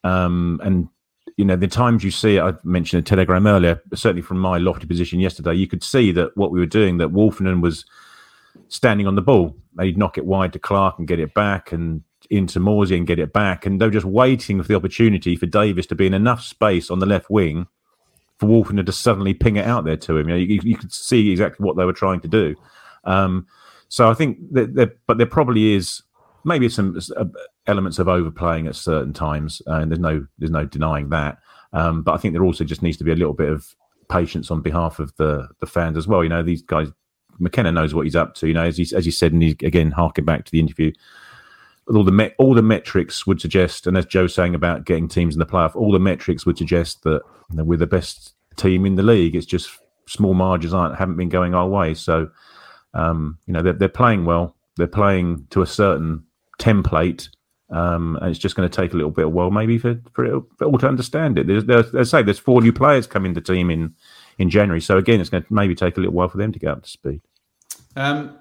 Um, 0.04 0.60
and 0.62 0.88
you 1.38 1.44
know, 1.44 1.56
the 1.56 1.68
times 1.68 2.02
you 2.02 2.10
see 2.10 2.40
I 2.40 2.52
mentioned 2.64 3.00
a 3.00 3.02
telegram 3.02 3.46
earlier, 3.46 3.80
certainly 3.94 4.22
from 4.22 4.40
my 4.40 4.58
lofty 4.58 4.86
position 4.86 5.20
yesterday, 5.20 5.54
you 5.54 5.68
could 5.68 5.84
see 5.84 6.10
that 6.12 6.36
what 6.36 6.50
we 6.50 6.58
were 6.58 6.66
doing, 6.66 6.98
that 6.98 7.12
Woolfenden 7.12 7.62
was 7.62 7.86
standing 8.66 9.06
on 9.06 9.14
the 9.14 9.22
ball. 9.22 9.56
They'd 9.76 9.96
knock 9.96 10.18
it 10.18 10.26
wide 10.26 10.52
to 10.54 10.58
Clarke 10.58 10.98
and 10.98 11.06
get 11.06 11.20
it 11.20 11.32
back, 11.34 11.70
and 11.70 12.02
into 12.28 12.58
Morsy 12.58 12.96
and 12.96 13.06
get 13.06 13.20
it 13.20 13.32
back, 13.32 13.64
and 13.64 13.80
they 13.80 13.86
were 13.86 13.92
just 13.92 14.04
waiting 14.04 14.60
for 14.60 14.68
the 14.68 14.74
opportunity 14.74 15.36
for 15.36 15.46
Davis 15.46 15.86
to 15.86 15.94
be 15.94 16.06
in 16.06 16.12
enough 16.12 16.42
space 16.42 16.90
on 16.90 16.98
the 16.98 17.06
left 17.06 17.30
wing 17.30 17.68
for 18.38 18.48
Woolfenden 18.48 18.86
to 18.86 18.92
suddenly 18.92 19.32
ping 19.32 19.56
it 19.56 19.64
out 19.64 19.84
there 19.84 19.96
to 19.96 20.18
him. 20.18 20.28
You, 20.28 20.34
know, 20.34 20.40
you, 20.40 20.60
you 20.62 20.76
could 20.76 20.92
see 20.92 21.30
exactly 21.30 21.64
what 21.64 21.76
they 21.76 21.84
were 21.84 21.92
trying 21.92 22.20
to 22.20 22.28
do. 22.28 22.56
Um, 23.04 23.46
so 23.88 24.10
I 24.10 24.14
think 24.14 24.38
that, 24.52 24.98
but 25.06 25.18
there 25.18 25.26
probably 25.26 25.74
is 25.74 26.02
maybe 26.48 26.68
some 26.68 26.98
uh, 27.16 27.24
elements 27.66 27.98
of 27.98 28.08
overplaying 28.08 28.66
at 28.66 28.74
certain 28.74 29.12
times, 29.12 29.62
uh, 29.66 29.74
and 29.74 29.90
there's 29.90 30.00
no 30.00 30.26
there's 30.38 30.50
no 30.50 30.64
denying 30.64 31.10
that. 31.10 31.38
Um, 31.72 32.02
but 32.02 32.12
I 32.12 32.16
think 32.16 32.32
there 32.32 32.44
also 32.44 32.64
just 32.64 32.82
needs 32.82 32.96
to 32.96 33.04
be 33.04 33.12
a 33.12 33.16
little 33.16 33.34
bit 33.34 33.50
of 33.50 33.74
patience 34.10 34.50
on 34.50 34.62
behalf 34.62 34.98
of 34.98 35.14
the 35.16 35.48
the 35.60 35.66
fans 35.66 35.96
as 35.96 36.08
well. 36.08 36.22
You 36.22 36.30
know, 36.30 36.42
these 36.42 36.62
guys, 36.62 36.88
McKenna 37.38 37.72
knows 37.72 37.94
what 37.94 38.06
he's 38.06 38.16
up 38.16 38.34
to. 38.36 38.48
You 38.48 38.54
know, 38.54 38.64
as 38.64 38.76
he 38.76 38.88
as 38.96 39.04
he 39.04 39.10
said, 39.10 39.32
and 39.32 39.42
he 39.42 39.50
again 39.62 39.90
harking 39.90 40.24
back 40.24 40.44
to 40.44 40.50
the 40.50 40.60
interview, 40.60 40.92
all 41.88 42.04
the 42.04 42.34
all 42.38 42.54
the 42.54 42.62
metrics 42.62 43.26
would 43.26 43.40
suggest, 43.40 43.86
and 43.86 43.96
as 43.96 44.06
Joe's 44.06 44.34
saying 44.34 44.54
about 44.54 44.84
getting 44.84 45.08
teams 45.08 45.34
in 45.34 45.38
the 45.38 45.46
playoff, 45.46 45.76
all 45.76 45.92
the 45.92 45.98
metrics 45.98 46.44
would 46.46 46.58
suggest 46.58 47.02
that 47.02 47.22
you 47.50 47.64
we're 47.64 47.78
the 47.78 47.86
best 47.86 48.34
team 48.56 48.84
in 48.86 48.96
the 48.96 49.02
league. 49.02 49.34
It's 49.34 49.46
just 49.46 49.70
small 50.06 50.34
margins 50.34 50.74
aren't 50.74 50.96
haven't 50.96 51.16
been 51.16 51.28
going 51.28 51.54
our 51.54 51.68
way. 51.68 51.94
So 51.94 52.30
um, 52.94 53.38
you 53.46 53.52
know 53.52 53.62
they're, 53.62 53.74
they're 53.74 53.88
playing 53.88 54.24
well. 54.24 54.56
They're 54.76 54.86
playing 54.86 55.46
to 55.50 55.62
a 55.62 55.66
certain 55.66 56.24
template, 56.58 57.28
um, 57.70 58.16
and 58.20 58.30
it's 58.30 58.38
just 58.38 58.56
going 58.56 58.68
to 58.68 58.74
take 58.74 58.92
a 58.92 58.96
little 58.96 59.10
bit 59.10 59.26
of 59.26 59.32
while 59.32 59.50
maybe 59.50 59.78
for 59.78 60.00
for, 60.12 60.24
it, 60.24 60.42
for 60.56 60.66
all 60.66 60.78
to 60.78 60.88
understand 60.88 61.38
it. 61.38 61.46
There's, 61.46 61.64
there's, 61.64 61.94
as 61.94 62.12
I 62.14 62.18
say, 62.18 62.22
there's 62.24 62.38
four 62.38 62.60
new 62.60 62.72
players 62.72 63.06
coming 63.06 63.34
to 63.34 63.40
the 63.40 63.52
team 63.52 63.70
in 63.70 63.94
in 64.38 64.50
January, 64.50 64.80
so 64.80 64.96
again, 64.98 65.20
it's 65.20 65.30
going 65.30 65.42
to 65.42 65.52
maybe 65.52 65.74
take 65.74 65.96
a 65.96 66.00
little 66.00 66.14
while 66.14 66.28
for 66.28 66.38
them 66.38 66.52
to 66.52 66.58
get 66.58 66.70
up 66.70 66.82
to 66.82 66.88
speed. 66.88 67.20
Um, 67.96 68.38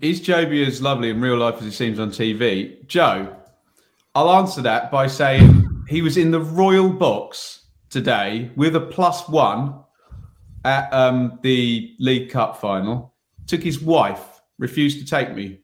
is 0.00 0.20
Jobi 0.20 0.66
as 0.66 0.80
lovely 0.80 1.10
in 1.10 1.20
real 1.20 1.36
life 1.36 1.56
as 1.56 1.64
he 1.64 1.70
seems 1.70 2.00
on 2.00 2.10
TV? 2.10 2.86
Joe, 2.86 3.36
I'll 4.14 4.30
answer 4.30 4.62
that 4.62 4.90
by 4.90 5.06
saying 5.06 5.84
he 5.88 6.02
was 6.02 6.16
in 6.16 6.30
the 6.30 6.40
royal 6.40 6.88
box 6.88 7.66
today 7.90 8.50
with 8.56 8.74
a 8.76 8.80
plus 8.80 9.28
one 9.28 9.74
at 10.64 10.92
um, 10.92 11.38
the 11.42 11.94
League 11.98 12.30
Cup 12.30 12.60
final 12.60 13.14
took 13.46 13.62
his 13.62 13.80
wife, 13.80 14.40
refused 14.58 14.98
to 15.00 15.06
take 15.06 15.34
me. 15.34 15.60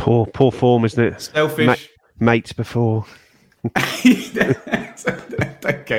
Poor, 0.00 0.24
poor 0.26 0.50
form, 0.50 0.86
isn't 0.86 1.02
it? 1.02 1.20
Selfish. 1.20 1.66
Ma- 1.66 2.26
mates 2.26 2.54
before. 2.54 3.04
okay, 3.76 4.40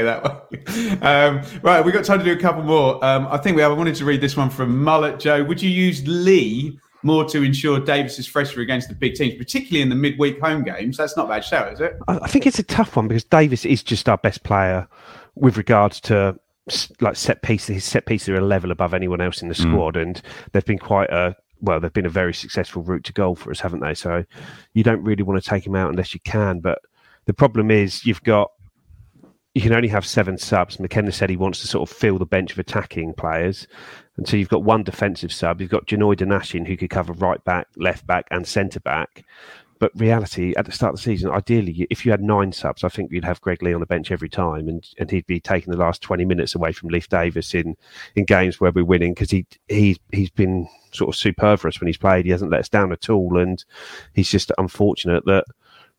that 0.02 0.24
one. 0.24 1.02
Um, 1.04 1.42
right, 1.62 1.86
we've 1.86 1.94
got 1.94 2.04
time 2.04 2.18
to 2.18 2.26
do 2.26 2.32
a 2.32 2.38
couple 2.38 2.64
more. 2.64 3.04
Um, 3.06 3.28
I 3.28 3.38
think 3.38 3.56
we 3.56 3.62
have. 3.62 3.72
I 3.72 3.76
wanted 3.76 3.94
to 3.96 4.06
read 4.06 4.20
this 4.20 4.36
one 4.36 4.50
from 4.50 4.84
Mullet 4.84 5.20
Joe. 5.20 5.44
Would 5.44 5.62
you 5.62 5.70
use 5.70 6.02
Leigh 6.08 6.80
more 7.04 7.26
to 7.26 7.44
ensure 7.44 7.80
Davis 7.80 8.18
is 8.18 8.26
fresher 8.26 8.62
against 8.62 8.90
the 8.90 8.96
big 8.96 9.14
teams, 9.14 9.36
particularly 9.36 9.84
in 9.84 9.90
the 9.90 9.96
midweek 9.96 10.42
home 10.42 10.64
games? 10.64 10.98
That's 10.98 11.16
not 11.16 11.28
a 11.28 11.30
bad 11.30 11.46
shout, 11.46 11.72
is 11.72 11.80
it? 11.80 11.96
I 12.08 12.28
think 12.28 12.48
it's 12.48 12.58
a 12.58 12.64
tough 12.64 12.96
one 12.96 13.08
because 13.08 13.24
Davis 13.24 13.66
is 13.66 13.84
just 13.84 14.10
our 14.10 14.18
best 14.18 14.42
player 14.42 14.88
with 15.36 15.58
regards 15.58 16.02
to 16.02 16.40
like 17.00 17.16
set 17.16 17.44
pieces. 17.44 17.76
His 17.76 17.86
set 17.86 18.08
pieces 18.08 18.30
are 18.30 18.38
a 18.38 18.42
level 18.42 18.72
above 18.72 18.96
anyone 18.96 19.22
else 19.22 19.44
in 19.44 19.48
the 19.50 19.54
mm. 19.54 19.62
squad, 19.62 19.96
and 19.96 20.20
they've 20.54 20.66
been 20.66 20.80
quite 20.80 21.12
a 21.12 21.36
well. 21.62 21.80
They've 21.80 21.94
been 21.94 22.06
a 22.06 22.10
very 22.10 22.34
successful 22.34 22.84
route 22.84 23.04
to 23.06 23.14
goal 23.14 23.36
for 23.36 23.52
us, 23.52 23.60
haven't 23.60 23.82
they? 23.82 23.94
So 23.94 24.24
you 24.74 24.84
don't 24.84 25.04
really 25.04 25.24
want 25.24 25.42
to 25.42 25.50
take 25.50 25.66
him 25.66 25.76
out 25.76 25.90
unless 25.90 26.14
you 26.14 26.20
can. 26.22 26.60
But 26.60 26.80
the 27.26 27.34
problem 27.34 27.72
is 27.72 28.06
you've 28.06 28.24
got 28.24 28.52
you 29.54 29.62
can 29.62 29.74
only 29.74 29.90
have 29.90 30.06
seven 30.06 30.38
subs. 30.38 30.80
McKenna 30.80 31.12
said 31.12 31.30
he 31.30 31.36
wants 31.36 31.60
to 31.60 31.68
sort 31.68 31.90
of 31.90 31.96
fill 31.96 32.18
the 32.18 32.26
bench 32.26 32.54
of 32.54 32.60
attacking 32.60 33.14
players. 33.14 33.68
And 34.16 34.28
so 34.28 34.38
you've 34.38 34.50
got 34.50 34.64
one 34.64 34.84
defensive 34.84 35.34
sub. 35.34 35.60
You've 35.60 35.70
got 35.70 35.88
Janoi 35.88 36.16
Donacien, 36.16 36.66
who 36.66 36.78
could 36.78 36.90
cover 36.90 37.12
right 37.14 37.44
back, 37.44 37.68
left 37.76 38.08
back, 38.08 38.28
and 38.32 38.48
centre 38.48 38.80
back. 38.80 39.26
But 39.82 40.00
reality, 40.00 40.54
at 40.58 40.68
the 40.68 40.72
start 40.72 40.94
of 40.94 40.98
the 40.98 41.02
season, 41.02 41.32
ideally, 41.32 41.88
if 41.90 42.06
you 42.06 42.12
had 42.12 42.22
nine 42.22 42.52
subs, 42.52 42.84
I 42.84 42.88
think 42.88 43.12
you'd 43.12 43.26
have 43.26 43.42
Greg 43.42 43.64
Leigh 43.64 43.74
on 43.74 43.80
the 43.80 43.88
bench 43.88 44.12
every 44.12 44.30
time, 44.30 44.68
and, 44.68 44.88
and 45.00 45.10
he'd 45.10 45.26
be 45.26 45.40
taking 45.40 45.72
the 45.72 45.80
last 45.80 46.04
twenty 46.04 46.24
minutes 46.24 46.54
away 46.54 46.72
from 46.72 46.90
Leif 46.90 47.10
Davis 47.10 47.56
in, 47.56 47.76
in 48.16 48.26
games 48.26 48.62
where 48.62 48.72
we're 48.72 48.86
winning 48.86 49.16
because 49.16 49.32
he 49.32 49.48
he 49.70 50.00
he's 50.12 50.30
been 50.30 50.70
sort 50.92 51.10
of 51.10 51.16
superb 51.16 51.60
for 51.60 51.68
us 51.68 51.82
when 51.82 51.88
he's 51.88 51.98
played. 51.98 52.26
He 52.26 52.32
hasn't 52.32 52.52
let 52.52 52.60
us 52.60 52.70
down 52.70 52.92
at 52.92 53.10
all, 53.10 53.40
and 53.40 53.66
he's 54.14 54.30
just 54.30 54.52
unfortunate 54.60 55.26
that 55.26 55.46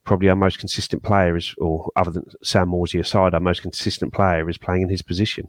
probably 0.04 0.28
our 0.28 0.36
most 0.36 0.60
consistent 0.60 1.02
player 1.02 1.36
is, 1.36 1.52
or 1.58 1.90
other 1.96 2.12
than 2.12 2.30
Sam 2.40 2.68
Morsy 2.68 3.00
aside, 3.00 3.34
our 3.34 3.40
most 3.40 3.62
consistent 3.62 4.12
player 4.12 4.48
is 4.48 4.58
playing 4.58 4.82
in 4.82 4.90
his 4.90 5.02
position. 5.02 5.48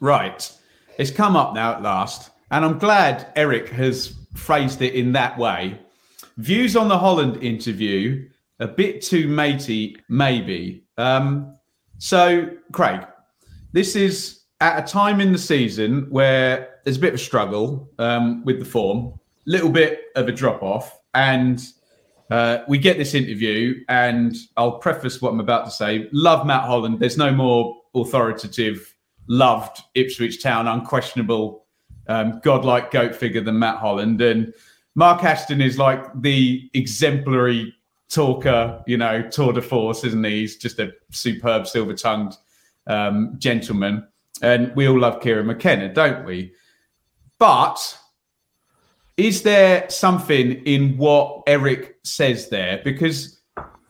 Right, 0.00 0.52
it's 0.98 1.12
come 1.12 1.36
up 1.36 1.54
now 1.54 1.74
at 1.74 1.82
last, 1.82 2.32
and 2.50 2.64
I'm 2.64 2.80
glad 2.80 3.32
Eric 3.36 3.68
has 3.68 4.16
phrased 4.34 4.82
it 4.82 4.94
in 4.94 5.12
that 5.12 5.38
way 5.38 5.78
Views 6.40 6.74
on 6.74 6.88
the 6.88 6.98
Holland 6.98 7.42
interview, 7.42 8.26
a 8.60 8.66
bit 8.66 9.02
too 9.02 9.28
matey, 9.28 9.98
maybe. 10.08 10.82
Um, 10.96 11.54
so, 11.98 12.48
Craig, 12.72 13.06
this 13.72 13.94
is 13.94 14.40
at 14.62 14.82
a 14.82 14.90
time 14.90 15.20
in 15.20 15.32
the 15.32 15.38
season 15.38 16.06
where 16.08 16.78
there's 16.84 16.96
a 16.96 17.00
bit 17.00 17.10
of 17.10 17.20
a 17.20 17.22
struggle 17.22 17.90
um, 17.98 18.42
with 18.46 18.58
the 18.58 18.64
form, 18.64 19.20
little 19.46 19.68
bit 19.68 20.04
of 20.16 20.28
a 20.28 20.32
drop 20.32 20.62
off, 20.62 20.98
and 21.12 21.62
uh, 22.30 22.60
we 22.66 22.78
get 22.78 22.96
this 22.96 23.12
interview. 23.12 23.74
And 23.90 24.34
I'll 24.56 24.78
preface 24.78 25.20
what 25.20 25.34
I'm 25.34 25.40
about 25.40 25.66
to 25.66 25.70
say. 25.70 26.08
Love 26.10 26.46
Matt 26.46 26.64
Holland. 26.64 27.00
There's 27.00 27.18
no 27.18 27.32
more 27.32 27.76
authoritative, 27.94 28.94
loved 29.26 29.82
Ipswich 29.94 30.42
Town, 30.42 30.66
unquestionable, 30.68 31.66
um, 32.08 32.40
godlike 32.42 32.90
goat 32.90 33.14
figure 33.14 33.42
than 33.42 33.58
Matt 33.58 33.76
Holland, 33.76 34.22
and 34.22 34.54
Mark 34.94 35.22
Ashton 35.24 35.60
is 35.60 35.78
like 35.78 36.04
the 36.20 36.68
exemplary 36.74 37.74
talker, 38.08 38.82
you 38.86 38.96
know, 38.96 39.22
tour 39.22 39.52
de 39.52 39.62
force, 39.62 40.04
isn't 40.04 40.24
he? 40.24 40.40
He's 40.40 40.56
just 40.56 40.78
a 40.78 40.92
superb 41.10 41.66
silver 41.66 41.94
tongued 41.94 42.36
um, 42.86 43.36
gentleman. 43.38 44.06
And 44.42 44.74
we 44.74 44.88
all 44.88 44.98
love 44.98 45.20
Kieran 45.20 45.46
McKenna, 45.46 45.92
don't 45.92 46.24
we? 46.24 46.52
But 47.38 47.98
is 49.16 49.42
there 49.42 49.88
something 49.88 50.52
in 50.64 50.96
what 50.96 51.42
Eric 51.46 51.98
says 52.04 52.48
there? 52.48 52.80
Because 52.84 53.40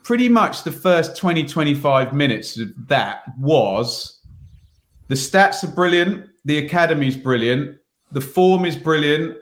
pretty 0.02 0.28
much 0.28 0.64
the 0.64 0.72
first 0.72 1.16
20, 1.16 1.46
25 1.46 2.12
minutes 2.12 2.58
of 2.58 2.68
that 2.88 3.22
was 3.38 4.20
the 5.08 5.14
stats 5.14 5.64
are 5.64 5.72
brilliant, 5.72 6.28
the 6.44 6.64
academy's 6.64 7.16
brilliant, 7.16 7.76
the 8.12 8.20
form 8.20 8.64
is 8.64 8.76
brilliant, 8.76 9.36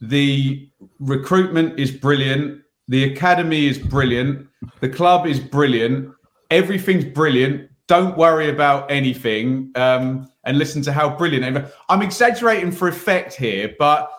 the 0.00 0.68
recruitment 0.98 1.78
is 1.78 1.90
brilliant. 1.90 2.62
The 2.88 3.04
academy 3.04 3.66
is 3.66 3.78
brilliant. 3.78 4.48
The 4.80 4.88
club 4.88 5.26
is 5.26 5.38
brilliant. 5.40 6.12
Everything's 6.50 7.04
brilliant. 7.04 7.70
Don't 7.86 8.16
worry 8.16 8.48
about 8.48 8.90
anything 8.90 9.72
um, 9.74 10.28
and 10.44 10.58
listen 10.58 10.82
to 10.82 10.92
how 10.92 11.16
brilliant. 11.16 11.66
I'm 11.88 12.02
exaggerating 12.02 12.72
for 12.72 12.88
effect 12.88 13.34
here, 13.34 13.74
but 13.78 14.10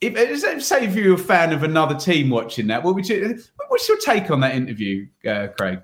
if, 0.00 0.62
say 0.62 0.84
if 0.84 0.94
you're 0.94 1.14
a 1.14 1.18
fan 1.18 1.52
of 1.52 1.62
another 1.62 1.94
team 1.94 2.30
watching 2.30 2.66
that, 2.68 2.82
what 2.82 2.94
would 2.94 3.08
you, 3.08 3.38
what's 3.68 3.88
your 3.88 3.98
take 3.98 4.30
on 4.30 4.40
that 4.40 4.54
interview, 4.54 5.06
uh, 5.26 5.48
Craig? 5.58 5.82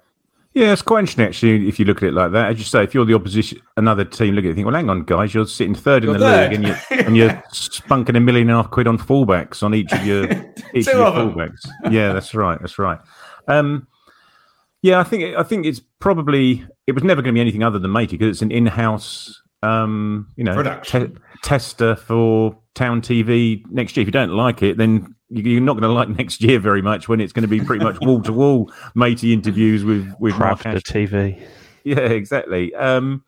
Yeah, 0.52 0.72
it's 0.72 0.82
quite 0.82 1.00
interesting 1.00 1.26
actually. 1.26 1.68
If 1.68 1.78
you 1.78 1.84
look 1.84 1.98
at 1.98 2.08
it 2.08 2.12
like 2.12 2.32
that, 2.32 2.50
as 2.50 2.58
you 2.58 2.64
say, 2.64 2.82
if 2.82 2.92
you're 2.92 3.04
the 3.04 3.14
opposition, 3.14 3.60
another 3.76 4.04
team, 4.04 4.34
look 4.34 4.44
at 4.44 4.50
it, 4.50 4.54
think, 4.54 4.66
well, 4.66 4.74
hang 4.74 4.90
on, 4.90 5.04
guys, 5.04 5.32
you're 5.32 5.46
sitting 5.46 5.76
third 5.76 6.04
in 6.04 6.12
the 6.12 6.18
third. 6.18 6.50
league, 6.50 6.58
and 6.58 6.66
you're 6.66 7.06
and 7.06 7.16
you're 7.16 7.30
spunking 7.52 8.16
a 8.16 8.20
million 8.20 8.50
and 8.50 8.58
a 8.58 8.62
half 8.62 8.70
quid 8.70 8.88
on 8.88 8.98
fullbacks 8.98 9.62
on 9.62 9.74
each 9.74 9.92
of 9.92 10.04
your 10.04 10.24
each 10.74 10.88
of 10.88 10.94
your 10.94 11.12
fullbacks. 11.12 11.68
Yeah, 11.90 12.12
that's 12.12 12.34
right, 12.34 12.58
that's 12.60 12.78
right. 12.80 12.98
Um, 13.46 13.86
yeah, 14.82 14.98
I 14.98 15.04
think 15.04 15.36
I 15.36 15.44
think 15.44 15.66
it's 15.66 15.80
probably 16.00 16.66
it 16.86 16.92
was 16.92 17.04
never 17.04 17.22
going 17.22 17.32
to 17.32 17.36
be 17.36 17.40
anything 17.40 17.62
other 17.62 17.78
than 17.78 17.92
matey 17.92 18.16
because 18.16 18.34
it's 18.36 18.42
an 18.42 18.50
in-house, 18.50 19.40
um, 19.62 20.26
you 20.36 20.42
know, 20.42 20.80
te- 20.82 21.12
tester 21.44 21.94
for 21.94 22.58
Town 22.74 23.02
TV 23.02 23.62
next 23.70 23.96
year. 23.96 24.02
If 24.02 24.08
you 24.08 24.12
don't 24.12 24.32
like 24.32 24.62
it, 24.62 24.78
then 24.78 25.14
you're 25.30 25.60
not 25.60 25.74
going 25.74 25.82
to 25.82 25.88
like 25.88 26.08
next 26.08 26.42
year 26.42 26.58
very 26.58 26.82
much 26.82 27.08
when 27.08 27.20
it's 27.20 27.32
going 27.32 27.42
to 27.42 27.48
be 27.48 27.60
pretty 27.60 27.84
much 27.84 27.98
wall 28.00 28.20
to 28.22 28.32
wall 28.32 28.72
matey 28.94 29.32
interviews 29.32 29.84
with 29.84 30.12
with 30.18 30.38
Mark 30.38 30.60
TV. 30.60 31.40
Yeah, 31.84 32.00
exactly. 32.00 32.74
Um, 32.74 33.24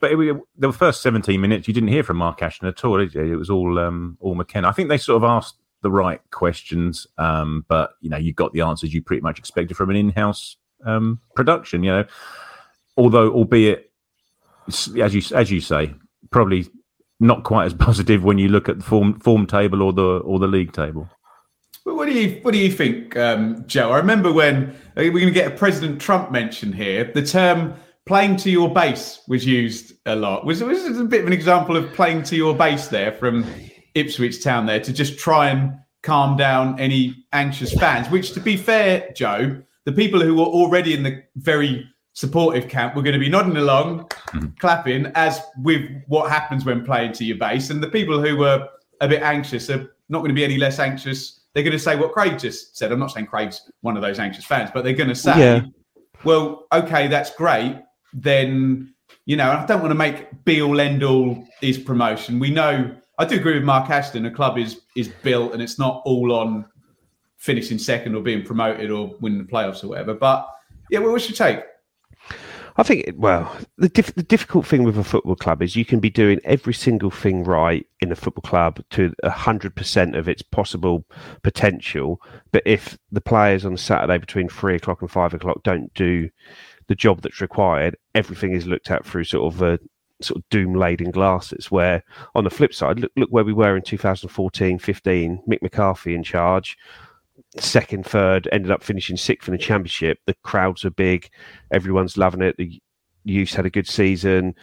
but 0.00 0.12
it, 0.12 0.36
the 0.58 0.72
first 0.72 1.02
17 1.02 1.40
minutes, 1.40 1.68
you 1.68 1.74
didn't 1.74 1.88
hear 1.88 2.02
from 2.02 2.18
Mark 2.18 2.42
Ashton 2.42 2.68
at 2.68 2.84
all, 2.84 2.98
did 2.98 3.14
you? 3.14 3.22
It 3.22 3.36
was 3.36 3.50
all 3.50 3.78
um, 3.78 4.16
all 4.20 4.34
McKenna. 4.34 4.68
I 4.68 4.72
think 4.72 4.88
they 4.88 4.98
sort 4.98 5.22
of 5.22 5.28
asked 5.28 5.56
the 5.82 5.90
right 5.90 6.20
questions, 6.30 7.06
um, 7.18 7.64
but 7.68 7.90
you 8.00 8.10
know, 8.10 8.16
you 8.16 8.32
got 8.32 8.52
the 8.52 8.60
answers 8.60 8.92
you 8.94 9.02
pretty 9.02 9.22
much 9.22 9.38
expected 9.38 9.76
from 9.76 9.90
an 9.90 9.96
in-house 9.96 10.56
um, 10.84 11.20
production. 11.34 11.82
You 11.82 11.90
know, 11.92 12.04
although 12.96 13.32
albeit 13.32 13.90
as 14.68 15.14
you 15.14 15.22
as 15.34 15.50
you 15.50 15.60
say, 15.60 15.94
probably 16.30 16.66
not 17.18 17.44
quite 17.44 17.66
as 17.66 17.74
positive 17.88 18.22
when 18.22 18.38
you 18.38 18.48
look 18.48 18.68
at 18.68 18.78
the 18.78 18.84
form 18.84 19.18
form 19.20 19.46
table 19.46 19.82
or 19.82 19.92
the 19.92 20.02
or 20.02 20.38
the 20.38 20.46
league 20.48 20.72
table. 20.72 21.08
Well, 21.86 21.94
what 21.94 22.06
do 22.06 22.12
you 22.12 22.40
what 22.42 22.50
do 22.50 22.58
you 22.58 22.70
think, 22.70 23.16
um, 23.16 23.64
Joe? 23.68 23.92
I 23.92 23.98
remember 23.98 24.32
when 24.32 24.70
uh, 24.70 24.74
we're 24.96 25.12
going 25.12 25.26
to 25.26 25.30
get 25.30 25.52
a 25.52 25.54
President 25.54 26.00
Trump 26.00 26.32
mention 26.32 26.72
here. 26.72 27.12
The 27.14 27.24
term 27.24 27.74
"playing 28.06 28.38
to 28.38 28.50
your 28.50 28.74
base" 28.74 29.20
was 29.28 29.46
used 29.46 29.92
a 30.04 30.16
lot. 30.16 30.44
Was 30.44 30.60
was 30.64 30.98
a 30.98 31.04
bit 31.04 31.20
of 31.20 31.28
an 31.28 31.32
example 31.32 31.76
of 31.76 31.92
playing 31.92 32.24
to 32.24 32.36
your 32.36 32.56
base 32.56 32.88
there 32.88 33.12
from 33.12 33.46
Ipswich 33.94 34.42
Town 34.42 34.66
there 34.66 34.80
to 34.80 34.92
just 34.92 35.16
try 35.16 35.48
and 35.50 35.78
calm 36.02 36.36
down 36.36 36.78
any 36.80 37.24
anxious 37.32 37.72
fans. 37.72 38.10
Which, 38.10 38.32
to 38.32 38.40
be 38.40 38.56
fair, 38.56 39.12
Joe, 39.14 39.62
the 39.84 39.92
people 39.92 40.20
who 40.20 40.34
were 40.34 40.42
already 40.42 40.92
in 40.92 41.04
the 41.04 41.22
very 41.36 41.88
supportive 42.14 42.68
camp 42.68 42.96
were 42.96 43.02
going 43.02 43.12
to 43.12 43.20
be 43.20 43.28
nodding 43.28 43.58
along, 43.58 44.08
mm-hmm. 44.08 44.48
clapping, 44.58 45.06
as 45.14 45.40
with 45.62 45.88
what 46.08 46.32
happens 46.32 46.64
when 46.64 46.84
playing 46.84 47.12
to 47.12 47.24
your 47.24 47.36
base. 47.36 47.70
And 47.70 47.80
the 47.80 47.90
people 47.90 48.20
who 48.20 48.36
were 48.36 48.66
a 49.00 49.06
bit 49.06 49.22
anxious 49.22 49.70
are 49.70 49.88
not 50.08 50.18
going 50.18 50.30
to 50.30 50.34
be 50.34 50.44
any 50.44 50.58
less 50.58 50.80
anxious. 50.80 51.35
They're 51.56 51.64
going 51.64 51.72
to 51.72 51.78
say 51.78 51.96
what 51.96 52.12
Craig 52.12 52.38
just 52.38 52.76
said. 52.76 52.92
I'm 52.92 52.98
not 52.98 53.12
saying 53.12 53.28
Craig's 53.28 53.70
one 53.80 53.96
of 53.96 54.02
those 54.02 54.18
anxious 54.18 54.44
fans, 54.44 54.68
but 54.74 54.84
they're 54.84 54.92
going 54.92 55.08
to 55.08 55.14
say, 55.14 55.38
yeah. 55.38 55.60
well, 56.22 56.66
okay, 56.70 57.08
that's 57.08 57.34
great. 57.34 57.80
Then, 58.12 58.92
you 59.24 59.38
know, 59.38 59.50
I 59.50 59.64
don't 59.64 59.80
want 59.80 59.90
to 59.90 59.94
make 59.94 60.44
be 60.44 60.60
all 60.60 60.78
end 60.78 61.02
all 61.02 61.42
is 61.62 61.78
promotion. 61.78 62.38
We 62.38 62.50
know, 62.50 62.94
I 63.18 63.24
do 63.24 63.36
agree 63.36 63.54
with 63.54 63.64
Mark 63.64 63.88
Ashton. 63.88 64.26
A 64.26 64.30
club 64.30 64.58
is 64.58 64.82
is 64.96 65.08
built 65.08 65.54
and 65.54 65.62
it's 65.62 65.78
not 65.78 66.02
all 66.04 66.30
on 66.34 66.66
finishing 67.38 67.78
second 67.78 68.14
or 68.14 68.22
being 68.22 68.44
promoted 68.44 68.90
or 68.90 69.16
winning 69.22 69.38
the 69.38 69.50
playoffs 69.50 69.82
or 69.82 69.88
whatever. 69.88 70.12
But 70.12 70.46
yeah, 70.90 70.98
well, 70.98 71.12
what's 71.12 71.26
your 71.26 71.36
take? 71.36 71.64
I 72.78 72.82
think, 72.82 73.10
well, 73.16 73.56
the, 73.78 73.88
dif- 73.88 74.14
the 74.14 74.22
difficult 74.22 74.66
thing 74.66 74.84
with 74.84 74.98
a 74.98 75.04
football 75.04 75.36
club 75.36 75.62
is 75.62 75.76
you 75.76 75.84
can 75.84 75.98
be 75.98 76.10
doing 76.10 76.40
every 76.44 76.74
single 76.74 77.10
thing 77.10 77.42
right 77.42 77.86
in 78.00 78.12
a 78.12 78.16
football 78.16 78.42
club 78.42 78.82
to 78.90 79.14
100% 79.24 80.18
of 80.18 80.28
its 80.28 80.42
possible 80.42 81.06
potential. 81.42 82.20
But 82.52 82.64
if 82.66 82.98
the 83.10 83.22
players 83.22 83.64
on 83.64 83.78
Saturday 83.78 84.18
between 84.18 84.48
three 84.48 84.76
o'clock 84.76 85.00
and 85.00 85.10
five 85.10 85.32
o'clock 85.32 85.62
don't 85.62 85.92
do 85.94 86.28
the 86.88 86.94
job 86.94 87.22
that's 87.22 87.40
required, 87.40 87.96
everything 88.14 88.52
is 88.52 88.66
looked 88.66 88.90
at 88.90 89.06
through 89.06 89.24
sort 89.24 89.54
of 89.54 89.62
a 89.62 89.78
sort 90.20 90.38
of 90.38 90.48
doom 90.50 90.74
laden 90.74 91.10
glasses. 91.10 91.70
Where 91.70 92.02
on 92.34 92.44
the 92.44 92.50
flip 92.50 92.74
side, 92.74 93.00
look, 93.00 93.12
look 93.16 93.30
where 93.30 93.44
we 93.44 93.54
were 93.54 93.76
in 93.76 93.82
2014 93.82 94.78
15, 94.78 95.42
Mick 95.48 95.62
McCarthy 95.62 96.14
in 96.14 96.22
charge 96.22 96.76
second, 97.58 98.06
third, 98.06 98.48
ended 98.52 98.70
up 98.70 98.82
finishing 98.82 99.16
sixth 99.16 99.48
in 99.48 99.52
the 99.52 99.58
championship. 99.58 100.18
The 100.26 100.34
crowds 100.42 100.84
are 100.84 100.90
big, 100.90 101.28
everyone's 101.70 102.16
loving 102.16 102.42
it. 102.42 102.56
The 102.56 102.80
youth 103.24 103.52
had 103.52 103.66
a 103.66 103.70
good 103.70 103.88
season, 103.88 104.54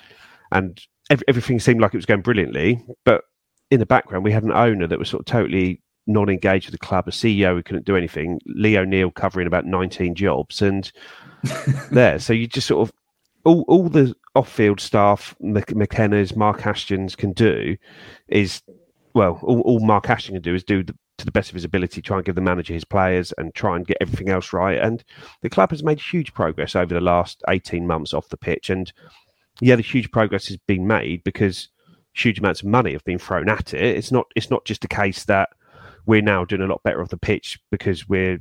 and 0.52 0.82
every, 1.10 1.26
everything 1.28 1.60
seemed 1.60 1.82
like 1.82 1.94
it 1.94 1.98
was 1.98 2.06
going 2.06 2.22
brilliantly. 2.22 2.84
But 3.06 3.24
in 3.72 3.80
the 3.80 3.86
background, 3.86 4.24
we 4.24 4.32
had 4.32 4.44
an 4.44 4.52
owner 4.52 4.88
that 4.88 5.00
was 5.00 5.10
sort 5.10 5.22
of 5.22 5.26
totally 5.26 5.82
non-engaged 6.06 6.68
with 6.68 6.80
the 6.80 6.86
club, 6.86 7.08
a 7.08 7.12
CEO 7.12 7.56
who 7.56 7.64
couldn't 7.64 7.86
do 7.86 7.96
anything, 7.96 8.40
Lee 8.46 8.78
O'Neill 8.78 9.12
covering 9.12 9.48
about 9.48 9.66
19 9.66 10.16
jobs, 10.16 10.62
and 10.62 10.92
there. 11.92 12.20
So 12.20 12.34
you 12.34 12.48
just 12.48 12.68
sort 12.68 12.88
of 12.88 12.94
all 13.46 13.66
all 13.68 13.90
the 13.90 14.16
off-field 14.36 14.80
staff, 14.80 15.36
McKenna's, 15.42 16.36
Mark 16.36 16.66
Ashton's 16.66 17.16
can 17.16 17.34
do 17.34 17.78
is 18.28 18.62
well, 19.14 19.40
all, 19.44 19.62
all 19.62 19.80
Mark 19.80 20.10
Ashton 20.10 20.36
can 20.36 20.42
do 20.42 20.56
is 20.56 20.64
do 20.64 20.84
the, 20.84 20.96
to 21.24 21.26
the 21.26 21.32
best 21.32 21.50
of 21.50 21.56
his 21.56 21.64
ability, 21.64 22.02
try 22.02 22.18
and 22.18 22.26
give 22.26 22.36
the 22.36 22.42
manager 22.42 22.74
his 22.74 22.84
players 22.84 23.34
and 23.38 23.56
try 23.56 23.78
and 23.78 23.88
get 23.88 23.98
everything 24.02 24.30
else 24.30 24.52
right. 24.52 24.78
And 24.78 25.04
the 25.42 25.50
club 25.50 25.72
has 25.72 25.82
made 25.82 26.00
huge 26.00 26.34
progress 26.34 26.76
over 26.76 26.94
the 26.94 27.02
last 27.02 27.42
18 27.48 27.88
months 27.88 28.14
off 28.14 28.28
the 28.28 28.38
pitch. 28.38 28.70
And 28.70 28.92
yeah, 29.62 29.78
the 29.78 29.82
huge 29.82 30.12
progress 30.12 30.48
has 30.48 30.58
been 30.58 30.86
made 30.86 31.24
because 31.24 31.70
huge 32.14 32.40
amounts 32.40 32.60
of 32.60 32.68
money 32.68 32.92
have 32.92 33.06
been 33.06 33.20
thrown 33.20 33.48
at 33.48 33.74
it. 33.74 33.82
It's 33.82 34.12
not 34.12 34.28
it's 34.36 34.50
not 34.50 34.66
just 34.66 34.84
a 34.84 34.90
case 34.90 35.24
that 35.26 35.50
we're 36.06 36.22
now 36.22 36.44
doing 36.44 36.62
a 36.62 36.68
lot 36.68 36.84
better 36.84 37.02
off 37.02 37.10
the 37.10 37.18
pitch 37.18 37.58
because 37.72 38.10
we're 38.10 38.40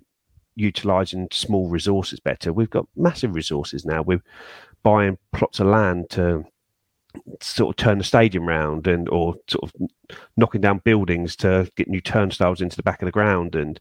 utilizing 0.57 1.28
small 1.30 1.68
resources 1.68 2.18
better. 2.18 2.53
We've 2.53 2.68
got 2.68 2.89
massive 2.97 3.35
resources 3.35 3.85
now. 3.85 4.03
We're 4.03 4.24
buying 4.83 5.18
plots 5.33 5.61
of 5.61 5.68
land 5.68 6.11
to 6.11 6.45
sort 7.40 7.70
of 7.78 7.82
turn 7.82 7.98
the 7.98 8.04
stadium 8.04 8.46
round 8.46 8.86
and 8.86 9.08
or 9.08 9.34
sort 9.48 9.64
of 9.64 9.88
knocking 10.36 10.60
down 10.60 10.78
buildings 10.84 11.36
to 11.36 11.70
get 11.76 11.88
new 11.88 12.00
turnstiles 12.00 12.60
into 12.60 12.76
the 12.76 12.82
back 12.82 13.02
of 13.02 13.06
the 13.06 13.12
ground. 13.12 13.54
And 13.54 13.78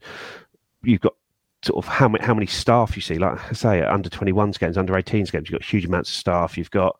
you've 0.82 1.00
got 1.00 1.14
sort 1.64 1.84
of 1.84 1.90
how 1.90 2.08
many 2.08 2.24
how 2.24 2.34
many 2.34 2.46
staff 2.46 2.96
you 2.96 3.02
see. 3.02 3.18
Like 3.18 3.38
I 3.50 3.52
say 3.52 3.82
under 3.82 4.08
21s 4.08 4.58
games 4.58 4.76
under 4.76 4.94
18s 4.94 5.30
games 5.30 5.50
you've 5.50 5.60
got 5.60 5.64
huge 5.64 5.84
amounts 5.84 6.10
of 6.10 6.16
staff. 6.16 6.58
You've 6.58 6.70
got 6.70 6.98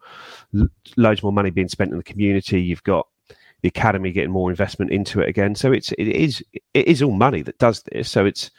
loads 0.97 1.23
more 1.23 1.33
money 1.33 1.51
being 1.51 1.69
spent 1.69 1.91
in 1.91 1.99
the 1.99 2.05
community. 2.05 2.61
You've 2.61 2.85
got 2.85 3.07
the 3.63 3.69
academy 3.69 4.13
getting 4.13 4.31
more 4.31 4.51
investment 4.51 4.91
into 4.91 5.21
it 5.21 5.29
again. 5.29 5.55
So 5.55 5.73
it's 5.73 5.93
it 5.93 6.09
is 6.09 6.43
it 6.75 6.87
is 6.87 7.03
all 7.03 7.13
money 7.13 7.43
that 7.43 7.59
does 7.59 7.83
this. 7.83 8.11
So 8.11 8.25
it's 8.25 8.51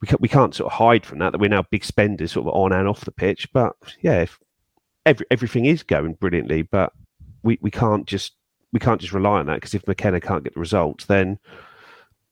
we 0.00 0.08
can't, 0.08 0.20
we 0.20 0.28
can't 0.28 0.54
sort 0.54 0.72
of 0.72 0.78
hide 0.78 1.06
from 1.06 1.20
that 1.20 1.30
that 1.32 1.40
we're 1.40 1.48
now 1.48 1.64
big 1.70 1.84
spenders 1.84 2.32
sort 2.32 2.46
of 2.46 2.54
on 2.54 2.72
and 2.72 2.88
off 2.88 3.04
the 3.04 3.12
pitch. 3.12 3.52
But 3.52 3.74
yeah 4.00 4.26
every, 5.06 5.26
everything 5.30 5.66
is 5.66 5.82
going 5.82 6.14
brilliantly 6.14 6.62
but 6.62 6.92
we, 7.42 7.58
we 7.60 7.70
can't 7.70 8.06
just 8.06 8.32
we 8.72 8.80
can't 8.80 9.00
just 9.00 9.12
rely 9.12 9.38
on 9.38 9.46
that 9.46 9.56
because 9.56 9.74
if 9.74 9.86
McKenna 9.86 10.20
can't 10.20 10.44
get 10.44 10.54
the 10.54 10.60
results, 10.60 11.04
then 11.06 11.38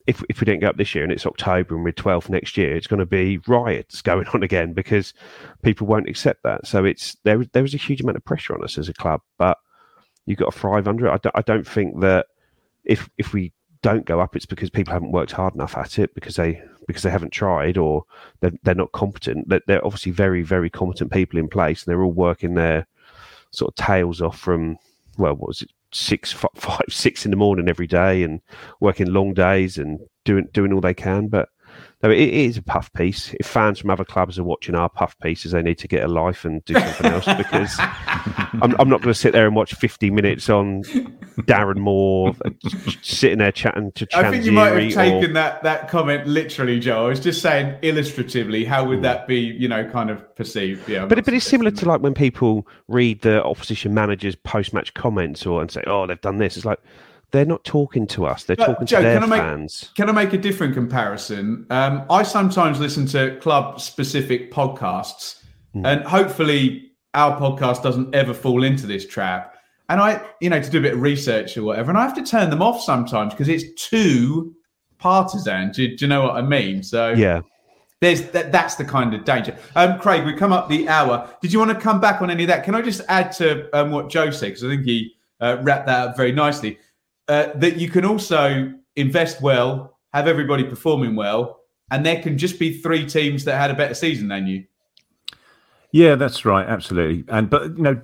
if 0.07 0.23
if 0.29 0.41
we 0.41 0.45
don't 0.45 0.61
go 0.61 0.69
up 0.69 0.77
this 0.77 0.95
year 0.95 1.05
and 1.05 1.13
it's 1.13 1.27
October 1.27 1.75
and 1.75 1.85
we're 1.85 1.93
12th 1.93 2.29
next 2.29 2.57
year, 2.57 2.75
it's 2.75 2.87
going 2.87 3.01
to 3.01 3.07
be 3.07 3.39
riots 3.47 4.03
going 4.03 4.27
on 4.29 4.43
again 4.43 4.73
because 4.73 5.15
people 5.63 5.87
won't 5.87 6.09
accept 6.09 6.43
that. 6.43 6.67
So 6.67 6.85
it's 6.85 7.17
there 7.25 7.45
there 7.53 7.65
is 7.65 7.75
a 7.75 7.79
huge 7.79 8.01
amount 8.01 8.17
of 8.17 8.25
pressure 8.25 8.55
on 8.55 8.65
us 8.65 8.79
as 8.79 8.89
a 8.89 8.95
club, 8.95 9.21
but 9.39 9.59
you've 10.27 10.39
got 10.39 10.53
to 10.53 10.59
thrive 10.59 10.89
under 10.89 11.07
it. 11.07 11.13
I 11.13 11.19
don't, 11.19 11.37
I 11.37 11.43
don't 11.43 11.67
think 11.67 12.01
that 12.01 12.27
if 12.85 13.09
if 13.19 13.33
we 13.33 13.53
don't 13.83 14.05
go 14.05 14.21
up, 14.21 14.37
it's 14.37 14.47
because 14.47 14.71
people 14.71 14.93
haven't 14.93 15.13
worked 15.13 15.33
hard 15.33 15.55
enough 15.55 15.77
at 15.77 15.99
it 15.99 16.15
because 16.15 16.37
they 16.37 16.63
because 16.87 17.03
they 17.03 17.11
haven't 17.11 17.33
tried 17.33 17.79
or 17.79 18.05
they're, 18.41 18.53
they're 18.63 18.75
not 18.75 18.93
competent. 18.93 19.49
They're, 19.49 19.63
they're 19.67 19.85
obviously 19.85 20.13
very 20.13 20.43
very 20.43 20.71
competent 20.71 21.13
people 21.13 21.39
in 21.39 21.49
place, 21.49 21.83
and 21.83 21.91
they're 21.91 22.03
all 22.03 22.13
working 22.13 22.55
their 22.55 22.87
sort 23.53 23.71
of 23.71 23.75
tails 23.85 24.21
off 24.21 24.39
from 24.39 24.79
well, 25.21 25.35
what 25.35 25.49
was 25.49 25.63
it, 25.63 25.71
six, 25.93 26.33
five, 26.55 26.87
six 26.89 27.25
in 27.25 27.31
the 27.31 27.37
morning 27.37 27.69
every 27.69 27.87
day, 27.87 28.23
and 28.23 28.41
working 28.81 29.13
long 29.13 29.35
days 29.35 29.79
and 29.79 30.01
doing 30.25 30.49
doing 30.53 30.73
all 30.73 30.81
they 30.81 30.95
can. 30.95 31.29
But 31.29 31.49
no, 32.03 32.11
it, 32.11 32.19
it 32.19 32.33
is 32.33 32.57
a 32.57 32.63
puff 32.63 32.91
piece. 32.95 33.35
If 33.39 33.47
fans 33.47 33.79
from 33.79 33.91
other 33.91 34.07
clubs 34.07 34.39
are 34.39 34.45
watching 34.45 34.75
our 34.75 34.89
puff 34.89 35.19
pieces, 35.19 35.53
they 35.53 35.63
need 35.63 35.79
to 35.79 35.89
get 35.89 36.03
a 36.03 36.09
life 36.09 36.47
and 36.47 36.65
do 36.65 36.73
something 36.75 37.07
else 37.07 37.27
because 37.37 37.77
I'm, 37.79 38.75
I'm, 38.79 38.89
not 38.89 39.03
going 39.03 39.13
to 39.13 39.15
sit 39.15 39.33
there 39.33 39.47
and 39.47 39.55
watch 39.55 39.75
50 39.75 40.11
minutes 40.11 40.49
on 40.49 40.83
Darren 41.43 41.77
Moore 41.77 42.33
sitting 43.03 43.39
there 43.39 43.53
chatting 43.53 43.93
to 43.93 44.07
Chansiri 44.07 44.25
I 44.25 44.31
think 44.31 44.45
you 44.45 44.53
might 44.53 44.71
have 44.71 44.93
taken 44.95 45.31
or... 45.31 45.35
that, 45.35 45.63
that 45.63 45.89
comment 45.89 46.27
literally, 46.27 46.81
Joe. 46.81 47.05
I 47.05 47.09
was 47.09 47.21
just 47.21 47.43
saying 47.43 47.77
illustratively, 47.83 48.65
how 48.65 48.87
would 48.87 49.03
that 49.03 49.27
be, 49.27 49.39
you 49.39 49.69
know, 49.69 49.85
kind 49.91 50.09
of 50.09 50.35
perceived? 50.37 50.89
Yeah, 50.89 51.05
but, 51.05 51.23
but 51.23 51.35
it's 51.35 51.45
similar 51.45 51.71
to 51.71 51.87
like 51.87 52.01
when 52.01 52.15
people 52.15 52.67
read 52.89 53.21
the 53.21 53.45
opposition 53.45 53.93
manager's 53.93 54.37
post 54.37 54.73
match 54.73 54.95
comments 54.95 55.45
or 55.45 55.61
and 55.61 55.71
say, 55.71 55.83
oh, 55.87 56.07
they've 56.07 56.21
done 56.23 56.39
this. 56.39 56.57
It's 56.57 56.65
like, 56.65 56.81
they're 57.31 57.45
not 57.45 57.65
talking 57.65 58.07
to 58.09 58.27
us. 58.27 58.45
They're 58.45 58.57
but, 58.57 58.67
talking 58.67 58.87
Joe, 58.87 58.99
to 58.99 59.03
their 59.03 59.21
can 59.21 59.29
make, 59.29 59.41
fans. 59.41 59.91
Can 59.95 60.09
I 60.09 60.13
make 60.13 60.33
a 60.33 60.39
different 60.39 60.75
comparison? 60.75 61.67
Um, 61.71 62.05
I 62.11 62.23
sometimes 62.23 62.81
listen 62.81 63.07
to 63.09 63.37
club 63.41 63.81
specific 63.81 64.53
podcasts, 64.53 65.43
mm. 65.75 65.87
and 65.87 66.03
hopefully 66.05 66.93
our 67.15 67.39
podcast 67.39 67.83
doesn't 67.83 68.15
ever 68.15 68.35
fall 68.35 68.65
into 68.65 68.87
this 68.87 69.07
trap. 69.07 69.57
And 69.89 70.01
I, 70.01 70.25
you 70.41 70.51
know, 70.51 70.61
to 70.61 70.71
do 70.71 70.79
a 70.79 70.83
bit 70.83 70.95
of 70.95 71.03
research 71.03 71.57
or 71.57 71.65
whatever, 71.65 71.91
and 71.91 71.99
I 71.99 72.03
have 72.03 72.15
to 72.15 72.25
turn 72.25 72.51
them 72.51 72.63
off 72.63 72.81
sometimes 72.81 73.35
because 73.35 73.49
it's 73.49 73.65
too 73.75 74.55
partisan. 74.99 75.73
Do, 75.73 75.97
do, 75.97 76.05
you 76.05 76.09
know 76.09 76.23
what 76.23 76.37
I 76.37 76.43
mean? 76.43 76.83
So 76.83 77.13
yeah. 77.13 77.41
There's 78.01 78.23
that, 78.31 78.51
that's 78.51 78.77
the 78.77 78.85
kind 78.87 79.13
of 79.13 79.27
danger. 79.27 79.55
Um, 79.77 79.99
Craig, 79.99 80.25
we 80.25 80.35
come 80.35 80.55
up 80.55 80.71
the 80.71 80.89
hour. 80.89 81.29
Did 81.43 81.53
you 81.53 81.59
want 81.59 81.71
to 81.73 81.79
come 81.79 82.01
back 82.01 82.23
on 82.23 82.31
any 82.31 82.45
of 82.45 82.49
that? 82.49 82.65
Can 82.65 82.75
I 82.75 82.81
just 82.81 83.03
add 83.09 83.31
to 83.33 83.69
um, 83.79 83.91
what 83.91 84.09
Joe 84.09 84.31
said? 84.31 84.47
Because 84.47 84.65
I 84.65 84.69
think 84.69 84.87
he 84.87 85.15
uh, 85.39 85.59
wrapped 85.61 85.87
that 85.87 86.09
up 86.09 86.17
very 86.17 86.33
nicely 86.33 86.79
uh, 87.31 87.53
that 87.55 87.77
you 87.77 87.89
can 87.89 88.05
also 88.05 88.73
invest 88.97 89.41
well, 89.41 89.97
have 90.13 90.27
everybody 90.27 90.65
performing 90.65 91.15
well, 91.15 91.61
and 91.93 92.05
there 92.05 92.21
can 92.21 92.37
just 92.37 92.59
be 92.59 92.77
three 92.79 93.07
teams 93.07 93.45
that 93.45 93.57
had 93.57 93.71
a 93.71 93.75
better 93.75 93.95
season 93.95 94.27
than 94.27 94.49
you. 94.49 94.65
Yeah, 95.93 96.17
that's 96.17 96.45
right, 96.45 96.67
absolutely. 96.67 97.25
And 97.29 97.49
but 97.49 97.77
you 97.77 97.83
know, 97.85 98.01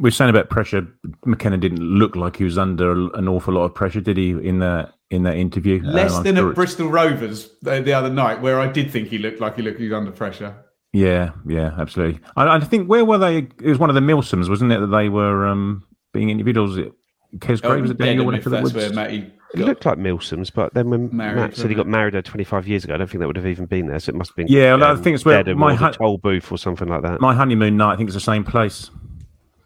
we're 0.00 0.10
saying 0.10 0.30
about 0.30 0.48
pressure. 0.48 0.86
McKenna 1.26 1.58
didn't 1.58 1.82
look 1.82 2.16
like 2.16 2.36
he 2.36 2.44
was 2.44 2.56
under 2.56 2.92
an 3.14 3.28
awful 3.28 3.52
lot 3.52 3.64
of 3.64 3.74
pressure, 3.74 4.00
did 4.00 4.16
he? 4.16 4.30
In 4.30 4.60
that 4.60 4.94
in 5.10 5.24
that 5.24 5.36
interview, 5.36 5.82
less 5.82 6.14
um, 6.14 6.22
than 6.22 6.38
at 6.38 6.54
Bristol 6.54 6.88
Rovers 6.88 7.50
the, 7.60 7.82
the, 7.82 7.92
other 7.92 8.10
night, 8.10 8.40
where 8.40 8.60
I 8.60 8.66
did 8.66 8.90
think 8.90 9.08
he 9.08 9.18
looked 9.18 9.40
like 9.40 9.56
he 9.56 9.62
looked 9.62 9.78
he 9.78 9.88
was 9.88 9.92
under 9.92 10.10
pressure. 10.10 10.54
Yeah, 10.94 11.32
yeah, 11.46 11.74
absolutely. 11.78 12.20
I, 12.36 12.56
I 12.56 12.60
think 12.60 12.88
where 12.88 13.04
were 13.04 13.18
they? 13.18 13.38
It 13.38 13.62
was 13.66 13.78
one 13.78 13.90
of 13.90 13.94
the 13.94 14.00
Milsoms, 14.00 14.48
wasn't 14.48 14.72
it? 14.72 14.80
That 14.80 14.86
they 14.86 15.10
were 15.10 15.46
um, 15.46 15.84
being 16.14 16.30
interviewed, 16.30 16.56
or 16.56 16.62
was 16.62 16.78
it 16.78 16.92
Kesgrave, 17.38 17.64
Oh, 17.78 17.80
was 17.82 17.90
it 17.90 17.98
Daniel? 17.98 18.14
Dedham, 18.16 18.26
Went 18.26 18.38
if 18.38 18.44
for 18.44 18.50
the 18.50 18.56
that's 18.56 18.72
woods? 18.74 18.86
where 18.86 18.92
Matty 18.94 19.32
It 19.54 19.60
looked 19.60 19.84
like 19.86 19.98
Milsom's, 19.98 20.50
but 20.50 20.74
then 20.74 20.90
when 20.90 21.14
Married, 21.14 21.36
Matt 21.36 21.56
said 21.56 21.70
he 21.70 21.74
got 21.76 21.86
married 21.86 22.14
at 22.14 22.24
25 22.24 22.66
years 22.68 22.84
ago, 22.84 22.94
I 22.94 22.96
don't 22.98 23.08
think 23.08 23.20
that 23.20 23.26
would 23.26 23.36
have 23.36 23.46
even 23.46 23.66
been 23.66 23.86
there. 23.86 23.98
So 24.00 24.10
it 24.10 24.16
must 24.16 24.30
have 24.30 24.36
been. 24.36 24.46
Yeah, 24.48 24.74
well, 24.74 24.96
I 24.96 25.00
think 25.00 25.14
it's 25.14 25.24
where 25.24 25.42
Dedham 25.42 25.58
my 25.58 25.72
or 25.72 25.76
hu- 25.76 25.84
Talbooth 25.86 26.50
or 26.52 26.58
something 26.58 26.88
like 26.88 27.02
that. 27.02 27.20
My 27.20 27.34
honeymoon 27.34 27.76
night, 27.76 27.94
I 27.94 27.96
think 27.96 28.08
it's 28.08 28.14
the 28.14 28.20
same 28.20 28.44
place. 28.44 28.90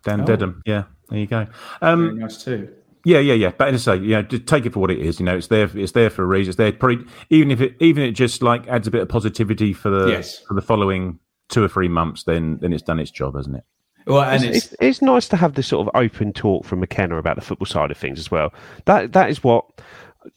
Down 0.02 0.20
Oh. 0.22 0.24
Dedham. 0.26 0.62
Yeah, 0.66 0.84
there 1.08 1.18
you 1.18 1.26
go. 1.26 1.46
Very 1.80 1.92
Um, 1.92 2.18
nice 2.18 2.42
too. 2.44 2.68
yeah, 3.04 3.18
yeah, 3.20 3.34
yeah. 3.34 3.52
But 3.56 3.68
as 3.74 3.88
I 3.88 3.96
say, 3.96 4.02
you 4.02 4.10
know, 4.10 4.22
just 4.22 4.46
take 4.46 4.66
it 4.66 4.72
for 4.74 4.80
what 4.80 4.90
it 4.90 4.98
is. 4.98 5.18
You 5.20 5.24
know, 5.26 5.36
it's 5.36 5.46
there. 5.48 5.70
It's 5.74 5.92
there 5.92 6.10
for 6.10 6.22
a 6.22 6.26
reason. 6.26 6.50
It's 6.50 6.56
there. 6.58 6.72
Probably 6.72 7.04
even 7.30 7.50
if 7.50 7.60
it 7.62 7.74
even 7.80 8.02
if 8.02 8.10
it 8.10 8.12
just 8.12 8.42
like 8.42 8.66
adds 8.68 8.86
a 8.86 8.90
bit 8.90 9.00
of 9.02 9.08
positivity 9.08 9.72
for 9.72 9.88
the 9.90 10.08
Yes. 10.10 10.40
for 10.46 10.52
the 10.54 10.60
following 10.62 11.18
two 11.48 11.62
or 11.62 11.68
three 11.68 11.88
months. 11.88 12.24
Then 12.24 12.58
then 12.60 12.72
it's 12.74 12.82
done 12.82 13.00
its 13.00 13.10
job, 13.10 13.34
hasn't 13.36 13.56
it? 13.56 13.64
Well, 14.06 14.22
and 14.22 14.44
it's, 14.44 14.56
it's, 14.56 14.66
it's, 14.66 14.76
it's 14.80 15.02
nice 15.02 15.28
to 15.28 15.36
have 15.36 15.54
this 15.54 15.66
sort 15.68 15.86
of 15.88 15.94
open 15.94 16.32
talk 16.32 16.64
from 16.64 16.80
McKenna 16.80 17.16
about 17.18 17.36
the 17.36 17.42
football 17.42 17.66
side 17.66 17.90
of 17.90 17.96
things 17.96 18.18
as 18.18 18.30
well. 18.30 18.52
That 18.84 19.12
that 19.12 19.30
is 19.30 19.42
what 19.42 19.64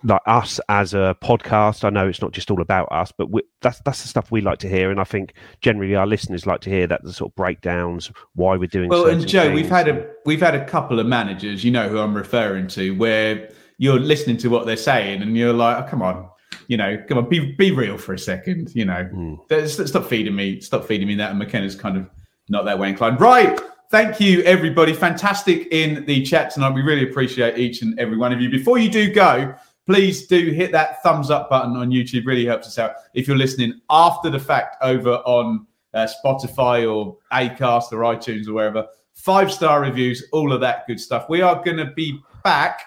like 0.03 0.21
us 0.25 0.59
as 0.69 0.93
a 0.93 1.15
podcast. 1.21 1.83
I 1.83 1.89
know 1.89 2.07
it's 2.07 2.21
not 2.21 2.31
just 2.31 2.51
all 2.51 2.61
about 2.61 2.91
us, 2.91 3.11
but 3.11 3.29
we, 3.29 3.41
that's 3.61 3.79
that's 3.81 4.01
the 4.01 4.07
stuff 4.07 4.31
we 4.31 4.41
like 4.41 4.59
to 4.59 4.69
hear, 4.69 4.91
and 4.91 4.99
I 4.99 5.03
think 5.03 5.33
generally 5.61 5.95
our 5.95 6.07
listeners 6.07 6.45
like 6.45 6.61
to 6.61 6.69
hear 6.69 6.87
that 6.87 7.03
the 7.03 7.13
sort 7.13 7.31
of 7.31 7.35
breakdowns, 7.35 8.11
why 8.35 8.55
we're 8.57 8.67
doing. 8.67 8.89
well, 8.89 9.07
and 9.07 9.27
Joe, 9.27 9.51
we've 9.51 9.69
had 9.69 9.87
a 9.87 10.07
we've 10.25 10.41
had 10.41 10.55
a 10.55 10.65
couple 10.65 10.99
of 10.99 11.05
managers, 11.07 11.63
you 11.63 11.71
know, 11.71 11.89
who 11.89 11.99
I'm 11.99 12.15
referring 12.15 12.67
to, 12.69 12.91
where 12.91 13.49
you're 13.77 13.99
listening 13.99 14.37
to 14.37 14.49
what 14.49 14.65
they're 14.65 14.75
saying, 14.77 15.21
and 15.21 15.37
you're 15.37 15.53
like, 15.53 15.83
oh, 15.83 15.87
come 15.89 16.01
on, 16.01 16.29
you 16.67 16.77
know, 16.77 17.01
come 17.07 17.17
on, 17.17 17.29
be 17.29 17.53
be 17.53 17.71
real 17.71 17.97
for 17.97 18.13
a 18.13 18.19
second, 18.19 18.71
you 18.75 18.85
know. 18.85 19.03
Hmm. 19.03 19.35
There's- 19.49 19.75
stop 19.89 20.05
feeding 20.05 20.35
me, 20.35 20.59
stop 20.61 20.85
feeding 20.85 21.07
me 21.07 21.15
that. 21.15 21.29
And 21.31 21.39
McKenna's 21.39 21.75
kind 21.75 21.97
of 21.97 22.09
not 22.49 22.65
that 22.65 22.77
way 22.77 22.89
inclined, 22.89 23.19
right? 23.19 23.59
Thank 23.89 24.19
you, 24.19 24.41
everybody. 24.41 24.93
Fantastic 24.93 25.67
in 25.71 26.05
the 26.05 26.23
chat 26.23 26.51
tonight. 26.51 26.73
We 26.73 26.81
really 26.81 27.09
appreciate 27.09 27.57
each 27.57 27.81
and 27.81 27.97
every 27.99 28.17
one 28.17 28.33
of 28.33 28.41
you. 28.41 28.49
Before 28.49 28.77
you 28.77 28.89
do 28.89 29.13
go, 29.13 29.55
please 29.85 30.27
do 30.27 30.51
hit 30.51 30.71
that 30.73 31.01
thumbs 31.03 31.29
up 31.29 31.49
button 31.49 31.77
on 31.77 31.89
YouTube. 31.89 32.25
Really 32.25 32.45
helps 32.45 32.67
us 32.67 32.77
out. 32.77 32.95
If 33.13 33.27
you're 33.27 33.37
listening 33.37 33.79
after 33.89 34.29
the 34.29 34.39
fact 34.39 34.75
over 34.81 35.15
on 35.25 35.65
uh, 35.93 36.07
Spotify 36.23 36.93
or 36.93 37.17
Acast 37.31 37.93
or 37.93 37.99
iTunes 37.99 38.47
or 38.47 38.53
wherever, 38.53 38.85
five 39.13 39.51
star 39.51 39.81
reviews, 39.81 40.27
all 40.31 40.51
of 40.51 40.61
that 40.61 40.85
good 40.87 40.99
stuff. 40.99 41.29
We 41.29 41.41
are 41.41 41.63
going 41.63 41.77
to 41.77 41.91
be 41.91 42.19
back 42.43 42.81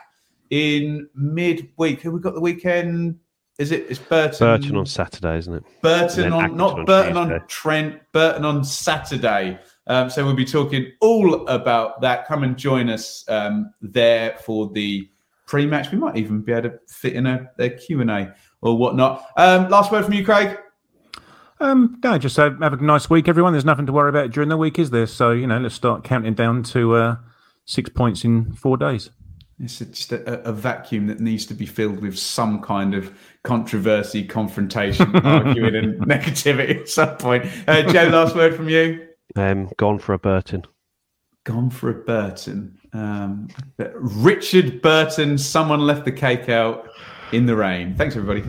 in 0.51 1.09
midweek. 1.15 2.03
Have 2.03 2.13
we 2.13 2.21
got 2.21 2.35
the 2.35 2.41
weekend? 2.41 3.19
Is 3.61 3.73
it? 3.73 3.85
It's 3.91 3.99
Burton. 3.99 4.39
Burton 4.39 4.77
on 4.79 4.87
Saturday, 4.87 5.37
isn't 5.37 5.53
it? 5.53 5.65
Burton 5.83 6.33
on 6.33 6.53
Accrington 6.53 6.57
not 6.57 6.79
on 6.79 6.85
Burton 6.87 7.17
on 7.19 7.29
Tuesday. 7.29 7.45
Trent, 7.47 8.01
Burton 8.13 8.45
on 8.47 8.65
Saturday. 8.65 9.59
Um, 9.87 10.09
so 10.09 10.25
we'll 10.25 10.35
be 10.35 10.47
talking 10.47 10.91
all 11.03 11.47
about 11.47 12.01
that. 12.01 12.27
Come 12.27 12.43
and 12.43 12.57
join 12.57 12.89
us 12.89 13.23
um, 13.29 13.71
there 13.83 14.39
for 14.47 14.71
the 14.71 15.07
pre-match. 15.47 15.93
We 15.93 15.99
might 15.99 16.17
even 16.17 16.41
be 16.41 16.53
able 16.53 16.71
to 16.71 16.79
fit 16.89 17.13
in 17.13 17.27
a, 17.27 17.51
a 17.59 17.69
Q 17.69 18.01
and 18.01 18.11
A 18.11 18.35
or 18.63 18.79
whatnot. 18.79 19.27
Um, 19.37 19.69
last 19.69 19.93
word 19.93 20.07
from 20.07 20.15
you, 20.15 20.25
Craig. 20.25 20.57
Um, 21.61 22.01
no, 22.03 22.17
just 22.17 22.39
uh, 22.39 22.53
have 22.63 22.73
a 22.73 22.77
nice 22.79 23.11
week, 23.11 23.29
everyone. 23.29 23.53
There's 23.53 23.67
nothing 23.67 23.85
to 23.85 23.93
worry 23.93 24.09
about 24.09 24.31
during 24.31 24.49
the 24.49 24.57
week, 24.57 24.79
is 24.79 24.89
there? 24.89 25.07
So 25.07 25.33
you 25.33 25.47
know, 25.47 25.59
let's 25.59 25.75
start 25.75 26.03
counting 26.03 26.33
down 26.33 26.63
to 26.63 26.95
uh, 26.95 27.17
six 27.67 27.91
points 27.91 28.25
in 28.25 28.55
four 28.55 28.79
days. 28.79 29.11
It's 29.63 29.79
just 29.79 30.13
a, 30.13 30.41
a 30.49 30.53
vacuum 30.53 31.07
that 31.09 31.21
needs 31.21 31.45
to 31.47 31.55
be 31.55 31.67
filled 31.67 32.01
with 32.01 32.19
some 32.19 32.63
kind 32.63 32.95
of 32.95 33.13
controversy, 33.45 34.25
confrontation, 34.25 35.15
arguing, 35.25 35.75
and 35.75 36.01
negativity 36.01 36.81
at 36.81 36.89
some 36.89 37.17
point. 37.17 37.47
Uh, 37.67 37.83
Joe, 37.83 38.09
last 38.09 38.35
word 38.35 38.55
from 38.55 38.69
you. 38.69 39.07
Um, 39.37 39.71
gone 39.77 39.99
for 39.99 40.13
a 40.13 40.19
Burton. 40.19 40.65
Gone 41.45 41.71
for 41.71 41.91
a 41.91 41.95
Burton. 41.95 42.79
Um, 42.93 43.49
Richard 43.95 44.83
Burton. 44.83 45.39
Someone 45.39 45.81
left 45.81 46.05
the 46.05 46.13
cake 46.13 46.49
out 46.49 46.89
in 47.33 47.47
the 47.47 47.57
rain. 47.57 47.95
Thanks, 47.97 48.17
everybody. 48.17 48.49